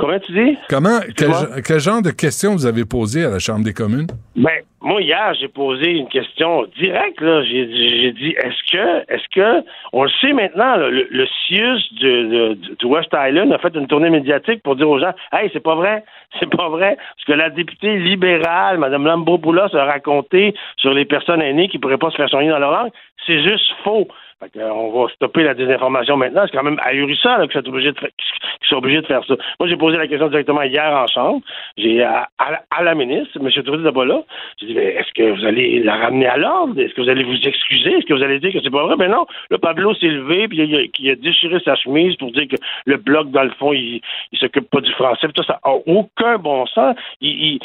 Comment 0.00 0.18
tu 0.18 0.32
dis? 0.32 0.58
Comment, 0.68 0.98
quel, 1.16 1.78
genre 1.80 2.02
de 2.02 2.10
questions 2.10 2.52
vous 2.52 2.66
avez 2.66 2.84
posées 2.84 3.24
à 3.24 3.30
la 3.30 3.38
Chambre 3.38 3.64
des 3.64 3.72
communes? 3.74 4.06
Ben, 4.36 4.50
moi, 4.80 5.02
hier, 5.02 5.34
j'ai 5.38 5.48
posé 5.48 5.90
une 5.90 6.08
question 6.08 6.64
directe. 6.78 7.20
Là. 7.20 7.42
J'ai, 7.44 7.68
j'ai 8.00 8.12
dit 8.12 8.30
est-ce 8.30 8.72
que, 8.72 9.12
est-ce 9.12 9.28
que, 9.34 9.64
on 9.92 10.04
le 10.04 10.10
sait 10.20 10.32
maintenant, 10.32 10.76
là, 10.76 10.88
le, 10.88 11.06
le 11.10 11.26
CIUS 11.26 11.78
de, 12.00 12.54
de- 12.54 12.58
de 12.78 12.86
West 12.86 13.10
Island 13.12 13.52
a 13.52 13.58
fait 13.58 13.74
une 13.74 13.86
tournée 13.86 14.08
médiatique 14.10 14.62
pour 14.62 14.76
dire 14.76 14.88
aux 14.88 14.98
gens 14.98 15.12
Hey, 15.32 15.50
c'est 15.52 15.60
pas 15.62 15.74
vrai, 15.74 16.02
c'est 16.40 16.50
pas 16.50 16.68
vrai. 16.70 16.96
Ce 17.18 17.26
que 17.26 17.32
la 17.32 17.50
députée 17.50 17.98
libérale, 17.98 18.78
Mme 18.78 19.04
Lambropoulos, 19.06 19.76
a 19.76 19.84
raconté 19.84 20.54
sur 20.78 20.94
les 20.94 21.04
personnes 21.04 21.42
aînées 21.42 21.68
qui 21.68 21.78
pourraient 21.78 21.98
pas 21.98 22.10
se 22.10 22.16
faire 22.16 22.28
soigner 22.30 22.48
dans 22.48 22.58
leur 22.58 22.72
langue, 22.72 22.90
c'est 23.26 23.42
juste 23.42 23.70
faux. 23.84 24.08
Euh, 24.56 24.70
on 24.70 24.90
va 24.90 25.12
stopper 25.12 25.42
la 25.42 25.52
désinformation 25.52 26.16
maintenant. 26.16 26.42
C'est 26.46 26.56
quand 26.56 26.64
même 26.64 26.80
ahurissant 26.82 27.36
là, 27.36 27.46
que 27.46 27.52
soit 27.52 27.68
obligé 27.68 27.92
de 27.92 27.98
qu'ils 27.98 28.68
soient 28.68 28.78
obligés 28.78 29.02
de 29.02 29.06
faire 29.06 29.22
ça. 29.26 29.34
Moi, 29.58 29.68
j'ai 29.68 29.76
posé 29.76 29.98
la 29.98 30.06
question 30.06 30.28
directement 30.28 30.62
hier 30.62 30.92
en 30.92 31.06
chambre. 31.06 31.40
J'ai 31.76 32.02
à, 32.02 32.28
à 32.38 32.82
la- 32.82 32.94
ministre, 32.94 33.38
M. 33.40 33.50
Trudeau 33.50 33.76
n'est 33.76 34.06
là. 34.06 34.22
J'ai 34.58 34.66
dit, 34.66 34.74
mais 34.74 34.94
est-ce 34.94 35.12
que 35.12 35.30
vous 35.30 35.44
allez 35.46 35.82
la 35.82 35.96
ramener 35.96 36.26
à 36.26 36.36
l'ordre? 36.36 36.78
Est-ce 36.80 36.92
que 36.94 37.02
vous 37.02 37.08
allez 37.08 37.22
vous 37.22 37.40
excuser? 37.46 37.92
Est-ce 37.92 38.06
que 38.06 38.14
vous 38.14 38.22
allez 38.22 38.40
dire 38.40 38.52
que 38.52 38.58
c'est 38.62 38.70
pas 38.70 38.84
vrai? 38.84 38.96
Ben 38.96 39.10
non. 39.10 39.26
Le 39.50 39.58
Pablo 39.58 39.94
s'est 39.94 40.08
levé, 40.08 40.48
puis 40.48 40.90
il 40.98 41.10
a, 41.10 41.14
déchiré 41.14 41.60
sa 41.60 41.76
chemise 41.76 42.16
pour 42.16 42.32
dire 42.32 42.48
que 42.48 42.56
le 42.86 42.96
bloc, 42.96 43.30
dans 43.30 43.44
le 43.44 43.50
fond, 43.50 43.72
il, 43.72 44.00
il 44.32 44.38
s'occupe 44.38 44.68
pas 44.70 44.80
du 44.80 44.92
français. 44.92 45.28
Puis 45.28 45.44
ça 45.46 45.60
a 45.62 45.72
aucun 45.86 46.38
bon 46.38 46.66
sens. 46.66 46.96
Il, 47.20 47.60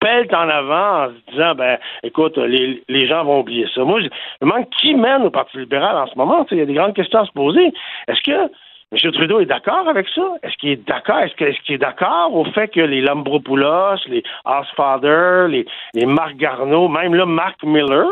pèle 0.00 0.28
en 0.32 0.48
avant 0.48 1.04
en 1.04 1.08
se 1.08 1.32
disant, 1.32 1.54
ben, 1.54 1.78
écoute, 2.02 2.36
les, 2.38 3.06
gens 3.06 3.24
vont 3.24 3.40
oublier 3.40 3.66
ça. 3.74 3.84
Moi, 3.84 4.00
je 4.00 4.46
me 4.46 4.80
qui 4.80 4.94
mène 4.94 5.22
au 5.22 5.30
Parti 5.30 5.45
libéral 5.54 5.96
en 5.96 6.06
ce 6.06 6.16
moment. 6.16 6.46
Il 6.50 6.58
y 6.58 6.62
a 6.62 6.66
des 6.66 6.74
grandes 6.74 6.94
questions 6.94 7.20
à 7.20 7.26
se 7.26 7.32
poser. 7.32 7.72
Est-ce 8.08 8.22
que 8.22 8.50
M. 8.92 9.12
Trudeau 9.12 9.40
est 9.40 9.46
d'accord 9.46 9.88
avec 9.88 10.06
ça? 10.14 10.22
Est-ce 10.44 10.56
qu'il 10.58 10.70
est 10.70 10.86
d'accord? 10.86 11.18
Est-ce 11.18 11.34
qu'il 11.34 11.74
est 11.74 11.78
d'accord 11.78 12.32
au 12.32 12.44
fait 12.44 12.68
que 12.68 12.80
les 12.80 13.00
Lambropoulos, 13.00 13.96
les 14.06 14.22
Osfather, 14.44 15.48
les, 15.48 15.66
les 15.94 16.06
Marc 16.06 16.36
Garneau, 16.36 16.86
même 16.86 17.14
là, 17.14 17.26
Mark 17.26 17.60
Miller, 17.64 18.06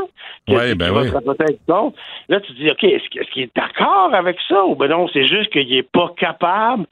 qui, 0.47 0.57
Ouais, 0.57 0.71
qui 0.71 0.75
ben 0.75 0.93
va 0.93 1.03
oui. 1.03 1.09
se 1.09 1.19
peut-être 1.19 1.65
contre, 1.69 1.97
là, 2.29 2.41
tu 2.41 2.53
te 2.53 2.59
dis, 2.59 2.71
OK, 2.71 2.83
est-ce, 2.83 3.31
qu'il 3.31 3.43
est 3.43 3.57
d'accord 3.57 4.11
avec 4.13 4.37
ça? 4.49 4.65
Ou 4.65 4.75
ben 4.75 4.89
non, 4.89 5.07
c'est 5.13 5.27
juste 5.29 5.51
qu'il 5.51 5.73
est 5.73 5.89
pas 5.89 6.13
capable 6.17 6.87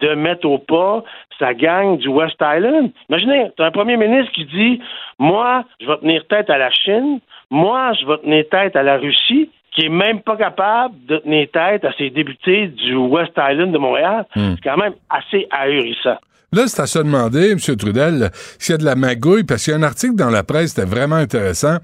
de 0.00 0.14
mettre 0.14 0.48
au 0.48 0.58
pas 0.58 1.04
sa 1.38 1.54
gang 1.54 1.96
du 1.96 2.08
West 2.08 2.36
Island? 2.40 2.90
Imaginez, 3.08 3.50
tu 3.56 3.62
as 3.62 3.66
un 3.66 3.70
premier 3.70 3.96
ministre 3.96 4.32
qui 4.32 4.46
dit 4.46 4.80
Moi, 5.20 5.64
je 5.80 5.86
vais 5.86 5.98
tenir 5.98 6.26
tête 6.26 6.50
à 6.50 6.58
la 6.58 6.70
Chine, 6.70 7.20
moi, 7.50 7.92
je 8.00 8.04
vais 8.04 8.18
tenir 8.18 8.48
tête 8.48 8.74
à 8.74 8.82
la 8.82 8.96
Russie, 8.96 9.48
qui 9.72 9.86
est 9.86 9.90
même 9.90 10.20
pas 10.20 10.36
capable 10.36 10.94
de 11.06 11.18
tenir 11.18 11.48
tête 11.52 11.84
à 11.84 11.92
ses 11.92 12.10
députés 12.10 12.68
du 12.68 12.94
West 12.96 13.32
Island 13.36 13.72
de 13.72 13.78
Montréal. 13.78 14.26
C'est 14.34 14.62
quand 14.62 14.76
même 14.76 14.94
assez 15.10 15.46
ahurissant. 15.50 16.18
Là, 16.50 16.64
c'est 16.66 16.80
à 16.80 16.86
se 16.86 16.98
demander, 16.98 17.50
M. 17.50 17.58
Trudel, 17.76 18.30
s'il 18.58 18.72
y 18.72 18.74
a 18.74 18.78
de 18.78 18.84
la 18.86 18.94
magouille, 18.94 19.44
parce 19.44 19.64
qu'il 19.64 19.72
y 19.72 19.76
a 19.76 19.78
un 19.78 19.82
article 19.82 20.14
dans 20.14 20.30
la 20.30 20.42
presse, 20.42 20.70
c'était 20.70 20.86
vraiment 20.86 21.16
intéressant, 21.16 21.76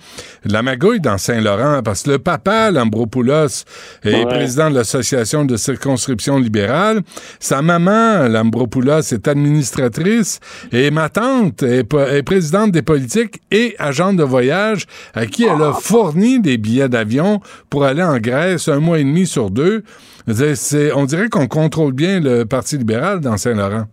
de 0.47 0.53
la 0.53 0.63
magouille 0.63 1.01
dans 1.01 1.19
Saint-Laurent, 1.19 1.83
parce 1.85 2.05
que 2.05 2.13
le 2.13 2.19
papa, 2.19 2.71
Lambropoulos, 2.71 3.65
est 4.05 4.15
Ouais. 4.15 4.27
président 4.27 4.71
de 4.71 4.77
l'Association 4.77 5.45
de 5.45 5.59
circonscription 5.59 6.39
libérale. 6.39 7.03
Sa 7.41 7.61
maman, 7.61 8.27
Lambropoulos, 8.27 9.13
est 9.13 9.29
administratrice, 9.29 10.41
et 10.73 10.91
ma 10.91 11.11
tante 11.11 11.63
est, 11.63 11.85
présidente 12.23 12.73
des 12.73 12.81
politiques 12.83 13.43
et 13.51 13.75
agente 13.79 14.17
de 14.17 14.25
voyage, 14.25 14.87
à 15.13 15.27
qui 15.27 15.45
elle 15.45 15.61
a 15.61 15.75
fourni 15.75 16.41
des 16.41 16.57
billets 16.57 16.89
d'avion 16.89 17.43
pour 17.69 17.85
aller 17.85 18.03
en 18.03 18.17
Grèce 18.17 18.69
un 18.69 18.81
mois 18.81 18.99
et 18.99 19.05
demi 19.05 19.27
sur 19.27 19.51
deux. 19.51 19.83
On 20.27 21.05
dirait 21.05 21.29
qu'on 21.29 21.49
contrôle 21.49 21.93
bien 21.93 22.19
le 22.21 22.45
Parti 22.45 22.79
libéral 22.79 23.21
dans 23.21 23.37
Saint-Laurent. 23.37 23.85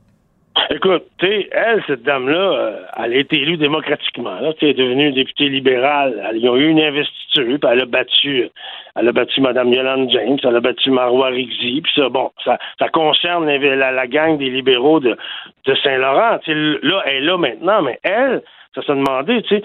Écoute, 0.69 1.03
tu 1.17 1.47
elle, 1.51 1.83
cette 1.87 2.03
dame-là, 2.03 2.37
euh, 2.37 2.79
elle 2.97 3.13
a 3.13 3.15
été 3.17 3.37
élue 3.41 3.57
démocratiquement. 3.57 4.39
Là, 4.39 4.53
elle 4.61 4.69
est 4.69 4.73
devenue 4.73 5.11
députée 5.11 5.49
libérale. 5.49 6.31
Ils 6.35 6.47
ont 6.49 6.55
eu 6.55 6.67
une 6.69 6.79
investiture, 6.81 7.45
puis 7.59 7.69
elle 7.71 7.81
a 7.81 7.85
battu, 7.85 8.49
elle 8.95 9.07
a 9.07 9.11
battu 9.11 9.41
Mme 9.41 9.73
Yolande 9.73 10.09
James, 10.11 10.37
elle 10.43 10.55
a 10.55 10.59
battu 10.59 10.91
Marois 10.91 11.27
Rigzi, 11.27 11.81
puis 11.81 11.91
ça, 11.95 12.09
bon, 12.09 12.31
ça, 12.43 12.57
ça 12.79 12.89
concerne 12.89 13.45
la, 13.47 13.91
la- 13.91 14.07
gang 14.07 14.37
des 14.37 14.49
libéraux 14.49 14.99
de, 14.99 15.17
de 15.65 15.75
Saint-Laurent. 15.75 16.39
Là, 16.47 17.01
elle 17.05 17.15
est 17.15 17.21
là 17.21 17.37
maintenant, 17.37 17.81
mais 17.81 17.99
elle, 18.03 18.41
ça 18.75 18.81
se 18.81 18.91
demandait, 18.91 19.41
tu 19.41 19.49
sais, 19.55 19.63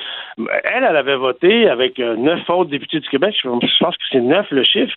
elle, 0.65 0.85
elle 0.89 0.97
avait 0.97 1.17
voté 1.17 1.69
avec 1.69 1.99
euh, 2.01 2.17
neuf 2.17 2.41
autres 2.51 2.71
députés 2.71 3.01
du 3.01 3.09
Québec, 3.09 3.37
je 3.41 3.49
pense 3.49 3.97
que 3.97 4.03
c'est 4.11 4.21
neuf 4.21 4.47
le 4.51 4.65
chiffre. 4.65 4.95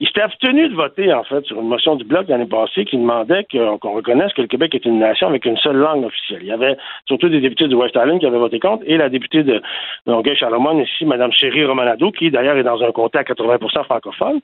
Ils 0.00 0.06
s'étaient 0.06 0.20
abstenus 0.22 0.70
de 0.70 0.76
voter, 0.76 1.12
en 1.12 1.24
fait, 1.24 1.44
sur 1.44 1.60
une 1.60 1.66
motion 1.66 1.96
du 1.96 2.04
Bloc 2.04 2.28
l'année 2.28 2.46
passée 2.46 2.84
qui 2.84 2.96
demandait 2.96 3.42
que- 3.44 3.76
qu'on 3.78 3.94
reconnaisse 3.94 4.32
que 4.32 4.42
le 4.42 4.46
Québec 4.46 4.72
est 4.76 4.84
une 4.84 5.00
nation 5.00 5.26
avec 5.26 5.44
une 5.44 5.56
seule 5.56 5.74
langue 5.76 6.04
officielle. 6.04 6.38
Il 6.42 6.46
y 6.48 6.52
avait 6.52 6.76
surtout 7.08 7.28
des 7.28 7.40
députés 7.40 7.66
du 7.66 7.74
West 7.74 7.96
Island 7.96 8.20
qui 8.20 8.26
avaient 8.26 8.38
voté 8.38 8.60
contre 8.60 8.84
et 8.86 8.96
la 8.96 9.08
députée 9.08 9.42
de 9.42 9.60
Longueuil-Charlemagne 10.06 10.78
ici, 10.82 11.04
Mme 11.04 11.32
Chérie 11.32 11.64
Romanado, 11.64 12.12
qui 12.12 12.30
d'ailleurs 12.30 12.56
est 12.56 12.62
dans 12.62 12.80
un 12.82 12.92
comté 12.92 13.18
à 13.18 13.24
80% 13.24 13.84
francophone. 13.84 14.40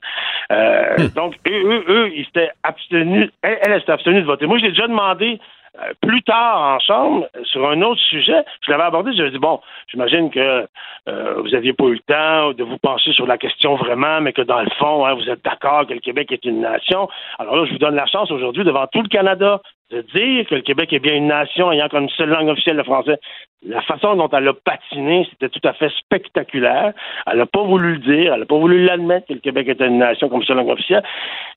Euh, 0.51 0.95
Donc, 1.15 1.35
eux, 1.47 1.51
eux, 1.51 1.83
eux, 1.87 2.11
ils 2.13 2.25
s'étaient 2.25 2.51
abstenus, 2.63 3.29
elle, 3.41 3.57
elle, 3.61 3.79
s'était 3.79 3.93
abstenue 3.93 4.21
de 4.21 4.25
voter. 4.25 4.47
Moi, 4.47 4.57
je 4.57 4.63
l'ai 4.65 4.71
déjà 4.71 4.87
demandé 4.87 5.33
euh, 5.35 5.37
plus 6.01 6.21
tard 6.23 6.75
en 6.75 6.79
chambre, 6.79 7.27
euh, 7.35 7.43
sur 7.43 7.67
un 7.69 7.81
autre 7.81 8.01
sujet, 8.01 8.43
je 8.65 8.71
l'avais 8.71 8.83
abordé, 8.83 9.11
je 9.13 9.23
dit, 9.25 9.39
bon, 9.39 9.59
j'imagine 9.87 10.29
que 10.29 10.67
euh, 11.07 11.35
vous 11.37 11.49
n'aviez 11.49 11.73
pas 11.73 11.85
eu 11.85 11.93
le 11.93 11.99
temps 11.99 12.53
de 12.53 12.63
vous 12.63 12.77
pencher 12.77 13.11
sur 13.13 13.27
la 13.27 13.37
question 13.37 13.75
vraiment, 13.75 14.21
mais 14.21 14.33
que 14.33 14.41
dans 14.41 14.61
le 14.61 14.69
fond, 14.77 15.05
hein, 15.05 15.13
vous 15.13 15.29
êtes 15.29 15.43
d'accord 15.43 15.85
que 15.87 15.93
le 15.93 15.99
Québec 15.99 16.31
est 16.31 16.45
une 16.45 16.61
nation. 16.61 17.09
Alors 17.39 17.55
là, 17.55 17.65
je 17.65 17.71
vous 17.71 17.77
donne 17.77 17.95
la 17.95 18.05
chance 18.05 18.31
aujourd'hui, 18.31 18.63
devant 18.63 18.87
tout 18.87 19.01
le 19.01 19.09
Canada, 19.09 19.61
de 19.91 20.01
dire 20.01 20.47
que 20.47 20.55
le 20.55 20.61
Québec 20.61 20.91
est 20.93 20.99
bien 20.99 21.15
une 21.15 21.27
nation 21.27 21.71
ayant 21.71 21.89
comme 21.89 22.09
seule 22.09 22.29
langue 22.29 22.49
officielle 22.49 22.77
le 22.77 22.83
français. 22.83 23.19
La 23.67 23.81
façon 23.81 24.15
dont 24.15 24.29
elle 24.29 24.47
a 24.47 24.53
patiné, 24.53 25.27
c'était 25.29 25.49
tout 25.49 25.65
à 25.67 25.73
fait 25.73 25.89
spectaculaire. 25.99 26.93
Elle 27.27 27.37
n'a 27.37 27.45
pas 27.45 27.63
voulu 27.63 27.93
le 27.93 27.99
dire, 27.99 28.33
elle 28.33 28.39
n'a 28.39 28.45
pas 28.45 28.57
voulu 28.57 28.83
l'admettre 28.83 29.27
que 29.27 29.33
le 29.33 29.39
Québec 29.39 29.67
était 29.67 29.87
une 29.87 29.99
nation 29.99 30.29
comme 30.29 30.43
seule 30.43 30.57
langue 30.57 30.69
officielle. 30.69 31.03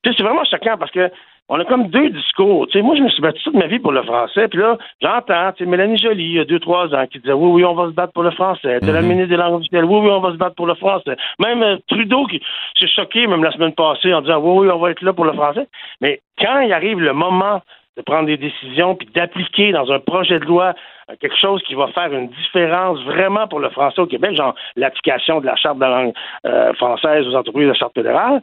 C'est 0.04 0.22
vraiment 0.22 0.44
choquant 0.44 0.76
parce 0.78 0.90
que 0.90 1.10
on 1.48 1.58
a 1.58 1.64
comme 1.64 1.88
deux 1.88 2.10
discours. 2.10 2.66
Tu 2.66 2.78
sais, 2.78 2.82
moi, 2.82 2.94
je 2.96 3.02
me 3.02 3.08
suis 3.08 3.22
battu 3.22 3.42
toute 3.42 3.54
ma 3.54 3.66
vie 3.66 3.78
pour 3.78 3.92
le 3.92 4.02
français, 4.02 4.48
puis 4.48 4.58
là, 4.58 4.76
j'entends, 5.00 5.52
tu 5.52 5.64
sais, 5.64 5.70
Mélanie 5.70 5.96
Joly, 5.96 6.24
il 6.24 6.32
y 6.32 6.40
a 6.40 6.44
deux, 6.44 6.60
trois 6.60 6.94
ans, 6.94 7.06
qui 7.06 7.18
disait 7.18 7.32
oui, 7.32 7.50
oui, 7.50 7.64
on 7.64 7.74
va 7.74 7.86
se 7.86 7.94
battre 7.94 8.12
pour 8.12 8.22
le 8.22 8.30
français. 8.32 8.78
T'as 8.80 8.92
la 8.92 9.02
ministre 9.02 9.30
des 9.30 9.36
langues 9.36 9.54
officielles, 9.54 9.84
oui, 9.84 10.00
oui, 10.02 10.10
on 10.10 10.20
va 10.20 10.32
se 10.32 10.36
battre 10.36 10.56
pour 10.56 10.66
le 10.66 10.74
français. 10.74 11.16
Même 11.38 11.62
euh, 11.62 11.76
Trudeau 11.88 12.26
qui 12.26 12.40
s'est 12.78 12.88
choqué, 12.88 13.26
même 13.26 13.42
la 13.42 13.52
semaine 13.52 13.72
passée, 13.72 14.12
en 14.12 14.20
disant 14.20 14.38
oui, 14.38 14.66
oui, 14.66 14.70
on 14.72 14.78
va 14.78 14.90
être 14.90 15.02
là 15.02 15.12
pour 15.12 15.24
le 15.24 15.32
français. 15.32 15.66
Mais 16.00 16.20
quand 16.38 16.60
il 16.60 16.72
arrive 16.72 17.00
le 17.00 17.12
moment 17.12 17.62
de 17.98 18.02
prendre 18.02 18.26
des 18.26 18.36
décisions 18.36 18.94
puis 18.94 19.08
d'appliquer 19.12 19.72
dans 19.72 19.90
un 19.90 19.98
projet 19.98 20.38
de 20.38 20.44
loi 20.44 20.72
euh, 21.10 21.14
quelque 21.20 21.36
chose 21.36 21.60
qui 21.64 21.74
va 21.74 21.88
faire 21.88 22.12
une 22.12 22.28
différence 22.28 23.02
vraiment 23.02 23.48
pour 23.48 23.58
le 23.58 23.70
français 23.70 24.00
au 24.00 24.06
Québec, 24.06 24.36
genre 24.36 24.54
l'application 24.76 25.40
de 25.40 25.46
la 25.46 25.56
charte 25.56 25.76
de 25.76 25.82
la 25.82 25.90
langue 25.90 26.14
euh, 26.46 26.72
française 26.74 27.26
aux 27.26 27.34
entreprises 27.34 27.64
de 27.64 27.72
la 27.72 27.74
charte 27.74 27.94
fédérale. 27.94 28.40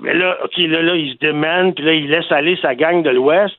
Mais 0.00 0.14
là, 0.14 0.38
OK, 0.44 0.56
là, 0.56 0.82
là, 0.82 0.96
il 0.96 1.12
se 1.12 1.18
démène, 1.18 1.74
puis 1.74 1.84
là, 1.84 1.92
il 1.92 2.08
laisse 2.10 2.30
aller 2.32 2.56
sa 2.60 2.74
gang 2.74 3.02
de 3.02 3.10
l'Ouest. 3.10 3.56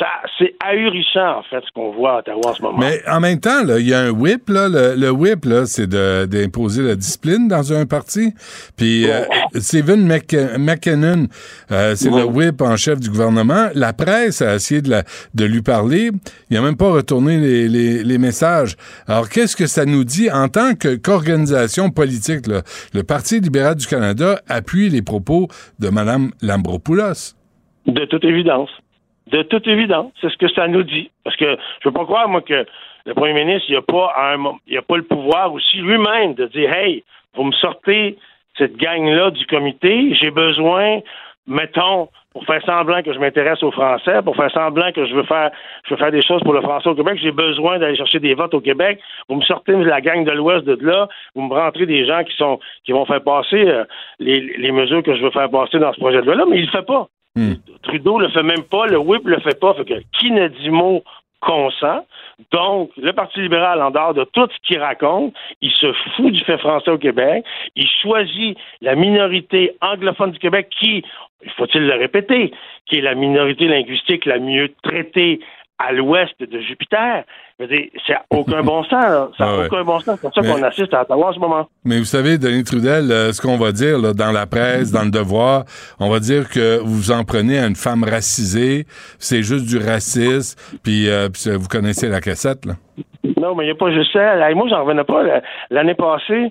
Ça, 0.00 0.06
c'est 0.38 0.54
ahurissant, 0.60 1.38
en 1.38 1.42
fait, 1.44 1.60
ce 1.64 1.70
qu'on 1.72 1.92
voit 1.92 2.16
à 2.16 2.18
Ottawa 2.18 2.40
en 2.50 2.54
ce 2.54 2.62
moment. 2.62 2.78
Mais 2.78 3.00
en 3.08 3.20
même 3.20 3.38
temps, 3.38 3.60
il 3.78 3.88
y 3.88 3.94
a 3.94 4.00
un 4.00 4.10
whip. 4.10 4.48
Là, 4.48 4.68
le, 4.68 4.96
le 4.96 5.10
whip, 5.10 5.44
là, 5.44 5.66
c'est 5.66 5.86
de- 5.86 6.26
d'imposer 6.26 6.82
la 6.82 6.96
discipline 6.96 7.46
dans 7.46 7.72
un 7.72 7.86
parti. 7.86 8.34
Puis 8.76 9.08
euh, 9.08 9.22
Stephen 9.54 10.06
Mc- 10.08 10.58
McKinnon, 10.58 11.28
euh, 11.70 11.94
c'est 11.94 12.10
le 12.10 12.24
whip 12.24 12.60
en 12.60 12.76
chef 12.76 12.98
du 12.98 13.08
gouvernement. 13.08 13.68
La 13.74 13.92
presse 13.92 14.42
a 14.42 14.56
essayé 14.56 14.82
de, 14.82 14.90
la- 14.90 15.04
de 15.34 15.44
lui 15.44 15.62
parler. 15.62 16.10
Il 16.50 16.54
n'a 16.56 16.60
même 16.62 16.76
pas 16.76 16.90
retourné 16.90 17.38
les, 17.38 17.68
les- 17.68 18.02
les 18.02 18.18
messages. 18.18 18.74
Alors, 19.06 19.28
qu'est-ce 19.28 19.54
que 19.54 19.66
ça 19.68 19.84
nous 19.84 20.02
dit 20.02 20.28
en 20.30 20.48
tant 20.48 20.74
que- 20.74 20.96
qu'organisation 20.96 21.90
politique? 21.90 22.48
Là, 22.48 22.62
le 22.94 23.04
Parti 23.04 23.38
libéral 23.38 23.76
du 23.76 23.86
Canada 23.86 24.40
appuie 24.48 24.88
les 24.88 25.02
propos 25.02 25.46
de 25.78 25.88
Mme 25.88 26.32
Lambropoulos. 26.42 27.34
De 27.86 28.04
toute 28.06 28.24
évidence. 28.24 28.70
De 29.30 29.42
toute 29.42 29.66
évidence. 29.66 30.12
C'est 30.20 30.30
ce 30.30 30.36
que 30.36 30.48
ça 30.48 30.68
nous 30.68 30.82
dit. 30.82 31.10
Parce 31.24 31.36
que 31.36 31.56
je 31.80 31.88
veux 31.88 31.92
pas 31.92 32.04
croire, 32.04 32.28
moi, 32.28 32.40
que 32.40 32.66
le 33.06 33.14
premier 33.14 33.44
ministre, 33.44 33.66
il 33.68 33.74
n'a 33.74 33.82
pas, 33.82 34.12
un 34.16 34.56
il 34.66 34.76
a 34.76 34.82
pas 34.82 34.96
le 34.96 35.02
pouvoir 35.02 35.52
aussi 35.52 35.78
lui-même 35.78 36.34
de 36.34 36.46
dire 36.46 36.72
Hey, 36.72 37.04
vous 37.34 37.44
me 37.44 37.52
sortez 37.52 38.18
cette 38.56 38.76
gang-là 38.76 39.30
du 39.30 39.46
comité, 39.46 40.14
j'ai 40.14 40.30
besoin, 40.30 41.00
mettons, 41.46 42.08
pour 42.32 42.44
faire 42.44 42.62
semblant 42.64 43.02
que 43.02 43.12
je 43.12 43.18
m'intéresse 43.18 43.62
aux 43.62 43.70
Français, 43.70 44.22
pour 44.22 44.36
faire 44.36 44.50
semblant 44.52 44.92
que 44.92 45.06
je 45.06 45.14
veux 45.14 45.24
faire 45.24 45.50
je 45.84 45.94
veux 45.94 45.96
faire 45.96 46.12
des 46.12 46.22
choses 46.22 46.42
pour 46.42 46.52
le 46.52 46.60
français 46.60 46.88
au 46.88 46.94
Québec, 46.94 47.18
j'ai 47.22 47.32
besoin 47.32 47.78
d'aller 47.78 47.96
chercher 47.96 48.20
des 48.20 48.34
votes 48.34 48.54
au 48.54 48.60
Québec. 48.60 49.00
Vous 49.28 49.36
me 49.36 49.42
sortez 49.42 49.72
de 49.72 49.84
la 49.84 50.00
gang 50.00 50.24
de 50.24 50.30
l'Ouest 50.30 50.64
de 50.64 50.78
là, 50.84 51.08
vous 51.34 51.42
me 51.42 51.54
rentrez 51.54 51.86
des 51.86 52.04
gens 52.04 52.22
qui 52.24 52.36
sont 52.36 52.60
qui 52.84 52.92
vont 52.92 53.06
faire 53.06 53.22
passer 53.22 53.68
euh, 53.68 53.84
les, 54.18 54.40
les 54.40 54.72
mesures 54.72 55.02
que 55.02 55.16
je 55.16 55.22
veux 55.22 55.30
faire 55.30 55.50
passer 55.50 55.78
dans 55.78 55.92
ce 55.92 55.98
projet 55.98 56.20
de 56.20 56.26
loi-là, 56.26 56.44
mais 56.48 56.58
il 56.58 56.66
le 56.66 56.70
fait 56.70 56.86
pas. 56.86 57.08
Trudeau 57.82 58.18
le 58.18 58.28
fait 58.28 58.42
même 58.42 58.64
pas, 58.64 58.86
le 58.86 58.98
whip 58.98 59.26
le 59.26 59.40
fait 59.40 59.58
pas. 59.58 59.74
Qui 60.18 60.30
ne 60.30 60.48
dit 60.48 60.70
mot 60.70 61.02
consent. 61.40 62.04
Donc, 62.52 62.90
le 62.96 63.12
Parti 63.12 63.40
libéral, 63.40 63.80
en 63.82 63.90
dehors 63.90 64.14
de 64.14 64.24
tout 64.24 64.48
ce 64.50 64.66
qu'il 64.66 64.78
raconte, 64.78 65.34
il 65.60 65.70
se 65.70 65.92
fout 66.16 66.32
du 66.32 66.42
fait 66.44 66.58
français 66.58 66.90
au 66.90 66.98
Québec. 66.98 67.44
Il 67.76 67.88
choisit 68.02 68.56
la 68.80 68.94
minorité 68.94 69.76
anglophone 69.80 70.32
du 70.32 70.38
Québec 70.38 70.68
qui, 70.78 71.04
faut-il 71.56 71.86
le 71.86 71.94
répéter, 71.94 72.52
qui 72.86 72.98
est 72.98 73.02
la 73.02 73.14
minorité 73.14 73.68
linguistique 73.68 74.24
la 74.24 74.38
mieux 74.38 74.72
traitée 74.82 75.40
à 75.78 75.92
l'ouest 75.92 76.34
de 76.40 76.58
Jupiter. 76.60 77.22
Je 77.58 77.64
veux 77.64 77.74
dire, 77.76 77.86
c'est 78.06 78.16
aucun 78.30 78.62
bon 78.62 78.82
sens. 78.84 78.92
là. 78.92 79.28
Ça 79.38 79.44
n'a 79.44 79.50
Ah 79.52 79.58
ouais. 79.58 79.66
aucun 79.66 79.84
bon 79.84 80.00
sens. 80.00 80.18
C'est 80.20 80.20
pour 80.20 80.34
ça 80.34 80.40
qu'on 80.42 80.62
assiste 80.62 80.92
à 80.94 81.02
Ottawa 81.02 81.28
en 81.28 81.32
ce 81.32 81.38
moment. 81.38 81.68
Mais 81.84 81.98
vous 81.98 82.04
savez, 82.04 82.36
Denis 82.38 82.64
Trudel, 82.64 83.10
euh, 83.12 83.32
ce 83.32 83.40
qu'on 83.40 83.56
va 83.56 83.72
dire 83.72 83.98
là, 83.98 84.12
dans 84.12 84.32
la 84.32 84.46
presse, 84.46 84.90
dans 84.92 85.04
le 85.04 85.10
devoir, 85.10 85.64
on 86.00 86.10
va 86.10 86.18
dire 86.20 86.48
que 86.48 86.78
vous 86.82 87.10
en 87.12 87.24
prenez 87.24 87.58
à 87.58 87.66
une 87.66 87.76
femme 87.76 88.02
racisée, 88.04 88.86
c'est 89.18 89.42
juste 89.42 89.66
du 89.66 89.78
racisme, 89.78 90.58
puis, 90.82 91.08
euh, 91.08 91.28
puis, 91.28 91.50
vous 91.56 91.68
connaissez 91.68 92.08
la 92.08 92.20
cassette, 92.20 92.64
là. 92.66 92.74
Non, 93.40 93.54
mais 93.54 93.64
il 93.64 93.66
n'y 93.66 93.72
a 93.72 93.76
pas 93.76 93.90
juste 93.92 94.12
ça. 94.12 94.36
Moi, 94.54 94.66
j'en 94.68 94.82
revenais 94.84 95.04
pas. 95.04 95.22
La- 95.22 95.42
L'année 95.70 95.94
passée, 95.94 96.50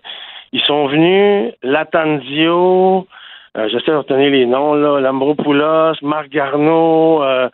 ils 0.53 0.61
sont 0.61 0.87
venus, 0.87 1.53
Latanzio, 1.63 3.07
euh, 3.57 3.67
j'essaie 3.69 3.91
de 3.91 3.97
retenir 3.97 4.29
les 4.31 4.45
noms, 4.45 4.73
là, 4.73 4.99
Lambropoulos, 4.99 5.93
Marc 6.01 6.29
Garneau, 6.29 7.23
euh, 7.23 7.49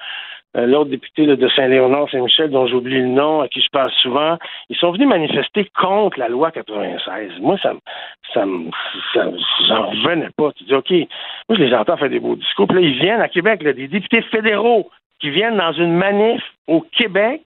l'autre 0.56 0.90
député 0.90 1.26
de 1.26 1.50
Saint-Léonard, 1.50 2.10
Saint-Michel, 2.10 2.52
dont 2.52 2.68
j'oublie 2.68 3.00
le 3.00 3.08
nom, 3.08 3.42
à 3.42 3.48
qui 3.48 3.62
je 3.62 3.70
parle 3.72 3.92
souvent, 4.02 4.38
ils 4.70 4.78
sont 4.78 4.92
venus 4.92 5.08
manifester 5.08 5.70
contre 5.80 6.20
la 6.20 6.30
loi 6.30 6.52
96. 6.52 7.40
Moi, 7.40 7.58
ça 7.62 7.74
ça 8.34 8.46
ça 9.14 9.26
j'en 9.68 9.90
revenais 9.90 10.30
pas. 10.38 10.52
Tu 10.54 10.64
dis, 10.66 10.74
OK, 10.74 10.92
moi, 10.92 11.58
je 11.58 11.64
les 11.64 11.74
entends 11.74 11.98
faire 11.98 12.10
des 12.10 12.20
beaux 12.20 12.36
discours. 12.36 12.68
Puis 12.68 12.82
là, 12.82 12.88
ils 12.88 13.00
viennent 13.00 13.22
à 13.22 13.30
Québec, 13.30 13.64
là, 13.64 13.74
des 13.74 13.88
députés 13.88 14.22
fédéraux 14.24 14.90
qui 15.20 15.30
viennent 15.30 15.58
dans 15.58 15.74
une 15.74 15.94
manif 15.94 16.42
au 16.68 16.82
Québec 16.82 17.42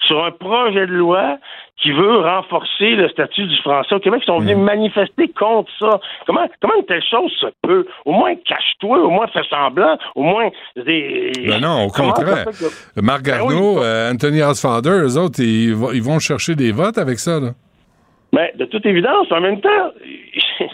sur 0.00 0.24
un 0.24 0.30
projet 0.30 0.86
de 0.86 0.92
loi 0.92 1.38
qui 1.80 1.92
veut 1.92 2.18
renforcer 2.20 2.90
le 2.96 3.08
statut 3.08 3.46
du 3.46 3.56
français 3.58 3.94
au 3.94 4.00
Québec. 4.00 4.20
Ils 4.24 4.26
sont 4.26 4.38
venus 4.40 4.56
manifester 4.56 5.28
contre 5.28 5.70
ça. 5.78 6.00
Comment, 6.26 6.48
comment 6.60 6.74
une 6.76 6.86
telle 6.86 7.02
chose 7.08 7.30
se 7.40 7.46
peut? 7.62 7.86
Au 8.04 8.12
moins, 8.12 8.34
cache-toi, 8.36 8.98
au 8.98 9.10
moins, 9.10 9.26
fais 9.28 9.44
semblant, 9.48 9.96
au 10.16 10.22
moins... 10.22 10.48
Des... 10.76 11.32
Ben 11.46 11.60
non, 11.60 11.84
au 11.84 11.88
Comment 11.90 12.12
contraire. 12.12 12.46
que- 12.46 13.00
Marc 13.00 13.22
Ben 13.24 13.40
oui, 13.42 13.54
Garneau, 13.54 13.82
euh, 13.82 14.10
Anthony 14.12 14.42
Housefather, 14.42 14.90
eux 15.04 15.16
autres, 15.18 15.40
ils, 15.40 15.74
vont- 15.74 15.92
ils 15.92 16.02
vont 16.02 16.18
chercher 16.18 16.54
des 16.56 16.72
votes 16.72 16.98
avec 16.98 17.18
ça, 17.18 17.38
là. 17.38 17.50
Ben, 18.38 18.52
de 18.54 18.66
toute 18.66 18.86
évidence, 18.86 19.26
en 19.32 19.40
même 19.40 19.60
temps, 19.60 19.92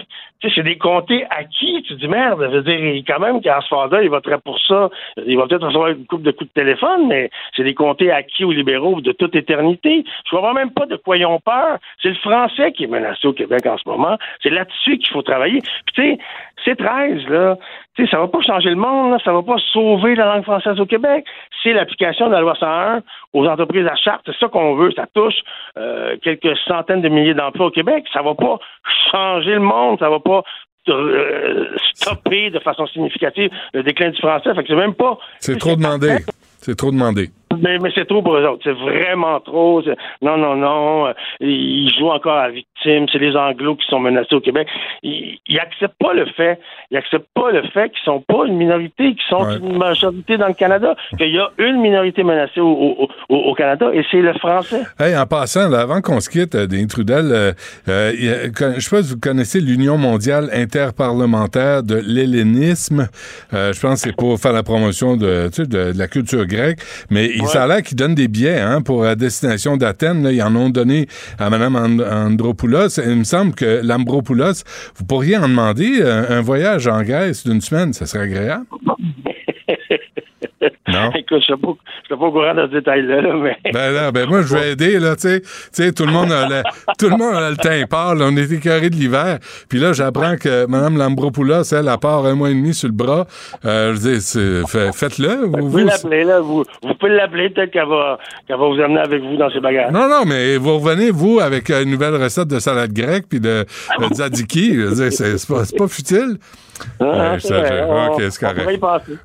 c'est 0.55 0.62
des 0.62 0.77
comtés 0.77 1.24
acquis. 1.31 1.82
Tu 1.89 1.95
dis 1.95 2.09
merde, 2.09 2.47
je 2.53 2.59
veux 2.59 2.62
dire, 2.62 3.03
quand 3.07 3.19
même, 3.19 3.41
qu'à 3.41 3.62
ce 3.62 3.69
fond-là, 3.69 4.03
il 4.03 4.11
voterait 4.11 4.39
pour 4.45 4.61
ça. 4.61 4.91
Il 5.27 5.39
va 5.39 5.47
peut-être 5.47 5.65
recevoir 5.65 5.89
une 5.89 6.05
coupe 6.05 6.20
de 6.20 6.31
coups 6.31 6.51
de 6.53 6.61
téléphone, 6.61 7.07
mais 7.09 7.31
c'est 7.57 7.65
des 7.65 7.73
comtés 7.73 8.11
acquis 8.11 8.45
aux 8.45 8.53
libéraux 8.53 9.01
de 9.01 9.12
toute 9.12 9.35
éternité. 9.35 10.05
Je 10.27 10.36
comprends 10.36 10.53
même 10.53 10.73
pas 10.73 10.85
de 10.85 10.97
quoi 10.97 11.16
ils 11.16 11.24
ont 11.24 11.41
peur. 11.41 11.78
C'est 12.03 12.11
le 12.11 12.16
français 12.16 12.73
qui 12.73 12.85
est 12.85 12.89
menacé 12.89 13.27
au 13.27 13.32
Québec 13.32 13.65
en 13.65 13.78
ce 13.78 13.89
moment. 13.89 14.19
C'est 14.43 14.51
là-dessus 14.51 14.99
qu'il 14.99 15.09
faut 15.09 15.23
travailler. 15.23 15.62
Puis, 15.86 15.95
tu 15.95 16.03
sais, 16.03 16.19
c'est 16.65 16.77
13, 16.77 17.28
là. 17.28 17.57
Tu 17.95 18.05
sais, 18.05 18.11
ça 18.11 18.19
va 18.19 18.28
pas 18.28 18.41
changer 18.41 18.70
le 18.70 18.77
monde, 18.77 19.12
là. 19.12 19.19
ça 19.24 19.32
va 19.32 19.43
pas 19.43 19.57
sauver 19.73 20.15
la 20.15 20.27
langue 20.27 20.45
française 20.45 20.81
au 20.81 20.86
Québec. 20.86 21.24
C'est 21.62 21.73
l'application 21.73 22.27
de 22.27 22.32
la 22.32 22.41
loi 22.41 22.55
101 22.59 23.03
aux 23.32 23.47
entreprises 23.47 23.86
à 23.86 23.95
charte. 23.97 24.23
C'est 24.27 24.39
ça 24.39 24.49
qu'on 24.49 24.74
veut. 24.74 24.91
Ça 24.97 25.07
touche 25.15 25.36
euh, 25.77 26.16
quelques 26.23 26.57
centaines 26.66 27.03
de 27.03 27.09
milliers 27.09 27.35
d'emplois 27.35 27.66
au 27.66 27.70
Québec. 27.70 28.05
Ça 28.12 28.23
va 28.23 28.35
pas 28.35 28.59
changer 29.12 29.53
le 29.53 29.61
monde. 29.61 29.99
Ça 29.99 30.11
va 30.11 30.19
pas 30.20 30.43
euh, 30.89 31.66
stopper 31.95 32.51
de 32.51 32.59
façon 32.59 32.86
significative 32.86 33.51
le 33.73 33.82
déclin 33.82 34.11
du 34.11 34.19
français. 34.19 34.55
Fait 34.55 34.62
que 34.62 34.69
c'est 34.69 34.74
même 34.74 34.95
pas. 34.95 35.19
C'est 35.39 35.59
trop 35.59 35.77
demandé. 35.77 36.19
C'est 36.61 36.77
trop 36.77 36.91
demandé. 36.91 37.31
Mais, 37.63 37.79
mais 37.79 37.91
c'est 37.95 38.07
trop 38.07 38.23
pour 38.23 38.37
eux 38.37 38.45
autres. 38.47 38.63
C'est 38.65 38.73
vraiment 38.73 39.41
trop. 39.41 39.83
Non, 40.23 40.37
non, 40.37 40.57
non. 40.57 41.07
Euh, 41.09 41.13
Ils 41.41 41.91
jouent 41.99 42.11
encore 42.11 42.37
à 42.39 42.49
la 42.49 42.55
victime. 42.55 43.07
C'est 43.13 43.19
les 43.19 43.35
Anglos 43.37 43.77
qui 43.77 43.87
sont 43.89 44.01
menacés 44.01 44.35
au 44.35 44.41
Québec. 44.41 44.69
Ils, 45.03 45.39
ils 45.47 45.59
acceptent 45.59 45.99
pas 45.99 46.13
le 46.15 46.27
fait. 46.37 46.59
Ils 46.91 46.97
acceptent 46.97 47.29
pas 47.35 47.51
le 47.51 47.63
fait 47.69 47.91
qu'ils 47.91 48.05
sont 48.05 48.21
pas 48.21 48.45
une 48.47 48.57
minorité, 48.57 49.15
qu'ils 49.15 49.23
sont 49.29 49.45
Ouais. 49.45 49.57
une 49.59 49.77
majorité 49.79 50.37
dans 50.37 50.47
le 50.49 50.55
Canada. 50.55 50.95
Qu'il 51.19 51.35
y 51.35 51.39
a 51.39 51.49
une 51.59 51.81
minorité 51.81 52.23
menacée 52.23 52.61
au, 52.61 52.69
au- 52.71 53.09
au- 53.29 53.37
au 53.51 53.55
Canada 53.55 53.91
et 53.93 54.05
c'est 54.11 54.21
le 54.23 54.33
français. 54.35 54.83
Hey, 54.99 55.17
en 55.17 55.27
passant, 55.27 55.69
là, 55.69 55.81
avant 55.81 56.01
qu'on 56.01 56.21
se 56.21 56.31
quitte, 56.31 56.55
euh, 56.55 56.67
Denis 56.67 56.87
Trudel, 56.87 57.27
euh, 57.33 57.53
euh, 57.89 58.13
je 58.15 58.81
sais 58.81 58.97
pas 58.97 59.03
si 59.03 59.13
vous 59.15 59.21
connaissez 59.21 59.61
l'Union 59.61 59.99
mondiale 59.99 60.49
interparlementaire 60.53 61.83
de 61.83 61.97
l'hellénisme. 62.07 63.09
Euh, 63.53 63.73
je 63.73 63.81
pense 63.81 64.03
que 64.03 64.09
c'est 64.11 64.17
pour 64.17 64.39
faire 64.39 64.53
la 64.53 64.63
promotion 64.63 65.17
de 65.17 65.51
la 65.97 66.09
culture 66.09 66.47
grecque. 66.47 66.79
Mais 67.11 67.27
il 67.45 67.49
ça 67.49 67.65
a 67.65 67.66
l'air 67.66 67.83
qu'ils 67.83 67.97
donnent 67.97 68.15
des 68.15 68.29
billets 68.29 68.61
hein, 68.61 68.81
pour 68.83 69.05
la 69.05 69.15
destination 69.15 69.77
d'Athènes. 69.77 70.23
là. 70.23 70.33
Ils 70.33 70.43
en 70.43 70.55
ont 70.57 70.71
donné 70.71 71.07
à 71.39 71.51
Mme 71.51 71.77
And- 71.77 72.27
Andropoulos. 72.27 72.99
Il 73.05 73.16
me 73.16 73.25
semble 73.25 73.55
que 73.55 73.81
l'Ambropoulos, 73.83 74.65
vous 74.97 75.05
pourriez 75.05 75.37
en 75.37 75.49
demander 75.49 75.99
euh, 76.01 76.39
un 76.39 76.41
voyage 76.41 76.87
en 76.89 77.03
Grèce 77.03 77.45
d'une 77.47 77.61
semaine. 77.61 77.93
Ça 77.93 78.07
serait 78.07 78.25
agréable. 78.25 78.65
Non? 80.89 81.11
Écoute, 81.15 81.43
je 81.47 81.52
ne 81.52 81.56
suis 81.56 81.56
pas 82.09 82.15
au 82.27 82.31
courant 82.32 82.55
de 82.55 82.66
ce 82.66 82.73
détail-là, 82.73 83.23
là, 83.23 83.35
mais. 83.43 83.56
Ben 83.73 83.90
là, 83.90 84.12
ben 84.12 84.28
moi 84.28 84.43
je 84.43 84.55
vais 84.55 84.73
aider 84.73 84.98
là, 84.98 85.16
tu 85.16 85.23
sais, 85.23 85.40
tu 85.40 85.48
sais 85.73 85.93
tout 85.93 86.05
le 86.05 86.12
monde 86.12 86.31
a 86.31 86.48
le, 86.48 86.62
tout 86.98 87.09
le 87.09 87.16
monde 87.16 87.35
a 87.35 87.51
le 87.51 87.56
teint 87.56 87.85
pâle, 87.86 88.19
on 88.20 88.36
est 88.36 88.51
écœuré 88.52 88.90
de 88.90 88.94
l'hiver. 88.94 89.39
Puis 89.69 89.78
là, 89.78 89.93
j'apprends 89.93 90.36
que 90.36 90.66
Mme 90.66 90.98
Lambropoulos, 90.98 91.62
elle, 91.73 91.89
a 91.89 91.97
part 91.97 92.27
un 92.27 92.35
mois 92.35 92.51
et 92.51 92.55
demi 92.55 92.74
sur 92.74 92.89
le 92.89 92.94
bras. 92.94 93.27
Euh, 93.65 93.94
je 93.94 93.98
dis, 94.01 94.93
faites-le. 94.94 95.47
Vous 95.47 95.52
Vous, 95.52 95.70
pouvez 95.70 95.85
l'appeler, 95.85 96.24
là. 96.24 96.40
Vous, 96.40 96.65
vous 96.82 96.94
pouvez 96.94 97.12
l'appeler, 97.12 97.51
peut-être 97.51 97.70
qu'elle 97.70 97.89
va, 97.89 98.19
qu'elle 98.47 98.59
va 98.59 98.66
vous 98.66 98.81
amener 98.81 99.01
avec 99.01 99.23
vous 99.23 99.36
dans 99.36 99.51
ses 99.51 99.61
bagages. 99.61 99.90
non, 99.90 100.09
non, 100.09 100.24
mais 100.27 100.56
vous 100.56 100.78
revenez, 100.78 101.11
vous, 101.11 101.40
avec 101.40 101.70
une 101.70 101.90
nouvelle 101.90 102.16
recette 102.16 102.48
de 102.48 102.59
salade 102.59 102.93
grecque 102.93 103.24
puis 103.28 103.40
de, 103.40 103.65
de 104.01 104.06
tzatziki. 104.06 104.77
C'est 105.11 105.47
pas, 105.48 105.62
pas 105.78 105.89
futile. 105.89 106.36
Ah, 107.01 107.39
je- 107.39 108.12
ok, 108.12 108.23
c'est 108.31 108.40
correct. 108.40 108.81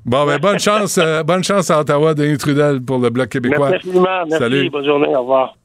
Bon, 0.06 0.26
ben 0.26 0.38
bonne 0.38 0.60
chance, 0.60 1.00
euh, 1.02 1.24
bonne 1.24 1.44
chance 1.44 1.49
à 1.52 1.80
Ottawa, 1.80 2.14
Denis 2.14 2.38
Trudel, 2.38 2.82
pour 2.82 3.00
le 3.00 3.10
Bloc 3.10 3.30
québécois. 3.30 3.72
Merci. 3.72 3.90
Merci. 3.94 4.38
Salut. 4.38 4.70
Bonne 4.70 4.86
journée. 4.86 5.08
Au 5.08 5.22
revoir. 5.22 5.56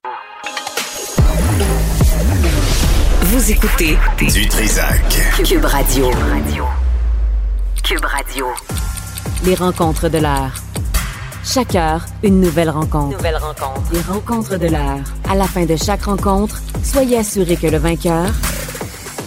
Vous 3.22 3.50
écoutez 3.50 3.96
Du 4.18 4.48
Trisac. 4.48 5.02
Cube 5.44 5.64
Radio. 5.64 6.10
Cube 7.82 8.04
Radio. 8.04 8.46
Les 9.44 9.54
rencontres 9.54 10.08
de 10.08 10.18
l'heure. 10.18 10.52
Chaque 11.44 11.74
heure, 11.74 12.06
une 12.22 12.40
nouvelle 12.40 12.70
rencontre. 12.70 13.18
Nouvelle 13.18 13.36
rencontre. 13.36 13.82
Les 13.92 14.00
rencontres 14.00 14.58
de 14.58 14.68
l'heure. 14.68 15.04
À 15.28 15.34
la 15.34 15.44
fin 15.44 15.66
de 15.66 15.76
chaque 15.76 16.04
rencontre, 16.04 16.62
soyez 16.82 17.18
assurés 17.18 17.56
que 17.56 17.66
le 17.66 17.76
vainqueur, 17.76 18.28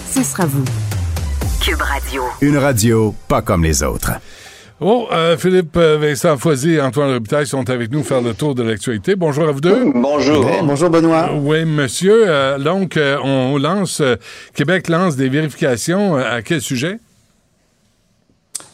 ce 0.09 0.23
sera 0.23 0.45
vous. 0.47 0.65
Cube 1.61 1.81
Radio. 1.81 2.23
Une 2.41 2.57
radio 2.57 3.13
pas 3.27 3.43
comme 3.43 3.63
les 3.63 3.83
autres. 3.83 4.13
Oh, 4.79 5.07
euh, 5.11 5.35
Philippe 5.37 5.75
euh, 5.75 5.97
Vincent 5.99 6.37
Foisy 6.37 6.73
et 6.73 6.81
Antoine 6.81 7.11
Robitaille 7.11 7.47
sont 7.47 7.67
avec 7.67 7.91
nous 7.91 8.03
faire 8.03 8.21
le 8.21 8.35
tour 8.35 8.53
de 8.53 8.61
l'actualité. 8.61 9.15
Bonjour 9.15 9.47
à 9.47 9.51
vous 9.51 9.59
deux. 9.59 9.91
Bonjour. 9.95 10.45
bonjour 10.63 10.91
Benoît. 10.91 11.31
Oui, 11.33 11.65
monsieur. 11.65 12.25
Euh, 12.27 12.59
donc, 12.59 12.95
euh, 12.95 13.17
on 13.23 13.57
lance, 13.57 14.01
euh, 14.01 14.17
Québec 14.53 14.87
lance 14.87 15.15
des 15.15 15.29
vérifications. 15.29 16.17
euh, 16.17 16.37
à 16.37 16.43
quel 16.43 16.61
sujet? 16.61 16.99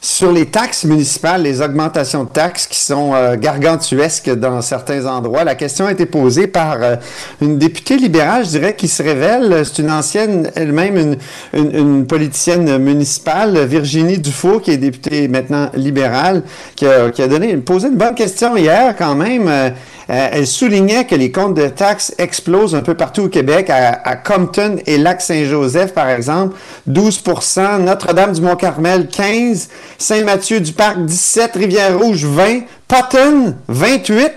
Sur 0.05 0.33
les 0.33 0.47
taxes 0.47 0.83
municipales, 0.83 1.43
les 1.43 1.61
augmentations 1.61 2.25
de 2.25 2.29
taxes 2.29 2.67
qui 2.67 2.77
sont 2.77 3.13
euh, 3.13 3.37
gargantuesques 3.37 4.29
dans 4.31 4.61
certains 4.61 5.05
endroits, 5.05 5.45
la 5.45 5.55
question 5.55 5.85
a 5.85 5.93
été 5.93 6.05
posée 6.05 6.47
par 6.47 6.75
euh, 6.81 6.97
une 7.39 7.57
députée 7.57 7.95
libérale, 7.95 8.43
je 8.43 8.49
dirais, 8.49 8.75
qui 8.75 8.89
se 8.89 9.01
révèle. 9.01 9.63
C'est 9.63 9.81
une 9.81 9.89
ancienne, 9.89 10.51
elle-même 10.55 10.97
une, 10.97 11.17
une, 11.53 11.73
une 11.73 12.05
politicienne 12.05 12.79
municipale, 12.79 13.57
Virginie 13.63 14.17
Dufault, 14.17 14.59
qui 14.59 14.71
est 14.71 14.77
députée 14.77 15.29
maintenant 15.29 15.69
libérale, 15.73 16.43
qui 16.75 16.85
a, 16.85 17.09
qui 17.09 17.21
a 17.21 17.29
donné, 17.29 17.55
posé 17.55 17.87
une 17.87 17.95
bonne 17.95 18.15
question 18.15 18.57
hier 18.57 18.97
quand 18.97 19.15
même. 19.15 19.73
Euh, 20.09 20.29
elle 20.33 20.47
soulignait 20.47 21.05
que 21.05 21.15
les 21.15 21.31
comptes 21.31 21.53
de 21.53 21.67
taxes 21.67 22.13
explosent 22.17 22.75
un 22.75 22.81
peu 22.81 22.93
partout 22.93 23.23
au 23.23 23.29
Québec, 23.29 23.69
à, 23.69 24.01
à 24.03 24.15
Compton 24.15 24.77
et 24.85 24.97
Lac-Saint-Joseph, 24.97 25.93
par 25.93 26.09
exemple, 26.09 26.55
12% 26.89 27.81
Notre-Dame-du-Mont-Carmel, 27.83 29.07
15% 29.07 29.67
Saint-Mathieu-du-Parc, 29.97 31.05
17 31.05 31.55
Rivière-Rouge, 31.55 32.25
20 32.25 32.61
Potton, 32.87 33.55
28% 33.71 34.29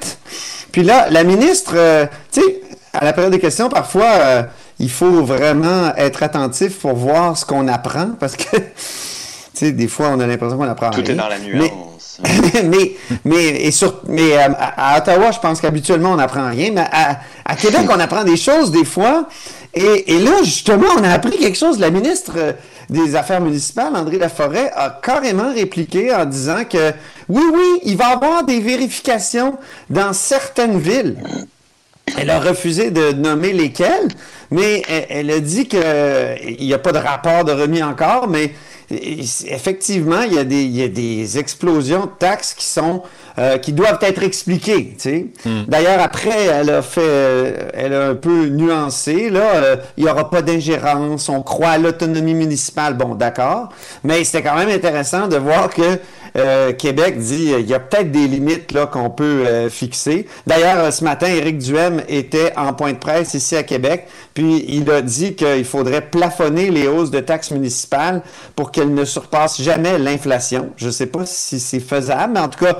Puis 0.72 0.82
là, 0.82 1.09
la 1.10 1.24
ministre, 1.24 1.72
euh, 1.74 2.06
tu 2.32 2.40
sais, 2.40 2.60
à 2.93 3.05
la 3.05 3.12
période 3.12 3.32
des 3.32 3.40
questions, 3.40 3.68
parfois, 3.68 4.06
euh, 4.20 4.43
il 4.78 4.90
faut 4.90 5.22
vraiment 5.24 5.93
être 5.97 6.22
attentif 6.22 6.78
pour 6.78 6.94
voir 6.94 7.36
ce 7.36 7.44
qu'on 7.44 7.66
apprend, 7.68 8.10
parce 8.20 8.36
que, 8.36 8.56
tu 8.56 8.62
sais, 9.55 9.72
des 9.72 9.88
fois, 9.88 10.10
on 10.14 10.20
a 10.20 10.26
l'impression 10.26 10.56
qu'on 10.56 10.68
apprend 10.68 10.90
Tout 10.90 11.01
rien. 11.01 11.10
est 11.10 11.14
dans 11.14 11.28
la 11.28 11.38
Mais- 11.38 11.72
mais, 12.64 12.93
mais, 13.24 13.68
et 13.68 13.70
mais 14.09 14.36
à, 14.36 14.98
Ottawa, 14.98 15.30
je 15.32 15.38
pense 15.38 15.60
qu'habituellement, 15.60 16.12
on 16.12 16.16
n'apprend 16.16 16.48
rien. 16.48 16.70
Mais 16.72 16.84
à, 16.90 17.56
Québec, 17.56 17.82
on 17.88 18.01
apprend 18.01 18.24
des 18.24 18.36
choses 18.36 18.70
des 18.70 18.84
fois. 18.84 19.28
Et, 19.74 20.18
là, 20.18 20.43
justement, 20.43 20.86
on 20.98 21.05
a 21.05 21.10
appris 21.10 21.36
quelque 21.36 21.59
chose. 21.59 21.78
La 21.78 21.90
ministre 21.90 22.55
des 22.88 23.14
Affaires 23.14 23.40
municipales, 23.43 23.94
André 23.94 24.18
Laforêt, 24.18 24.70
a 24.74 24.98
carrément 25.02 25.52
répliqué 25.52 26.14
en 26.14 26.24
disant 26.24 26.64
que 26.64 26.93
oui, 27.28 27.43
oui, 27.52 27.80
il 27.84 27.97
va 27.97 28.10
y 28.10 28.12
avoir 28.12 28.44
des 28.44 28.60
vérifications 28.60 29.59
dans 29.90 30.12
certaines 30.12 30.78
villes. 30.78 31.16
Elle 32.16 32.30
a 32.30 32.38
refusé 32.38 32.90
de 32.90 33.12
nommer 33.12 33.52
lesquelles, 33.52 34.09
mais 34.51 34.82
elle, 34.88 35.06
elle 35.10 35.30
a 35.30 35.40
dit 35.40 35.66
qu'il 35.66 36.56
n'y 36.60 36.72
a 36.72 36.78
pas 36.78 36.93
de 36.93 36.98
rapport 36.98 37.44
de 37.44 37.52
remis 37.52 37.82
encore, 37.82 38.28
mais 38.28 38.52
effectivement, 38.90 40.22
il 40.22 40.34
y, 40.34 40.38
a 40.38 40.44
des, 40.44 40.62
il 40.62 40.76
y 40.76 40.82
a 40.82 40.88
des 40.88 41.38
explosions 41.38 42.06
de 42.06 42.10
taxes 42.18 42.54
qui 42.54 42.64
sont 42.64 43.02
euh, 43.38 43.58
qui 43.58 43.74
doivent 43.74 43.98
être 44.00 44.22
expliquées. 44.22 44.94
Tu 44.94 45.10
sais. 45.10 45.26
Hmm. 45.44 45.64
D'ailleurs, 45.68 46.00
après, 46.00 46.44
elle 46.46 46.70
a 46.70 46.80
fait, 46.80 47.00
euh, 47.02 47.68
elle 47.74 47.92
a 47.92 48.08
un 48.08 48.14
peu 48.14 48.46
nuancé. 48.46 49.28
Là, 49.28 49.56
euh, 49.56 49.76
il 49.98 50.04
n'y 50.04 50.10
aura 50.10 50.30
pas 50.30 50.40
d'ingérence. 50.40 51.28
On 51.28 51.42
croit 51.42 51.68
à 51.70 51.78
l'autonomie 51.78 52.32
municipale. 52.32 52.94
Bon, 52.94 53.14
d'accord. 53.14 53.68
Mais 54.04 54.24
c'était 54.24 54.42
quand 54.42 54.56
même 54.56 54.70
intéressant 54.70 55.28
de 55.28 55.36
voir 55.36 55.68
que 55.68 55.98
euh, 56.36 56.72
Québec 56.72 57.18
dit 57.18 57.52
il 57.58 57.66
y 57.66 57.74
a 57.74 57.80
peut-être 57.80 58.10
des 58.10 58.26
limites 58.28 58.72
qu'on 58.90 59.10
peut 59.10 59.44
euh, 59.46 59.70
fixer. 59.70 60.26
D'ailleurs, 60.46 60.92
ce 60.92 61.04
matin, 61.04 61.26
Éric 61.26 61.58
Duhem 61.58 62.02
était 62.08 62.52
en 62.56 62.72
point 62.72 62.92
de 62.92 62.98
presse 62.98 63.34
ici 63.34 63.56
à 63.56 63.62
Québec, 63.62 64.06
puis 64.34 64.64
il 64.68 64.90
a 64.90 65.02
dit 65.02 65.34
qu'il 65.34 65.64
faudrait 65.64 66.02
plafonner 66.02 66.70
les 66.70 66.88
hausses 66.88 67.10
de 67.10 67.20
taxes 67.20 67.50
municipales 67.50 68.22
pour 68.54 68.70
qu'elles 68.70 68.92
ne 68.92 69.04
surpassent 69.04 69.60
jamais 69.60 69.98
l'inflation. 69.98 70.70
Je 70.76 70.86
ne 70.86 70.92
sais 70.92 71.06
pas 71.06 71.24
si 71.26 71.60
c'est 71.60 71.80
faisable, 71.80 72.34
mais 72.34 72.40
en 72.40 72.48
tout 72.48 72.64
cas, 72.64 72.78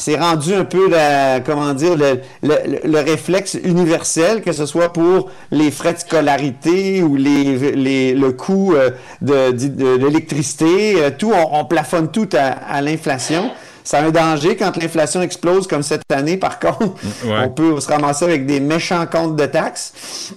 c'est 0.00 0.16
rendu 0.18 0.54
un 0.54 0.64
peu 0.64 0.88
la, 0.88 1.40
comment 1.40 1.74
dire, 1.74 1.94
le, 1.94 2.20
le, 2.42 2.56
le, 2.84 2.98
réflexe 3.00 3.58
universel, 3.62 4.40
que 4.40 4.52
ce 4.52 4.64
soit 4.64 4.94
pour 4.94 5.28
les 5.50 5.70
frais 5.70 5.92
de 5.92 5.98
scolarité 5.98 7.02
ou 7.02 7.16
les, 7.16 7.72
les 7.72 8.14
le 8.14 8.32
coût 8.32 8.72
euh, 8.74 8.90
de, 9.20 9.50
de, 9.50 9.96
l'électricité, 9.96 10.94
euh, 10.96 11.10
tout, 11.16 11.32
on, 11.34 11.60
on, 11.60 11.64
plafonne 11.66 12.10
tout 12.10 12.30
à, 12.32 12.46
à 12.46 12.80
l'inflation. 12.80 13.50
C'est 13.84 13.98
un 13.98 14.10
danger 14.10 14.56
quand 14.56 14.74
l'inflation 14.76 15.20
explose 15.20 15.66
comme 15.66 15.82
cette 15.82 16.10
année. 16.10 16.38
Par 16.38 16.58
contre, 16.58 16.94
ouais. 17.24 17.34
on 17.44 17.50
peut 17.50 17.78
se 17.78 17.88
ramasser 17.88 18.24
avec 18.24 18.46
des 18.46 18.60
méchants 18.60 19.04
comptes 19.06 19.36
de 19.36 19.46
taxes. 19.46 19.92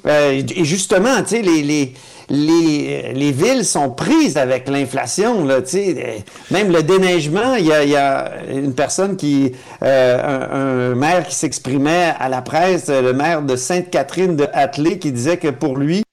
Euh, 0.05 0.41
et 0.55 0.65
justement, 0.65 1.21
tu 1.23 1.37
sais, 1.37 1.41
les, 1.41 1.61
les 1.61 1.93
les, 2.29 3.13
les 3.13 3.31
villes 3.31 3.65
sont 3.65 3.89
prises 3.89 4.37
avec 4.37 4.67
l'inflation. 4.67 5.45
Même 6.51 6.71
le 6.71 6.83
déneigement, 6.83 7.55
il 7.55 7.65
y 7.65 7.95
a, 7.95 8.31
une 8.49 8.73
personne 8.73 9.17
qui, 9.17 9.53
euh, 9.81 10.91
un, 10.91 10.95
maire 10.95 11.27
qui 11.27 11.35
s'exprimait 11.35 12.13
à 12.19 12.29
la 12.29 12.41
presse, 12.41 12.89
le 12.89 13.13
maire 13.13 13.41
de 13.41 13.55
Sainte-Catherine 13.55 14.35
de 14.35 14.47
Hatley, 14.53 14.99
qui 14.99 15.11
disait 15.11 15.37
que 15.37 15.49
pour 15.49 15.77
lui, 15.77 16.03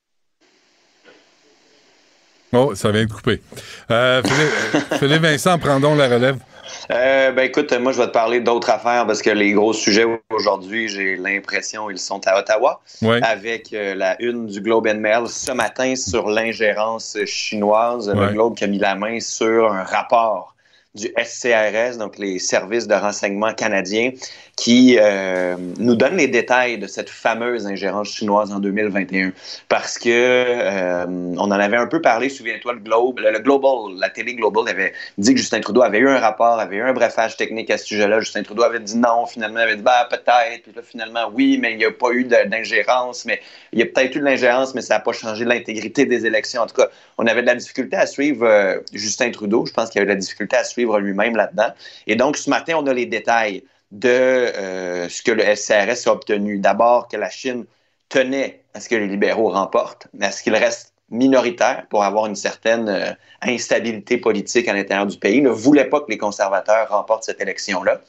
Oh, 2.52 2.72
ça 2.74 2.90
vient 2.90 3.04
de 3.04 3.12
couper. 3.12 3.40
Euh, 3.92 4.22
Philippe, 4.24 4.94
Philippe 4.98 5.22
Vincent, 5.22 5.56
prendons 5.60 5.94
la 5.94 6.08
relève. 6.08 6.36
Euh, 6.90 7.32
ben 7.32 7.44
écoute, 7.44 7.72
moi 7.72 7.92
je 7.92 7.98
vais 7.98 8.06
te 8.06 8.12
parler 8.12 8.40
d'autres 8.40 8.70
affaires 8.70 9.06
parce 9.06 9.22
que 9.22 9.30
les 9.30 9.52
gros 9.52 9.72
sujets 9.72 10.06
aujourd'hui, 10.30 10.88
j'ai 10.88 11.16
l'impression 11.16 11.90
ils 11.90 11.98
sont 11.98 12.20
à 12.26 12.38
Ottawa, 12.38 12.80
ouais. 13.02 13.20
avec 13.22 13.72
euh, 13.72 13.94
la 13.94 14.20
une 14.22 14.46
du 14.46 14.60
Globe 14.60 14.86
and 14.86 15.00
Mail 15.00 15.28
ce 15.28 15.52
matin 15.52 15.94
sur 15.96 16.28
l'ingérence 16.28 17.16
chinoise. 17.26 18.08
Ouais. 18.08 18.26
Le 18.26 18.32
Globe 18.32 18.56
qui 18.56 18.64
a 18.64 18.66
mis 18.66 18.78
la 18.78 18.94
main 18.94 19.20
sur 19.20 19.72
un 19.72 19.84
rapport 19.84 20.54
du 20.94 21.08
SCRS, 21.16 21.98
donc 21.98 22.18
les 22.18 22.38
services 22.38 22.88
de 22.88 22.94
renseignement 22.94 23.54
canadiens, 23.54 24.10
qui 24.56 24.98
euh, 25.00 25.56
nous 25.78 25.94
donne 25.94 26.16
les 26.16 26.28
détails 26.28 26.78
de 26.78 26.86
cette 26.86 27.08
fameuse 27.08 27.66
ingérence 27.66 28.08
chinoise 28.08 28.52
en 28.52 28.58
2021. 28.58 29.32
Parce 29.68 29.98
que 29.98 30.08
euh, 30.10 31.06
on 31.06 31.38
en 31.38 31.50
avait 31.50 31.76
un 31.76 31.86
peu 31.86 32.00
parlé, 32.00 32.28
souviens-toi, 32.28 32.74
le 32.74 32.80
Globe, 32.80 33.20
le, 33.20 33.38
Global, 33.38 33.98
la 33.98 34.10
télé 34.10 34.34
Global 34.34 34.68
avait 34.68 34.92
dit 35.18 35.32
que 35.34 35.40
Justin 35.40 35.60
Trudeau 35.60 35.82
avait 35.82 35.98
eu 35.98 36.08
un 36.08 36.18
rapport, 36.18 36.58
avait 36.58 36.76
eu 36.76 36.82
un 36.82 36.92
brefage 36.92 37.36
technique 37.36 37.70
à 37.70 37.78
ce 37.78 37.86
sujet-là. 37.86 38.20
Justin 38.20 38.42
Trudeau 38.42 38.62
avait 38.62 38.80
dit 38.80 38.96
non, 38.96 39.26
finalement, 39.26 39.60
il 39.60 39.62
avait 39.62 39.76
dit 39.76 39.82
bah 39.82 40.06
peut-être, 40.10 40.62
puis 40.62 40.72
là 40.74 40.82
finalement 40.82 41.30
oui, 41.32 41.58
mais 41.58 41.72
il 41.72 41.78
n'y 41.78 41.84
a 41.84 41.90
pas 41.90 42.10
eu 42.12 42.24
d'ingérence, 42.24 43.24
mais 43.24 43.40
il 43.72 43.78
y 43.78 43.82
a 43.82 43.86
peut-être 43.86 44.16
eu 44.16 44.20
de 44.20 44.24
l'ingérence, 44.24 44.74
mais 44.74 44.82
ça 44.82 44.94
n'a 44.94 45.00
pas 45.00 45.12
changé 45.12 45.44
l'intégrité 45.44 46.04
des 46.06 46.26
élections. 46.26 46.62
En 46.62 46.66
tout 46.66 46.76
cas, 46.76 46.88
on 47.18 47.26
avait 47.26 47.42
de 47.42 47.46
la 47.46 47.54
difficulté 47.54 47.96
à 47.96 48.06
suivre 48.06 48.46
euh, 48.46 48.78
Justin 48.92 49.30
Trudeau. 49.30 49.66
Je 49.66 49.72
pense 49.72 49.90
qu'il 49.90 50.00
y 50.00 50.02
avait 50.02 50.12
de 50.12 50.14
la 50.14 50.20
difficulté 50.20 50.56
à 50.56 50.64
suivre 50.64 50.98
lui-même 50.98 51.36
là-dedans. 51.36 51.72
Et 52.06 52.16
donc 52.16 52.36
ce 52.36 52.50
matin, 52.50 52.74
on 52.76 52.86
a 52.86 52.92
les 52.92 53.06
détails 53.06 53.62
de 53.90 54.08
euh, 54.08 55.08
ce 55.08 55.22
que 55.22 55.32
le 55.32 55.42
SCRS 55.54 56.08
a 56.08 56.12
obtenu. 56.12 56.58
D'abord, 56.58 57.08
que 57.08 57.16
la 57.16 57.30
Chine 57.30 57.66
tenait 58.08 58.62
à 58.74 58.80
ce 58.80 58.88
que 58.88 58.94
les 58.94 59.08
libéraux 59.08 59.50
remportent, 59.50 60.06
mais 60.14 60.26
à 60.26 60.32
ce 60.32 60.42
qu'ils 60.42 60.56
restent 60.56 60.94
minoritaires 61.10 61.86
pour 61.90 62.04
avoir 62.04 62.26
une 62.26 62.36
certaine 62.36 62.88
euh, 62.88 63.12
instabilité 63.42 64.16
politique 64.16 64.68
à 64.68 64.72
l'intérieur 64.72 65.06
du 65.06 65.18
pays, 65.18 65.42
ne 65.42 65.50
voulait 65.50 65.86
pas 65.86 66.00
que 66.00 66.10
les 66.10 66.18
conservateurs 66.18 66.88
remportent 66.88 67.24
cette 67.24 67.40
élection-là. 67.40 68.00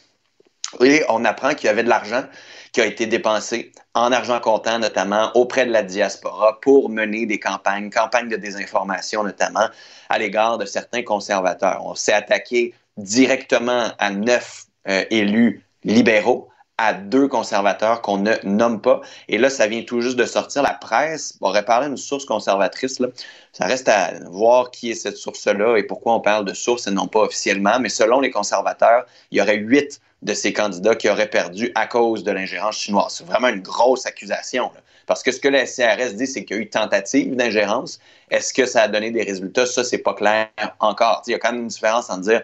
Et 0.83 1.03
on 1.09 1.25
apprend 1.25 1.53
qu'il 1.53 1.65
y 1.65 1.69
avait 1.69 1.83
de 1.83 1.89
l'argent 1.89 2.23
qui 2.71 2.79
a 2.79 2.85
été 2.85 3.05
dépensé 3.05 3.73
en 3.93 4.11
argent 4.11 4.39
comptant, 4.39 4.79
notamment 4.79 5.31
auprès 5.35 5.65
de 5.65 5.71
la 5.71 5.83
diaspora, 5.83 6.59
pour 6.61 6.89
mener 6.89 7.25
des 7.25 7.39
campagnes, 7.39 7.89
campagnes 7.89 8.29
de 8.29 8.37
désinformation, 8.37 9.23
notamment 9.23 9.67
à 10.07 10.17
l'égard 10.17 10.57
de 10.57 10.65
certains 10.65 11.03
conservateurs. 11.03 11.81
On 11.83 11.95
s'est 11.95 12.13
attaqué 12.13 12.73
directement 12.95 13.91
à 13.97 14.11
neuf 14.11 14.65
euh, 14.87 15.03
élus 15.09 15.63
libéraux 15.83 16.49
à 16.77 16.93
deux 16.93 17.27
conservateurs 17.27 18.01
qu'on 18.01 18.17
ne 18.17 18.33
nomme 18.43 18.81
pas. 18.81 19.01
Et 19.27 19.37
là, 19.37 19.51
ça 19.51 19.67
vient 19.67 19.83
tout 19.83 20.01
juste 20.01 20.15
de 20.15 20.25
sortir. 20.25 20.63
La 20.63 20.73
presse 20.73 21.37
aurait 21.39 21.63
parlé 21.63 21.87
d'une 21.87 21.97
source 21.97 22.25
conservatrice. 22.25 22.99
Là. 22.99 23.07
Ça 23.53 23.65
reste 23.65 23.87
à 23.87 24.13
voir 24.31 24.71
qui 24.71 24.89
est 24.89 24.95
cette 24.95 25.17
source-là 25.17 25.77
et 25.77 25.83
pourquoi 25.83 26.15
on 26.15 26.21
parle 26.21 26.43
de 26.45 26.53
source 26.55 26.87
et 26.87 26.91
non 26.91 27.07
pas 27.07 27.21
officiellement. 27.21 27.79
Mais 27.79 27.89
selon 27.89 28.19
les 28.19 28.31
conservateurs, 28.31 29.05
il 29.29 29.37
y 29.37 29.41
aurait 29.41 29.57
huit 29.57 30.01
de 30.23 30.33
ces 30.33 30.53
candidats 30.53 30.95
qui 30.95 31.07
auraient 31.09 31.29
perdu 31.29 31.71
à 31.75 31.85
cause 31.85 32.23
de 32.23 32.31
l'ingérence 32.31 32.77
chinoise. 32.77 33.15
C'est 33.17 33.27
vraiment 33.27 33.49
une 33.49 33.61
grosse 33.61 34.07
accusation. 34.07 34.71
Parce 35.05 35.23
que 35.23 35.31
ce 35.31 35.39
que 35.39 35.49
la 35.49 35.65
CRS 35.65 36.15
dit, 36.15 36.27
c'est 36.27 36.45
qu'il 36.45 36.55
y 36.55 36.59
a 36.59 36.61
eu 36.63 36.69
tentative 36.69 37.35
d'ingérence. 37.35 37.99
Est-ce 38.29 38.53
que 38.53 38.65
ça 38.65 38.83
a 38.83 38.87
donné 38.87 39.11
des 39.11 39.23
résultats? 39.23 39.65
Ça, 39.65 39.83
c'est 39.83 39.97
pas 39.99 40.13
clair 40.13 40.47
encore. 40.79 41.21
il 41.27 41.31
y 41.31 41.33
a 41.33 41.39
quand 41.39 41.51
même 41.51 41.61
une 41.61 41.67
différence 41.67 42.09
en 42.09 42.17
dire 42.17 42.41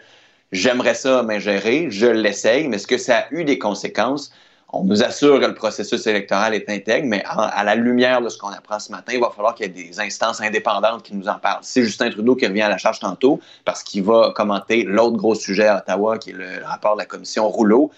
j'aimerais 0.52 0.96
ça 0.96 1.24
m'ingérer, 1.24 1.88
je 1.90 2.08
l'essaye, 2.08 2.68
mais 2.68 2.78
est-ce 2.78 2.88
que 2.88 2.98
ça 2.98 3.20
a 3.20 3.26
eu 3.32 3.44
des 3.44 3.58
conséquences? 3.60 4.32
On 4.74 4.84
nous 4.84 5.02
assure 5.02 5.40
que 5.40 5.46
le 5.46 5.54
processus 5.54 6.08
électoral 6.08 6.54
est 6.54 6.70
intègre, 6.70 7.08
mais 7.08 7.24
à, 7.26 7.64
la 7.64 7.76
lumière 7.76 8.22
de 8.22 8.28
ce 8.28 8.38
qu'on 8.38 8.50
apprend 8.50 8.80
ce 8.80 8.92
matin, 8.92 9.14
il 9.14 9.22
va 9.22 9.30
falloir 9.30 9.56
qu'il 9.56 9.66
y 9.66 9.70
ait 9.70 9.84
des 9.84 10.00
instances 10.02 10.42
indépendantes 10.42 11.04
qui 11.04 11.16
nous 11.16 11.30
en 11.30 11.40
parlent. 11.40 11.62
C'est 11.62 11.84
Justin 11.84 12.10
Trudeau 12.10 12.36
qui 12.36 12.46
revient 12.46 12.64
à 12.64 12.70
la 12.70 12.78
charge 12.78 13.00
tantôt 13.00 13.40
parce 13.64 13.82
qu'il 13.82 14.04
va 14.04 14.34
commenter 14.36 14.84
l'autre 14.84 15.16
gros 15.16 15.36
sujet 15.36 15.68
à 15.68 15.78
Ottawa, 15.78 16.18
qui 16.18 16.32
est 16.32 16.34
le 16.34 16.66
rapport 16.66 16.96
de 16.96 17.00
la 17.00 17.06
commission 17.06 17.48
Rouleau. 17.48 17.92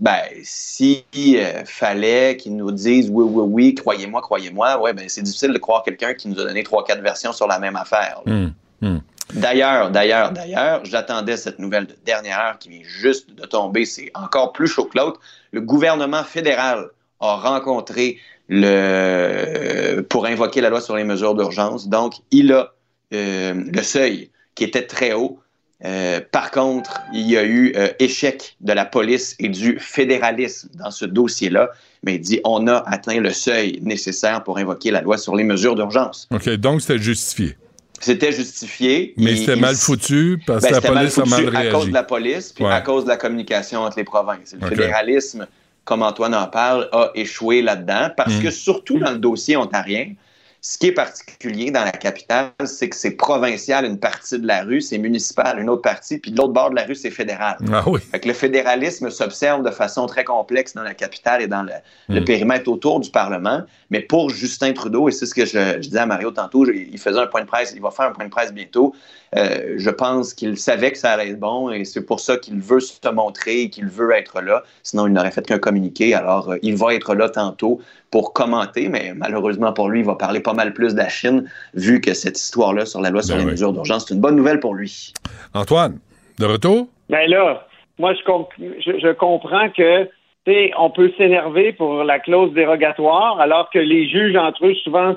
Ben, 0.00 0.20
s'il 0.42 1.04
euh, 1.36 1.64
fallait 1.64 2.36
qu'ils 2.36 2.56
nous 2.56 2.72
disent 2.72 3.08
oui, 3.08 3.24
oui, 3.24 3.44
oui, 3.48 3.74
croyez-moi, 3.74 4.20
croyez-moi, 4.20 4.80
ouais, 4.82 4.92
ben 4.92 5.08
c'est 5.08 5.22
difficile 5.22 5.52
de 5.52 5.58
croire 5.58 5.84
quelqu'un 5.84 6.12
qui 6.12 6.28
nous 6.28 6.38
a 6.40 6.44
donné 6.44 6.64
trois, 6.64 6.84
quatre 6.84 7.00
versions 7.00 7.32
sur 7.32 7.46
la 7.46 7.58
même 7.58 7.76
affaire. 7.76 8.20
Mmh, 8.26 8.48
mmh. 8.82 8.98
D'ailleurs, 9.34 9.90
d'ailleurs, 9.90 10.32
d'ailleurs, 10.32 10.84
j'attendais 10.84 11.36
cette 11.36 11.58
nouvelle 11.58 11.86
de 11.86 11.96
dernière 12.04 12.38
heure 12.38 12.58
qui 12.58 12.68
vient 12.68 12.82
juste 12.84 13.34
de 13.34 13.44
tomber. 13.46 13.84
C'est 13.84 14.10
encore 14.14 14.52
plus 14.52 14.68
chaud 14.68 14.84
que 14.84 14.98
l'autre. 14.98 15.20
Le 15.52 15.60
gouvernement 15.60 16.22
fédéral 16.22 16.90
a 17.20 17.36
rencontré 17.36 18.18
le 18.48 20.00
pour 20.08 20.26
invoquer 20.26 20.60
la 20.60 20.70
loi 20.70 20.80
sur 20.80 20.96
les 20.96 21.04
mesures 21.04 21.34
d'urgence. 21.34 21.88
Donc, 21.88 22.14
il 22.30 22.52
a 22.52 22.72
euh, 23.12 23.54
le 23.54 23.82
seuil 23.82 24.30
qui 24.54 24.64
était 24.64 24.86
très 24.86 25.12
haut. 25.12 25.40
Euh, 25.84 26.20
par 26.32 26.50
contre, 26.50 27.02
il 27.12 27.28
y 27.30 27.36
a 27.36 27.44
eu 27.44 27.74
euh, 27.76 27.88
échec 27.98 28.56
de 28.60 28.72
la 28.72 28.86
police 28.86 29.36
et 29.38 29.48
du 29.48 29.78
fédéralisme 29.78 30.70
dans 30.74 30.90
ce 30.90 31.04
dossier-là, 31.04 31.70
mais 32.02 32.14
il 32.14 32.20
dit 32.20 32.40
on 32.44 32.66
a 32.66 32.82
atteint 32.86 33.20
le 33.20 33.30
seuil 33.30 33.78
nécessaire 33.82 34.42
pour 34.42 34.56
invoquer 34.56 34.90
la 34.90 35.02
loi 35.02 35.18
sur 35.18 35.36
les 35.36 35.44
mesures 35.44 35.74
d'urgence. 35.74 36.28
OK, 36.32 36.48
donc 36.54 36.80
c'était 36.80 36.98
justifié. 36.98 37.56
C'était 38.00 38.32
justifié. 38.32 39.14
Mais 39.16 39.36
c'était 39.36 39.56
mal 39.56 39.74
foutu 39.74 40.38
parce 40.46 40.64
que 40.64 40.70
ben, 40.72 40.80
la 40.80 40.88
police 41.00 41.16
mal 41.18 41.26
a 41.26 41.30
mal 41.30 41.48
réagi. 41.48 41.68
à 41.68 41.72
cause 41.72 41.88
de 41.88 41.92
la 41.94 42.02
police, 42.02 42.52
puis 42.52 42.64
Ouais. 42.64 42.72
à 42.72 42.80
cause 42.80 43.04
de 43.04 43.08
la 43.08 43.16
communication 43.16 43.80
entre 43.82 43.96
les 43.98 44.04
provinces. 44.04 44.54
Le 44.60 44.66
fédéralisme, 44.68 45.46
comme 45.84 46.02
Antoine 46.02 46.34
en 46.34 46.46
parle, 46.46 46.88
a 46.92 47.10
échoué 47.14 47.62
là-dedans 47.62 48.10
parce 48.16 48.34
Mm. 48.34 48.42
que 48.42 48.50
surtout 48.50 48.98
dans 48.98 49.12
le 49.12 49.18
dossier 49.18 49.56
ontarien, 49.56 50.12
ce 50.60 50.78
qui 50.78 50.88
est 50.88 50.92
particulier 50.92 51.70
dans 51.70 51.84
la 51.84 51.92
capitale, 51.92 52.50
c'est 52.64 52.88
que 52.88 52.96
c'est 52.96 53.12
provincial 53.12 53.84
une 53.84 54.00
partie 54.00 54.38
de 54.38 54.46
la 54.46 54.62
rue, 54.62 54.80
c'est 54.80 54.98
municipal 54.98 55.60
une 55.60 55.70
autre 55.70 55.82
partie, 55.82 56.18
puis 56.18 56.32
de 56.32 56.36
l'autre 56.36 56.52
bord 56.52 56.70
de 56.70 56.76
la 56.76 56.84
rue, 56.84 56.96
c'est 56.96 57.10
fédéral. 57.10 57.56
Ah 57.72 57.84
oui. 57.86 58.00
Fait 58.00 58.18
que 58.18 58.26
le 58.28 58.34
fédéralisme 58.34 59.10
s'observe 59.10 59.62
de 59.62 59.70
façon 59.70 60.06
très 60.06 60.24
complexe 60.24 60.74
dans 60.74 60.82
la 60.82 60.94
capitale 60.94 61.42
et 61.42 61.46
dans 61.46 61.62
le, 61.62 61.72
le 62.08 62.24
périmètre 62.24 62.68
autour 62.68 62.98
du 63.00 63.10
Parlement. 63.10 63.62
Mais 63.90 64.00
pour 64.00 64.30
Justin 64.30 64.72
Trudeau, 64.72 65.08
et 65.08 65.12
c'est 65.12 65.26
ce 65.26 65.34
que 65.34 65.44
je, 65.46 65.74
je 65.74 65.78
disais 65.78 65.98
à 65.98 66.06
Mario 66.06 66.32
tantôt, 66.32 66.64
je- 66.64 66.72
il 66.72 66.98
faisait 66.98 67.20
un 67.20 67.26
point 67.26 67.42
de 67.42 67.46
presse, 67.46 67.72
il 67.76 67.80
va 67.82 67.90
faire 67.92 68.06
un 68.06 68.12
point 68.12 68.24
de 68.24 68.30
presse 68.30 68.52
bientôt. 68.52 68.94
Euh, 69.34 69.74
je 69.76 69.90
pense 69.90 70.34
qu'il 70.34 70.56
savait 70.56 70.92
que 70.92 70.98
ça 70.98 71.12
allait 71.12 71.30
être 71.30 71.40
bon 71.40 71.70
et 71.70 71.84
c'est 71.84 72.06
pour 72.06 72.20
ça 72.20 72.36
qu'il 72.36 72.60
veut 72.60 72.78
se 72.80 73.08
montrer 73.10 73.62
et 73.62 73.70
qu'il 73.70 73.86
veut 73.86 74.12
être 74.12 74.40
là. 74.40 74.62
Sinon, 74.84 75.08
il 75.08 75.12
n'aurait 75.12 75.32
fait 75.32 75.44
qu'un 75.44 75.58
communiqué. 75.58 76.14
Alors, 76.14 76.52
euh, 76.52 76.58
il 76.62 76.76
va 76.76 76.94
être 76.94 77.14
là 77.14 77.28
tantôt 77.28 77.80
pour 78.12 78.32
commenter, 78.32 78.88
mais 78.88 79.14
malheureusement 79.16 79.72
pour 79.72 79.88
lui, 79.88 80.00
il 80.00 80.06
va 80.06 80.14
parler 80.14 80.38
pas 80.40 80.52
mal 80.54 80.72
plus 80.72 80.94
de 80.94 80.98
la 80.98 81.08
Chine, 81.08 81.50
vu 81.74 82.00
que 82.00 82.14
cette 82.14 82.38
histoire-là 82.38 82.86
sur 82.86 83.00
la 83.00 83.10
loi 83.10 83.22
sur 83.22 83.34
Ben 83.34 83.40
les 83.40 83.46
oui. 83.46 83.50
mesures 83.52 83.72
d'urgence, 83.72 84.06
c'est 84.06 84.14
une 84.14 84.20
bonne 84.20 84.36
nouvelle 84.36 84.60
pour 84.60 84.74
lui. 84.74 85.12
Antoine, 85.54 85.98
de 86.38 86.46
retour? 86.46 86.86
Ben 87.08 87.28
là, 87.28 87.66
moi, 87.98 88.14
je, 88.14 88.22
comp- 88.24 88.48
je, 88.58 88.98
je 89.00 89.12
comprends 89.12 89.68
que, 89.70 90.04
tu 90.04 90.10
sais, 90.46 90.70
on 90.78 90.90
peut 90.90 91.10
s'énerver 91.18 91.72
pour 91.72 92.04
la 92.04 92.20
clause 92.20 92.52
dérogatoire, 92.54 93.40
alors 93.40 93.70
que 93.70 93.78
les 93.80 94.08
juges 94.08 94.36
entre 94.36 94.66
eux 94.66 94.74
souvent 94.84 95.16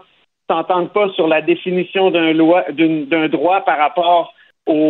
s'entendent 0.49 0.91
pas 0.91 1.09
sur 1.15 1.27
la 1.27 1.41
définition 1.41 2.11
d'un 2.11 2.33
loi, 2.33 2.65
droit 3.29 3.61
par 3.61 3.77
rapport 3.77 4.33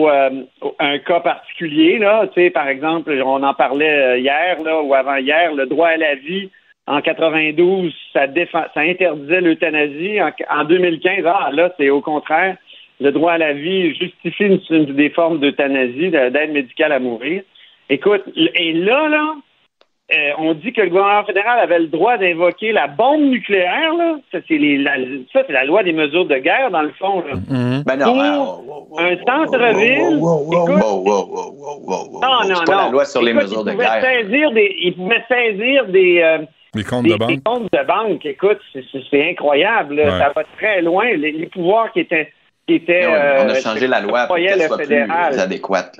euh, 0.10 0.30
au- 0.61 0.76
un 0.80 0.98
cas 0.99 1.19
particulier, 1.22 1.99
là, 1.99 2.27
tu 2.34 2.41
sais, 2.41 2.49
par 2.49 2.68
exemple, 2.68 3.11
on 3.26 3.41
en 3.44 3.53
parlait 3.53 3.90
euh, 3.90 4.18
hier, 4.18 4.57
là, 4.64 4.81
ou 4.81 4.94
avant-hier, 4.94 5.53
le 5.53 5.65
droit 5.68 5.88
à 5.90 5.98
la 5.98 6.15
vie. 6.15 6.49
En 6.88 7.02
92, 7.02 7.94
ça, 8.14 8.26
défend, 8.27 8.64
ça 8.73 8.81
interdisait 8.81 9.41
l'euthanasie. 9.41 10.19
En, 10.22 10.31
en 10.49 10.64
2015, 10.65 11.23
ah, 11.26 11.49
là, 11.53 11.72
c'est 11.77 11.90
au 11.91 12.02
contraire. 12.02 12.57
Le 12.99 13.11
droit 13.11 13.34
à 13.34 13.38
la 13.38 13.53
vie 13.53 13.95
justifie 13.95 14.45
une, 14.69 14.86
des 14.86 15.10
formes 15.11 15.40
d'euthanasie, 15.40 16.10
de- 16.10 16.30
d'aide 16.30 16.52
médicale 16.52 16.91
à 16.91 16.99
mourir. 16.99 17.44
Écoute, 17.90 18.23
et 18.36 18.73
là, 18.73 19.07
là, 19.07 19.36
euh, 20.11 20.31
on 20.40 20.53
dit 20.56 20.73
que 20.73 20.81
le 20.81 20.90
gouvernement 20.90 21.23
fédéral 21.23 21.60
avait 21.60 21.80
le 21.80 21.88
droit 21.88 22.18
d'invoquer 22.18 22.72
la 22.72 22.88
bombe 22.88 23.22
nucléaire, 23.22 23.94
là. 23.95 24.18
Ça, 24.31 24.40
c'est 24.48 24.57
les- 24.57 24.77
la, 24.77 24.95
ça, 25.31 25.44
c'est 25.45 25.53
la 25.53 25.65
loi 25.65 25.84
des 25.84 25.94
mesures 25.94 26.26
de 26.26 26.36
guerre, 26.38 26.72
dans 26.72 26.81
le 26.81 26.91
fond, 26.98 27.23
là. 27.27 27.36
Ben 27.86 27.95
non, 27.95 28.64
Pour 28.90 28.99
un 28.99 29.15
centre-ville. 29.18 30.19
non, 30.19 30.49
non, 30.52 30.65
C'est 32.56 32.65
pas 32.65 32.76
non. 32.76 32.84
la 32.86 32.90
loi 32.90 33.06
sur 33.06 33.22
les 33.22 33.31
Écoute, 33.31 33.44
mesures 33.44 33.64
de 33.64 33.73
guerre. 33.73 34.02
Saisir 34.02 34.52
des, 34.52 34.76
ils 34.81 34.95
pouvaient 34.95 35.23
saisir 35.30 35.86
des, 35.88 36.22
euh, 36.22 36.40
Les 36.73 36.84
comptes 36.84 37.03
des, 37.03 37.11
de 37.11 37.15
banque. 37.18 37.30
des 37.30 37.40
comptes 37.41 37.72
de 37.72 37.84
banque. 37.88 38.26
Écoute, 38.26 38.60
c'est- 38.73 38.84
c'est 38.91 39.02
c'est 39.10 39.30
incroyable. 39.30 39.95
là. 39.95 40.03
Ouais. 40.06 40.19
Ça 40.19 40.31
va 40.36 40.44
très 40.57 40.81
loin. 40.81 41.06
Les, 41.06 41.31
les 41.31 41.45
pouvoirs 41.48 41.91
qui 41.91 42.02
étaient. 42.02 42.31
Qui 42.68 42.76
étaient 42.76 43.07
ouais, 43.07 43.14
on 43.45 43.49
a 43.49 43.56
euh, 43.56 43.61
changé 43.61 43.88
la 43.88 43.99
loi 43.99 44.27
pour 44.27 44.36
qu'elle 44.36 44.60
le 44.60 44.68
soit 44.68 44.77
plus 44.77 45.40
adéquate. 45.40 45.99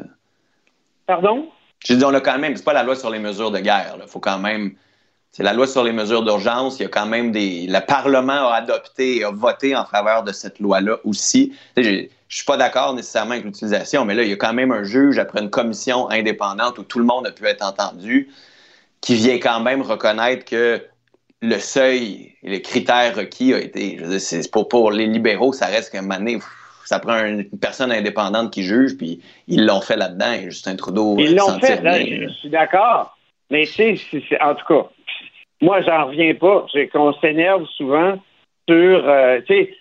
Pardon? 1.08 1.48
Je 1.86 1.94
dis, 1.94 2.04
on 2.04 2.14
a 2.14 2.22
quand 2.22 2.38
même, 2.38 2.56
c'est 2.56 2.64
pas 2.64 2.74
la 2.74 2.84
loi 2.84 2.96
sur 2.96 3.10
les 3.10 3.20
mesures 3.20 3.52
de 3.52 3.60
guerre. 3.60 3.98
Il 4.02 4.08
faut 4.08 4.20
quand 4.20 4.40
même. 4.40 4.74
C'est 5.32 5.44
la 5.44 5.54
loi 5.54 5.68
sur 5.68 5.84
les 5.84 5.92
mesures 5.92 6.24
d'urgence. 6.24 6.80
Il 6.80 6.84
y 6.84 6.86
a 6.86 6.90
quand 6.90 7.06
même 7.06 7.32
des. 7.32 7.68
Le 7.68 7.86
Parlement 7.86 8.50
a 8.50 8.56
adopté 8.56 9.18
et 9.18 9.24
a 9.24 9.32
voté 9.32 9.76
en 9.76 9.86
faveur 9.86 10.24
de 10.24 10.32
cette 10.32 10.60
loi-là 10.60 10.98
aussi. 11.04 11.54
Je 11.78 12.08
suis 12.28 12.46
pas 12.46 12.58
d'accord 12.58 12.94
nécessairement 12.94 13.32
avec 13.32 13.46
l'utilisation, 13.46 14.06
mais 14.06 14.16
là, 14.16 14.24
il 14.24 14.30
y 14.30 14.34
a 14.34 14.36
quand 14.36 14.54
même 14.54 14.72
un 14.72 14.84
juge 14.84 15.18
après 15.18 15.42
une 15.42 15.50
commission 15.50 16.10
indépendante 16.10 16.78
où 16.78 16.84
tout 16.84 17.00
le 17.00 17.06
monde 17.06 17.26
a 17.28 17.32
pu 17.32 17.46
être 17.46 17.64
entendu, 17.64 18.30
qui 19.02 19.16
vient 19.16 19.40
quand 19.40 19.62
même 19.62 19.82
reconnaître 19.82 20.46
que 20.46 20.84
le 21.42 21.60
seuil 21.60 22.36
et 22.44 22.50
les 22.50 22.62
critères 22.62 23.16
requis 23.16 23.54
a 23.54 23.60
été. 23.60 23.98
Je 23.98 24.06
veux 24.06 24.18
dire, 24.18 24.52
pour, 24.52 24.68
pour 24.68 24.92
les 24.92 25.08
libéraux, 25.08 25.54
ça 25.54 25.68
reste 25.68 25.92
qu'à 25.92 26.00
un 26.00 26.02
moment 26.02 26.18
donné, 26.18 26.40
ça 26.90 26.98
prend 26.98 27.24
une, 27.24 27.46
personne 27.62 27.92
indépendante 27.92 28.52
qui 28.52 28.64
juge, 28.64 28.98
puis 28.98 29.22
ils 29.48 29.64
l'ont 29.64 29.82
fait 29.82 29.96
là-dedans, 29.96 30.34
et 30.34 30.46
Justin 30.46 30.76
Trudeau. 30.76 31.18
Ils 31.20 31.34
euh, 31.34 31.36
l'ont 31.36 31.50
s'en 31.50 31.60
fait, 31.60 31.84
là, 31.84 32.00
je 32.00 32.30
suis 32.40 32.50
d'accord. 32.50 33.16
Mais 33.52 33.66
tu 33.68 33.96
sais, 33.96 34.42
en 34.42 34.56
tout 34.56 34.66
cas, 34.66 34.90
moi, 35.62 35.82
j'en 35.82 36.08
reviens 36.08 36.34
pas. 36.34 36.66
C'est 36.74 36.88
qu'on 36.88 37.14
s'énerve 37.20 37.66
souvent 37.78 38.16
sur, 38.68 39.08
euh, 39.08 39.40
tu 39.46 39.54
sais, 39.54 39.74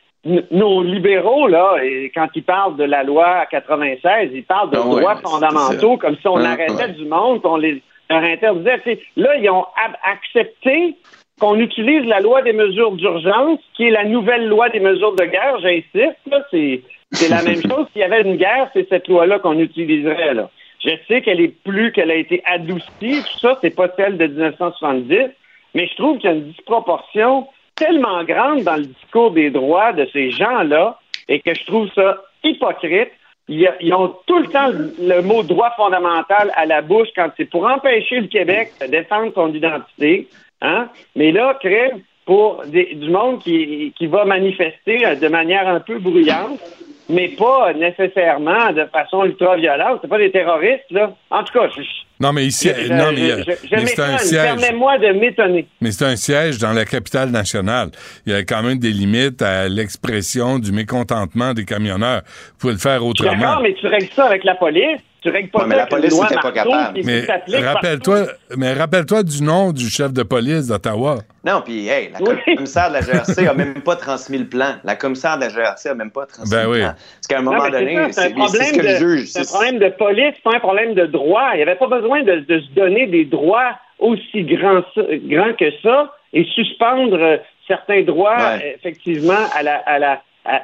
nos 0.50 0.82
libéraux, 0.82 1.48
là, 1.48 1.78
et 1.82 2.12
quand 2.14 2.28
ils 2.34 2.42
parlent 2.42 2.76
de 2.76 2.84
la 2.84 3.04
loi 3.04 3.46
96, 3.50 4.30
ils 4.34 4.44
parlent 4.44 4.70
de 4.70 4.76
Ah 4.76 4.82
droits 4.82 5.16
fondamentaux, 5.16 5.96
comme 5.96 6.16
si 6.16 6.28
on 6.28 6.34
Ouais, 6.34 6.44
arrêtait 6.44 6.74
ouais. 6.74 6.92
du 6.92 7.06
monde, 7.06 7.40
qu'on 7.40 7.56
les 7.56 7.82
leur 8.10 8.22
interdisait. 8.22 9.00
Là, 9.16 9.36
ils 9.36 9.48
ont 9.48 9.64
accepté 10.04 10.94
qu'on 11.40 11.58
utilise 11.58 12.04
la 12.04 12.20
loi 12.20 12.42
des 12.42 12.52
mesures 12.52 12.92
d'urgence, 12.92 13.60
qui 13.74 13.84
est 13.84 13.90
la 13.90 14.04
nouvelle 14.04 14.46
loi 14.46 14.68
des 14.68 14.80
mesures 14.80 15.14
de 15.14 15.24
guerre, 15.24 15.58
j'insiste, 15.60 16.18
là, 16.26 16.44
c'est, 16.50 16.82
c'est 17.12 17.28
la 17.28 17.42
même 17.42 17.60
chose. 17.62 17.86
S'il 17.92 18.02
y 18.02 18.04
avait 18.04 18.22
une 18.22 18.36
guerre, 18.36 18.70
c'est 18.72 18.88
cette 18.88 19.08
loi-là 19.08 19.38
qu'on 19.38 19.58
utiliserait, 19.58 20.34
là. 20.34 20.50
Je 20.84 20.90
sais 21.08 21.22
qu'elle 21.22 21.40
est 21.40 21.54
plus, 21.64 21.90
qu'elle 21.90 22.10
a 22.10 22.14
été 22.14 22.40
adoucie, 22.44 22.84
tout 23.00 23.38
ça, 23.40 23.58
c'est 23.60 23.74
pas 23.74 23.88
celle 23.96 24.16
de 24.16 24.26
1970, 24.26 25.30
mais 25.74 25.86
je 25.88 25.96
trouve 25.96 26.18
qu'il 26.18 26.30
y 26.30 26.32
a 26.32 26.36
une 26.36 26.52
disproportion 26.52 27.48
tellement 27.74 28.22
grande 28.24 28.62
dans 28.62 28.76
le 28.76 28.86
discours 28.86 29.32
des 29.32 29.50
droits 29.50 29.92
de 29.92 30.08
ces 30.12 30.30
gens-là, 30.30 30.98
et 31.28 31.40
que 31.40 31.54
je 31.54 31.64
trouve 31.66 31.88
ça 31.94 32.22
hypocrite. 32.44 33.10
Ils, 33.48 33.94
ont 33.94 34.14
tout 34.26 34.38
le 34.38 34.46
temps 34.48 34.68
le, 34.68 35.22
mot 35.22 35.42
droit 35.42 35.72
fondamental 35.76 36.52
à 36.54 36.66
la 36.66 36.82
bouche 36.82 37.08
quand 37.16 37.30
c'est 37.36 37.46
pour 37.46 37.66
empêcher 37.66 38.20
le 38.20 38.26
Québec 38.26 38.72
de 38.80 38.86
défendre 38.86 39.32
son 39.34 39.52
identité. 39.54 40.28
Hein? 40.60 40.88
Mais 41.16 41.32
là, 41.32 41.56
crée 41.58 41.92
pour 42.26 42.62
des- 42.66 42.94
du 42.94 43.08
monde 43.08 43.40
qui, 43.40 43.94
qui 43.96 44.06
va 44.06 44.26
manifester 44.26 45.06
euh, 45.06 45.14
de 45.14 45.28
manière 45.28 45.66
un 45.66 45.80
peu 45.80 45.98
bruyante, 45.98 46.60
mais 47.08 47.28
pas 47.28 47.72
nécessairement 47.74 48.72
de 48.72 48.84
façon 48.92 49.24
ultra-violente. 49.24 49.98
C'est 50.02 50.08
pas 50.08 50.18
des 50.18 50.30
terroristes, 50.30 50.84
là. 50.90 51.12
En 51.30 51.42
tout 51.42 51.52
cas, 51.58 51.68
je, 51.74 51.82
Non, 52.20 52.32
mais 52.32 52.46
ici, 52.46 52.68
je- 52.76 52.92
non, 52.92 53.12
mais, 53.12 53.16
je- 53.28 53.50
euh, 53.50 53.54
je- 53.64 53.76
mais 53.76 53.86
c'est 53.86 54.00
un 54.02 54.18
siège. 54.18 54.42
Permets-moi 54.42 54.98
de 54.98 55.12
m'étonner. 55.12 55.66
Mais 55.80 55.90
c'est 55.92 56.04
un 56.04 56.16
siège 56.16 56.58
dans 56.58 56.72
la 56.72 56.84
capitale 56.84 57.30
nationale. 57.30 57.90
Il 58.26 58.32
y 58.32 58.36
a 58.36 58.42
quand 58.42 58.62
même 58.62 58.78
des 58.78 58.90
limites 58.90 59.40
à 59.42 59.68
l'expression 59.68 60.58
du 60.58 60.72
mécontentement 60.72 61.54
des 61.54 61.64
camionneurs. 61.64 62.22
Vous 62.26 62.58
pouvez 62.58 62.72
le 62.74 62.78
faire 62.78 63.00
suis 63.02 63.12
D'accord, 63.24 63.32
autrement. 63.34 63.60
mais 63.62 63.74
tu 63.74 63.86
règles 63.86 64.08
ça 64.14 64.26
avec 64.26 64.44
la 64.44 64.54
police. 64.56 65.00
Tu 65.28 65.34
règles 65.34 65.48
pas 65.50 65.60
Ouais, 65.60 65.66
mais 65.68 65.76
la 65.76 65.86
police 65.86 66.20
n'était 66.20 66.34
pas 66.36 66.52
capable. 66.52 67.00
Mais 67.04 67.26
rappelle-toi, 67.66 68.26
mais 68.56 68.72
rappelle-toi 68.72 69.22
du 69.22 69.42
nom 69.42 69.72
du 69.72 69.88
chef 69.88 70.12
de 70.12 70.22
police 70.22 70.66
d'Ottawa. 70.68 71.18
Non, 71.44 71.62
puis, 71.64 71.88
hey, 71.88 72.10
la 72.12 72.20
Oui. 72.22 72.36
commissaire 72.56 72.88
de 72.88 72.94
la 72.94 73.00
GRC 73.00 73.46
a 73.46 73.54
même 73.54 73.74
pas 73.82 73.96
transmis 73.96 74.38
le 74.38 74.46
plan. 74.46 74.74
La 74.84 74.96
commissaire 74.96 75.36
de 75.36 75.42
la 75.44 75.48
GRC 75.48 75.88
a 75.88 75.94
même 75.94 76.10
pas 76.10 76.26
transmis 76.26 76.50
Ben 76.50 76.64
le 76.64 76.70
oui. 76.70 76.78
plan. 76.80 76.88
Parce 76.88 77.26
qu'à 77.28 77.38
un 77.38 77.42
moment 77.42 77.68
donné, 77.68 77.96
c'est 78.12 78.28
ce 78.30 78.72
que 78.72 78.80
le 78.82 78.92
de- 78.94 78.96
juge. 78.96 79.26
C'est 79.28 79.40
un 79.40 79.44
problème 79.44 79.78
de 79.78 79.88
police, 79.88 80.32
c'est 80.36 80.42
pas 80.42 80.56
un 80.56 80.60
problème 80.60 80.94
de 80.94 81.06
droit. 81.06 81.50
Il 81.54 81.56
n'y 81.56 81.62
avait 81.62 81.76
pas 81.76 81.86
besoin 81.88 82.22
de, 82.22 82.40
de 82.40 82.60
se 82.60 82.70
donner 82.74 83.06
des 83.06 83.24
droits 83.24 83.72
aussi 83.98 84.42
grands, 84.44 84.82
grands 84.96 85.54
que 85.58 85.70
ça 85.82 86.12
et 86.32 86.44
suspendre 86.54 87.16
euh, 87.20 87.36
certains 87.66 88.02
droits, 88.02 88.36
Ouais. 88.36 88.76
effectivement, 88.78 89.34
à 89.56 89.62
la, 89.62 89.76
à 89.86 89.98
la, 89.98 90.22
à- 90.44 90.50
à- 90.54 90.56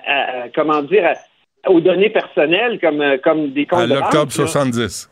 à- 0.45 0.49
comment 0.55 0.83
dire, 0.83 1.05
à- 1.07 1.15
aux 1.67 1.81
données 1.81 2.11
personnelles 2.11 2.79
comme, 2.81 3.01
euh, 3.01 3.17
comme 3.23 3.51
des 3.51 3.67
comptes 3.67 3.81
À 3.81 3.87
de 3.87 3.95
l'octobre 3.95 4.25
banque, 4.27 4.37
là. 4.39 4.47
70. 4.47 5.11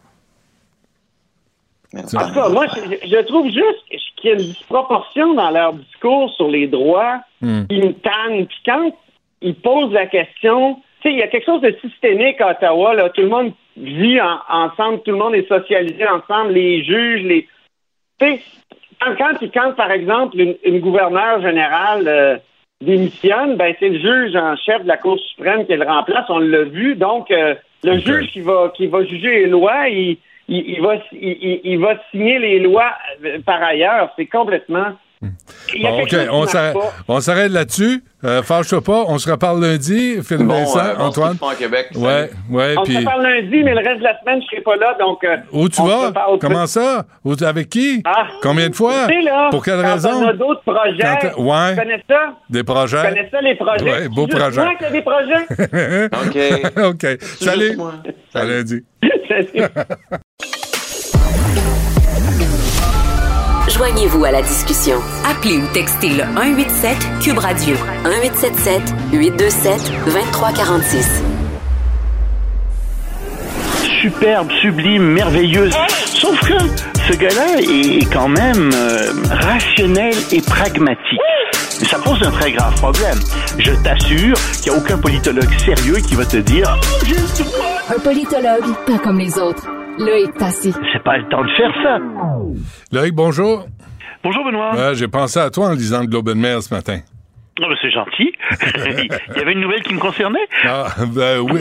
Mais- 1.95 2.01
En 2.01 2.05
tout 2.07 2.35
cas, 2.35 2.49
moi, 2.49 2.66
je, 2.74 3.07
je 3.09 3.23
trouve 3.27 3.47
juste 3.47 3.85
qu'il 4.16 4.31
y 4.31 4.33
a 4.33 4.37
une 4.37 4.45
disproportion 4.47 5.35
dans 5.35 5.51
leur 5.51 5.74
discours 5.74 6.31
sur 6.37 6.49
les 6.49 6.66
droits 6.66 7.20
Hmm. 7.43 7.65
qui 7.69 7.77
me 7.79 7.93
tannent. 7.93 8.47
Puis 8.47 8.59
quand 8.65 8.93
ils 9.43 9.55
posent 9.57 9.93
la 9.93 10.07
question, 10.07 10.77
tu 11.01 11.09
sais, 11.09 11.12
il 11.12 11.19
y 11.19 11.23
a 11.23 11.27
quelque 11.29 11.45
chose 11.47 11.61
de 11.61 11.77
systémique 11.83 12.41
à 12.41 12.53
Ottawa, 12.53 12.95
là. 12.95 13.11
Tout 13.11 13.23
le 13.23 13.29
monde 13.29 13.53
vit 13.77 14.20
en- 14.20 14.39
ensemble, 14.49 15.03
tout 15.03 15.11
le 15.11 15.16
monde 15.19 15.35
est 15.35 15.49
socialisé 15.49 16.07
ensemble, 16.07 16.53
les 16.53 16.85
juges, 16.85 17.23
les. 17.24 17.49
Tu 18.20 18.27
sais, 18.27 18.41
quand, 19.01 19.16
quand, 19.19 19.47
quand, 19.53 19.73
par 19.74 19.91
exemple, 19.91 20.39
une, 20.39 20.55
une 20.65 20.79
gouverneure 20.81 21.43
générale 21.43 22.07
euh, 22.07 22.37
démissionne, 22.83 23.57
ben 23.57 23.75
c'est 23.79 23.89
le 23.89 23.99
juge 23.99 24.37
en 24.37 24.57
chef 24.57 24.83
de 24.83 24.89
la 24.89 24.97
Cour 24.97 25.19
suprême 25.19 25.67
qui 25.67 25.75
le 25.75 25.85
remplace, 25.87 26.27
on 26.29 26.39
l'a 26.39 26.65
vu. 26.65 26.95
Donc, 26.97 27.31
euh, 27.31 27.55
le 27.85 27.99
juge 27.99 28.31
qui 28.33 28.41
va, 28.41 28.73
qui 28.77 28.87
va 28.87 29.05
juger 29.05 29.41
les 29.41 29.47
lois, 29.47 29.89
il, 29.89 30.19
il, 30.49 30.65
il 30.75 30.81
va, 30.81 30.97
il, 31.13 31.29
il- 31.41 31.61
il 31.65 31.79
va 31.79 31.95
signer 32.11 32.39
les 32.39 32.59
lois 32.61 32.93
euh, 33.25 33.39
par 33.45 33.63
ailleurs. 33.63 34.11
C'est 34.17 34.27
complètement. 34.27 34.93
Bon, 35.82 36.03
OK, 36.03 36.16
on 36.31 36.47
s'arrête, 36.47 36.74
pas. 36.74 36.93
on 37.09 37.20
s'arrête 37.20 37.53
là-dessus. 37.53 38.03
Euh, 38.24 38.43
Fâche-toi 38.43 38.82
pas, 38.82 39.05
on 39.09 39.19
se 39.19 39.31
reparle 39.31 39.61
lundi. 39.61 40.16
Philippe 40.23 40.47
Bon, 40.47 40.55
Vincent, 40.55 40.78
euh, 40.81 40.94
bon, 40.97 41.05
Antoine. 41.05 41.36
Québec, 41.59 41.89
Ouais, 41.97 42.31
ouais, 42.51 42.74
On 42.77 42.85
se 42.85 43.05
parle 43.05 43.23
lundi, 43.23 43.62
mais 43.65 43.73
le 43.74 43.78
reste 43.89 43.99
de 43.99 44.05
la 44.05 44.20
semaine, 44.20 44.40
je 44.43 44.47
serai 44.47 44.61
pas 44.62 44.77
là, 44.77 44.97
donc. 44.99 45.23
euh, 45.24 45.36
où 45.53 45.69
tu 45.69 45.81
vas? 45.82 46.09
reparle- 46.09 46.39
Comment 46.40 46.66
ça? 46.66 47.05
Où- 47.24 47.35
avec 47.44 47.69
qui? 47.70 48.03
Ah, 48.05 48.27
Combien 48.43 48.69
de 48.69 48.74
fois? 48.74 49.07
tu 49.09 49.20
là, 49.23 49.49
Pour 49.51 49.65
quelle 49.65 49.81
quand 49.81 49.93
raison? 49.93 50.11
On 50.24 50.28
a 50.28 50.32
d'autres 50.32 50.62
projets. 50.62 51.19
Quand 51.35 51.43
ouais. 51.44 51.70
Tu 51.74 51.81
connais 51.81 52.05
ça? 52.09 52.35
Des 52.51 52.59
Tu 52.61 52.65
projets? 52.65 53.03
connais 53.03 53.28
ça, 53.31 53.40
les 53.40 53.55
projets? 53.55 53.85
Ouais, 53.85 54.09
beau 54.09 54.27
C'est 54.31 54.36
juste 54.36 54.43
projet. 54.43 54.65
moi 54.65 54.74
qui 54.74 54.85
ai 54.85 54.90
des 54.90 55.03
projets? 55.03 56.09
OK. 56.77 56.85
OK. 56.85 57.23
Salut. 57.40 57.78
À 58.35 58.44
lundi. 58.44 58.85
Salut. 59.28 59.69
Joignez-vous 63.83 64.25
à 64.25 64.31
la 64.31 64.43
discussion. 64.43 64.95
Appelez 65.29 65.57
ou 65.57 65.67
textez 65.75 66.11
le 66.11 66.23
187 66.37 66.97
Cube 67.21 67.39
Radio 67.39 67.75
1877 68.05 68.81
827 69.13 69.93
2346. 70.05 71.23
superbe, 74.01 74.53
sublime, 74.61 75.03
merveilleuse. 75.03 75.75
Sauf 76.07 76.39
que 76.43 76.55
ce 77.09 77.17
gars-là 77.17 77.59
est 77.59 78.13
quand 78.13 78.29
même 78.29 78.71
euh, 78.73 79.13
rationnel 79.29 80.15
et 80.31 80.41
pragmatique. 80.41 81.19
Mais 81.81 81.87
ça 81.89 81.99
pose 81.99 82.23
un 82.23 82.31
très 82.31 82.53
grave 82.53 82.77
problème. 82.77 83.19
Je 83.59 83.73
t'assure 83.83 84.37
qu'il 84.63 84.71
n'y 84.71 84.79
a 84.79 84.81
aucun 84.81 84.99
politologue 84.99 85.51
sérieux 85.59 85.97
qui 85.97 86.15
va 86.15 86.25
te 86.25 86.37
dire 86.37 86.79
Oh. 86.85 87.93
Un 87.97 87.99
politologue, 87.99 88.77
pas 88.87 88.99
comme 88.99 89.19
les 89.19 89.37
autres. 89.41 89.67
Loïc 89.98 90.32
Passy. 90.39 90.73
C'est 90.93 91.02
pas 91.02 91.19
le 91.19 91.28
temps 91.28 91.44
de 91.44 91.51
faire 91.51 91.73
ça. 91.82 91.98
Loïc, 92.93 93.14
bonjour. 93.14 93.66
Bonjour 94.24 94.44
Benoît. 94.44 94.74
Ouais, 94.74 94.94
J'ai 94.94 95.09
pensé 95.09 95.39
à 95.39 95.51
toi 95.51 95.69
en 95.69 95.73
lisant 95.73 96.01
le 96.01 96.06
Globe 96.06 96.28
and 96.31 96.36
Mail 96.36 96.62
ce 96.62 96.73
matin. 96.73 97.01
Oh, 97.60 97.64
ben, 97.69 97.77
c'est 97.82 97.90
gentil. 97.90 98.32
Il 99.31 99.36
y 99.36 99.40
avait 99.40 99.52
une 99.52 99.60
nouvelle 99.60 99.82
qui 99.82 99.94
me 99.94 99.98
concernait. 99.98 100.47
Ah, 100.64 100.86
ben 101.14 101.40
oui, 101.40 101.60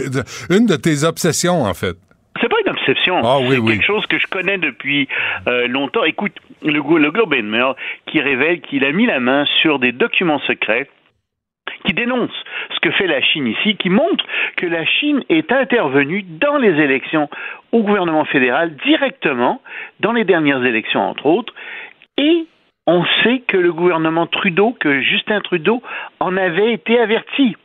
une 0.50 0.66
de 0.66 0.76
tes 0.76 1.04
obsessions, 1.04 1.64
en 1.64 1.74
fait. 1.74 1.96
C'est 2.40 2.48
pas 2.50 2.56
une 2.66 2.72
obsession. 2.72 3.20
Ah 3.24 3.40
oui, 3.40 3.48
c'est 3.52 3.58
oui. 3.58 3.72
quelque 3.74 3.86
chose 3.86 4.06
que 4.08 4.18
je 4.18 4.26
connais 4.28 4.58
depuis 4.58 5.08
euh, 5.48 5.68
longtemps. 5.68 6.04
Écoute, 6.06 6.32
le, 6.64 6.72
le 6.72 7.12
Globe 7.12 7.34
and 7.38 7.44
Mail 7.44 7.74
qui 8.08 8.22
révèle 8.22 8.62
qu'il 8.62 8.86
a 8.86 8.92
mis 8.92 9.06
la 9.06 9.20
main 9.20 9.46
sur 9.62 9.80
des 9.80 9.92
documents 9.92 10.40
secrets 10.48 10.88
qui 11.86 11.94
dénonce 11.94 12.32
ce 12.74 12.80
que 12.80 12.92
fait 12.92 13.08
la 13.08 13.22
Chine 13.22 13.48
ici, 13.48 13.76
qui 13.78 13.90
montre 13.90 14.26
que 14.58 14.66
la 14.66 14.86
Chine 14.86 15.24
est 15.30 15.52
intervenue 15.52 16.24
dans 16.24 16.58
les 16.58 16.80
élections 16.82 17.30
au 17.72 17.84
gouvernement 17.84 18.26
fédéral 18.26 18.76
directement, 18.86 19.62
dans 20.00 20.12
les 20.14 20.24
dernières 20.26 20.64
élections 20.64 21.02
entre 21.02 21.26
autres, 21.26 21.54
et 22.18 22.46
on 22.88 23.06
sait 23.24 23.40
que 23.48 23.58
le 23.58 23.72
gouvernement 23.72 24.26
Trudeau, 24.28 24.76
que 24.80 25.02
Justin 25.02 25.40
Trudeau 25.42 25.82
en 26.20 26.36
avait 26.38 26.74
été 26.74 27.00
averti. 27.00 27.56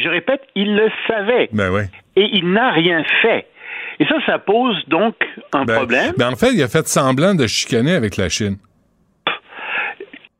Je 0.00 0.08
répète, 0.08 0.42
il 0.54 0.74
le 0.74 0.90
savait. 1.06 1.48
Ben 1.52 1.70
ouais. 1.70 1.88
Et 2.16 2.24
il 2.32 2.50
n'a 2.52 2.70
rien 2.70 3.04
fait. 3.20 3.46
Et 3.98 4.06
ça, 4.06 4.14
ça 4.24 4.38
pose 4.38 4.82
donc 4.88 5.14
un 5.52 5.64
Ben- 5.64 5.76
problème. 5.76 6.14
ben 6.16 6.32
en 6.32 6.36
fait, 6.36 6.52
il 6.54 6.62
a 6.62 6.68
fait 6.68 6.86
semblant 6.88 7.34
de 7.34 7.46
chicaner 7.46 7.92
avec 7.92 8.16
la 8.16 8.28
Chine. 8.28 8.56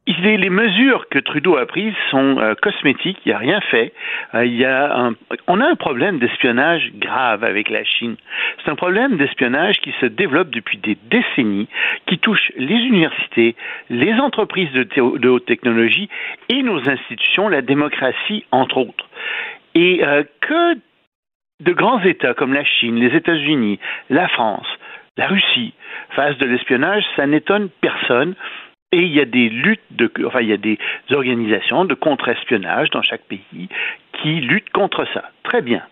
Les, 0.07 0.51
mesures 0.51 1.09
que 1.11 1.21
Trudeau 1.21 1.57
a 1.57 1.65
prises 1.65 1.95
sont 2.11 2.39
euh, 2.39 2.55
cosmétiques, 2.61 3.19
il 3.25 3.29
n'y 3.29 3.35
a 3.35 3.39
rien 3.39 3.61
fait. 3.61 3.93
Euh, 4.35 5.13
on 5.47 5.61
a 5.61 5.67
un 5.67 5.77
problème 5.77 6.19
d'espionnage 6.19 6.91
grave 6.95 7.45
avec 7.45 7.71
la 7.71 7.85
Chine. 7.85 8.17
C'est 8.59 8.71
un 8.71 8.75
problème 8.75 9.17
d'espionnage 9.17 9.79
qui 9.79 9.93
se 10.01 10.07
développe 10.07 10.51
depuis 10.51 10.79
des 10.79 10.97
décennies, 11.09 11.69
qui 12.07 12.19
touche 12.19 12.51
les 12.57 12.75
universités, 12.75 13.55
les 13.91 14.15
entreprises 14.15 14.73
de 14.73 15.29
haute 15.29 15.47
technologie 15.47 16.09
et 16.49 16.65
nos 16.65 16.89
institutions, 16.89 17.49
la 17.49 17.63
démocratie 17.63 18.45
entre 18.51 18.79
autres. 18.79 19.09
Et 19.77 20.05
euh, 20.05 20.25
que 20.41 20.75
de 21.61 21.73
grands 21.73 22.03
États 22.03 22.35
comme 22.35 22.55
la 22.55 22.65
Chine, 22.65 22.97
les 22.97 23.17
États-Unis, 23.17 23.79
la 24.11 24.29
France, 24.29 24.67
la 25.17 25.29
Russie 25.29 25.75
fassent 26.11 26.39
de 26.39 26.47
l'espionnage, 26.47 27.05
ça 27.17 27.27
n'étonne 27.27 27.69
personne. 27.81 28.35
Et 28.93 28.99
il 28.99 29.15
y 29.15 29.21
a 29.21 29.25
des 29.25 29.49
luttes, 29.49 29.81
enfin 30.25 30.43
des 30.43 30.79
organisations 31.11 31.85
de 31.85 31.95
contre-espionnage 31.95 32.91
dans 32.91 33.03
chaque 33.03 33.25
pays 33.25 33.69
qui 34.21 34.41
luttent 34.41 34.71
contre 34.71 35.07
ça. 35.15 35.31
Très 35.43 35.63
bien. 35.63 35.83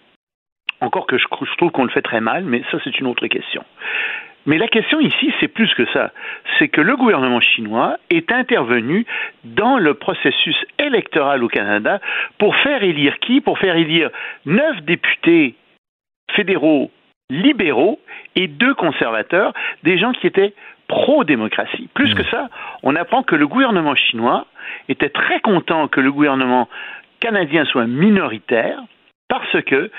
Encore 0.80 1.06
que 1.06 1.18
je, 1.18 1.24
je 1.24 1.56
trouve 1.56 1.70
qu'on 1.70 1.84
le 1.84 1.90
fait 1.90 2.02
très 2.02 2.20
mal, 2.20 2.44
mais 2.44 2.62
ça 2.70 2.78
c'est 2.84 2.98
une 3.00 3.06
autre 3.06 3.26
question. 3.26 3.64
Mais 4.46 4.56
la 4.56 4.68
question 4.68 5.00
ici, 5.00 5.32
c'est 5.38 5.48
plus 5.48 5.72
que 5.74 5.84
ça. 5.92 6.12
C'est 6.58 6.68
que 6.68 6.80
le 6.80 6.96
gouvernement 6.96 7.40
chinois 7.40 7.98
est 8.08 8.32
intervenu 8.32 9.06
dans 9.44 9.76
le 9.76 9.94
processus 9.94 10.56
électoral 10.78 11.44
au 11.44 11.48
Canada 11.48 12.00
pour 12.38 12.56
faire 12.56 12.82
élire 12.82 13.18
qui? 13.18 13.40
Pour 13.40 13.58
faire 13.58 13.76
élire 13.76 14.10
neuf 14.46 14.80
députés 14.82 15.56
fédéraux 16.32 16.90
libéraux 17.30 18.00
et 18.34 18.48
deux 18.48 18.74
conservateurs, 18.74 19.52
des 19.82 19.98
gens 19.98 20.12
qui 20.12 20.26
étaient 20.26 20.54
pro-démocratie. 20.90 21.88
Plus 21.94 22.14
que 22.14 22.24
ça, 22.24 22.48
on 22.82 22.96
apprend 22.96 23.22
que 23.22 23.36
le 23.36 23.46
gouvernement 23.46 23.94
chinois 23.94 24.46
était 24.88 25.08
très 25.08 25.40
content 25.40 25.86
que 25.88 26.00
le 26.00 26.10
gouvernement 26.10 26.68
canadien 27.20 27.64
soit 27.64 27.86
minoritaire 27.86 28.78
parce 29.28 29.62
que 29.62 29.90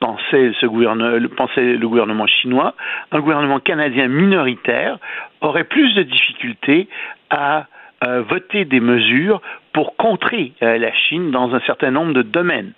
pensait, 0.00 0.52
ce 0.60 0.66
gouverne- 0.66 1.16
le- 1.16 1.28
pensait 1.28 1.76
le 1.76 1.88
gouvernement 1.88 2.26
chinois, 2.26 2.74
un 3.12 3.20
gouvernement 3.20 3.60
canadien 3.60 4.08
minoritaire 4.08 4.98
aurait 5.40 5.64
plus 5.76 5.94
de 5.94 6.02
difficultés 6.02 6.88
à 7.30 7.66
euh, 8.04 8.22
voter 8.22 8.64
des 8.64 8.80
mesures 8.80 9.40
pour 9.72 9.96
contrer 9.96 10.52
euh, 10.62 10.78
la 10.78 10.92
Chine 10.92 11.30
dans 11.30 11.54
un 11.54 11.60
certain 11.60 11.92
nombre 11.92 12.12
de 12.12 12.22
domaines. 12.22 12.72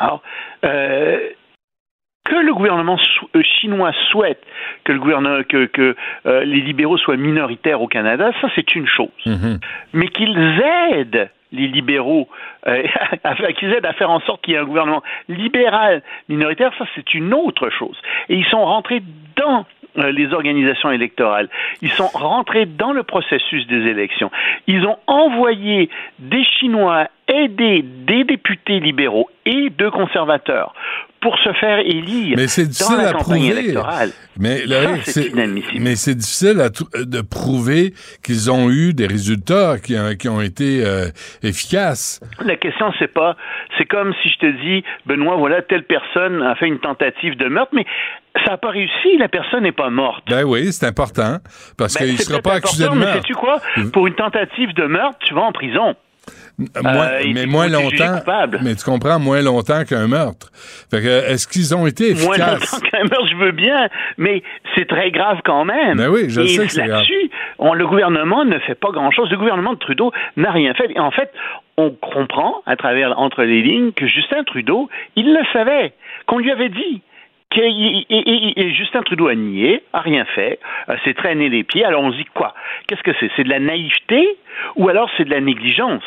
Alors, 0.00 0.22
euh, 0.64 1.18
que 2.28 2.36
le 2.36 2.54
gouvernement 2.54 2.98
euh, 3.34 3.42
chinois 3.42 3.92
souhaite 4.10 4.42
que, 4.84 4.92
le 4.92 5.00
gouvernement, 5.00 5.42
que, 5.48 5.64
que, 5.64 5.96
euh, 6.26 6.44
les 6.44 6.60
libéraux 6.60 6.98
soient 6.98 7.16
minoritaires 7.16 7.80
au 7.80 7.88
Canada, 7.88 8.30
ça 8.40 8.48
c'est 8.54 8.74
une 8.74 8.86
chose. 8.86 9.08
Mais 9.92 10.08
qu'ils 10.08 10.60
aident 10.92 11.30
les 11.50 11.66
libéraux, 11.66 12.28
euh, 12.66 12.82
qu'ils 13.58 13.72
aident 13.72 13.86
à 13.86 13.94
faire 13.94 14.10
en 14.10 14.20
sorte 14.20 14.44
qu'il 14.44 14.52
y 14.52 14.56
ait 14.56 14.60
un 14.60 14.64
gouvernement 14.64 15.02
libéral 15.28 16.02
minoritaire, 16.28 16.72
ça 16.78 16.84
c'est 16.94 17.14
une 17.14 17.32
autre 17.32 17.70
chose. 17.70 17.96
Et 18.28 18.36
ils 18.36 18.46
sont 18.46 18.64
rentrés 18.64 19.02
dans 19.36 19.64
les 19.96 20.32
organisations 20.32 20.92
électorales. 20.92 21.48
Ils 21.82 21.90
sont 21.90 22.06
rentrés 22.06 22.66
dans 22.66 22.92
le 22.92 23.02
processus 23.02 23.66
des 23.66 23.86
élections. 23.88 24.30
Ils 24.66 24.86
ont 24.86 24.96
envoyé 25.06 25.88
des 26.20 26.44
Chinois 26.44 27.08
aider 27.26 27.82
des 27.82 28.24
députés 28.24 28.80
libéraux 28.80 29.28
et 29.44 29.70
deux 29.70 29.90
conservateurs 29.90 30.74
pour 31.20 31.36
se 31.38 31.52
faire 31.54 31.78
élire 31.80 32.36
Mais 32.36 32.46
c'est 32.46 32.62
dans 32.62 32.68
difficile 32.68 32.96
la 32.98 33.08
à 33.08 33.12
campagne 33.12 33.24
prouver. 33.48 33.48
électorale. 33.60 34.10
Mais, 34.38 34.58
Ça, 34.66 34.94
c'est 35.04 35.10
c'est- 35.10 35.26
inadmissible. 35.30 35.80
mais 35.80 35.96
c'est 35.96 36.14
difficile 36.14 36.60
à 36.60 36.68
de 37.04 37.20
prouver 37.22 37.92
qu'ils 38.24 38.50
ont 38.52 38.70
eu 38.70 38.94
des 38.94 39.06
résultats 39.06 39.78
qui, 39.82 39.96
ont- 39.98 40.14
qui 40.16 40.28
ont 40.28 40.40
été 40.40 40.84
euh, 40.84 41.08
efficaces. 41.42 42.20
La 42.44 42.56
question, 42.56 42.92
c'est 42.98 43.12
pas, 43.12 43.36
c'est 43.76 43.84
comme 43.86 44.12
si 44.22 44.28
je 44.28 44.38
te 44.38 44.62
dis, 44.62 44.84
Benoît, 45.06 45.36
voilà, 45.36 45.62
telle 45.62 45.84
personne 45.84 46.42
a 46.42 46.54
fait 46.54 46.68
une 46.68 46.78
tentative 46.78 47.36
de 47.36 47.48
meurtre, 47.48 47.72
mais 47.74 47.84
ça 48.44 48.52
n'a 48.52 48.56
pas 48.58 48.70
réussi, 48.70 49.16
la 49.18 49.28
personne 49.28 49.64
n'est 49.64 49.72
pas 49.72 49.90
morte. 49.90 50.22
Ben 50.30 50.44
oui, 50.44 50.72
c'est 50.72 50.86
important 50.86 51.38
parce 51.76 51.94
Ben, 51.94 52.04
qu'il 52.06 52.14
ne 52.14 52.18
sera 52.18 52.40
pas 52.40 52.54
accusé 52.54 52.84
de 52.84 52.88
important, 52.88 53.00
mais 53.00 53.06
meurtre. 53.06 53.22
sais-tu 53.22 53.34
quoi? 53.34 53.60
Pour 53.92 54.06
une 54.06 54.14
tentative 54.14 54.72
de 54.74 54.84
meurtre, 54.84 55.18
tu 55.24 55.34
vas 55.34 55.42
en 55.42 55.52
prison. 55.52 55.96
Moins- 56.58 57.06
Euh, 57.08 57.18
et 57.20 57.32
mais 57.34 57.46
moins 57.46 57.68
longtemps. 57.68 58.20
Mais 58.62 58.74
tu 58.74 58.84
comprends, 58.84 59.18
moins 59.18 59.42
longtemps 59.42 59.84
qu'un 59.84 60.06
meurtre. 60.08 60.50
Fait 60.90 61.00
que, 61.02 61.30
est-ce 61.30 61.46
qu'ils 61.46 61.74
ont 61.74 61.86
été 61.86 62.14
Moins 62.14 62.36
efficaces? 62.36 62.72
longtemps 62.72 62.86
qu'un 62.90 63.04
meurtre, 63.04 63.28
je 63.30 63.36
veux 63.36 63.52
bien, 63.52 63.88
mais 64.16 64.42
c'est 64.74 64.86
très 64.88 65.10
grave 65.10 65.38
quand 65.44 65.64
même. 65.64 65.96
Ben 65.98 66.08
oui, 66.10 66.28
je 66.28 66.40
Et 66.40 66.48
sais 66.48 66.66
que 66.66 66.72
c'est 66.72 66.86
là-dessus, 66.86 67.30
on- 67.58 67.74
le 67.74 67.86
gouvernement 67.86 68.44
ne 68.44 68.58
fait 68.60 68.74
pas 68.74 68.90
grand-chose. 68.90 69.30
Le 69.30 69.36
gouvernement 69.36 69.74
de 69.74 69.78
Trudeau 69.78 70.12
n'a 70.36 70.50
rien 70.50 70.74
fait. 70.74 70.90
Et 70.94 71.00
en 71.00 71.10
fait, 71.10 71.30
on 71.76 71.90
comprend 71.90 72.62
à 72.66 72.76
travers 72.76 73.18
entre 73.18 73.42
les 73.44 73.62
lignes 73.62 73.92
que 73.92 74.06
Justin 74.06 74.42
Trudeau, 74.44 74.88
il 75.16 75.32
le 75.32 75.40
savait, 75.52 75.92
qu'on 76.26 76.38
lui 76.38 76.50
avait 76.50 76.68
dit. 76.70 77.02
Et, 77.60 78.06
et- 78.10 78.60
et 78.60 78.74
Justin 78.74 79.02
Trudeau 79.02 79.28
a 79.28 79.34
nié, 79.34 79.82
a 79.92 80.00
rien 80.00 80.24
fait, 80.26 80.58
euh, 80.88 80.96
s'est 81.04 81.14
traîné 81.14 81.48
les 81.48 81.64
pieds. 81.64 81.84
Alors 81.84 82.02
on 82.02 82.12
se 82.12 82.16
dit 82.16 82.26
quoi? 82.34 82.54
Qu'est-ce 82.86 83.02
que 83.02 83.12
c'est? 83.18 83.30
C'est 83.36 83.44
de 83.44 83.50
la 83.50 83.58
naïveté 83.60 84.36
ou 84.76 84.88
alors 84.88 85.10
c'est 85.16 85.24
de 85.24 85.30
la 85.30 85.40
négligence? 85.40 86.04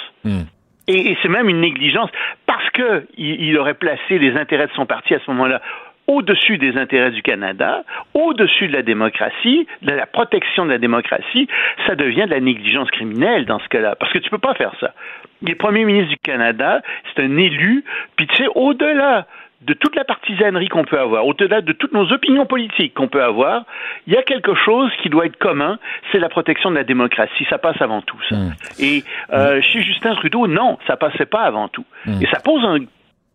Et, 0.88 1.12
et 1.12 1.18
c'est 1.22 1.30
même 1.30 1.48
une 1.50 1.62
négligence 1.62 2.10
parce 2.46 2.70
que 2.72 3.06
il, 3.18 3.58
aurait 3.58 3.76
placé 3.76 4.18
les 4.18 4.36
intérêts 4.38 4.68
de 4.68 4.72
son 4.74 4.86
parti 4.86 5.14
à 5.14 5.20
ce 5.20 5.30
moment-là 5.32 5.62
au-dessus 6.08 6.58
des 6.58 6.78
intérêts 6.78 7.12
du 7.12 7.22
Canada, 7.22 7.84
au-dessus 8.14 8.68
de 8.68 8.74
la 8.74 8.82
démocratie, 8.82 9.66
de 9.84 9.94
la 9.94 10.06
protection 10.06 10.66
de 10.66 10.72
la 10.72 10.78
démocratie, 10.80 11.48
ça 11.88 11.96
devient 11.96 12.26
de 12.26 12.32
la 12.32 12.42
négligence 12.42 12.90
criminelle 12.92 13.46
dans 13.46 13.60
ce 13.60 13.68
cas-là. 13.70 13.96
Parce 13.96 14.12
que 14.12 14.18
tu 14.18 14.30
peux 14.30 14.40
pas 14.40 14.56
faire 14.56 14.74
ça. 14.82 14.94
Il 15.42 15.50
est 15.52 15.56
premier 15.56 15.86
ministre 15.86 16.10
du 16.10 16.18
Canada, 16.18 16.82
c'est 17.16 17.24
un 17.24 17.38
élu, 17.38 17.86
puis 18.18 18.28
tu 18.28 18.36
sais, 18.36 18.48
au-delà 18.56 19.26
de 19.62 19.74
toute 19.74 19.96
la 19.96 20.04
partisanerie 20.04 20.70
qu'on 20.70 20.86
peut 20.86 21.00
avoir, 21.00 21.26
au-delà 21.26 21.62
de 21.62 21.72
toutes 21.72 21.94
nos 21.94 22.12
opinions 22.12 22.46
politiques 22.46 22.94
qu'on 22.94 23.08
peut 23.08 23.24
avoir, 23.24 23.64
il 24.08 24.14
y 24.14 24.18
a 24.18 24.24
quelque 24.24 24.56
chose 24.56 24.92
qui 25.04 25.10
doit 25.10 25.28
être 25.28 25.38
commun, 25.38 25.78
c'est 26.12 26.20
la 26.20 26.30
protection 26.30 26.72
de 26.72 26.76
la 26.76 26.84
démocratie. 26.84 27.46
Ça 27.50 27.60
passe 27.60 27.80
avant 27.82 28.02
tout, 28.02 28.18
ça. 28.30 28.36
Et 28.80 29.04
euh, 29.32 29.62
chez 29.62 29.84
Justin 29.84 30.16
Trudeau, 30.16 30.48
non, 30.48 30.80
ça 30.88 30.98
passait 30.98 31.26
pas 31.26 31.42
avant 31.42 31.68
tout. 31.68 31.86
Et 32.22 32.26
ça 32.28 32.40
pose 32.40 32.64
un 32.66 32.80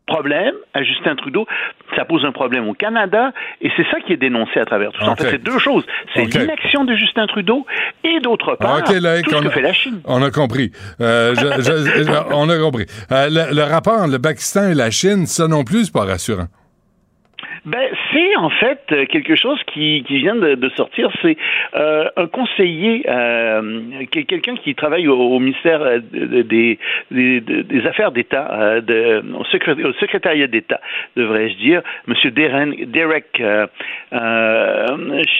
problème 0.07 0.55
à 0.73 0.83
Justin 0.83 1.17
Trudeau, 1.17 1.47
ça 1.97 2.05
pose 2.05 2.25
un 2.25 2.33
problème 2.33 2.69
au 2.69 2.75
Canada, 2.75 3.33
et 3.61 3.71
c'est 3.77 3.87
ça 3.91 3.99
qui 4.01 4.13
est 4.13 4.17
dénoncé 4.17 4.59
à 4.61 4.65
travers 4.65 4.93
tout 4.93 5.01
ça. 5.05 5.11
En 5.11 5.17
fait, 5.17 5.31
c'est 5.31 5.43
deux 5.43 5.59
choses. 5.59 5.85
C'est 6.15 6.23
Ok. 6.23 6.35
l'inaction 6.35 6.85
de 6.85 6.95
Justin 6.95 7.27
Trudeau, 7.27 7.67
et 8.05 8.21
d'autre 8.21 8.55
part, 8.57 8.79
OK, 8.79 8.95
Loïc, 9.01 9.27
tout 9.27 9.35
ce 9.37 9.43
que 9.43 9.49
fait 9.51 9.61
la 9.63 9.73
Chine. 9.73 10.01
on 10.05 10.23
a 10.23 10.31
compris. 10.31 10.71
Euh, 11.01 11.35
je- 11.35 11.61
je- 11.63 12.03
je- 12.05 12.35
on 12.35 12.49
a 12.49 12.59
compris. 12.59 12.87
Euh, 13.11 13.29
le, 13.29 13.55
le 13.55 13.63
rapport 13.65 14.01
entre 14.01 14.13
le 14.13 14.21
Pakistan 14.21 14.69
et 14.71 14.75
la 14.75 14.91
Chine, 14.91 15.27
ça 15.27 15.49
non 15.49 15.65
plus, 15.65 15.87
c'est 15.87 15.93
pas 15.93 16.05
rassurant. 16.05 16.47
Ben, 17.65 17.89
c'est 18.17 18.37
en 18.37 18.49
fait 18.51 18.81
euh, 18.93 19.05
quelque 19.07 19.37
chose 19.37 19.59
qui, 19.73 20.03
vient 20.19 20.37
de, 20.37 20.55
sortir. 20.71 21.11
C'est 21.23 21.37
euh, 21.77 22.09
un 22.17 22.27
conseiller, 22.27 23.05
euh, 23.09 23.81
quel- 24.11 24.25
quelqu'un 24.27 24.57
qui 24.57 24.75
travaille 24.75 25.07
au, 25.09 25.39
ministère 25.39 25.81
de- 25.81 26.43
des, 26.43 26.79
Affaires 27.87 28.13
d'État, 28.13 28.81
au, 29.39 29.45
secré- 29.45 29.85
au 29.85 29.93
secrétariat 29.95 30.47
d'État, 30.47 30.81
devrais-je 31.17 31.57
dire, 31.57 31.83
Deren- 32.31 32.87
Derek 32.87 33.43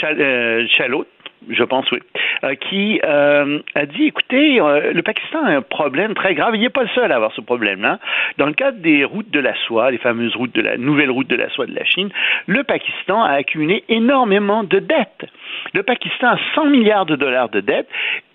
Chal- 0.01 0.69
Chalot, 0.77 1.07
je 1.49 1.65
pense, 1.65 1.91
oui, 1.93 1.99
euh, 2.45 2.55
qui 2.55 3.01
euh, 3.05 3.61
a 3.75 3.87
dit, 3.87 4.05
écoutez, 4.05 4.61
euh, 4.61 4.93
le 4.93 5.03
Pakistan 5.03 5.45
a 5.45 5.51
un 5.51 5.63
problème 5.63 6.15
très 6.15 6.35
grave. 6.35 6.55
Il 6.55 6.61
n'est 6.61 6.71
pas 6.71 6.83
le 6.83 6.89
seul 6.95 7.13
à 7.13 7.17
avoir 7.17 7.33
ce 7.33 7.41
problème-là. 7.41 7.99
Dans 8.39 8.47
le 8.47 8.53
cadre 8.53 8.79
des 8.79 9.05
routes 9.05 9.31
de 9.31 9.41
la 9.41 9.55
soie, 9.67 9.91
les 9.91 9.99
fameuses 9.99 10.35
routes 10.35 10.55
de 10.55 10.63
la 10.63 10.77
nouvelle 10.77 11.11
route 11.11 11.29
de 11.29 11.37
la 11.37 11.49
soie 11.51 11.67
de 11.67 11.75
la 11.75 11.85
Chine, 11.85 12.11
le 12.47 12.65
Pakistan 12.65 13.23
a 13.23 13.33
accumulé 13.33 13.85
énormément 13.89 14.65
de 14.65 14.79
dettes. 14.79 15.27
Le 15.73 15.83
Pakistan 15.83 16.29
a 16.29 16.39
100 16.55 16.67
milliards 16.67 17.07
de 17.07 17.17
dollars 17.17 17.49
de 17.49 17.61
dettes 17.61 17.89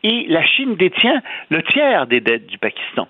et 0.04 0.26
la 0.28 0.44
Chine 0.46 0.76
détient 0.76 1.22
le 1.50 1.62
tiers 1.64 2.08
des 2.08 2.22
dettes 2.22 2.48
du 2.48 2.58
Pakistan. 2.58 3.08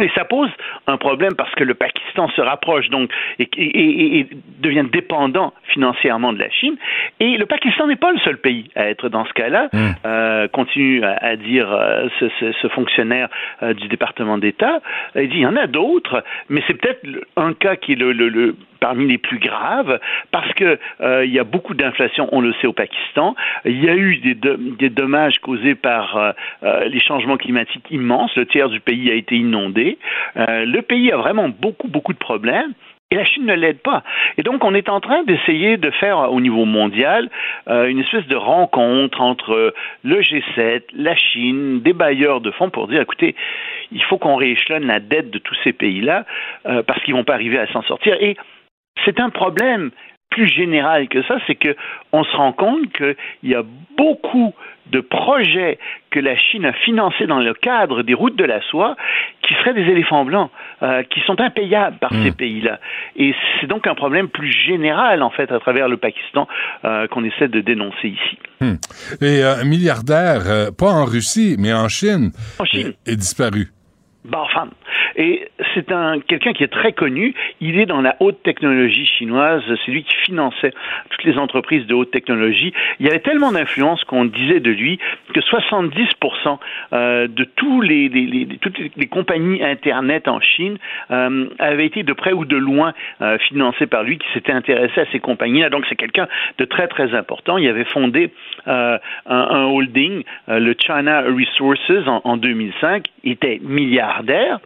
Et 0.00 0.10
ça 0.14 0.24
pose 0.24 0.50
un 0.86 0.96
problème 0.96 1.34
parce 1.36 1.54
que 1.54 1.64
le 1.64 1.74
Pakistan 1.74 2.28
se 2.30 2.40
rapproche 2.40 2.88
donc 2.88 3.10
et, 3.38 3.48
et, 3.56 4.18
et, 4.20 4.28
devient 4.60 4.86
dépendant 4.90 5.52
financièrement 5.64 6.32
de 6.32 6.38
la 6.38 6.50
Chine. 6.50 6.76
Et 7.20 7.36
le 7.36 7.46
Pakistan 7.46 7.86
n'est 7.86 7.96
pas 7.96 8.12
le 8.12 8.18
seul 8.20 8.38
pays 8.38 8.70
à 8.74 8.88
être 8.88 9.08
dans 9.08 9.24
ce 9.24 9.32
cas-là, 9.34 9.68
Hmm. 9.72 9.92
euh, 10.06 10.48
continue 10.48 11.02
à, 11.04 11.16
à 11.16 11.36
dire 11.36 11.70
euh, 11.72 12.08
ce, 12.18 12.28
ce, 12.40 12.52
ce, 12.52 12.68
fonctionnaire 12.68 13.28
euh, 13.62 13.74
du 13.74 13.88
département 13.88 14.38
d'État. 14.38 14.80
Il 15.14 15.28
dit 15.28 15.36
il 15.36 15.42
y 15.42 15.46
en 15.46 15.56
a 15.56 15.66
d'autres, 15.66 16.24
mais 16.48 16.62
c'est 16.66 16.74
peut-être 16.74 17.02
un 17.36 17.52
cas 17.54 17.76
qui 17.76 17.92
est 17.92 17.96
le, 17.96 18.12
le, 18.12 18.28
le 18.28 18.56
parmi 18.82 19.06
les 19.06 19.16
plus 19.16 19.38
graves 19.38 20.00
parce 20.32 20.52
que 20.54 20.76
euh, 21.00 21.24
il 21.24 21.32
y 21.32 21.38
a 21.38 21.44
beaucoup 21.44 21.72
d'inflation, 21.72 22.28
on 22.32 22.40
le 22.40 22.52
sait 22.54 22.66
au 22.66 22.72
Pakistan. 22.72 23.36
Il 23.64 23.82
y 23.82 23.88
a 23.88 23.94
eu 23.94 24.16
des, 24.16 24.34
de, 24.34 24.58
des 24.76 24.90
dommages 24.90 25.38
causés 25.38 25.76
par 25.76 26.16
euh, 26.16 26.32
euh, 26.64 26.88
les 26.88 27.00
changements 27.00 27.36
climatiques 27.36 27.86
immenses. 27.92 28.34
Le 28.34 28.44
tiers 28.44 28.68
du 28.68 28.80
pays 28.80 29.08
a 29.10 29.14
été 29.14 29.36
inondé. 29.36 29.98
Euh, 30.36 30.64
le 30.64 30.82
pays 30.82 31.12
a 31.12 31.16
vraiment 31.16 31.48
beaucoup 31.48 31.86
beaucoup 31.86 32.12
de 32.12 32.18
problèmes. 32.18 32.72
Et 33.12 33.14
la 33.14 33.26
Chine 33.26 33.44
ne 33.44 33.52
l'aide 33.52 33.80
pas. 33.80 34.02
Et 34.38 34.42
donc, 34.42 34.64
on 34.64 34.74
est 34.74 34.88
en 34.88 34.98
train 34.98 35.22
d'essayer 35.24 35.76
de 35.76 35.90
faire 35.90 36.32
au 36.32 36.40
niveau 36.40 36.64
mondial 36.64 37.28
euh, 37.68 37.84
une 37.84 38.00
espèce 38.00 38.26
de 38.26 38.36
rencontre 38.36 39.20
entre 39.20 39.74
le 40.02 40.20
G7, 40.22 40.84
la 40.94 41.14
Chine, 41.14 41.82
des 41.82 41.92
bailleurs 41.92 42.40
de 42.40 42.50
fonds 42.52 42.70
pour 42.70 42.88
dire, 42.88 43.02
écoutez, 43.02 43.36
il 43.90 44.02
faut 44.04 44.16
qu'on 44.16 44.36
rééchelonne 44.36 44.86
la 44.86 44.98
dette 44.98 45.30
de 45.30 45.36
tous 45.36 45.54
ces 45.62 45.74
pays-là 45.74 46.24
euh, 46.64 46.82
parce 46.82 47.02
qu'ils 47.02 47.12
vont 47.12 47.22
pas 47.22 47.34
arriver 47.34 47.58
à 47.58 47.66
s'en 47.66 47.82
sortir. 47.82 48.16
Et 48.18 48.38
c'est 49.04 49.20
un 49.20 49.30
problème 49.30 49.90
plus 50.32 50.48
général 50.48 51.08
que 51.08 51.22
ça, 51.24 51.36
c'est 51.46 51.54
que 51.54 51.76
on 52.12 52.24
se 52.24 52.36
rend 52.36 52.52
compte 52.52 52.90
qu'il 52.92 53.50
y 53.50 53.54
a 53.54 53.62
beaucoup 53.96 54.54
de 54.90 55.00
projets 55.00 55.78
que 56.10 56.18
la 56.18 56.36
Chine 56.36 56.64
a 56.64 56.72
financés 56.72 57.26
dans 57.26 57.38
le 57.38 57.54
cadre 57.54 58.02
des 58.02 58.14
routes 58.14 58.36
de 58.36 58.44
la 58.44 58.60
soie 58.62 58.96
qui 59.42 59.54
seraient 59.54 59.74
des 59.74 59.90
éléphants 59.90 60.24
blancs, 60.24 60.50
euh, 60.82 61.02
qui 61.04 61.20
sont 61.20 61.40
impayables 61.40 61.98
par 61.98 62.12
mmh. 62.12 62.24
ces 62.24 62.32
pays-là. 62.32 62.80
Et 63.16 63.34
c'est 63.60 63.66
donc 63.66 63.86
un 63.86 63.94
problème 63.94 64.28
plus 64.28 64.52
général, 64.52 65.22
en 65.22 65.30
fait, 65.30 65.52
à 65.52 65.60
travers 65.60 65.88
le 65.88 65.98
Pakistan 65.98 66.48
euh, 66.84 67.06
qu'on 67.08 67.24
essaie 67.24 67.48
de 67.48 67.60
dénoncer 67.60 68.08
ici. 68.08 68.38
Mmh. 68.60 68.74
Et 69.20 69.44
euh, 69.44 69.60
un 69.60 69.64
milliardaire, 69.64 70.72
pas 70.78 70.90
en 70.90 71.04
Russie, 71.04 71.56
mais 71.58 71.72
en 71.72 71.88
Chine, 71.88 72.32
en 72.58 72.64
Chine. 72.64 72.92
Est 73.06 73.16
disparu. 73.16 73.68
Barfan. 74.24 74.68
Et 75.16 75.48
c'est 75.74 75.90
un 75.90 76.20
quelqu'un 76.20 76.52
qui 76.52 76.62
est 76.62 76.72
très 76.72 76.92
connu. 76.92 77.34
Il 77.60 77.78
est 77.78 77.86
dans 77.86 78.00
la 78.00 78.16
haute 78.20 78.42
technologie 78.42 79.04
chinoise. 79.04 79.62
C'est 79.84 79.90
lui 79.90 80.04
qui 80.04 80.14
finançait 80.24 80.72
toutes 81.10 81.24
les 81.24 81.38
entreprises 81.38 81.86
de 81.86 81.94
haute 81.94 82.10
technologie. 82.10 82.72
Il 83.00 83.06
y 83.06 83.08
avait 83.08 83.20
tellement 83.20 83.52
d'influence 83.52 84.04
qu'on 84.04 84.24
disait 84.24 84.60
de 84.60 84.70
lui 84.70 84.98
que 85.34 85.40
70% 85.40 86.58
euh, 86.92 87.26
de 87.26 87.44
tous 87.44 87.80
les, 87.80 88.08
les, 88.08 88.26
les, 88.26 88.46
toutes 88.58 88.78
les 88.96 89.06
compagnies 89.06 89.62
Internet 89.62 90.28
en 90.28 90.40
Chine 90.40 90.78
euh, 91.10 91.48
avaient 91.58 91.86
été 91.86 92.02
de 92.02 92.12
près 92.12 92.32
ou 92.32 92.44
de 92.44 92.56
loin 92.56 92.92
euh, 93.20 93.38
financées 93.38 93.86
par 93.86 94.04
lui, 94.04 94.18
qui 94.18 94.26
s'était 94.32 94.52
intéressé 94.52 95.00
à 95.00 95.06
ces 95.10 95.18
compagnies-là. 95.18 95.70
Donc 95.70 95.84
c'est 95.88 95.96
quelqu'un 95.96 96.28
de 96.58 96.64
très 96.64 96.86
très 96.86 97.14
important. 97.14 97.58
Il 97.58 97.68
avait 97.68 97.84
fondé 97.84 98.32
un, 98.66 98.98
un, 99.26 99.64
holding, 99.64 100.22
le 100.48 100.74
China 100.78 101.22
Resources, 101.22 102.06
en, 102.06 102.20
en 102.24 102.36
2005. 102.36 103.04
Il 103.24 103.32
était 103.32 103.60
milliardaire. 104.12 104.60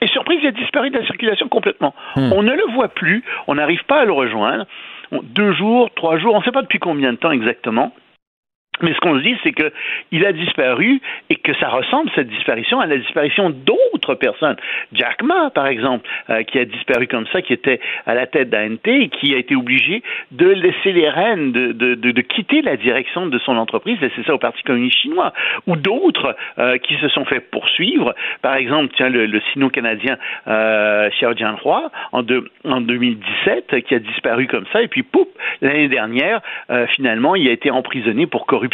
Et 0.00 0.06
surprise, 0.06 0.38
il 0.42 0.48
a 0.48 0.52
disparu 0.52 0.90
de 0.90 0.98
la 0.98 1.06
circulation 1.06 1.48
complètement. 1.48 1.94
Hmm. 2.14 2.32
On 2.32 2.42
ne 2.42 2.52
le 2.52 2.72
voit 2.72 2.88
plus, 2.88 3.24
on 3.48 3.56
n'arrive 3.56 3.84
pas 3.84 4.00
à 4.00 4.04
le 4.04 4.12
rejoindre. 4.12 4.64
Deux 5.10 5.52
jours, 5.52 5.90
trois 5.96 6.18
jours, 6.18 6.34
on 6.34 6.38
ne 6.38 6.44
sait 6.44 6.52
pas 6.52 6.62
depuis 6.62 6.78
combien 6.78 7.12
de 7.12 7.18
temps 7.18 7.32
exactement. 7.32 7.92
Mais 8.82 8.94
ce 8.94 9.00
qu'on 9.00 9.18
se 9.18 9.22
dit, 9.22 9.36
c'est 9.42 9.52
que 9.52 9.72
il 10.12 10.24
a 10.24 10.32
disparu 10.32 11.00
et 11.30 11.36
que 11.36 11.54
ça 11.54 11.68
ressemble 11.68 12.10
cette 12.14 12.28
disparition 12.28 12.80
à 12.80 12.86
la 12.86 12.96
disparition 12.96 13.50
d'autres 13.50 14.14
personnes. 14.14 14.56
Jack 14.92 15.22
Ma, 15.22 15.50
par 15.50 15.66
exemple, 15.66 16.08
euh, 16.30 16.42
qui 16.42 16.58
a 16.58 16.64
disparu 16.64 17.06
comme 17.06 17.26
ça, 17.32 17.42
qui 17.42 17.52
était 17.52 17.80
à 18.06 18.14
la 18.14 18.26
tête 18.26 18.50
d'ANT 18.50 18.86
et 18.86 19.08
qui 19.08 19.34
a 19.34 19.38
été 19.38 19.54
obligé 19.56 20.02
de 20.30 20.48
laisser 20.48 20.92
les 20.92 21.08
rênes, 21.08 21.52
de, 21.52 21.72
de, 21.72 22.20
quitter 22.20 22.62
la 22.62 22.76
direction 22.76 23.26
de 23.26 23.38
son 23.38 23.56
entreprise, 23.56 24.00
laisser 24.00 24.22
ça 24.26 24.34
au 24.34 24.38
Parti 24.38 24.62
communiste 24.62 24.98
chinois. 24.98 25.32
Ou 25.66 25.76
d'autres 25.76 26.36
euh, 26.58 26.78
qui 26.78 26.96
se 26.96 27.08
sont 27.08 27.24
fait 27.24 27.40
poursuivre. 27.40 28.14
Par 28.42 28.54
exemple, 28.56 28.92
tiens, 28.96 29.08
le, 29.08 29.26
le 29.26 29.40
sino-canadien 29.52 30.18
euh, 30.46 31.08
Xiao 31.10 31.34
Jianhua 31.34 31.90
en, 32.12 32.22
de, 32.22 32.50
en 32.64 32.80
2017, 32.80 33.84
qui 33.84 33.94
a 33.94 33.98
disparu 33.98 34.46
comme 34.46 34.66
ça, 34.72 34.82
et 34.82 34.88
puis 34.88 35.02
pouf, 35.02 35.28
l'année 35.60 35.88
dernière, 35.88 36.40
euh, 36.70 36.86
finalement, 36.88 37.34
il 37.34 37.48
a 37.48 37.52
été 37.52 37.70
emprisonné 37.70 38.26
pour 38.26 38.46
corruption 38.46 38.67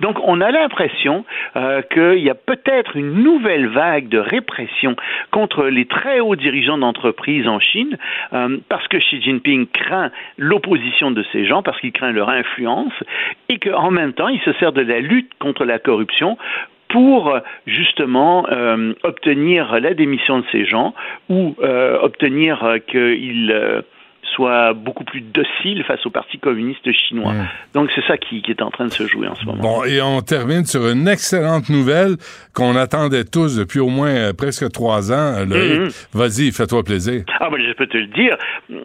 donc, 0.00 0.18
on 0.24 0.40
a 0.40 0.50
l'impression 0.50 1.24
euh, 1.56 1.82
qu'il 1.82 2.22
y 2.22 2.30
a 2.30 2.34
peut-être 2.34 2.96
une 2.96 3.22
nouvelle 3.22 3.68
vague 3.68 4.08
de 4.08 4.18
répression 4.18 4.96
contre 5.30 5.64
les 5.66 5.86
très 5.86 6.20
hauts 6.20 6.36
dirigeants 6.36 6.78
d'entreprises 6.78 7.46
en 7.48 7.60
Chine, 7.60 7.96
euh, 8.32 8.58
parce 8.68 8.86
que 8.88 8.98
Xi 8.98 9.20
Jinping 9.22 9.66
craint 9.66 10.10
l'opposition 10.38 11.10
de 11.10 11.24
ces 11.32 11.44
gens, 11.44 11.62
parce 11.62 11.80
qu'il 11.80 11.92
craint 11.92 12.12
leur 12.12 12.28
influence, 12.28 12.92
et 13.48 13.58
qu'en 13.58 13.90
même 13.90 14.12
temps, 14.12 14.28
il 14.28 14.40
se 14.40 14.52
sert 14.54 14.72
de 14.72 14.82
la 14.82 15.00
lutte 15.00 15.32
contre 15.38 15.64
la 15.64 15.78
corruption 15.78 16.38
pour 16.88 17.38
justement 17.66 18.46
euh, 18.50 18.92
obtenir 19.02 19.80
la 19.80 19.94
démission 19.94 20.40
de 20.40 20.44
ces 20.52 20.66
gens 20.66 20.94
ou 21.30 21.56
obtenir 22.02 22.76
qu'ils 22.86 23.82
soit 24.34 24.72
beaucoup 24.74 25.04
plus 25.04 25.20
docile 25.20 25.84
face 25.84 26.04
au 26.06 26.10
Parti 26.10 26.38
communiste 26.38 26.90
chinois. 26.92 27.32
Mmh. 27.32 27.48
Donc 27.74 27.90
c'est 27.94 28.04
ça 28.06 28.16
qui, 28.16 28.42
qui, 28.42 28.50
est 28.50 28.62
en 28.62 28.70
train 28.70 28.86
de 28.86 28.92
se 28.92 29.06
jouer 29.06 29.28
en 29.28 29.34
ce 29.34 29.44
moment. 29.44 29.62
Bon, 29.62 29.84
et 29.84 30.00
on 30.00 30.20
termine 30.20 30.64
sur 30.64 30.88
une 30.88 31.08
excellente 31.08 31.68
nouvelle 31.68 32.16
qu'on 32.54 32.76
attendait 32.76 33.24
tous 33.24 33.56
depuis 33.56 33.80
au 33.80 33.88
moins 33.88 34.10
euh, 34.10 34.32
presque 34.32 34.70
trois 34.72 35.12
ans. 35.12 35.46
Mmh. 35.46 35.88
Vas-y, 36.14 36.52
fais-toi 36.52 36.82
plaisir. 36.82 37.22
Ah 37.40 37.48
ben, 37.50 37.60
je 37.60 37.72
peux 37.72 37.86
te 37.86 37.96
le 37.96 38.06
dire, 38.06 38.36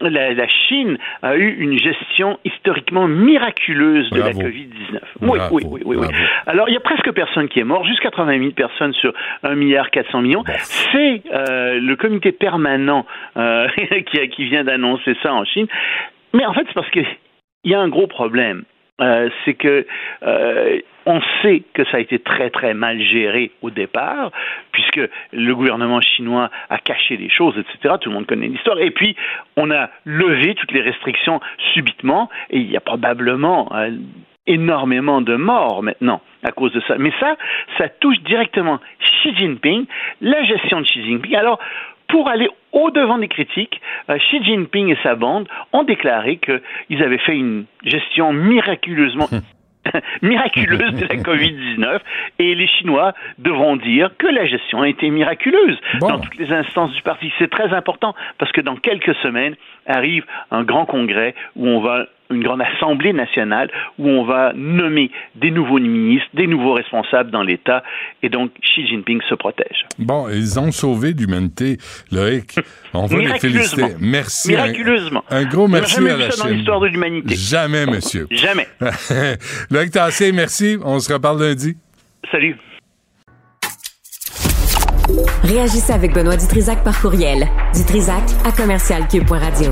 la, 0.02 0.34
la, 0.34 0.48
Chine 0.48 0.98
a 1.22 1.36
eu 1.36 1.56
une 1.60 1.78
gestion 1.78 2.40
historiquement 2.46 3.08
miraculeuse 3.08 4.10
de 4.10 4.20
Bravo. 4.20 4.42
la 4.42 4.48
COVID-19. 4.48 5.00
Oui, 5.22 5.40
oui, 5.52 5.64
oui, 5.66 5.82
oui, 5.86 5.98
oui. 6.00 6.08
Alors 6.46 6.70
il 6.70 6.74
y 6.74 6.78
a 6.78 6.82
presque 6.82 7.12
personne 7.12 7.48
qui 7.48 7.60
est 7.60 7.64
mort, 7.64 7.86
juste 7.86 8.00
80 8.02 8.40
000 8.40 8.52
personnes 8.52 8.94
sur 8.94 9.14
1 9.44 9.56
milliard 9.56 9.90
400 9.90 10.22
millions. 10.22 10.44
Bon. 10.44 10.54
C'est 10.58 11.22
euh, 11.34 11.80
le 11.80 11.96
comité 11.96 12.32
permanent 12.32 13.06
euh, 13.38 13.68
qui, 14.12 14.30
qui 14.30 14.46
vient 14.46 14.64
d'annoncer 14.64 15.16
ça 15.22 15.34
en 15.38 15.46
Chine. 15.46 15.68
Mais 16.34 16.46
en 16.46 16.54
fait, 16.54 16.66
c'est 16.68 16.74
parce 16.74 16.90
qu'il 16.92 17.06
y 17.64 17.74
a 17.74 17.80
un 17.80 17.90
gros 17.90 18.08
problème. 18.08 18.64
Euh, 19.00 19.30
c'est 19.46 19.54
que 19.54 19.86
euh, 20.24 20.80
on 21.06 21.22
sait 21.42 21.62
que 21.74 21.86
ça 21.86 21.98
a 21.98 22.00
été 22.00 22.18
très 22.18 22.50
très 22.50 22.74
mal 22.74 23.00
géré 23.00 23.52
au 23.62 23.70
départ, 23.70 24.32
puisque 24.72 25.02
le 25.32 25.54
gouvernement 25.54 26.02
chinois 26.02 26.50
a 26.70 26.80
caché 26.80 27.16
les 27.16 27.30
choses, 27.30 27.56
etc. 27.60 27.96
Tout 28.02 28.10
le 28.10 28.16
monde 28.16 28.26
connaît 28.26 28.48
l'histoire. 28.48 28.80
Et 28.80 28.90
puis 28.90 29.16
on 29.56 29.70
a 29.70 29.90
levé 30.06 30.56
toutes 30.56 30.72
les 30.72 30.82
restrictions 30.82 31.40
subitement, 31.74 32.30
et 32.50 32.58
il 32.58 32.72
y 32.72 32.76
a 32.76 32.82
probablement 32.82 33.72
euh, 33.76 33.92
énormément 34.48 35.22
de 35.22 35.36
morts 35.36 35.84
maintenant 35.84 36.22
à 36.44 36.52
cause 36.52 36.72
de 36.72 36.82
ça. 36.88 36.98
Mais 36.98 37.12
ça, 37.20 37.36
ça 37.78 37.90
touche 37.90 38.20
directement 38.22 38.80
Xi 39.00 39.36
Jinping, 39.36 39.86
la 40.22 40.44
gestion 40.44 40.82
de 40.82 40.86
Xi 40.86 41.04
Jinping. 41.04 41.36
Alors 41.36 41.60
pour 42.08 42.30
aller 42.30 42.48
au-devant 42.72 43.18
des 43.18 43.28
critiques, 43.28 43.82
euh, 44.10 44.18
Xi 44.18 44.44
Jinping 44.44 44.90
et 44.90 44.98
sa 45.04 45.16
bande 45.16 45.48
ont 45.74 45.84
déclaré 45.84 46.38
qu'ils 46.38 47.04
avaient 47.04 47.18
fait 47.18 47.36
une 47.36 47.66
gestion 47.84 48.34
miraculeusement 48.34 49.28
miraculeuse 50.22 50.94
de 50.94 51.06
la 51.06 51.16
COVID-19 51.24 52.00
et 52.40 52.56
les 52.56 52.68
Chinois 52.68 53.14
devront 53.38 53.76
dire 53.76 54.12
que 54.18 54.28
la 54.28 54.46
gestion 54.46 54.82
a 54.82 54.90
été 54.90 55.10
miraculeuse 55.10 55.78
bon. 56.00 56.10
dans 56.10 56.20
toutes 56.20 56.38
les 56.38 56.52
instances 56.52 56.94
du 56.94 57.02
parti. 57.02 57.32
C'est 57.40 57.50
très 57.50 57.74
important 57.74 58.16
parce 58.38 58.52
que 58.52 58.62
dans 58.62 58.76
quelques 58.76 59.16
semaines 59.18 59.56
arrive 59.86 60.26
un 60.52 60.64
grand 60.64 60.86
congrès 60.86 61.36
où 61.56 61.68
on 61.68 61.80
va 61.80 62.06
une 62.30 62.44
grande 62.44 62.62
assemblée 62.62 63.14
nationale 63.14 63.70
où 64.00 64.08
on 64.08 64.26
va 64.26 64.54
nommer 64.54 65.12
des 65.36 65.52
nouveaux 65.52 65.80
ministres, 65.80 66.28
des 66.34 66.48
nouveaux 66.48 66.74
responsables 66.74 67.32
dans 67.32 67.44
l'État, 67.44 67.84
et 68.24 68.30
donc 68.30 68.52
Xi 68.62 68.88
Jinping 68.88 69.22
se 69.30 69.36
protège. 69.36 69.86
Bon, 70.00 70.28
ils 70.30 70.60
ont 70.60 70.72
sauvé 70.72 71.14
l'humanité, 71.14 71.78
Loïc. 72.12 72.56
On 72.94 73.06
va 73.06 73.18
les 73.18 73.40
féliciter. 73.40 73.96
Merci. 74.00 74.50
Miraculeusement. 74.50 75.24
Un, 75.30 75.38
un 75.38 75.46
gros 75.46 75.68
merci 75.68 75.96
jamais 75.96 76.12
à 76.12 76.18
la 76.18 76.26
vu 76.26 76.32
ça 76.32 76.38
Chine. 76.38 76.44
dans 76.50 76.56
l'histoire 76.56 76.80
de 76.82 76.88
l'humanité. 76.88 77.36
Jamais, 77.36 77.86
monsieur. 77.86 78.28
Jamais. 78.32 78.68
Loïc 79.72 79.92
Tassé, 79.92 80.32
merci. 80.32 80.78
On 80.84 81.00
se 81.00 81.12
reparle 81.14 81.42
lundi. 81.42 81.76
Salut. 82.32 82.56
Réagissez 85.44 85.94
avec 85.94 86.14
Benoît 86.14 86.36
Dutrisac 86.36 86.84
par 86.84 87.00
courriel. 87.02 87.48
Dutrisac 87.74 88.24
à 88.46 88.52
commercialcube.radio. 88.52 89.72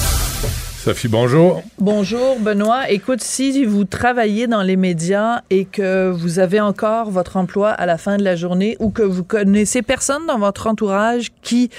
Sophie, 0.83 1.09
bonjour. 1.09 1.61
Bonjour, 1.77 2.39
Benoît. 2.39 2.89
Écoute, 2.89 3.21
si 3.21 3.65
vous 3.65 3.83
travaillez 3.83 4.47
dans 4.47 4.63
les 4.63 4.77
médias 4.77 5.41
et 5.51 5.65
que 5.65 6.09
vous 6.09 6.39
avez 6.39 6.59
encore 6.59 7.11
votre 7.11 7.37
emploi 7.37 7.69
à 7.69 7.85
la 7.85 7.99
fin 7.99 8.17
de 8.17 8.23
la 8.23 8.35
journée 8.35 8.77
ou 8.79 8.89
que 8.89 9.03
vous 9.03 9.23
connaissez 9.23 9.83
personne 9.83 10.25
dans 10.25 10.39
votre 10.39 10.65
entourage 10.65 11.27
qui 11.43 11.69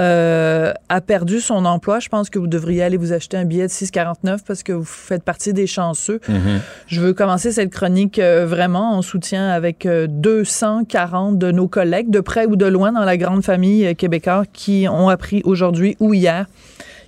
euh, 0.00 0.72
a 0.88 1.00
perdu 1.00 1.38
son 1.40 1.66
emploi, 1.66 2.00
je 2.00 2.08
pense 2.08 2.30
que 2.30 2.40
vous 2.40 2.48
devriez 2.48 2.82
aller 2.82 2.96
vous 2.96 3.12
acheter 3.12 3.36
un 3.36 3.44
billet 3.44 3.68
de 3.68 3.72
6,49 3.72 4.38
parce 4.44 4.64
que 4.64 4.72
vous 4.72 4.84
faites 4.84 5.22
partie 5.22 5.52
des 5.52 5.68
chanceux. 5.68 6.18
Mhm. 6.28 6.58
Je 6.88 7.00
veux 7.00 7.12
commencer 7.12 7.52
cette 7.52 7.70
chronique 7.70 8.18
euh, 8.18 8.44
vraiment 8.44 8.96
en 8.96 9.02
soutien 9.02 9.50
avec 9.50 9.86
euh, 9.86 10.08
240 10.08 11.38
de 11.38 11.52
nos 11.52 11.68
collègues, 11.68 12.10
de 12.10 12.18
près 12.18 12.46
ou 12.46 12.56
de 12.56 12.66
loin 12.66 12.90
dans 12.90 13.04
la 13.04 13.16
grande 13.16 13.44
famille 13.44 13.86
euh, 13.86 13.94
québécoise, 13.94 14.46
qui 14.52 14.88
ont 14.90 15.08
appris 15.08 15.42
aujourd'hui 15.44 15.96
ou 16.00 16.12
hier 16.12 16.46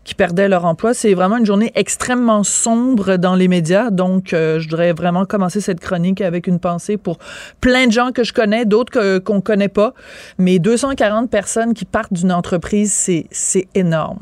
qui 0.05 0.15
perdaient 0.15 0.49
leur 0.49 0.65
emploi. 0.65 0.95
C'est 0.95 1.15
vraiment 1.15 1.37
une 1.37 1.47
journée 1.47 1.73
extrêmement 1.75 2.43
sombre 2.43 3.17
dans 3.17 3.35
les 3.35 3.49
médias. 3.49 3.91
Donc, 3.91 4.33
euh, 4.33 4.59
je 4.59 4.69
voudrais 4.69 4.93
vraiment 4.93 5.25
commencer 5.25 5.61
cette 5.61 5.81
chronique 5.81 6.21
avec 6.21 6.47
une 6.47 6.59
pensée 6.59 6.97
pour 6.97 7.19
plein 7.61 7.87
de 7.87 7.93
gens 7.93 8.13
que 8.13 8.25
je 8.25 8.33
connais, 8.33 8.65
d'autres 8.65 9.19
qu'on 9.19 9.41
connaît 9.41 9.69
pas. 9.69 9.95
Mais 10.39 10.59
240 10.59 11.31
personnes 11.31 11.75
qui 11.75 11.85
partent 11.85 12.13
d'une 12.13 12.33
entreprise, 12.33 12.93
c'est, 12.93 13.69
énorme. 13.75 14.21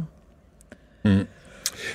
Mm. 1.04 1.20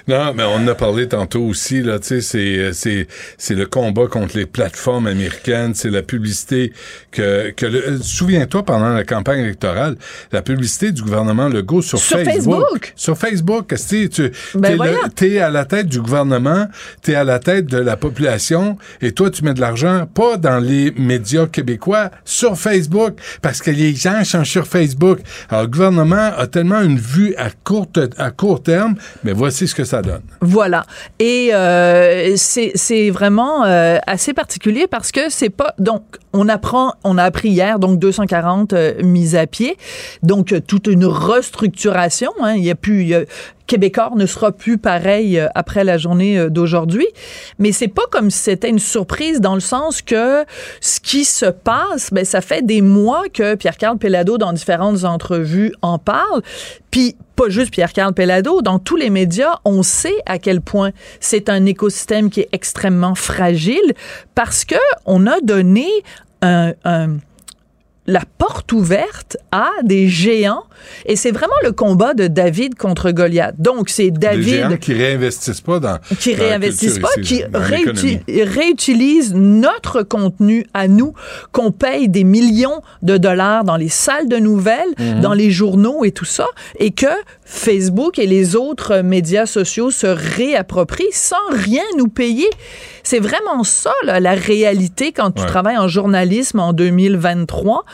Non, 0.07 0.34
mais 0.34 0.43
on 0.43 0.55
en 0.55 0.68
a 0.68 0.76
parlé 0.76 1.07
tantôt 1.07 1.41
aussi, 1.41 1.81
là, 1.81 1.99
tu 1.99 2.22
sais, 2.22 2.72
c'est, 2.73 3.07
euh, 3.51 3.55
le 3.55 3.65
combat 3.65 4.07
contre 4.07 4.38
les 4.38 4.45
plateformes 4.45 5.07
américaines, 5.07 5.73
c'est 5.76 5.89
la 5.89 6.01
publicité 6.01 6.73
que, 7.11 7.51
que 7.51 7.65
euh, 7.65 7.97
souviens-toi, 8.01 8.64
pendant 8.64 8.89
la 8.89 9.03
campagne 9.03 9.39
électorale, 9.39 9.95
la 10.31 10.41
publicité 10.41 10.91
du 10.91 11.01
gouvernement 11.01 11.47
Legault 11.47 11.81
sur, 11.81 11.99
Sur 11.99 12.19
Facebook. 12.19 12.34
Facebook? 12.35 12.93
Sur 12.95 13.18
Facebook, 13.18 13.73
tu, 14.10 14.31
Ben 14.55 14.80
t'es, 15.15 15.39
à 15.39 15.49
la 15.49 15.65
tête 15.65 15.88
du 15.88 16.01
gouvernement, 16.01 16.68
t'es 17.01 17.15
à 17.15 17.23
la 17.23 17.39
tête 17.39 17.65
de 17.68 17.77
la 17.77 17.97
population, 17.97 18.77
et 19.01 19.11
toi, 19.11 19.30
tu 19.30 19.43
mets 19.43 19.53
de 19.53 19.61
l'argent, 19.61 20.05
pas 20.14 20.38
dans 20.38 20.60
les 20.60 20.91
médias 20.91 21.47
québécois, 21.47 22.11
sur 22.26 22.57
Facebook, 22.57 23.14
parce 23.41 23.61
que 23.61 23.72
les 23.72 23.95
gens 23.95 24.23
sont 24.23 24.43
sur 24.43 24.68
Facebook. 24.68 25.19
Alors, 25.49 25.64
le 25.64 25.69
gouvernement 25.69 26.31
a 26.38 26.47
tellement 26.47 26.81
une 26.81 26.99
vue 26.99 27.35
à, 27.38 27.49
courte, 27.64 27.99
à 28.18 28.31
court 28.31 28.64
terme, 28.64 28.95
mais 29.23 29.34
voici 29.34 29.68
ce 29.68 29.72
que 29.75 29.83
ça 29.83 30.01
donne. 30.01 30.21
Voilà. 30.41 30.85
Et 31.19 31.49
euh, 31.53 32.33
c'est 32.35 33.09
vraiment 33.09 33.63
euh, 33.65 33.97
assez 34.07 34.33
particulier 34.33 34.87
parce 34.87 35.11
que 35.11 35.29
c'est 35.29 35.49
pas 35.49 35.73
donc 35.79 36.03
on 36.33 36.49
apprend 36.49 36.93
on 37.03 37.17
a 37.17 37.23
appris 37.23 37.49
hier 37.49 37.79
donc 37.79 37.99
240 37.99 38.73
euh, 38.73 39.03
mises 39.03 39.35
à 39.35 39.45
pied 39.45 39.77
donc 40.23 40.53
toute 40.67 40.87
une 40.87 41.05
restructuration 41.05 42.31
hein, 42.41 42.53
il 42.53 42.63
y 42.63 42.71
a 42.71 42.75
plus 42.75 43.13
Québécois 43.68 44.11
ne 44.15 44.26
sera 44.26 44.52
plus 44.52 44.77
pareil 44.77 45.40
euh, 45.40 45.48
après 45.56 45.84
la 45.84 45.98
journée 45.98 46.38
euh, 46.38 46.49
d'aujourd'hui. 46.49 47.07
Mais 47.60 47.72
c'est 47.72 47.88
pas 47.88 48.03
comme 48.11 48.30
si 48.30 48.40
c'était 48.40 48.69
une 48.69 48.80
surprise 48.80 49.40
dans 49.41 49.53
le 49.56 49.61
sens 49.61 50.02
que 50.02 50.45
ce 50.81 50.99
qui 50.99 51.26
se 51.26 51.45
passe 51.45 52.10
ben 52.11 52.26
ça 52.26 52.41
fait 52.41 52.61
des 52.65 52.81
mois 52.81 53.23
que 53.34 53.56
Pierre-Carl 53.56 53.98
Pellado 53.98 54.38
dans 54.38 54.53
différentes 54.53 55.03
entrevues 55.06 55.73
en 55.81 55.98
parle. 55.98 56.41
Puis 56.91 57.15
pas 57.35 57.49
juste 57.49 57.72
Pierre-Carl 57.72 58.14
Pellado, 58.14 58.61
dans 58.61 58.77
tous 58.80 58.95
les 58.95 59.10
médias, 59.10 59.56
on 59.65 59.81
sait 59.81 60.14
à 60.27 60.38
quel 60.38 60.61
point 60.61 60.91
c'est 61.19 61.49
un 61.49 61.65
écosystème 61.65 62.30
qui 62.30 62.41
est 62.41 62.49
extrêmement 62.52 63.15
fragile 63.15 63.94
parce 64.35 64.65
que 64.65 64.76
on 65.06 65.26
a 65.26 65.40
donné 65.41 65.88
un, 66.41 66.73
un- 66.85 67.18
la 68.05 68.21
porte 68.38 68.71
ouverte 68.73 69.38
à 69.51 69.69
des 69.84 70.09
géants 70.09 70.63
et 71.05 71.15
c'est 71.15 71.31
vraiment 71.31 71.53
le 71.63 71.71
combat 71.71 72.13
de 72.13 72.27
David 72.27 72.75
contre 72.75 73.11
Goliath. 73.11 73.55
Donc 73.59 73.89
c'est 73.89 74.11
Des 74.11 74.41
géants 74.43 74.67
David 74.69 74.80
qui 74.80 74.93
réinvestissent 74.93 75.61
pas 75.61 75.80
dans 75.80 75.97
qui 76.19 76.35
dans 76.35 76.43
la 76.43 76.49
réinvestissent 76.49 76.99
culture 76.99 77.09
pas, 77.15 77.21
ici, 77.21 77.35
qui 77.38 77.43
réuti- 77.43 78.43
réutilisent 78.43 79.34
notre 79.34 80.03
contenu 80.03 80.65
à 80.73 80.88
nous, 80.88 81.13
qu'on 81.51 81.71
paye 81.71 82.09
des 82.09 82.23
millions 82.25 82.81
de 83.03 83.17
dollars 83.17 83.63
dans 83.63 83.77
les 83.77 83.89
salles 83.89 84.27
de 84.27 84.38
nouvelles, 84.38 84.89
Mhm. 84.99 85.21
dans 85.21 85.34
les 85.34 85.51
journaux 85.51 86.03
et 86.03 86.11
tout 86.11 86.25
ça, 86.25 86.47
et 86.80 86.91
que 86.91 87.05
Facebook 87.45 88.19
et 88.19 88.27
les 88.27 88.55
autres 88.55 88.97
médias 88.97 89.45
sociaux 89.45 89.91
se 89.91 90.07
réapproprient 90.07 91.05
sans 91.13 91.35
rien 91.51 91.84
nous 91.97 92.07
payer. 92.07 92.49
C'est 93.03 93.19
vraiment 93.19 93.63
ça, 93.63 93.91
là, 94.03 94.19
la 94.19 94.34
réalité 94.34 95.11
quand 95.11 95.31
tu 95.31 95.41
Ouais. 95.41 95.47
travailles 95.47 95.77
en 95.77 95.88
journalisme 95.88 96.59
en 96.59 96.73
2023. 96.73 97.85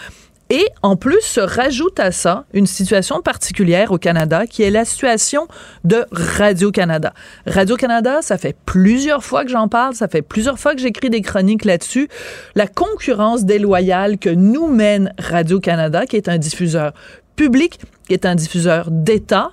Et 0.52 0.65
en 0.81 0.95
plus, 0.95 1.22
se 1.22 1.40
rajoute 1.41 1.99
à 1.99 2.11
ça 2.11 2.45
une 2.53 2.65
situation 2.65 3.22
particulière 3.22 3.91
au 3.91 3.99
Canada 3.99 4.48
qui 4.48 4.64
est 4.64 4.72
la 4.72 4.84
situation 4.84 5.48
de 5.84 6.06
Radio-Canada. 6.11 7.14
Radio-Canada, 7.45 8.23
ça 8.23 8.40
fait 8.40 8.56
plusieurs 8.65 9.23
fois 9.23 9.44
que 9.45 9.52
j'en 9.52 9.68
parle, 9.68 9.94
ça 9.94 10.07
fait 10.07 10.23
plusieurs 10.23 10.57
fois 10.57 10.73
que 10.73 10.81
j'écris 10.81 11.11
des 11.11 11.22
chroniques 11.22 11.65
là-dessus. 11.65 12.07
La 12.56 12.65
concurrence 12.65 13.45
déloyale 13.45 14.18
que 14.18 14.31
nous 14.31 14.65
mène 14.65 15.14
Radio-Canada, 15.19 16.07
qui 16.07 16.15
est 16.15 16.27
un 16.27 16.40
diffuseur 16.40 16.94
public, 17.36 17.80
qui 18.07 18.14
est 18.15 18.26
un 18.26 18.34
diffuseur 18.34 18.88
d'État, 18.90 19.52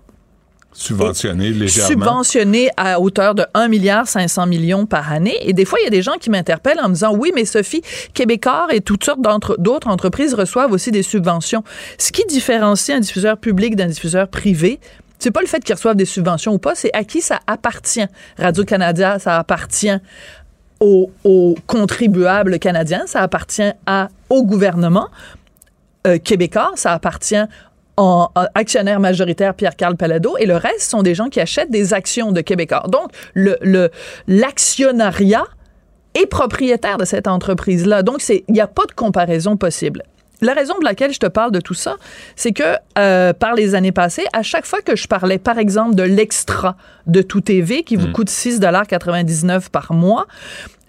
subventionné 0.77 1.51
légèrement. 1.51 1.89
subventionné 1.89 2.71
à 2.77 3.01
hauteur 3.01 3.35
de 3.35 3.45
1 3.55 3.69
milliard 3.69 4.07
500 4.07 4.47
millions 4.47 4.87
par 4.87 5.11
année. 5.11 5.37
Et 5.41 5.53
des 5.53 5.65
fois, 5.65 5.79
il 5.81 5.85
y 5.85 5.87
a 5.87 5.91
des 5.91 6.03
gens 6.03 6.17
qui 6.21 6.31
m'interpellent 6.31 6.81
en 6.83 6.89
me 6.89 6.95
disant, 6.95 7.15
oui, 7.15 7.33
mais 7.35 7.45
Sophie, 7.45 7.83
Québécois 8.13 8.69
et 8.71 8.81
toutes 8.81 9.05
sortes 9.05 9.21
d'autres 9.59 9.89
entreprises 9.89 10.35
reçoivent 10.35 10.73
aussi 10.73 10.91
des 10.91 11.03
subventions. 11.03 11.65
Ce 11.99 12.13
qui 12.13 12.25
différencie 12.27 12.97
un 12.97 13.01
diffuseur 13.01 13.39
public 13.39 13.75
d'un 13.75 13.87
diffuseur 13.87 14.29
privé, 14.29 14.79
c'est 15.19 15.31
pas 15.31 15.41
le 15.41 15.47
fait 15.47 15.65
qu'ils 15.65 15.75
reçoivent 15.75 15.97
des 15.97 16.05
subventions 16.05 16.53
ou 16.53 16.59
pas, 16.59 16.75
c'est 16.75 16.93
à 16.93 17.05
qui 17.05 17.23
ça 17.23 17.41
appartient. 17.47 18.07
Radio-Canada, 18.39 19.19
ça 19.19 19.39
appartient 19.39 19.97
aux, 20.81 21.11
aux 21.25 21.55
contribuables 21.67 22.59
canadiens, 22.59 23.05
ça 23.07 23.23
appartient 23.23 23.73
à, 23.87 24.09
au 24.29 24.45
gouvernement 24.45 25.09
euh, 26.07 26.19
québécois, 26.19 26.73
ça 26.77 26.93
appartient 26.93 27.43
en, 27.97 28.31
en 28.35 28.45
actionnaire 28.55 29.01
majoritaire 29.01 29.55
Pierre-Carl 29.55 29.97
Palado 29.97 30.37
et 30.39 30.47
le 30.47 30.57
reste 30.57 30.91
sont 30.91 31.03
des 31.03 31.15
gens 31.15 31.29
qui 31.29 31.41
achètent 31.41 31.71
des 31.71 31.95
actions 31.95 32.33
de 32.33 32.41
Québécois. 32.41 32.85
Donc, 32.89 33.11
le, 33.35 33.57
le, 33.63 33.91
l'actionnariat 34.27 35.45
est 36.15 36.27
propriétaire 36.27 36.97
de 36.99 37.05
cette 37.05 37.29
entreprise-là. 37.29 38.03
Donc, 38.03 38.27
il 38.29 38.43
n'y 38.49 38.61
a 38.61 38.67
pas 38.67 38.87
de 38.87 38.93
comparaison 38.93 39.57
possible. 39.57 40.03
La 40.43 40.53
raison 40.53 40.75
pour 40.75 40.83
laquelle 40.83 41.13
je 41.13 41.19
te 41.19 41.27
parle 41.27 41.51
de 41.51 41.61
tout 41.61 41.75
ça, 41.75 41.97
c'est 42.35 42.53
que 42.53 42.77
euh, 42.99 43.33
par 43.33 43.55
les 43.55 43.75
années 43.75 43.93
passées, 43.93 44.27
à 44.35 44.43
chaque 44.43 44.67
fois 44.67 44.83
que 44.83 44.95
je 44.95 45.07
parlais, 45.09 45.39
par 45.39 45.59
exemple, 45.59 45.95
de 45.95 46.03
l'extra 46.03 46.77
de 47.07 47.23
Tout 47.23 47.41
TV 47.41 47.83
qui 47.85 47.97
vous 47.97 48.13
coûte 48.13 48.29
6,99 48.29 49.71
par 49.71 49.95
mois, 49.95 50.27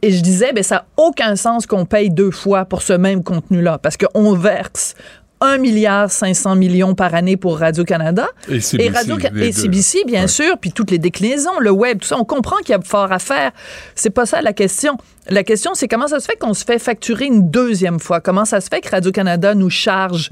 et 0.01 0.11
je 0.11 0.21
disais, 0.21 0.51
ben 0.53 0.63
ça 0.63 0.75
n'a 0.75 0.85
aucun 0.97 1.35
sens 1.35 1.65
qu'on 1.65 1.85
paye 1.85 2.09
deux 2.09 2.29
fois 2.29 2.65
pour 2.65 2.81
ce 2.81 2.93
même 2.93 3.23
contenu-là, 3.23 3.77
parce 3.77 3.95
qu'on 3.95 4.33
verse 4.33 4.95
1 5.41 5.57
milliard 5.57 6.11
500 6.11 6.55
millions 6.55 6.95
par 6.95 7.13
année 7.13 7.37
pour 7.37 7.59
Radio-Canada. 7.59 8.27
Et 8.49 8.59
CBC, 8.59 8.89
Radio 8.89 9.17
et 9.35 9.51
CBC, 9.51 10.03
bien 10.05 10.27
sûr, 10.27 10.57
puis 10.57 10.71
toutes 10.71 10.91
les 10.91 10.99
déclinaisons, 10.99 11.59
le 11.59 11.71
web, 11.71 11.99
tout 11.99 12.07
ça. 12.07 12.17
On 12.17 12.25
comprend 12.25 12.57
qu'il 12.57 12.69
y 12.69 12.73
a 12.73 12.81
fort 12.81 13.11
à 13.11 13.19
faire. 13.19 13.51
C'est 13.95 14.09
pas 14.09 14.25
ça 14.25 14.41
la 14.41 14.53
question. 14.53 14.97
La 15.29 15.43
question, 15.43 15.71
c'est 15.73 15.87
comment 15.87 16.07
ça 16.07 16.19
se 16.19 16.25
fait 16.25 16.37
qu'on 16.37 16.53
se 16.53 16.63
fait 16.63 16.79
facturer 16.79 17.25
une 17.25 17.49
deuxième 17.49 17.99
fois? 17.99 18.21
Comment 18.21 18.45
ça 18.45 18.61
se 18.61 18.69
fait 18.69 18.81
que 18.81 18.89
Radio-Canada 18.89 19.55
nous 19.55 19.69
charge 19.69 20.29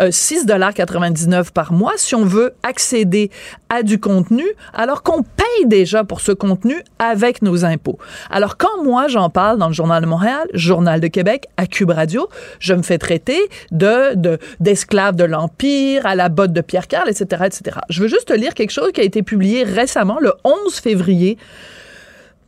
euh, 0.00 0.10
6,99 0.10 1.50
par 1.52 1.72
mois 1.72 1.92
si 1.96 2.14
on 2.14 2.24
veut 2.24 2.52
accéder 2.62 3.30
à 3.68 3.82
du 3.82 3.98
contenu 4.00 4.44
alors 4.74 5.02
qu'on 5.02 5.22
paye 5.22 5.66
déjà 5.66 6.04
pour 6.04 6.20
ce 6.20 6.32
contenu 6.32 6.76
avec 6.98 7.42
nos 7.42 7.64
impôts? 7.64 7.98
Alors, 8.30 8.56
quand 8.56 8.82
moi, 8.82 9.08
j'en 9.08 9.30
parle 9.30 9.58
dans 9.58 9.68
le 9.68 9.74
Journal 9.74 10.02
de 10.02 10.06
Montréal, 10.08 10.46
Journal 10.54 11.00
de 11.00 11.06
Québec, 11.08 11.46
à 11.56 11.66
Cube 11.66 11.90
Radio, 11.90 12.28
je 12.58 12.74
me 12.74 12.82
fais 12.82 12.98
traiter 12.98 13.40
de, 13.72 14.14
de- 14.14 14.38
d'esclave 14.60 15.16
de 15.16 15.24
l'Empire, 15.24 16.06
à 16.06 16.14
la 16.14 16.28
botte 16.28 16.52
de 16.52 16.60
Pierre 16.60 16.88
Carl, 16.88 17.08
etc., 17.08 17.42
etc. 17.46 17.78
Je 17.88 18.02
veux 18.02 18.08
juste 18.08 18.28
te 18.28 18.32
lire 18.32 18.54
quelque 18.54 18.70
chose 18.72 18.90
qui 18.92 19.00
a 19.00 19.04
été 19.04 19.22
publié 19.22 19.64
récemment, 19.64 20.18
le 20.20 20.32
11 20.44 20.74
février, 20.74 21.38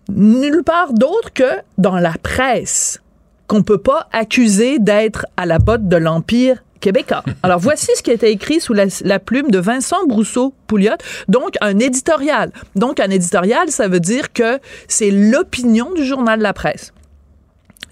nulle 0.08 0.62
part 0.64 0.92
d'autre 0.92 1.32
que 1.32 1.60
dans 1.78 1.96
la 1.96 2.14
presse, 2.22 3.00
qu'on 3.46 3.62
peut 3.62 3.78
pas 3.78 4.08
accuser 4.12 4.78
d'être 4.78 5.26
à 5.36 5.46
la 5.46 5.58
botte 5.58 5.88
de 5.88 5.96
l'Empire 5.96 6.62
québécois. 6.80 7.22
Alors 7.42 7.58
voici 7.58 7.90
ce 7.96 8.02
qui 8.02 8.10
a 8.10 8.14
été 8.14 8.30
écrit 8.30 8.60
sous 8.60 8.72
la, 8.72 8.86
la 9.04 9.18
plume 9.18 9.50
de 9.50 9.58
Vincent 9.58 10.06
Brousseau-Pouliot, 10.06 10.96
donc 11.28 11.56
un 11.60 11.78
éditorial. 11.78 12.52
Donc 12.76 13.00
un 13.00 13.10
éditorial, 13.10 13.70
ça 13.70 13.88
veut 13.88 14.00
dire 14.00 14.32
que 14.32 14.58
c'est 14.88 15.10
l'opinion 15.10 15.92
du 15.92 16.04
journal 16.04 16.38
de 16.38 16.42
la 16.42 16.52
presse. 16.52 16.92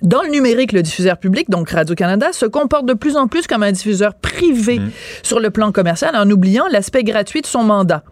Dans 0.02 0.22
le 0.22 0.30
numérique, 0.30 0.72
le 0.72 0.82
diffuseur 0.82 1.18
public, 1.18 1.50
donc 1.50 1.70
Radio-Canada, 1.70 2.32
se 2.32 2.46
comporte 2.46 2.86
de 2.86 2.94
plus 2.94 3.16
en 3.16 3.28
plus 3.28 3.46
comme 3.46 3.62
un 3.62 3.72
diffuseur 3.72 4.14
privé 4.14 4.80
sur 5.22 5.40
le 5.40 5.50
plan 5.50 5.72
commercial 5.72 6.16
en 6.16 6.28
oubliant 6.30 6.64
l'aspect 6.70 7.04
gratuit 7.04 7.42
de 7.42 7.46
son 7.46 7.62
mandat. 7.62 8.02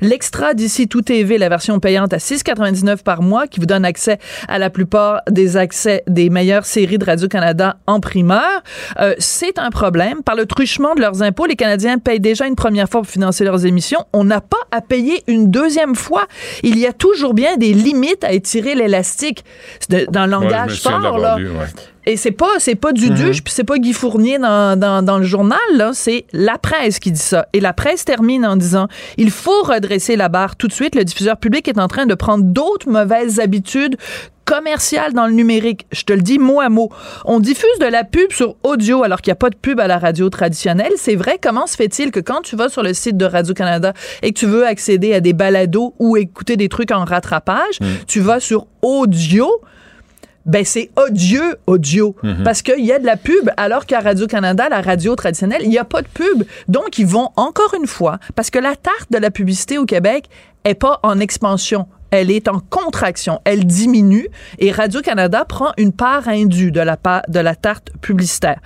L'extra 0.00 0.54
d'ici 0.54 0.88
tout 0.88 1.02
TV, 1.02 1.38
la 1.38 1.48
version 1.48 1.78
payante 1.80 2.12
à 2.12 2.18
6,99 2.18 3.02
par 3.02 3.22
mois, 3.22 3.46
qui 3.46 3.60
vous 3.60 3.66
donne 3.66 3.84
accès 3.84 4.18
à 4.48 4.58
la 4.58 4.70
plupart 4.70 5.22
des 5.30 5.56
accès 5.56 6.02
des 6.06 6.30
meilleures 6.30 6.64
séries 6.64 6.98
de 6.98 7.04
Radio-Canada 7.04 7.76
en 7.86 8.00
primeur, 8.00 8.62
euh, 8.98 9.14
c'est 9.18 9.58
un 9.58 9.70
problème. 9.70 10.22
Par 10.22 10.34
le 10.34 10.46
truchement 10.46 10.94
de 10.94 11.00
leurs 11.00 11.22
impôts, 11.22 11.46
les 11.46 11.56
Canadiens 11.56 11.98
payent 11.98 12.20
déjà 12.20 12.46
une 12.46 12.56
première 12.56 12.88
fois 12.88 13.02
pour 13.02 13.10
financer 13.10 13.44
leurs 13.44 13.66
émissions. 13.66 14.00
On 14.12 14.24
n'a 14.24 14.40
pas 14.40 14.56
à 14.70 14.80
payer 14.80 15.22
une 15.26 15.50
deuxième 15.50 15.94
fois. 15.94 16.26
Il 16.62 16.78
y 16.78 16.86
a 16.86 16.92
toujours 16.92 17.34
bien 17.34 17.56
des 17.56 17.72
limites 17.72 18.24
à 18.24 18.32
étirer 18.32 18.74
l'élastique. 18.74 19.44
Dans 20.10 20.24
le 20.24 20.30
langage 20.32 20.80
fort, 20.82 21.18
là. 21.18 21.37
Ouais. 21.46 21.66
Et 22.06 22.16
c'est 22.16 22.30
pas 22.32 22.58
c'est 22.58 22.74
pas 22.74 22.92
du 22.92 23.10
Mhm. 23.10 23.16
duche 23.16 23.44
puis 23.44 23.52
c'est 23.52 23.64
pas 23.64 23.76
Guy 23.78 23.92
Fournier 23.92 24.38
dans, 24.38 24.78
dans, 24.78 25.02
dans 25.02 25.18
le 25.18 25.24
journal 25.24 25.58
là, 25.74 25.90
c'est 25.92 26.24
la 26.32 26.56
presse 26.58 26.98
qui 26.98 27.12
dit 27.12 27.20
ça. 27.20 27.46
Et 27.52 27.60
la 27.60 27.72
presse 27.74 28.04
termine 28.04 28.46
en 28.46 28.56
disant 28.56 28.88
il 29.18 29.30
faut 29.30 29.62
redresser 29.62 30.16
la 30.16 30.28
barre 30.28 30.56
tout 30.56 30.68
de 30.68 30.72
suite. 30.72 30.94
Le 30.94 31.04
diffuseur 31.04 31.36
public 31.36 31.68
est 31.68 31.78
en 31.78 31.88
train 31.88 32.06
de 32.06 32.14
prendre 32.14 32.44
d'autres 32.44 32.88
mauvaises 32.88 33.40
habitudes 33.40 33.96
commerciales 34.46 35.12
dans 35.12 35.26
le 35.26 35.34
numérique. 35.34 35.86
Je 35.92 36.04
te 36.04 36.12
le 36.14 36.22
dis 36.22 36.38
mot 36.38 36.60
à 36.60 36.70
mot. 36.70 36.88
On 37.26 37.38
diffuse 37.38 37.78
de 37.80 37.84
la 37.86 38.04
pub 38.04 38.32
sur 38.32 38.56
audio 38.62 39.02
alors 39.02 39.20
qu'il 39.20 39.30
n'y 39.30 39.34
a 39.34 39.36
pas 39.36 39.50
de 39.50 39.56
pub 39.56 39.78
à 39.78 39.86
la 39.86 39.98
radio 39.98 40.30
traditionnelle. 40.30 40.92
C'est 40.96 41.16
vrai. 41.16 41.38
Comment 41.42 41.66
se 41.66 41.76
fait-il 41.76 42.10
que 42.10 42.20
quand 42.20 42.40
tu 42.40 42.56
vas 42.56 42.70
sur 42.70 42.82
le 42.82 42.94
site 42.94 43.18
de 43.18 43.26
Radio-Canada 43.26 43.92
et 44.22 44.32
que 44.32 44.38
tu 44.38 44.46
veux 44.46 44.66
accéder 44.66 45.12
à 45.12 45.20
des 45.20 45.34
balados 45.34 45.94
ou 45.98 46.16
écouter 46.16 46.56
des 46.56 46.70
trucs 46.70 46.92
en 46.92 47.04
rattrapage, 47.04 47.78
tu 48.06 48.20
vas 48.20 48.40
sur 48.40 48.66
audio 48.80 49.50
ben 50.48 50.64
c'est 50.64 50.90
odieux 50.96 51.56
audio 51.66 52.16
Mhm. 52.24 52.42
parce 52.42 52.62
qu'il 52.62 52.84
y 52.84 52.92
a 52.92 52.98
de 52.98 53.06
la 53.06 53.16
pub 53.16 53.50
alors 53.56 53.86
qu'à 53.86 54.00
Radio-Canada, 54.00 54.68
la 54.68 54.80
radio 54.80 55.14
traditionnelle, 55.14 55.60
il 55.62 55.68
n'y 55.68 55.78
a 55.78 55.84
pas 55.84 56.02
de 56.02 56.08
pub. 56.08 56.42
Donc 56.66 56.98
ils 56.98 57.06
vont 57.06 57.30
encore 57.36 57.74
une 57.80 57.86
fois 57.86 58.18
parce 58.34 58.50
que 58.50 58.58
la 58.58 58.74
tarte 58.74 59.12
de 59.12 59.18
la 59.18 59.30
publicité 59.30 59.78
au 59.78 59.84
Québec 59.84 60.24
est 60.64 60.74
pas 60.74 60.98
en 61.02 61.20
expansion. 61.20 61.86
Elle 62.10 62.30
est 62.30 62.48
en 62.48 62.58
contraction, 62.60 63.38
elle 63.44 63.66
diminue 63.66 64.28
et 64.58 64.72
Radio-Canada 64.72 65.44
prend 65.44 65.72
une 65.76 65.92
part 65.92 66.26
indue 66.26 66.72
de 66.72 66.80
la, 66.80 66.96
de 67.28 67.38
la 67.40 67.54
tarte 67.54 67.90
publicitaire. 68.00 68.58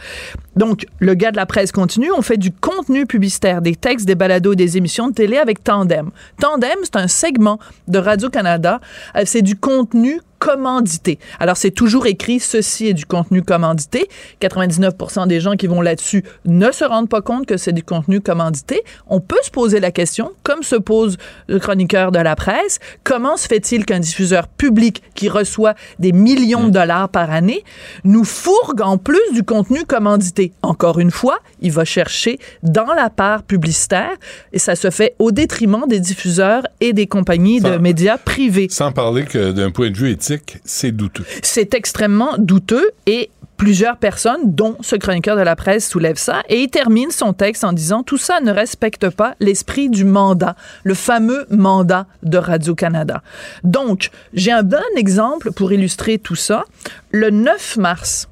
Donc, 0.56 0.86
le 0.98 1.14
gars 1.14 1.30
de 1.30 1.36
la 1.36 1.46
presse 1.46 1.72
continue, 1.72 2.10
on 2.12 2.22
fait 2.22 2.36
du 2.36 2.52
contenu 2.52 3.06
publicitaire, 3.06 3.62
des 3.62 3.74
textes, 3.74 4.06
des 4.06 4.14
balados, 4.14 4.54
des 4.54 4.76
émissions 4.76 5.08
de 5.08 5.14
télé 5.14 5.38
avec 5.38 5.64
Tandem. 5.64 6.10
Tandem, 6.40 6.76
c'est 6.82 6.96
un 6.96 7.08
segment 7.08 7.58
de 7.88 7.98
Radio-Canada, 7.98 8.80
euh, 9.16 9.22
c'est 9.24 9.42
du 9.42 9.56
contenu 9.56 10.20
commandité. 10.42 11.20
Alors, 11.38 11.56
c'est 11.56 11.70
toujours 11.70 12.06
écrit, 12.06 12.40
ceci 12.40 12.88
est 12.88 12.94
du 12.94 13.06
contenu 13.06 13.42
commandité. 13.42 14.08
99% 14.40 15.28
des 15.28 15.38
gens 15.38 15.54
qui 15.54 15.68
vont 15.68 15.80
là-dessus 15.80 16.24
ne 16.46 16.72
se 16.72 16.84
rendent 16.84 17.08
pas 17.08 17.20
compte 17.20 17.46
que 17.46 17.56
c'est 17.56 17.72
du 17.72 17.84
contenu 17.84 18.20
commandité. 18.20 18.82
On 19.06 19.20
peut 19.20 19.38
se 19.44 19.52
poser 19.52 19.78
la 19.78 19.92
question, 19.92 20.32
comme 20.42 20.64
se 20.64 20.74
pose 20.74 21.16
le 21.46 21.60
chroniqueur 21.60 22.10
de 22.10 22.18
la 22.18 22.34
presse, 22.34 22.80
comment 23.04 23.36
se 23.36 23.46
fait-il 23.46 23.86
qu'un 23.86 24.00
diffuseur 24.00 24.48
public 24.48 25.04
qui 25.14 25.28
reçoit 25.28 25.74
des 26.00 26.10
millions 26.10 26.64
de 26.64 26.70
dollars 26.70 27.08
par 27.08 27.30
année 27.30 27.62
nous 28.02 28.24
fourgue 28.24 28.82
en 28.82 28.98
plus 28.98 29.32
du 29.32 29.44
contenu 29.44 29.84
commandité? 29.84 30.41
Encore 30.62 30.98
une 30.98 31.10
fois, 31.10 31.38
il 31.60 31.72
va 31.72 31.84
chercher 31.84 32.38
dans 32.62 32.92
la 32.94 33.10
part 33.10 33.42
publicitaire 33.42 34.12
et 34.52 34.58
ça 34.58 34.74
se 34.74 34.90
fait 34.90 35.14
au 35.18 35.30
détriment 35.30 35.84
des 35.86 36.00
diffuseurs 36.00 36.64
et 36.80 36.92
des 36.92 37.06
compagnies 37.06 37.60
de 37.60 37.76
médias 37.76 38.18
privés. 38.18 38.66
Sans 38.70 38.92
parler 38.92 39.24
que 39.24 39.52
d'un 39.52 39.70
point 39.70 39.90
de 39.90 39.96
vue 39.96 40.10
éthique, 40.10 40.58
c'est 40.64 40.92
douteux. 40.92 41.24
C'est 41.42 41.74
extrêmement 41.74 42.36
douteux 42.38 42.90
et 43.06 43.30
plusieurs 43.62 43.96
personnes, 43.96 44.40
dont 44.56 44.76
ce 44.80 44.96
chroniqueur 44.96 45.36
de 45.36 45.42
la 45.42 45.54
presse, 45.54 45.88
soulèvent 45.88 46.18
ça 46.18 46.42
et 46.48 46.62
il 46.62 46.68
termine 46.68 47.12
son 47.12 47.32
texte 47.32 47.62
en 47.62 47.72
disant 47.72 48.02
tout 48.02 48.18
ça 48.18 48.40
ne 48.40 48.50
respecte 48.50 49.08
pas 49.08 49.36
l'esprit 49.38 49.88
du 49.88 50.04
mandat, 50.04 50.56
le 50.82 50.94
fameux 50.94 51.46
mandat 51.48 52.08
de 52.24 52.38
Radio-Canada. 52.38 53.22
Donc, 53.62 54.10
j'ai 54.34 54.50
un 54.50 54.64
bon 54.64 54.82
exemple 54.96 55.52
pour 55.52 55.72
illustrer 55.72 56.18
tout 56.18 56.34
ça. 56.34 56.64
Le 57.12 57.30
9 57.30 57.76
mars, 57.76 58.28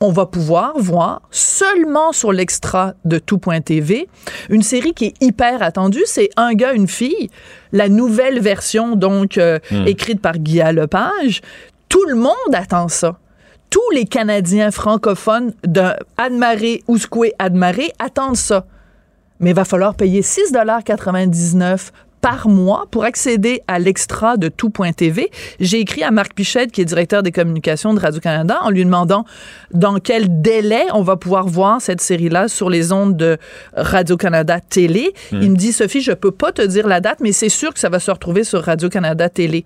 on 0.00 0.12
va 0.12 0.26
pouvoir 0.26 0.74
voir 0.78 1.22
seulement 1.30 2.12
sur 2.12 2.32
l'extra 2.32 2.94
de 3.04 3.18
tout.tv 3.18 4.08
une 4.48 4.62
série 4.62 4.94
qui 4.94 5.06
est 5.06 5.14
hyper 5.20 5.62
attendue. 5.62 6.04
C'est 6.06 6.30
Un 6.36 6.54
gars, 6.54 6.72
une 6.72 6.86
fille, 6.88 7.30
la 7.72 7.88
nouvelle 7.88 8.40
version, 8.40 8.94
donc, 8.96 9.38
euh, 9.38 9.58
Hmm. 9.70 9.86
écrite 9.86 10.20
par 10.20 10.38
Guy 10.38 10.60
Lepage. 10.72 11.40
Tout 11.88 12.04
le 12.06 12.14
monde 12.14 12.54
attend 12.54 12.88
ça. 12.88 13.18
Tous 13.70 13.90
les 13.92 14.04
Canadiens 14.04 14.70
francophones 14.70 15.52
de 15.66 15.82
Admaré, 16.16 16.82
Ouskoué, 16.88 17.34
Admaré 17.38 17.92
attendent 17.98 18.36
ça. 18.36 18.66
Mais 19.40 19.50
il 19.50 19.56
va 19.56 19.64
falloir 19.64 19.94
payer 19.94 20.22
6,99 20.22 21.92
par 22.20 22.48
mois 22.48 22.86
pour 22.90 23.04
accéder 23.04 23.62
à 23.68 23.78
l'extra 23.78 24.36
de 24.36 24.48
tout.tv. 24.48 25.30
J'ai 25.60 25.80
écrit 25.80 26.02
à 26.02 26.10
Marc 26.10 26.34
Pichette, 26.34 26.72
qui 26.72 26.80
est 26.80 26.84
directeur 26.84 27.22
des 27.22 27.32
communications 27.32 27.94
de 27.94 28.00
Radio-Canada, 28.00 28.58
en 28.62 28.70
lui 28.70 28.84
demandant 28.84 29.24
dans 29.72 29.98
quel 29.98 30.40
délai 30.42 30.82
on 30.94 31.02
va 31.02 31.16
pouvoir 31.16 31.46
voir 31.46 31.80
cette 31.80 32.00
série-là 32.00 32.48
sur 32.48 32.70
les 32.70 32.92
ondes 32.92 33.16
de 33.16 33.38
Radio-Canada 33.74 34.60
Télé. 34.60 35.12
Hmm. 35.32 35.40
Il 35.42 35.50
me 35.52 35.56
dit, 35.56 35.72
Sophie, 35.72 36.00
je 36.00 36.12
peux 36.12 36.30
pas 36.32 36.52
te 36.52 36.62
dire 36.62 36.86
la 36.86 37.00
date, 37.00 37.18
mais 37.20 37.32
c'est 37.32 37.48
sûr 37.48 37.72
que 37.72 37.80
ça 37.80 37.88
va 37.88 38.00
se 38.00 38.10
retrouver 38.10 38.44
sur 38.44 38.62
Radio-Canada 38.62 39.28
Télé. 39.28 39.64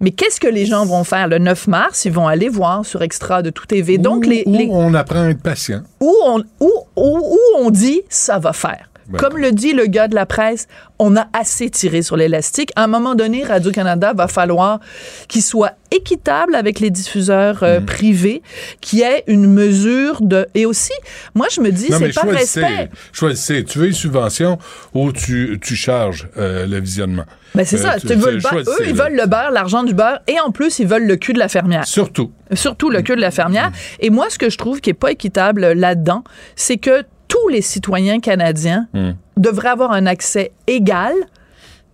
Mais 0.00 0.10
qu'est-ce 0.10 0.40
que 0.40 0.48
les 0.48 0.66
gens 0.66 0.84
vont 0.84 1.04
faire 1.04 1.28
le 1.28 1.38
9 1.38 1.68
mars? 1.68 2.04
Ils 2.04 2.12
vont 2.12 2.26
aller 2.26 2.48
voir 2.48 2.84
sur 2.84 3.02
Extra 3.02 3.42
de 3.42 3.50
tout 3.50 3.64
TV. 3.64 3.96
Donc, 3.96 4.26
les, 4.26 4.42
Ou 4.46 4.52
les- 4.56 4.68
on 4.70 4.92
apprend 4.92 5.22
à 5.22 5.28
être 5.30 5.40
patient. 5.42 5.82
où 6.00 6.12
on, 6.26 6.40
où, 6.60 6.72
où- 6.96 7.18
où 7.36 7.38
on 7.58 7.70
dit 7.70 8.02
ça 8.08 8.38
va 8.40 8.52
faire. 8.52 8.90
Comme 9.18 9.36
le 9.38 9.52
dit 9.52 9.72
le 9.72 9.86
gars 9.86 10.08
de 10.08 10.14
la 10.14 10.26
presse, 10.26 10.66
on 10.98 11.16
a 11.16 11.26
assez 11.32 11.68
tiré 11.70 12.02
sur 12.02 12.16
l'élastique. 12.16 12.70
À 12.76 12.84
un 12.84 12.86
moment 12.86 13.14
donné, 13.14 13.42
Radio-Canada 13.44 14.12
va 14.14 14.28
falloir 14.28 14.80
qu'il 15.28 15.42
soit 15.42 15.72
équitable 15.90 16.54
avec 16.54 16.80
les 16.80 16.90
diffuseurs 16.90 17.62
euh, 17.62 17.80
Mm. 17.80 17.84
privés, 17.86 18.42
qu'il 18.80 19.00
y 19.00 19.02
ait 19.02 19.22
une 19.26 19.46
mesure 19.52 20.20
de... 20.22 20.46
Et 20.54 20.66
aussi, 20.66 20.92
moi, 21.34 21.46
je 21.50 21.60
me 21.60 21.70
dis, 21.70 21.86
c'est 21.90 22.12
pas 22.14 22.22
choisissez. 22.22 22.60
respect. 22.64 22.90
Choisissez. 23.12 23.64
Tu 23.64 23.78
veux 23.78 23.86
une 23.86 23.92
subvention 23.92 24.58
ou 24.94 25.12
tu, 25.12 25.58
tu 25.62 25.76
charges 25.76 26.28
euh, 26.36 26.66
le 26.66 26.80
visionnement. 26.80 27.24
Ben 27.54 27.64
c'est 27.64 27.76
Euh, 27.76 27.82
ça. 27.90 28.00
tu- 28.00 28.06
Tu 28.08 28.14
veux 28.14 28.30
tu 28.30 28.34
le 28.36 28.40
beurre. 28.40 28.52
choisissez, 28.52 28.82
Eux, 28.82 28.86
ils 28.88 28.96
là. 28.96 29.04
veulent 29.04 29.16
le 29.16 29.26
beurre, 29.26 29.50
l'argent 29.52 29.82
du 29.84 29.94
beurre, 29.94 30.18
et 30.26 30.40
en 30.40 30.50
plus, 30.50 30.78
ils 30.80 30.86
veulent 30.88 31.06
le 31.06 31.16
cul 31.16 31.32
de 31.32 31.38
la 31.38 31.48
fermière. 31.48 31.86
Surtout. 31.86 32.32
Surtout 32.52 32.90
le 32.90 33.02
cul 33.02 33.14
de 33.16 33.20
la 33.20 33.30
fermière. 33.30 33.70
Et 34.00 34.10
moi, 34.10 34.26
ce 34.30 34.38
que 34.38 34.50
je 34.50 34.58
trouve 34.58 34.80
qui 34.80 34.90
est 34.90 34.94
pas 34.94 35.12
équitable 35.12 35.72
là-dedans, 35.72 36.24
c'est 36.56 36.76
que 36.78 37.04
tous 37.44 37.48
les 37.48 37.62
citoyens 37.62 38.20
canadiens 38.20 38.86
Hmm. 38.94 39.12
devraient 39.36 39.68
avoir 39.68 39.92
un 39.92 40.06
accès 40.06 40.52
égal 40.66 41.12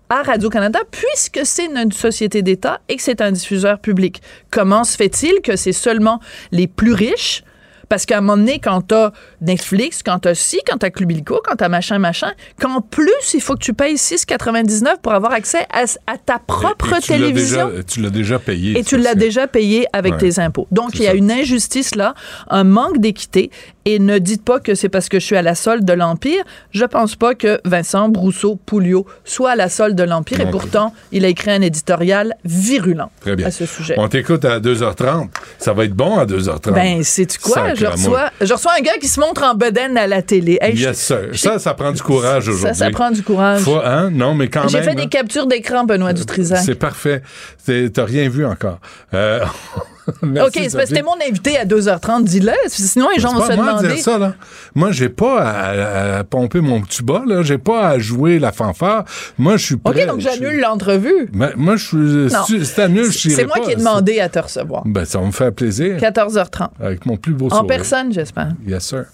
à 0.08 0.22
Radio-Canada 0.22 0.80
puisque 0.90 1.40
c'est 1.44 1.66
une 1.66 1.92
société 1.92 2.42
d'État 2.42 2.80
et 2.88 2.96
que 2.96 3.02
c'est 3.02 3.20
un 3.20 3.32
diffuseur 3.32 3.78
public. 3.80 4.20
Comment 4.50 4.84
se 4.84 4.96
fait-il 4.96 5.40
que 5.42 5.56
c'est 5.56 5.72
seulement 5.72 6.20
les 6.52 6.66
plus 6.66 6.92
riches? 6.92 7.42
Parce 7.88 8.06
qu'à 8.06 8.18
un 8.18 8.20
moment 8.20 8.36
donné, 8.36 8.60
quand 8.60 8.82
t'as 8.82 9.10
Netflix, 9.40 10.04
quand 10.04 10.20
t'as 10.20 10.34
ci, 10.36 10.60
quand 10.64 10.76
t'as 10.78 10.90
Club 10.90 11.10
Illico, 11.10 11.40
quand 11.44 11.56
t'as 11.56 11.68
machin, 11.68 11.98
machin, 11.98 12.30
qu'en 12.60 12.80
plus, 12.82 13.34
il 13.34 13.40
faut 13.40 13.54
que 13.54 13.64
tu 13.64 13.74
payes 13.74 13.96
6,99 13.96 14.98
pour 15.02 15.12
avoir 15.12 15.32
accès 15.32 15.66
à, 15.72 15.82
à 16.06 16.16
ta 16.16 16.38
propre 16.38 16.86
Et 16.96 17.00
tu 17.00 17.10
l'as 17.12 17.18
télévision. 17.18 17.68
déjà- 17.70 17.82
Tu 17.82 18.00
l'as 18.00 18.10
déjà 18.10 18.38
payé. 18.38 18.78
Et 18.78 18.84
tu 18.84 18.96
l'as 18.96 19.16
déjà 19.16 19.48
payé 19.48 19.86
avec 19.92 20.12
Ouais. 20.14 20.18
tes 20.20 20.38
impôts. 20.38 20.68
Donc, 20.70 20.94
il 20.94 21.02
y 21.02 21.06
a 21.08 21.10
ça. 21.10 21.16
une 21.16 21.32
injustice 21.32 21.96
là, 21.96 22.14
un 22.48 22.62
manque 22.62 22.98
d'équité. 22.98 23.50
Et 23.86 23.98
ne 23.98 24.18
dites 24.18 24.44
pas 24.44 24.60
que 24.60 24.74
c'est 24.74 24.90
parce 24.90 25.08
que 25.08 25.18
je 25.18 25.24
suis 25.24 25.36
à 25.36 25.42
la 25.42 25.54
solde 25.54 25.84
de 25.86 25.92
l'Empire. 25.94 26.42
Je 26.72 26.84
pense 26.84 27.16
pas 27.16 27.34
que 27.34 27.60
Vincent 27.64 28.08
Brousseau 28.10 28.56
Pouliot 28.56 29.06
soit 29.24 29.52
à 29.52 29.56
la 29.56 29.68
solde 29.70 29.96
de 29.96 30.02
l'Empire. 30.02 30.40
Et 30.42 30.50
pourtant, 30.50 30.92
il 31.12 31.24
a 31.24 31.28
écrit 31.28 31.50
un 31.50 31.62
éditorial 31.62 32.34
virulent 32.44 33.10
Très 33.20 33.36
bien. 33.36 33.46
à 33.46 33.50
ce 33.50 33.64
sujet. 33.64 33.94
On 33.96 34.06
t'écoute 34.08 34.44
à 34.44 34.60
2h30. 34.60 35.28
Ça 35.58 35.72
va 35.72 35.84
être 35.86 35.94
bon 35.94 36.18
à 36.18 36.26
2h30. 36.26 36.72
Ben, 36.74 37.02
sais-tu 37.02 37.38
quoi? 37.38 37.74
Je 37.74 37.86
reçois, 37.86 38.30
je 38.40 38.52
reçois 38.52 38.72
un 38.78 38.82
gars 38.82 38.98
qui 39.00 39.08
se 39.08 39.18
montre 39.18 39.42
en 39.44 39.54
bedaine 39.54 39.96
à 39.96 40.06
la 40.06 40.20
télé. 40.20 40.58
Hey, 40.60 40.76
je- 40.76 40.86
Yes, 40.86 40.98
sir. 40.98 41.18
Ça, 41.34 41.58
ça 41.58 41.72
prend 41.74 41.92
du 41.92 42.02
courage 42.02 42.44
ça, 42.44 42.50
aujourd'hui. 42.50 42.78
ça 42.78 42.90
prend 42.90 43.10
du 43.10 43.22
courage. 43.22 43.62
Faut, 43.62 43.80
hein? 43.82 44.10
Non, 44.10 44.34
mais 44.34 44.48
quand 44.48 44.68
J'ai 44.68 44.80
même. 44.80 44.90
fait 44.90 44.94
des 44.94 45.06
captures 45.08 45.46
d'écran, 45.46 45.84
Benoît 45.84 46.12
Dutrisac. 46.12 46.60
C'est 46.64 46.74
parfait. 46.74 47.22
C'est- 47.56 47.90
T'as 47.94 48.04
rien 48.04 48.28
vu 48.28 48.44
encore. 48.44 48.78
Euh, 49.14 49.44
OK, 50.08 50.16
merci, 50.22 50.50
c'est 50.54 50.60
parce 50.62 50.72
que 50.72 50.80
Sophie. 50.80 50.94
t'es 50.94 51.02
mon 51.02 51.14
invité 51.28 51.56
à 51.58 51.64
2h30, 51.64 52.24
dis-le. 52.24 52.52
Sinon, 52.68 53.08
les 53.14 53.20
gens 53.20 53.30
C'est 53.30 53.36
vont 53.36 53.46
se 53.46 53.52
demander. 53.52 53.88
dire 53.94 53.98
ça, 54.04 54.18
là. 54.18 54.34
Moi, 54.74 54.92
j'ai 54.92 55.08
pas 55.08 55.40
à, 55.40 56.18
à 56.18 56.24
pomper 56.24 56.60
mon 56.60 56.80
tuba, 56.82 57.22
là. 57.26 57.42
J'ai 57.42 57.58
pas 57.58 57.88
à 57.88 57.98
jouer 57.98 58.38
la 58.38 58.52
fanfare. 58.52 59.04
Moi, 59.38 59.56
je 59.56 59.66
suis 59.66 59.76
prêt. 59.76 60.02
OK, 60.04 60.08
donc 60.08 60.20
j'annule 60.20 60.60
l'entrevue. 60.60 61.28
Ben, 61.32 61.52
moi, 61.56 61.76
je 61.76 61.86
suis. 61.86 62.64
C'est 62.64 62.82
annule, 62.82 63.10
je 63.10 63.28
C'est 63.30 63.44
moi 63.46 63.56
pas. 63.58 63.64
qui 63.64 63.70
ai 63.72 63.76
demandé 63.76 64.20
à 64.20 64.28
te 64.28 64.38
recevoir. 64.38 64.82
Ben, 64.86 65.04
ça 65.04 65.18
va 65.20 65.26
me 65.26 65.32
faire 65.32 65.52
plaisir. 65.52 65.96
14h30. 65.98 66.68
Avec 66.80 67.06
mon 67.06 67.16
plus 67.16 67.32
beau 67.34 67.46
En 67.46 67.50
sourire. 67.50 67.66
personne, 67.66 68.12
j'espère. 68.12 68.48
Yes, 68.66 68.84
sir. 68.84 69.04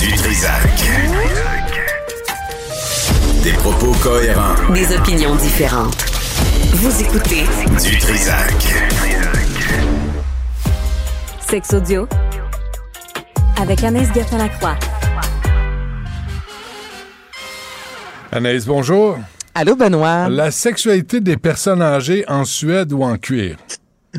Du 0.00 0.12
Trisac. 0.16 0.62
Des 3.42 3.52
propos 3.52 3.92
cohérents. 4.02 4.54
Des 4.72 4.94
opinions 4.96 5.34
différentes. 5.36 5.96
Vous 6.74 7.02
écoutez 7.02 7.42
du 7.82 7.98
Trisac. 7.98 8.50
Sex 11.46 11.74
Audio 11.74 12.08
avec 13.60 13.84
Anaïs 13.84 14.08
Gertin-Lacroix. 14.14 14.76
Anaïs, 18.32 18.64
bonjour. 18.64 19.18
Allô, 19.54 19.76
Benoît. 19.76 20.30
La 20.30 20.50
sexualité 20.50 21.20
des 21.20 21.36
personnes 21.36 21.82
âgées 21.82 22.24
en 22.26 22.46
Suède 22.46 22.94
ou 22.94 23.02
en 23.02 23.18
cuir? 23.18 23.58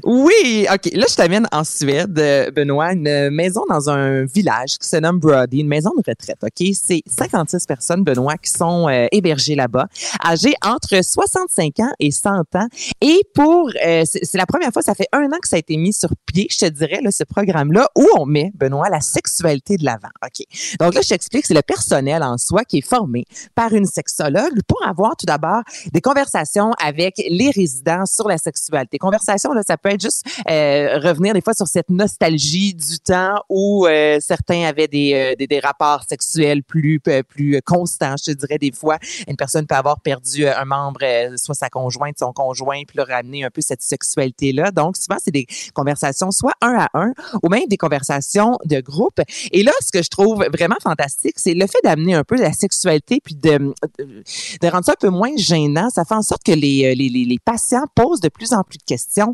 Oui, 0.03 0.65
OK. 0.71 0.91
Là, 0.93 1.05
je 1.07 1.15
t'amène 1.15 1.47
en 1.51 1.63
Suède, 1.63 2.17
euh, 2.17 2.49
Benoît, 2.49 2.93
une 2.93 3.29
maison 3.29 3.63
dans 3.69 3.91
un 3.91 4.25
village 4.25 4.77
qui 4.79 4.87
se 4.87 4.97
nomme 4.97 5.19
Brody, 5.19 5.59
une 5.59 5.67
maison 5.67 5.91
de 5.91 6.03
retraite, 6.09 6.39
OK? 6.41 6.67
C'est 6.73 7.03
56 7.05 7.67
personnes, 7.67 8.03
Benoît, 8.03 8.37
qui 8.37 8.49
sont 8.49 8.89
euh, 8.89 9.05
hébergées 9.11 9.53
là-bas, 9.53 9.87
âgées 10.25 10.55
entre 10.65 11.03
65 11.03 11.79
ans 11.79 11.91
et 11.99 12.09
100 12.09 12.55
ans. 12.55 12.67
Et 13.01 13.21
pour, 13.35 13.69
euh, 13.85 14.03
c'est 14.05 14.37
la 14.37 14.47
première 14.47 14.71
fois, 14.71 14.81
ça 14.81 14.95
fait 14.95 15.07
un 15.11 15.25
an 15.27 15.37
que 15.39 15.47
ça 15.47 15.57
a 15.57 15.59
été 15.59 15.77
mis 15.77 15.93
sur 15.93 16.09
pied, 16.25 16.47
je 16.49 16.57
te 16.57 16.65
dirais, 16.65 16.99
là, 17.01 17.11
ce 17.11 17.23
programme-là, 17.23 17.87
où 17.95 18.07
on 18.17 18.25
met, 18.25 18.51
Benoît, 18.55 18.89
la 18.89 19.01
sexualité 19.01 19.77
de 19.77 19.85
l'avant, 19.85 20.09
OK? 20.25 20.43
Donc 20.79 20.95
là, 20.95 21.01
je 21.03 21.09
t'explique, 21.09 21.45
c'est 21.45 21.53
le 21.53 21.61
personnel 21.61 22.23
en 22.23 22.39
soi 22.39 22.63
qui 22.63 22.79
est 22.79 22.87
formé 22.87 23.25
par 23.53 23.73
une 23.73 23.85
sexologue 23.85 24.59
pour 24.67 24.83
avoir 24.87 25.15
tout 25.15 25.27
d'abord 25.27 25.61
des 25.91 26.01
conversations 26.01 26.71
avec 26.83 27.21
les 27.29 27.51
résidents 27.51 28.07
sur 28.07 28.27
la 28.27 28.39
sexualité. 28.39 28.97
Conversations, 28.97 29.53
là, 29.53 29.61
ça 29.65 29.77
peut 29.83 29.89
être 29.89 30.01
juste 30.01 30.25
euh, 30.49 30.97
revenir 30.99 31.33
des 31.33 31.41
fois 31.41 31.53
sur 31.53 31.67
cette 31.67 31.89
nostalgie 31.89 32.73
du 32.73 32.99
temps 32.99 33.35
où 33.49 33.85
euh, 33.85 34.17
certains 34.19 34.63
avaient 34.63 34.87
des, 34.87 35.13
euh, 35.13 35.35
des, 35.35 35.47
des 35.47 35.59
rapports 35.59 36.03
sexuels 36.07 36.63
plus 36.63 36.99
euh, 37.07 37.21
plus 37.23 37.61
constants. 37.63 38.15
Je 38.17 38.31
te 38.31 38.37
dirais 38.37 38.57
des 38.57 38.71
fois, 38.71 38.97
une 39.27 39.35
personne 39.35 39.67
peut 39.67 39.75
avoir 39.75 39.99
perdu 39.99 40.45
euh, 40.45 40.57
un 40.57 40.65
membre, 40.65 41.01
soit 41.37 41.55
sa 41.55 41.69
conjointe, 41.69 42.17
son 42.17 42.31
conjoint, 42.31 42.83
puis 42.87 42.97
leur 42.97 43.07
ramener 43.07 43.43
un 43.43 43.49
peu 43.49 43.61
cette 43.61 43.81
sexualité-là. 43.81 44.71
Donc 44.71 44.97
souvent, 44.97 45.17
c'est 45.23 45.31
des 45.31 45.45
conversations 45.73 46.31
soit 46.31 46.53
un 46.61 46.77
à 46.79 46.89
un 46.93 47.13
ou 47.43 47.49
même 47.49 47.67
des 47.67 47.77
conversations 47.77 48.57
de 48.65 48.79
groupe. 48.79 49.19
Et 49.51 49.63
là, 49.63 49.71
ce 49.81 49.91
que 49.91 50.01
je 50.01 50.09
trouve 50.09 50.45
vraiment 50.53 50.77
fantastique, 50.81 51.35
c'est 51.37 51.53
le 51.53 51.67
fait 51.67 51.79
d'amener 51.83 52.13
un 52.13 52.23
peu 52.23 52.37
la 52.37 52.53
sexualité 52.53 53.19
puis 53.23 53.35
de, 53.35 53.73
de 53.99 54.67
rendre 54.67 54.85
ça 54.85 54.93
un 54.93 54.99
peu 54.99 55.09
moins 55.09 55.35
gênant. 55.35 55.89
Ça 55.89 56.05
fait 56.05 56.15
en 56.15 56.21
sorte 56.21 56.43
que 56.43 56.51
les, 56.51 56.95
les, 56.95 57.09
les, 57.09 57.39
patients 57.43 57.85
posent 57.95 58.21
de 58.21 58.29
plus 58.29 58.53
en 58.53 58.63
plus 58.63 58.77
de 58.77 58.83
questions 58.83 59.33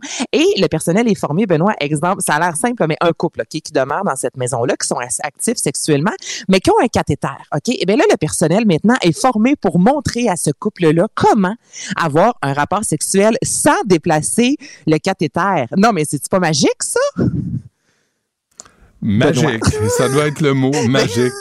le 0.57 0.67
personnel 0.67 1.07
est 1.07 1.15
formé, 1.15 1.45
Benoît, 1.45 1.73
exemple, 1.79 2.21
ça 2.21 2.35
a 2.35 2.39
l'air 2.39 2.55
simple, 2.55 2.85
mais 2.87 2.97
un 3.01 3.11
couple 3.11 3.43
qui 3.49 3.61
demeure 3.73 4.03
dans 4.03 4.15
cette 4.15 4.37
maison-là, 4.37 4.75
qui 4.75 4.87
sont 4.87 4.97
actifs 5.23 5.57
sexuellement, 5.57 6.13
mais 6.47 6.59
qui 6.59 6.69
ont 6.71 6.79
un 6.81 6.87
cathéter. 6.87 7.27
OK? 7.53 7.69
Et 7.69 7.85
bien 7.85 7.95
là, 7.95 8.03
le 8.09 8.17
personnel 8.17 8.65
maintenant 8.65 8.95
est 9.01 9.17
formé 9.17 9.55
pour 9.55 9.79
montrer 9.79 10.29
à 10.29 10.35
ce 10.35 10.51
couple-là 10.51 11.07
comment 11.15 11.55
avoir 11.95 12.37
un 12.41 12.53
rapport 12.53 12.83
sexuel 12.83 13.37
sans 13.43 13.81
déplacer 13.85 14.57
le 14.87 14.97
cathéter. 14.97 15.65
Non, 15.77 15.91
mais 15.93 16.03
c'est 16.05 16.27
pas 16.29 16.39
magique, 16.39 16.81
ça? 16.81 16.99
Magique. 19.01 19.63
Ça 19.97 20.09
doit 20.09 20.27
être 20.27 20.41
le 20.41 20.53
mot, 20.53 20.71
magique. 20.87 21.33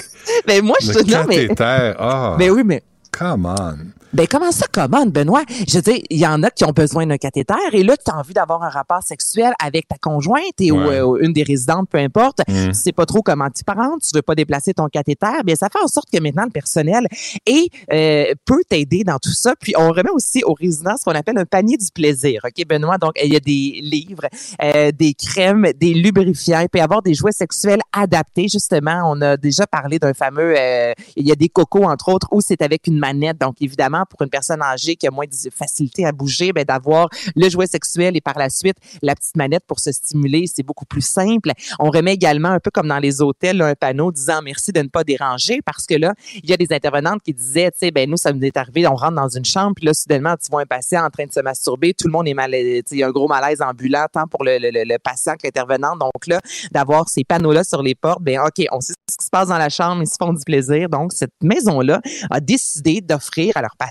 Mais 0.46 0.60
moi, 0.62 0.76
je 0.80 0.92
Le 0.92 1.02
non, 1.02 1.24
mais. 1.28 1.48
cathéter. 1.48 1.94
Ah. 1.98 2.36
Ben 2.38 2.50
oui, 2.50 2.62
mais. 2.64 2.82
Come 3.10 3.46
on. 3.46 3.97
Ben 4.12 4.26
comment 4.26 4.52
ça 4.52 4.66
commande, 4.72 5.10
Benoît? 5.12 5.42
Je 5.66 5.76
veux 5.76 5.82
dire, 5.82 5.98
il 6.08 6.18
y 6.18 6.26
en 6.26 6.42
a 6.42 6.50
qui 6.50 6.64
ont 6.64 6.72
besoin 6.72 7.06
d'un 7.06 7.18
cathéter 7.18 7.54
et 7.72 7.82
là, 7.82 7.94
tu 7.96 8.10
as 8.10 8.16
envie 8.16 8.32
d'avoir 8.32 8.62
un 8.62 8.70
rapport 8.70 9.02
sexuel 9.02 9.52
avec 9.62 9.86
ta 9.86 9.96
conjointe 9.98 10.60
et 10.60 10.72
ou, 10.72 10.78
euh, 10.78 11.18
une 11.20 11.32
des 11.32 11.42
résidentes, 11.42 11.88
peu 11.90 11.98
importe. 11.98 12.40
Mm. 12.48 12.68
Tu 12.68 12.74
sais 12.74 12.92
pas 12.92 13.04
trop 13.04 13.20
comment 13.22 13.50
t'y 13.50 13.64
prendre, 13.64 13.98
tu 14.00 14.10
veux 14.14 14.22
pas 14.22 14.34
déplacer 14.34 14.72
ton 14.74 14.88
cathéter. 14.88 15.26
Bien, 15.44 15.54
ça 15.54 15.68
fait 15.70 15.82
en 15.82 15.88
sorte 15.88 16.08
que 16.10 16.20
maintenant, 16.20 16.44
le 16.44 16.50
personnel 16.50 17.06
est, 17.46 17.70
euh, 17.92 18.34
peut 18.44 18.62
t'aider 18.68 19.04
dans 19.04 19.18
tout 19.18 19.32
ça. 19.32 19.54
Puis, 19.60 19.74
on 19.76 19.90
remet 19.90 20.10
aussi 20.10 20.42
aux 20.44 20.54
résidents 20.54 20.96
ce 20.96 21.04
qu'on 21.04 21.16
appelle 21.16 21.38
un 21.38 21.44
panier 21.44 21.76
du 21.76 21.86
plaisir. 21.92 22.40
OK, 22.44 22.66
Benoît? 22.66 22.98
Donc, 22.98 23.12
il 23.22 23.32
y 23.32 23.36
a 23.36 23.40
des 23.40 23.80
livres, 23.82 24.26
euh, 24.62 24.90
des 24.92 25.14
crèmes, 25.14 25.66
des 25.78 25.94
lubrifiants. 25.94 26.60
Il 26.60 26.68
peut 26.68 26.78
y 26.78 26.82
avoir 26.82 27.02
des 27.02 27.14
jouets 27.14 27.32
sexuels 27.32 27.80
adaptés. 27.92 28.48
Justement, 28.48 29.02
on 29.04 29.20
a 29.20 29.36
déjà 29.36 29.66
parlé 29.66 29.98
d'un 29.98 30.14
fameux, 30.14 30.54
euh, 30.56 30.92
il 31.16 31.26
y 31.26 31.32
a 31.32 31.36
des 31.36 31.48
cocos, 31.48 31.84
entre 31.84 32.08
autres, 32.08 32.28
où 32.30 32.40
c'est 32.40 32.62
avec 32.62 32.86
une 32.86 32.98
manette. 32.98 33.38
Donc, 33.38 33.56
évidemment, 33.60 33.97
pour 34.06 34.22
une 34.22 34.30
personne 34.30 34.62
âgée 34.62 34.96
qui 34.96 35.06
a 35.06 35.10
moins 35.10 35.26
de 35.26 35.50
facilité 35.50 36.04
à 36.06 36.12
bouger, 36.12 36.52
ben, 36.52 36.64
d'avoir 36.64 37.08
le 37.34 37.48
jouet 37.48 37.66
sexuel 37.66 38.16
et 38.16 38.20
par 38.20 38.38
la 38.38 38.50
suite 38.50 38.76
la 39.02 39.14
petite 39.14 39.36
manette 39.36 39.64
pour 39.66 39.80
se 39.80 39.92
stimuler, 39.92 40.46
c'est 40.46 40.62
beaucoup 40.62 40.84
plus 40.84 41.02
simple. 41.06 41.52
On 41.78 41.90
remet 41.90 42.14
également, 42.14 42.48
un 42.50 42.60
peu 42.60 42.70
comme 42.70 42.88
dans 42.88 42.98
les 42.98 43.20
hôtels, 43.22 43.58
là, 43.58 43.66
un 43.66 43.74
panneau 43.74 44.10
disant 44.12 44.40
merci 44.42 44.72
de 44.72 44.80
ne 44.80 44.88
pas 44.88 45.04
déranger 45.04 45.60
parce 45.64 45.86
que 45.86 45.94
là, 45.94 46.14
il 46.42 46.48
y 46.48 46.52
a 46.52 46.56
des 46.56 46.72
intervenantes 46.72 47.22
qui 47.22 47.32
disaient, 47.32 47.70
tu 47.70 47.78
sais, 47.78 47.90
ben, 47.90 48.08
nous, 48.08 48.16
ça 48.16 48.32
nous 48.32 48.44
est 48.44 48.56
arrivé, 48.56 48.86
on 48.86 48.94
rentre 48.94 49.14
dans 49.14 49.28
une 49.28 49.44
chambre, 49.44 49.72
puis 49.76 49.86
là, 49.86 49.94
soudainement, 49.94 50.34
tu 50.36 50.50
vois 50.50 50.62
un 50.62 50.66
patient 50.66 51.04
en 51.04 51.10
train 51.10 51.26
de 51.26 51.32
se 51.32 51.40
masturber, 51.40 51.94
tout 51.94 52.06
le 52.06 52.12
monde 52.12 52.28
est 52.28 52.34
mal, 52.34 52.54
il 52.54 52.82
y 52.92 53.02
a 53.02 53.06
un 53.06 53.10
gros 53.10 53.28
malaise 53.28 53.62
ambulant, 53.62 54.06
tant 54.12 54.26
pour 54.26 54.44
le, 54.44 54.58
le, 54.58 54.70
le- 54.70 54.98
patient 54.98 55.34
que 55.34 55.46
l'intervenante. 55.46 55.98
Donc 56.00 56.26
là, 56.26 56.40
d'avoir 56.72 57.08
ces 57.08 57.24
panneaux-là 57.24 57.64
sur 57.64 57.82
les 57.82 57.94
portes, 57.94 58.22
ben, 58.22 58.40
OK, 58.40 58.64
on 58.72 58.80
sait 58.80 58.94
ce 59.10 59.16
qui 59.16 59.24
se 59.24 59.30
passe 59.30 59.48
dans 59.48 59.58
la 59.58 59.68
chambre, 59.68 60.02
ils 60.02 60.06
se 60.08 60.16
font 60.18 60.32
du 60.32 60.44
plaisir. 60.44 60.88
Donc, 60.88 61.12
cette 61.12 61.32
maison-là 61.42 62.00
a 62.30 62.40
décidé 62.40 63.00
d'offrir 63.00 63.56
à 63.56 63.62
leurs 63.62 63.76
patients 63.76 63.87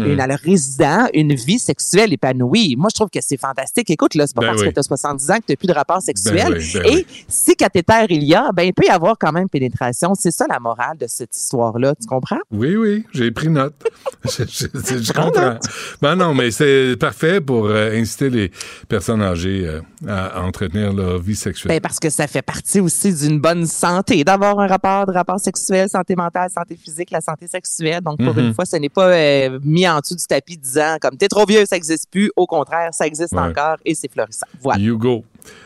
Mm. 0.00 0.04
et 0.06 0.20
à 0.20 0.26
leurs 0.26 0.38
résidents 0.38 1.06
une 1.14 1.34
vie 1.34 1.58
sexuelle 1.58 2.12
épanouie. 2.12 2.76
Moi, 2.76 2.88
je 2.92 2.94
trouve 2.96 3.10
que 3.10 3.20
c'est 3.20 3.36
fantastique. 3.38 3.90
Écoute, 3.90 4.14
là, 4.14 4.26
c'est 4.26 4.34
pas 4.34 4.42
Ben 4.42 4.48
parce 4.48 4.62
oui. 4.62 4.68
que 4.68 4.74
tu 4.74 4.80
as 4.80 4.82
70 4.82 5.30
ans 5.30 5.36
que 5.36 5.46
tu 5.46 5.52
n'as 5.52 5.56
plus 5.56 5.66
de 5.68 5.72
rapport 5.72 6.00
sexuel. 6.02 6.54
oui, 6.58 6.70
ben 6.74 6.82
et 6.86 6.94
oui. 6.96 7.06
si 7.28 7.54
cathéter 7.56 8.06
il 8.10 8.24
y 8.24 8.34
a, 8.34 8.50
ben, 8.52 8.62
il 8.64 8.72
peut 8.74 8.84
y 8.86 8.90
avoir 8.90 9.16
quand 9.18 9.32
même 9.32 9.48
pénétration. 9.48 10.14
C'est 10.14 10.30
ça 10.30 10.46
la 10.48 10.58
morale 10.60 10.96
de 10.98 11.06
cette 11.06 11.34
histoire-là. 11.36 11.94
Tu 12.00 12.06
comprends? 12.06 12.38
Oui, 12.50 12.76
oui, 12.76 13.04
j'ai 13.12 13.30
pris 13.30 13.48
note. 13.48 13.74
je, 14.24 14.44
je- 14.46 15.02
je 15.02 15.12
comprends. 15.12 15.56
Ben 16.02 16.16
non, 16.16 16.34
mais 16.34 16.50
c'est 16.50 16.96
parfait 16.98 17.40
pour 17.40 17.66
euh, 17.66 17.92
inciter 17.98 18.30
les 18.30 18.50
personnes 18.88 19.22
âgées 19.22 19.66
euh, 19.66 19.80
à, 20.06 20.38
à 20.38 20.42
entretenir 20.42 20.92
leur 20.92 21.18
vie 21.18 21.36
sexuelle. 21.36 21.68
Ben, 21.72 21.80
parce 21.80 21.98
que 21.98 22.10
ça 22.10 22.26
fait 22.26 22.42
partie 22.42 22.80
aussi 22.80 23.12
d'une 23.12 23.40
bonne 23.40 23.66
santé, 23.66 24.24
d'avoir 24.24 24.58
un 24.60 24.66
rapport 24.66 25.06
de 25.06 25.12
rapport 25.12 25.38
sexuel, 25.40 25.88
santé 25.88 26.14
mentale, 26.16 26.50
santé 26.54 26.76
physique, 26.76 27.10
la 27.10 27.20
santé 27.20 27.46
sexuelle. 27.46 28.00
Donc, 28.02 28.18
pour 28.18 28.34
Mhm. 28.34 28.46
une 28.48 28.54
fois, 28.54 28.64
ce 28.64 28.76
n'est 28.76 28.88
pas 28.88 29.08
euh, 29.08 29.37
mis 29.62 29.88
en 29.88 30.00
dessous 30.00 30.16
du 30.16 30.24
tapis 30.26 30.56
disant 30.56 30.96
comme 31.00 31.16
t'es 31.16 31.28
trop 31.28 31.44
vieux, 31.46 31.64
ça 31.66 31.76
n'existe 31.76 32.10
plus. 32.10 32.30
Au 32.36 32.46
contraire, 32.46 32.90
ça 32.92 33.06
existe 33.06 33.32
Ouais. 33.32 33.40
encore 33.40 33.76
et 33.84 33.94
c'est 33.94 34.10
florissant. 34.10 34.46
Voilà. 34.62 34.80
You 34.82 34.98
go. 34.98 35.24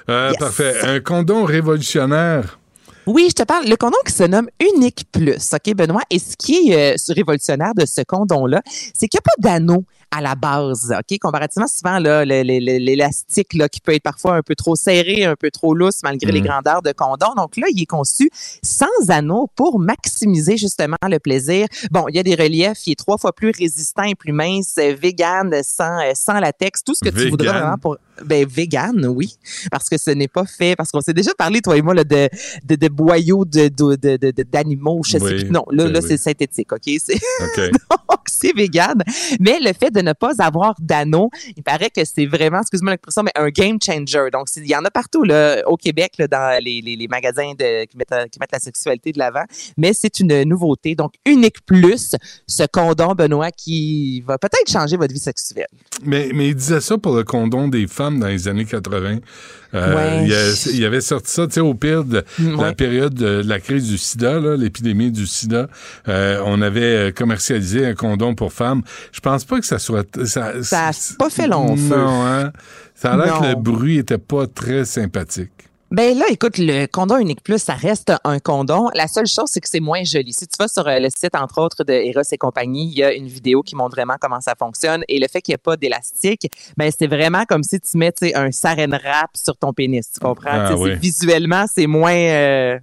Euh, 0.08 0.30
Yes. 0.30 0.38
Parfait. 0.38 0.74
Un 0.82 1.00
condom 1.00 1.44
révolutionnaire. 1.44 2.58
Oui, 3.06 3.26
je 3.30 3.34
te 3.34 3.42
parle. 3.42 3.66
Le 3.66 3.76
condom 3.76 3.96
qui 4.06 4.12
se 4.12 4.22
nomme 4.22 4.48
Unique 4.74 5.04
Plus, 5.10 5.52
OK, 5.54 5.74
Benoît? 5.74 6.02
Et 6.10 6.18
ce 6.20 6.36
qui 6.36 6.70
est 6.70 6.94
euh, 6.94 7.12
révolutionnaire 7.14 7.74
de 7.74 7.84
ce 7.84 8.02
condom-là, 8.02 8.62
c'est 8.94 9.08
qu'il 9.08 9.18
n'y 9.18 9.24
a 9.26 9.30
pas 9.34 9.50
d'anneau 9.58 9.84
à 10.14 10.20
la 10.20 10.34
base, 10.34 10.92
OK? 10.96 11.18
Comparativement, 11.18 11.66
souvent, 11.66 11.98
là, 11.98 12.24
l'élastique, 12.24 13.54
là, 13.54 13.68
qui 13.68 13.80
peut 13.80 13.94
être 13.94 14.02
parfois 14.02 14.36
un 14.36 14.42
peu 14.42 14.54
trop 14.54 14.76
serré, 14.76 15.24
un 15.24 15.34
peu 15.36 15.50
trop 15.50 15.74
lousse, 15.74 16.00
malgré 16.04 16.30
les 16.30 16.40
Mhm. 16.42 16.46
grandeurs 16.46 16.82
de 16.82 16.92
condom. 16.92 17.34
Donc 17.34 17.56
là, 17.56 17.66
il 17.70 17.82
est 17.82 17.86
conçu 17.86 18.30
sans 18.62 18.86
anneau 19.08 19.48
pour 19.56 19.80
maximiser, 19.80 20.56
justement, 20.56 20.98
le 21.08 21.18
plaisir. 21.18 21.66
Bon, 21.90 22.04
il 22.08 22.14
y 22.16 22.18
a 22.18 22.22
des 22.22 22.34
reliefs, 22.34 22.86
il 22.86 22.92
est 22.92 22.98
trois 22.98 23.16
fois 23.18 23.32
plus 23.32 23.52
résistant 23.58 24.02
et 24.04 24.14
plus 24.14 24.32
mince, 24.32 24.74
euh, 24.78 24.94
vegan, 24.94 25.50
sans, 25.64 25.98
euh, 26.00 26.12
sans 26.14 26.38
latex, 26.38 26.84
tout 26.84 26.94
ce 26.94 27.00
que 27.00 27.08
tu 27.08 27.30
voudras 27.30 27.46
Vegan? 27.52 27.60
vraiment 27.62 27.78
pour... 27.78 27.96
Ben, 28.24 28.46
vegan, 28.48 29.06
oui. 29.06 29.36
Parce 29.70 29.88
que 29.88 29.98
ce 29.98 30.10
n'est 30.10 30.28
pas 30.28 30.44
fait, 30.46 30.76
parce 30.76 30.90
qu'on 30.90 31.00
s'est 31.00 31.12
déjà 31.14 31.32
parlé, 31.34 31.60
toi 31.60 31.76
et 31.76 31.82
moi, 31.82 31.94
là, 31.94 32.04
de, 32.04 32.28
de, 32.64 32.74
de 32.76 32.88
boyaux 32.88 33.44
de, 33.44 33.68
de, 33.68 33.96
de, 33.96 34.16
de- 34.16 34.30
de- 34.30 34.42
d'animaux, 34.42 35.02
je 35.04 35.12
sais 35.12 35.22
Oui, 35.22 35.34
plus. 35.44 35.50
Non, 35.50 35.64
là, 35.70 35.84
ben 35.84 35.92
là, 35.92 36.00
oui. 36.02 36.06
c'est 36.08 36.16
synthétique, 36.16 36.72
OK? 36.72 36.82
C'est, 36.98 37.14
OK. 37.16 37.70
donc, 37.90 38.20
c'est 38.26 38.52
vegan. 38.56 39.02
Mais 39.40 39.58
le 39.60 39.72
fait 39.72 39.90
de 39.90 40.00
ne 40.00 40.12
pas 40.12 40.32
avoir 40.38 40.74
d'anneau, 40.80 41.30
il 41.56 41.62
paraît 41.62 41.90
que 41.90 42.04
c'est 42.04 42.26
vraiment, 42.26 42.60
excuse-moi 42.60 42.92
l'expression, 42.92 43.22
mais 43.22 43.32
un 43.34 43.48
game 43.48 43.78
changer. 43.82 44.28
Donc, 44.32 44.46
il 44.56 44.66
y 44.68 44.76
en 44.76 44.84
a 44.84 44.90
partout, 44.90 45.24
là, 45.24 45.62
au 45.66 45.76
Québec, 45.76 46.14
là, 46.18 46.26
dans 46.28 46.62
les, 46.62 46.80
les, 46.80 46.96
les 46.96 47.08
magasins 47.08 47.52
de, 47.58 47.84
qui, 47.86 47.96
mettent, 47.96 48.30
qui 48.30 48.38
mettent 48.38 48.52
la 48.52 48.58
sexualité 48.58 49.12
de 49.12 49.18
l'avant. 49.18 49.44
Mais 49.76 49.92
c'est 49.94 50.20
une 50.20 50.42
nouveauté. 50.44 50.94
Donc, 50.94 51.12
unique 51.26 51.64
plus, 51.66 52.14
ce 52.46 52.64
condom, 52.70 53.14
Benoît, 53.14 53.50
qui 53.50 54.20
va 54.26 54.38
peut-être 54.38 54.70
changer 54.70 54.96
votre 54.96 55.12
vie 55.12 55.20
sexuelle. 55.20 55.66
Mais, 56.04 56.30
mais 56.34 56.48
il 56.48 56.54
disait 56.54 56.80
ça 56.80 56.98
pour 56.98 57.14
le 57.16 57.24
condom 57.24 57.68
des 57.68 57.86
femmes 57.86 58.11
dans 58.18 58.26
les 58.28 58.48
années 58.48 58.64
80. 58.64 59.18
Euh, 59.74 59.94
Ouais. 59.96 60.26
il, 60.26 60.34
a- 60.34 60.70
il 60.74 60.84
avait 60.84 61.00
sorti 61.00 61.30
ça, 61.32 61.46
tu 61.46 61.54
sais, 61.54 61.60
au 61.60 61.72
pire 61.74 62.04
de 62.04 62.22
la 62.58 62.72
période 62.74 63.14
de 63.14 63.42
la 63.46 63.58
crise 63.58 63.88
du 63.88 63.96
sida, 63.96 64.38
l'épidémie 64.56 65.10
du 65.10 65.26
sida. 65.26 65.68
euh, 66.08 66.42
on 66.44 66.60
avait 66.60 67.08
euh, 67.08 67.10
commercialisé 67.10 67.86
un 67.86 67.94
condom 67.94 68.34
pour 68.34 68.52
femmes. 68.52 68.82
Je 69.12 69.20
pense 69.20 69.44
pas 69.44 69.60
que 69.60 69.66
ça 69.66 69.78
soit... 69.78 70.06
Ça 70.26 70.62
Ça 70.62 70.88
a 70.88 70.92
pas 71.18 71.30
fait 71.30 71.46
long 71.46 71.74
feu. 71.76 71.96
Non, 71.96 72.26
hein? 72.26 72.52
Ça 72.94 73.14
a 73.14 73.16
l'air 73.16 73.40
que 73.40 73.46
le 73.46 73.54
bruit 73.62 73.98
était 73.98 74.18
pas 74.18 74.46
très 74.46 74.84
sympathique. 74.84 75.50
Ben 75.92 76.16
là, 76.16 76.24
écoute, 76.30 76.56
le 76.56 76.86
condom 76.86 77.18
unique 77.18 77.42
plus, 77.42 77.62
ça 77.62 77.74
reste 77.74 78.14
un 78.24 78.38
condom. 78.38 78.88
La 78.94 79.06
seule 79.08 79.26
chose, 79.26 79.48
c'est 79.48 79.60
que 79.60 79.68
c'est 79.68 79.78
moins 79.78 80.04
joli. 80.04 80.32
Si 80.32 80.46
tu 80.46 80.56
vas 80.58 80.66
sur 80.66 80.88
euh, 80.88 80.98
le 80.98 81.10
site, 81.10 81.34
entre 81.34 81.60
autres, 81.60 81.84
de 81.84 81.92
Eros 81.92 82.22
et 82.32 82.38
compagnie, 82.38 82.88
il 82.90 82.98
y 82.98 83.04
a 83.04 83.12
une 83.12 83.26
vidéo 83.26 83.62
qui 83.62 83.76
montre 83.76 83.94
vraiment 83.94 84.16
comment 84.18 84.40
ça 84.40 84.54
fonctionne. 84.58 85.04
Et 85.08 85.20
le 85.20 85.28
fait 85.28 85.42
qu'il 85.42 85.52
n'y 85.52 85.56
ait 85.56 85.58
pas 85.58 85.76
d'élastique, 85.76 86.50
ben 86.78 86.90
c'est 86.98 87.06
vraiment 87.06 87.44
comme 87.44 87.62
si 87.62 87.78
tu 87.78 87.98
mets 87.98 88.14
un 88.34 88.50
saran 88.52 88.88
wrap 88.88 89.36
sur 89.36 89.54
ton 89.58 89.74
pénis. 89.74 90.10
Tu 90.10 90.18
comprends? 90.18 90.48
Ah, 90.50 90.74
oui. 90.78 90.94
Visuellement, 90.96 91.66
c'est 91.70 91.86
moins, 91.86 92.16
euh, 92.16 92.78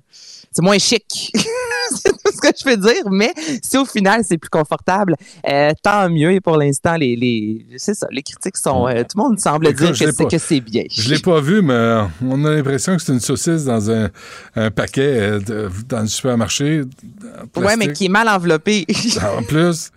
c'est 0.52 0.61
moins 0.61 0.77
chic. 0.77 1.31
ce 2.44 2.49
que 2.49 2.56
je 2.57 2.64
peux 2.64 2.78
dire. 2.78 3.03
Mais 3.11 3.34
si 3.61 3.78
au 3.78 3.86
final, 3.86 4.22
c'est 4.28 4.38
plus 4.38 4.49
confortable, 4.49 5.16
euh, 5.48 5.72
tant 5.84 6.10
mieux. 6.10 6.32
Et 6.34 6.41
pour 6.41 6.57
l'instant, 6.57 6.95
les, 6.95 7.16
les, 7.16 7.66
ça, 7.78 8.07
les 8.11 8.22
critiques 8.24 8.57
sont, 8.57 8.88
euh, 8.88 9.02
tout 9.03 9.18
le 9.18 9.24
monde 9.24 9.40
semble 9.40 9.68
Écoute, 9.68 9.78
dire 9.80 9.91
que 9.91 10.11
c'est, 10.11 10.24
pas- 10.24 10.30
que 10.30 10.38
c'est 10.38 10.60
bien. 10.61 10.84
Je 10.90 11.10
l'ai 11.14 11.20
pas 11.20 11.41
vu, 11.41 11.61
mais 11.61 12.02
on 12.26 12.45
a 12.45 12.52
l'impression 12.56 12.95
que 12.95 13.02
c'est 13.02 13.14
une 13.14 13.20
saucisse 13.20 13.64
dans 13.66 13.90
un, 13.91 14.10
un 14.56 14.72
paquet 14.72 15.02
euh, 15.20 15.40
de- 15.40 15.70
dans 15.88 16.02
le 16.02 16.07
supermarché. 16.07 16.82
Ouais, 17.57 17.76
mais 17.78 17.91
qui 17.94 18.06
est 18.06 18.10
mal 18.10 18.28
enveloppé. 18.30 18.86
En 19.38 19.44
plus, 19.44 19.91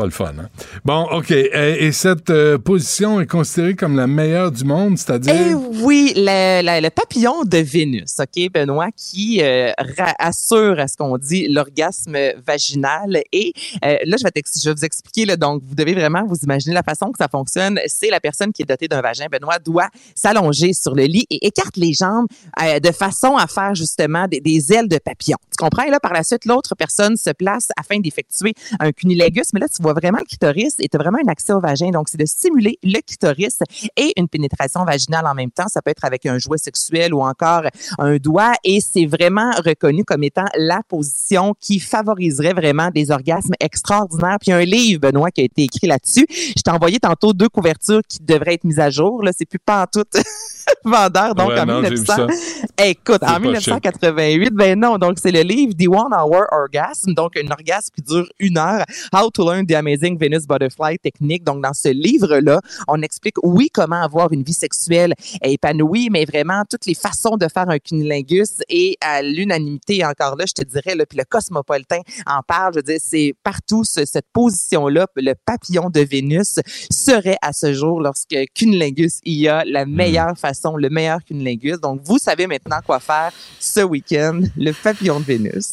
Pas 0.00 0.06
le 0.06 0.12
fun, 0.12 0.32
hein? 0.40 0.48
Bon, 0.82 1.06
OK. 1.12 1.30
Et, 1.30 1.92
cette 1.92 2.30
euh, 2.30 2.56
position 2.56 3.20
est 3.20 3.26
considérée 3.26 3.74
comme 3.74 3.96
la 3.96 4.06
meilleure 4.06 4.50
du 4.50 4.64
monde, 4.64 4.96
c'est-à-dire... 4.96 5.34
Eh 5.36 5.54
oui, 5.82 6.14
le, 6.16 6.88
papillon 6.88 7.44
de 7.44 7.58
Vénus, 7.58 8.16
OK, 8.18 8.50
Benoît, 8.50 8.88
qui 8.96 9.42
euh, 9.42 9.72
assure 10.18 10.80
à 10.80 10.88
ce 10.88 10.96
qu'on 10.96 11.18
dit 11.18 11.48
l'orgasme 11.48 12.16
vaginal. 12.46 13.20
Et 13.30 13.52
euh, 13.84 13.98
là, 14.06 14.16
je 14.18 14.24
vais, 14.24 14.30
je 14.34 14.70
vous 14.70 14.84
expliquer, 14.86 15.36
donc 15.36 15.62
vous 15.66 15.74
devez 15.74 15.92
vraiment 15.92 16.24
vous 16.24 16.38
imaginer 16.44 16.74
la 16.74 16.82
façon 16.82 17.12
que 17.12 17.18
ça 17.18 17.28
fonctionne. 17.28 17.78
C'est 17.86 18.08
la 18.08 18.20
personne 18.20 18.54
qui 18.54 18.62
est 18.62 18.66
dotée 18.66 18.88
d'un 18.88 19.02
vagin, 19.02 19.26
Benoît, 19.30 19.58
doit 19.58 19.90
s'allonger 20.14 20.72
sur 20.72 20.94
le 20.94 21.04
lit 21.04 21.26
et 21.28 21.46
écarte 21.46 21.76
les 21.76 21.92
jambes 21.92 22.26
de 22.58 22.90
façon 22.92 23.36
à 23.36 23.46
faire 23.46 23.74
justement 23.74 24.26
des, 24.26 24.40
des 24.40 24.72
ailes 24.72 24.88
de 24.88 24.96
papillon. 24.96 25.36
Tu 25.50 25.62
comprends? 25.62 25.82
Et 25.82 25.90
là, 25.90 26.00
par 26.00 26.14
la 26.14 26.22
suite, 26.22 26.46
l'autre 26.46 26.74
personne 26.74 27.18
se 27.18 27.30
place 27.30 27.68
afin 27.78 28.00
d'effectuer 28.00 28.54
un 28.78 28.92
cunilingus. 28.92 29.52
Mais 29.52 29.60
là, 29.60 29.68
tu 29.68 29.82
vois 29.82 29.89
vraiment 29.92 30.18
le 30.18 30.24
clitoris 30.24 30.74
et 30.78 30.88
tu 30.88 30.96
as 30.96 31.00
vraiment 31.00 31.18
un 31.24 31.28
accès 31.28 31.52
au 31.52 31.60
vagin. 31.60 31.90
Donc, 31.90 32.08
c'est 32.08 32.18
de 32.18 32.26
stimuler 32.26 32.78
le 32.82 33.00
clitoris 33.06 33.58
et 33.96 34.12
une 34.18 34.28
pénétration 34.28 34.84
vaginale 34.84 35.26
en 35.26 35.34
même 35.34 35.50
temps. 35.50 35.68
Ça 35.68 35.82
peut 35.82 35.90
être 35.90 36.04
avec 36.04 36.26
un 36.26 36.38
jouet 36.38 36.58
sexuel 36.58 37.12
ou 37.14 37.22
encore 37.22 37.62
un 37.98 38.16
doigt. 38.16 38.52
Et 38.64 38.80
c'est 38.80 39.06
vraiment 39.06 39.50
reconnu 39.64 40.04
comme 40.04 40.22
étant 40.24 40.46
la 40.56 40.82
position 40.88 41.54
qui 41.60 41.78
favoriserait 41.80 42.52
vraiment 42.54 42.90
des 42.90 43.10
orgasmes 43.10 43.54
extraordinaires. 43.60 44.36
Puis 44.40 44.48
il 44.48 44.50
y 44.50 44.54
a 44.54 44.56
un 44.58 44.64
livre, 44.64 45.00
Benoît, 45.00 45.30
qui 45.30 45.40
a 45.42 45.44
été 45.44 45.62
écrit 45.64 45.86
là-dessus. 45.86 46.26
Je 46.30 46.62
t'ai 46.62 46.70
envoyé 46.70 46.98
tantôt 46.98 47.32
deux 47.32 47.48
couvertures 47.48 48.00
qui 48.08 48.18
devraient 48.20 48.54
être 48.54 48.64
mises 48.64 48.80
à 48.80 48.90
jour. 48.90 49.22
Là, 49.22 49.32
c'est 49.36 49.46
plus 49.46 49.58
pas 49.58 49.82
en 49.82 49.86
tout 49.86 50.04
vendeur. 50.84 51.34
Donc, 51.34 51.50
Ouais, 51.50 51.60
en 51.60 51.66
non, 51.66 51.82
j'ai 51.82 51.88
vu 51.90 51.94
1900, 51.96 52.14
ça. 52.16 52.86
écoute, 52.86 53.18
C'est 53.20 53.28
en 53.28 53.32
pas 53.32 53.38
1988, 53.40 54.50
ben 54.52 54.78
non, 54.78 54.98
donc 54.98 55.18
c'est 55.20 55.32
le 55.32 55.40
livre 55.40 55.72
The 55.76 55.88
One 55.88 56.12
Hour 56.14 56.44
Orgasm, 56.52 57.12
donc 57.14 57.36
un 57.36 57.50
orgasme 57.50 57.88
qui 57.94 58.02
dure 58.02 58.26
une 58.38 58.56
heure, 58.58 58.84
How 59.12 59.30
to 59.30 59.44
Learn 59.50 59.66
the 59.66 59.72
Amazing 59.80 60.18
Venus 60.18 60.46
Butterfly 60.46 60.98
Technique. 60.98 61.44
Donc 61.44 61.62
dans 61.62 61.72
ce 61.74 61.88
livre-là, 61.88 62.60
on 62.88 63.02
explique 63.02 63.36
oui 63.42 63.68
comment 63.72 64.00
avoir 64.02 64.32
une 64.32 64.42
vie 64.42 64.52
sexuelle 64.52 65.14
épanouie, 65.42 66.08
mais 66.10 66.24
vraiment 66.24 66.62
toutes 66.70 66.86
les 66.86 66.94
façons 66.94 67.36
de 67.36 67.46
faire 67.52 67.68
un 67.68 67.78
cunilingus 67.78 68.58
et 68.68 68.96
à 69.00 69.22
l'unanimité 69.22 70.04
encore 70.04 70.36
là, 70.36 70.44
je 70.46 70.52
te 70.52 70.62
dirais 70.64 70.94
là, 70.94 71.04
puis 71.06 71.18
le 71.18 71.24
Cosmopolitain 71.24 72.00
en 72.26 72.42
parle, 72.46 72.74
je 72.74 72.78
veux 72.78 72.82
dire 72.84 72.98
c'est 73.02 73.34
partout 73.42 73.84
ce- 73.84 74.04
cette 74.04 74.26
position-là, 74.32 75.06
le 75.16 75.34
papillon 75.44 75.90
de 75.90 76.00
Vénus 76.00 76.60
serait 76.90 77.38
à 77.42 77.52
ce 77.52 77.72
jour 77.72 78.00
lorsque 78.00 78.36
cunilingus 78.54 79.20
il 79.24 79.38
y 79.38 79.48
a 79.48 79.64
la 79.64 79.86
meilleure 79.86 80.36
façon, 80.38 80.76
le 80.76 80.88
meilleur 80.90 81.24
cunilingus. 81.24 81.80
Donc 81.80 82.00
vous 82.04 82.18
savez 82.18 82.46
maintenant 82.46 82.80
quoi 82.84 83.00
faire 83.00 83.32
ce 83.58 83.80
week-end, 83.80 84.40
le 84.56 84.72
papillon 84.72 85.20
de 85.20 85.24
Vénus. 85.24 85.72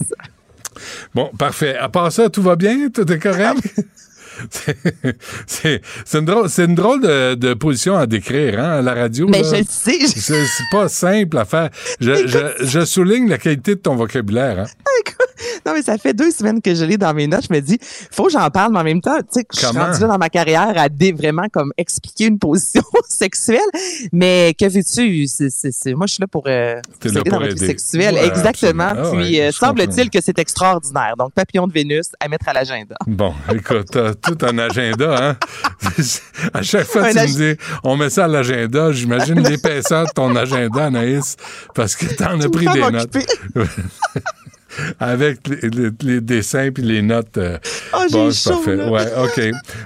Bon, 1.13 1.31
parfait. 1.37 1.75
À 1.75 1.89
part 1.89 2.11
ça, 2.11 2.29
tout 2.29 2.41
va 2.41 2.55
bien? 2.55 2.89
Tout 2.89 3.11
est 3.11 3.19
correct? 3.19 3.59
C'est- 5.47 5.81
une 6.13 6.25
drôle, 6.25 6.49
c'est 6.49 6.65
une 6.65 6.75
drôle 6.75 7.01
de, 7.01 7.35
de 7.35 7.53
position 7.53 7.95
à 7.97 8.05
décrire 8.05 8.59
hein, 8.59 8.79
à 8.79 8.81
la 8.81 8.93
radio. 8.93 9.27
Mais 9.27 9.41
là. 9.41 9.49
je 9.51 9.55
le 9.57 9.65
sais. 9.67 9.99
je- 9.99 10.07
C'est 10.45 10.69
pas 10.71 10.89
simple 10.89 11.37
à 11.37 11.45
faire. 11.45 11.69
Je, 11.99 12.27
je, 12.27 12.65
je 12.65 12.85
souligne 12.85 13.29
la 13.29 13.37
qualité 13.37 13.75
de 13.75 13.79
ton 13.79 13.95
vocabulaire. 13.95 14.59
Hein. 14.59 14.65
Non, 15.65 15.73
mais 15.73 15.81
ça 15.81 15.97
fait 15.97 16.13
deux 16.13 16.31
semaines 16.31 16.61
que 16.61 16.73
je 16.73 16.83
l'ai 16.85 16.97
dans 16.97 17.13
mes 17.13 17.27
notes. 17.27 17.45
Je 17.49 17.53
me 17.53 17.59
dis, 17.59 17.77
faut 17.81 18.25
que 18.25 18.31
j'en 18.31 18.49
parle, 18.49 18.71
mais 18.73 18.79
en 18.79 18.83
même 18.83 19.01
temps, 19.01 19.17
tu 19.19 19.39
sais, 19.41 19.45
je 19.53 19.57
suis 19.59 19.67
Comment? 19.67 19.85
rendue 19.85 19.99
là 20.01 20.07
dans 20.07 20.17
ma 20.17 20.29
carrière 20.29 20.73
à 20.75 20.87
dé- 20.89 21.11
vraiment 21.11 21.47
comme 21.51 21.71
expliquer 21.77 22.25
une 22.25 22.39
position 22.39 22.81
sexuelle. 23.09 23.59
Mais 24.11 24.55
que 24.57 24.65
veux-tu? 24.65 25.27
C'est, 25.27 25.49
c'est, 25.49 25.71
c'est- 25.71 25.93
moi, 25.93 26.07
je 26.07 26.13
suis 26.13 26.21
là 26.21 26.27
pour, 26.27 26.43
euh, 26.47 26.75
là 26.75 26.81
aider 27.03 27.19
pour 27.21 27.31
dans 27.31 27.39
votre 27.39 27.55
vie 27.55 27.57
aider. 27.57 27.67
sexuelle. 27.67 28.15
Ouais, 28.15 28.27
Exactement. 28.27 28.87
Ah 28.91 29.09
Puis, 29.11 29.39
ouais, 29.39 29.47
euh, 29.47 29.51
semble-t-il 29.51 30.09
que 30.09 30.19
c'est 30.21 30.39
extraordinaire. 30.39 31.15
Donc, 31.17 31.33
papillon 31.33 31.67
de 31.67 31.73
Vénus 31.73 32.07
à 32.19 32.27
mettre 32.29 32.47
à 32.49 32.53
l'agenda. 32.53 32.95
Bon, 33.05 33.33
écoute, 33.53 33.95
tout 34.27 34.45
un 34.45 34.57
agenda, 34.57 35.15
hein? 35.29 35.37
à 36.53 36.61
chaque 36.61 36.85
fois 36.87 37.03
Un 37.03 37.07
que 37.09 37.13
tu 37.13 37.19
ag- 37.19 37.29
me 37.29 37.53
dis, 37.53 37.59
on 37.83 37.95
met 37.97 38.09
ça 38.09 38.25
à 38.25 38.27
l'agenda, 38.27 38.91
j'imagine 38.91 39.41
l'épaisseur 39.47 40.05
de 40.05 40.11
ton 40.13 40.35
agenda, 40.35 40.85
Anaïs, 40.85 41.35
parce 41.73 41.95
que 41.95 42.05
t'en 42.13 42.39
as 42.39 42.49
pris 42.49 42.67
des 42.67 42.79
notes. 42.91 43.17
Avec 44.99 45.47
les, 45.47 45.69
les- 45.69 45.89
les 46.03 46.21
dessins 46.21 46.69
puis 46.71 46.83
les 46.83 47.01
notes. 47.01 47.37
euh, 47.37 47.57
Oh, 47.93 47.99
j'ai 48.07 48.13
bon, 48.17 48.31
c'est 48.31 48.49
chaud, 48.51 48.55
parfait. 48.57 48.75
là. 48.75 48.91
Ouais, 48.91 49.05
OK. 49.23 49.41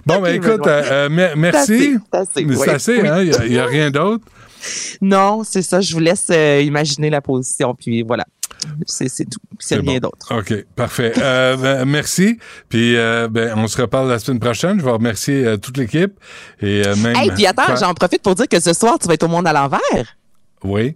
Bon, 0.06 0.20
ben 0.22 0.36
écoute, 0.36 0.68
euh, 0.68 1.08
euh, 1.10 1.34
merci. 1.38 1.98
C'est 2.12 2.18
assez, 2.20 2.80
c'est 2.80 3.02
oui. 3.02 3.08
hein? 3.08 3.22
Il 3.46 3.52
n'y 3.52 3.58
a, 3.58 3.66
rien 3.66 3.90
d'autre? 3.90 4.26
Non, 5.02 5.44
c'est 5.46 5.62
ça. 5.62 5.80
Je 5.80 5.94
vous 5.94 6.00
laisse 6.02 6.28
euh, 6.32 6.62
imaginer 6.62 7.10
la 7.10 7.22
position. 7.22 7.74
Puis 7.74 8.04
voilà. 8.04 8.26
C'est, 8.86 9.08
tout. 9.26 9.40
C'est 9.60 9.76
rien 9.76 10.00
bon. 10.00 10.10
d'autre. 10.10 10.38
OK, 10.38 10.66
parfait. 10.76 11.14
Euh, 11.18 11.56
ben, 11.58 11.86
merci. 11.86 12.38
Puis, 12.70 12.96
euh, 12.96 13.28
ben, 13.30 13.54
on 13.58 13.68
se 13.68 13.82
reparle 13.82 14.10
la 14.10 14.20
semaine 14.20 14.40
prochaine. 14.40 14.80
Je 14.80 14.86
vais 14.86 14.92
remercier 14.92 15.46
euh, 15.46 15.58
toute 15.58 15.78
l'équipe. 15.78 16.14
Et 16.62 16.84
même. 16.98 17.16
Hey, 17.16 17.32
puis 17.32 17.46
attends, 17.48 17.76
j'en 17.76 17.94
profite 17.94 18.22
pour 18.22 18.36
dire 18.36 18.48
que 18.48 18.60
ce 18.60 18.74
soir, 18.74 18.98
tu 19.00 19.08
vas 19.08 19.14
être 19.16 19.24
au 19.24 19.28
monde 19.28 19.48
à 19.48 19.54
l'envers. 19.54 20.16
Oui. 20.64 20.96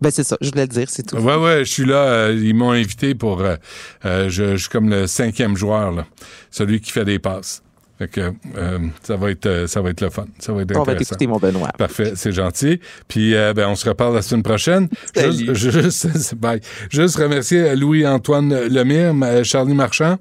Ben, 0.00 0.10
c'est 0.10 0.24
ça. 0.24 0.36
Je 0.42 0.50
voulais 0.50 0.62
le 0.62 0.68
dire, 0.68 0.88
c'est 0.90 1.04
tout. 1.04 1.16
Ouais, 1.16 1.36
ouais, 1.36 1.64
je 1.64 1.72
suis 1.72 1.86
là. 1.86 1.96
euh, 1.96 2.34
ils 2.38 2.54
m'ont 2.54 2.72
invité 2.72 3.14
pour. 3.14 3.40
euh, 3.40 3.56
euh, 4.04 4.28
je, 4.28 4.52
je 4.52 4.56
suis 4.56 4.68
comme 4.68 4.90
le 4.90 5.06
cinquième 5.06 5.56
joueur, 5.56 5.90
là. 5.90 6.06
Celui 6.50 6.80
qui 6.80 6.92
fait 6.92 7.04
des 7.06 7.18
passes. 7.18 7.62
Fait 7.98 8.08
que 8.08 8.20
euh, 8.56 8.78
ça 9.02 9.16
va 9.16 9.30
être 9.30 9.46
euh, 9.46 9.66
ça 9.66 9.80
va 9.80 9.88
être 9.90 10.02
le 10.02 10.10
fun. 10.10 10.26
Ça 10.38 10.52
va 10.52 10.62
être 10.62 10.76
On 10.76 10.82
va 10.82 10.94
t'écouter, 10.94 11.26
mon 11.26 11.38
Benoît. 11.38 11.70
Parfait, 11.78 12.12
c'est 12.14 12.32
gentil. 12.32 12.78
Puis 13.08 13.34
euh, 13.34 13.54
ben 13.54 13.68
on 13.68 13.74
se 13.74 13.88
reparle 13.88 14.14
la 14.14 14.20
semaine 14.22 14.42
prochaine. 14.42 14.88
Salut. 15.14 15.54
Juste, 15.54 16.12
juste, 16.12 16.34
bye. 16.34 16.60
Juste 16.90 17.16
remercier 17.16 17.74
Louis-Antoine 17.74 18.66
Lemire, 18.68 19.14
ma- 19.14 19.42
Charlie 19.44 19.72
Marchand, 19.74 20.18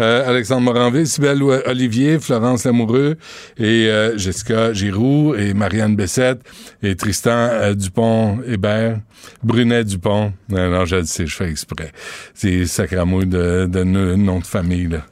euh, 0.00 0.28
Alexandre 0.28 0.62
Moranville, 0.62 1.06
Sybelle 1.06 1.42
Olivier, 1.42 2.18
Florence 2.18 2.64
Lamoureux 2.64 3.16
et 3.56 3.88
euh, 3.88 4.18
Jessica 4.18 4.72
Giroux 4.74 5.34
et 5.34 5.54
Marianne 5.54 5.96
Bessette 5.96 6.40
et 6.82 6.94
Tristan 6.94 7.30
euh, 7.50 7.74
Dupont 7.74 8.40
Hébert, 8.46 8.98
Brunet 9.42 9.84
Dupont. 9.84 10.32
Non, 10.50 10.70
non, 10.70 10.84
je 10.84 10.96
le 10.96 11.04
sais, 11.04 11.26
je 11.26 11.34
fais 11.34 11.48
exprès. 11.48 11.90
C'est 12.34 12.66
sacramouille 12.66 13.26
de, 13.26 13.66
de 13.66 13.82
nom 13.82 14.40
de 14.40 14.46
famille 14.46 14.88
là. 14.88 15.06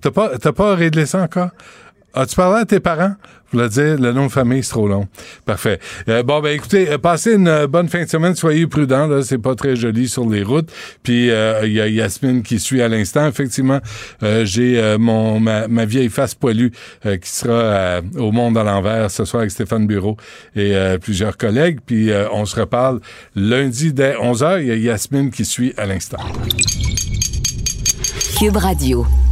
T'as 0.00 0.10
pas 0.10 0.38
t'as 0.38 0.52
pas 0.52 0.74
réglé 0.74 1.06
ça 1.06 1.22
encore? 1.22 1.50
As-tu 2.16 2.36
parlé 2.36 2.60
à 2.60 2.64
tes 2.64 2.78
parents? 2.78 3.14
Pour 3.50 3.60
le 3.60 3.68
dire, 3.68 3.98
le 3.98 4.12
nom 4.12 4.26
de 4.26 4.30
famille, 4.32 4.62
c'est 4.62 4.70
trop 4.70 4.86
long. 4.86 5.08
Parfait. 5.44 5.80
Euh, 6.08 6.22
bon, 6.22 6.40
ben 6.40 6.50
écoutez, 6.50 6.88
euh, 6.88 6.98
passez 6.98 7.34
une 7.34 7.48
euh, 7.48 7.66
bonne 7.66 7.88
fin 7.88 8.04
de 8.04 8.08
semaine. 8.08 8.36
Soyez 8.36 8.68
prudents, 8.68 9.08
là. 9.08 9.22
C'est 9.22 9.38
pas 9.38 9.56
très 9.56 9.74
joli 9.74 10.08
sur 10.08 10.28
les 10.28 10.44
routes. 10.44 10.70
Puis, 11.02 11.30
euh, 11.30 11.62
il 11.64 11.72
y 11.72 11.80
a 11.80 11.88
Yasmine 11.88 12.42
qui 12.44 12.60
suit 12.60 12.82
à 12.82 12.88
l'instant. 12.88 13.26
Effectivement, 13.26 13.80
euh, 14.22 14.44
j'ai 14.44 14.96
mon 14.98 15.40
ma, 15.40 15.66
ma 15.66 15.84
vieille 15.86 16.08
face 16.08 16.34
poilue 16.34 16.70
qui 17.02 17.30
sera 17.30 18.00
au 18.16 18.30
Monde 18.30 18.56
à 18.58 18.62
l'envers 18.62 19.10
ce 19.10 19.24
soir 19.24 19.40
avec 19.40 19.50
Stéphane 19.50 19.86
Bureau 19.86 20.16
et 20.54 20.74
plusieurs 21.00 21.36
collègues. 21.36 21.80
Puis, 21.84 22.10
on 22.32 22.44
se 22.44 22.58
reparle 22.58 23.00
lundi 23.34 23.92
dès 23.92 24.14
11h. 24.14 24.60
Il 24.60 24.68
y 24.68 24.70
a 24.70 24.76
Yasmine 24.76 25.30
qui 25.30 25.44
suit 25.44 25.74
à 25.76 25.86
l'instant. 25.86 26.18
Cube 28.34 28.56
Radio. 28.56 29.23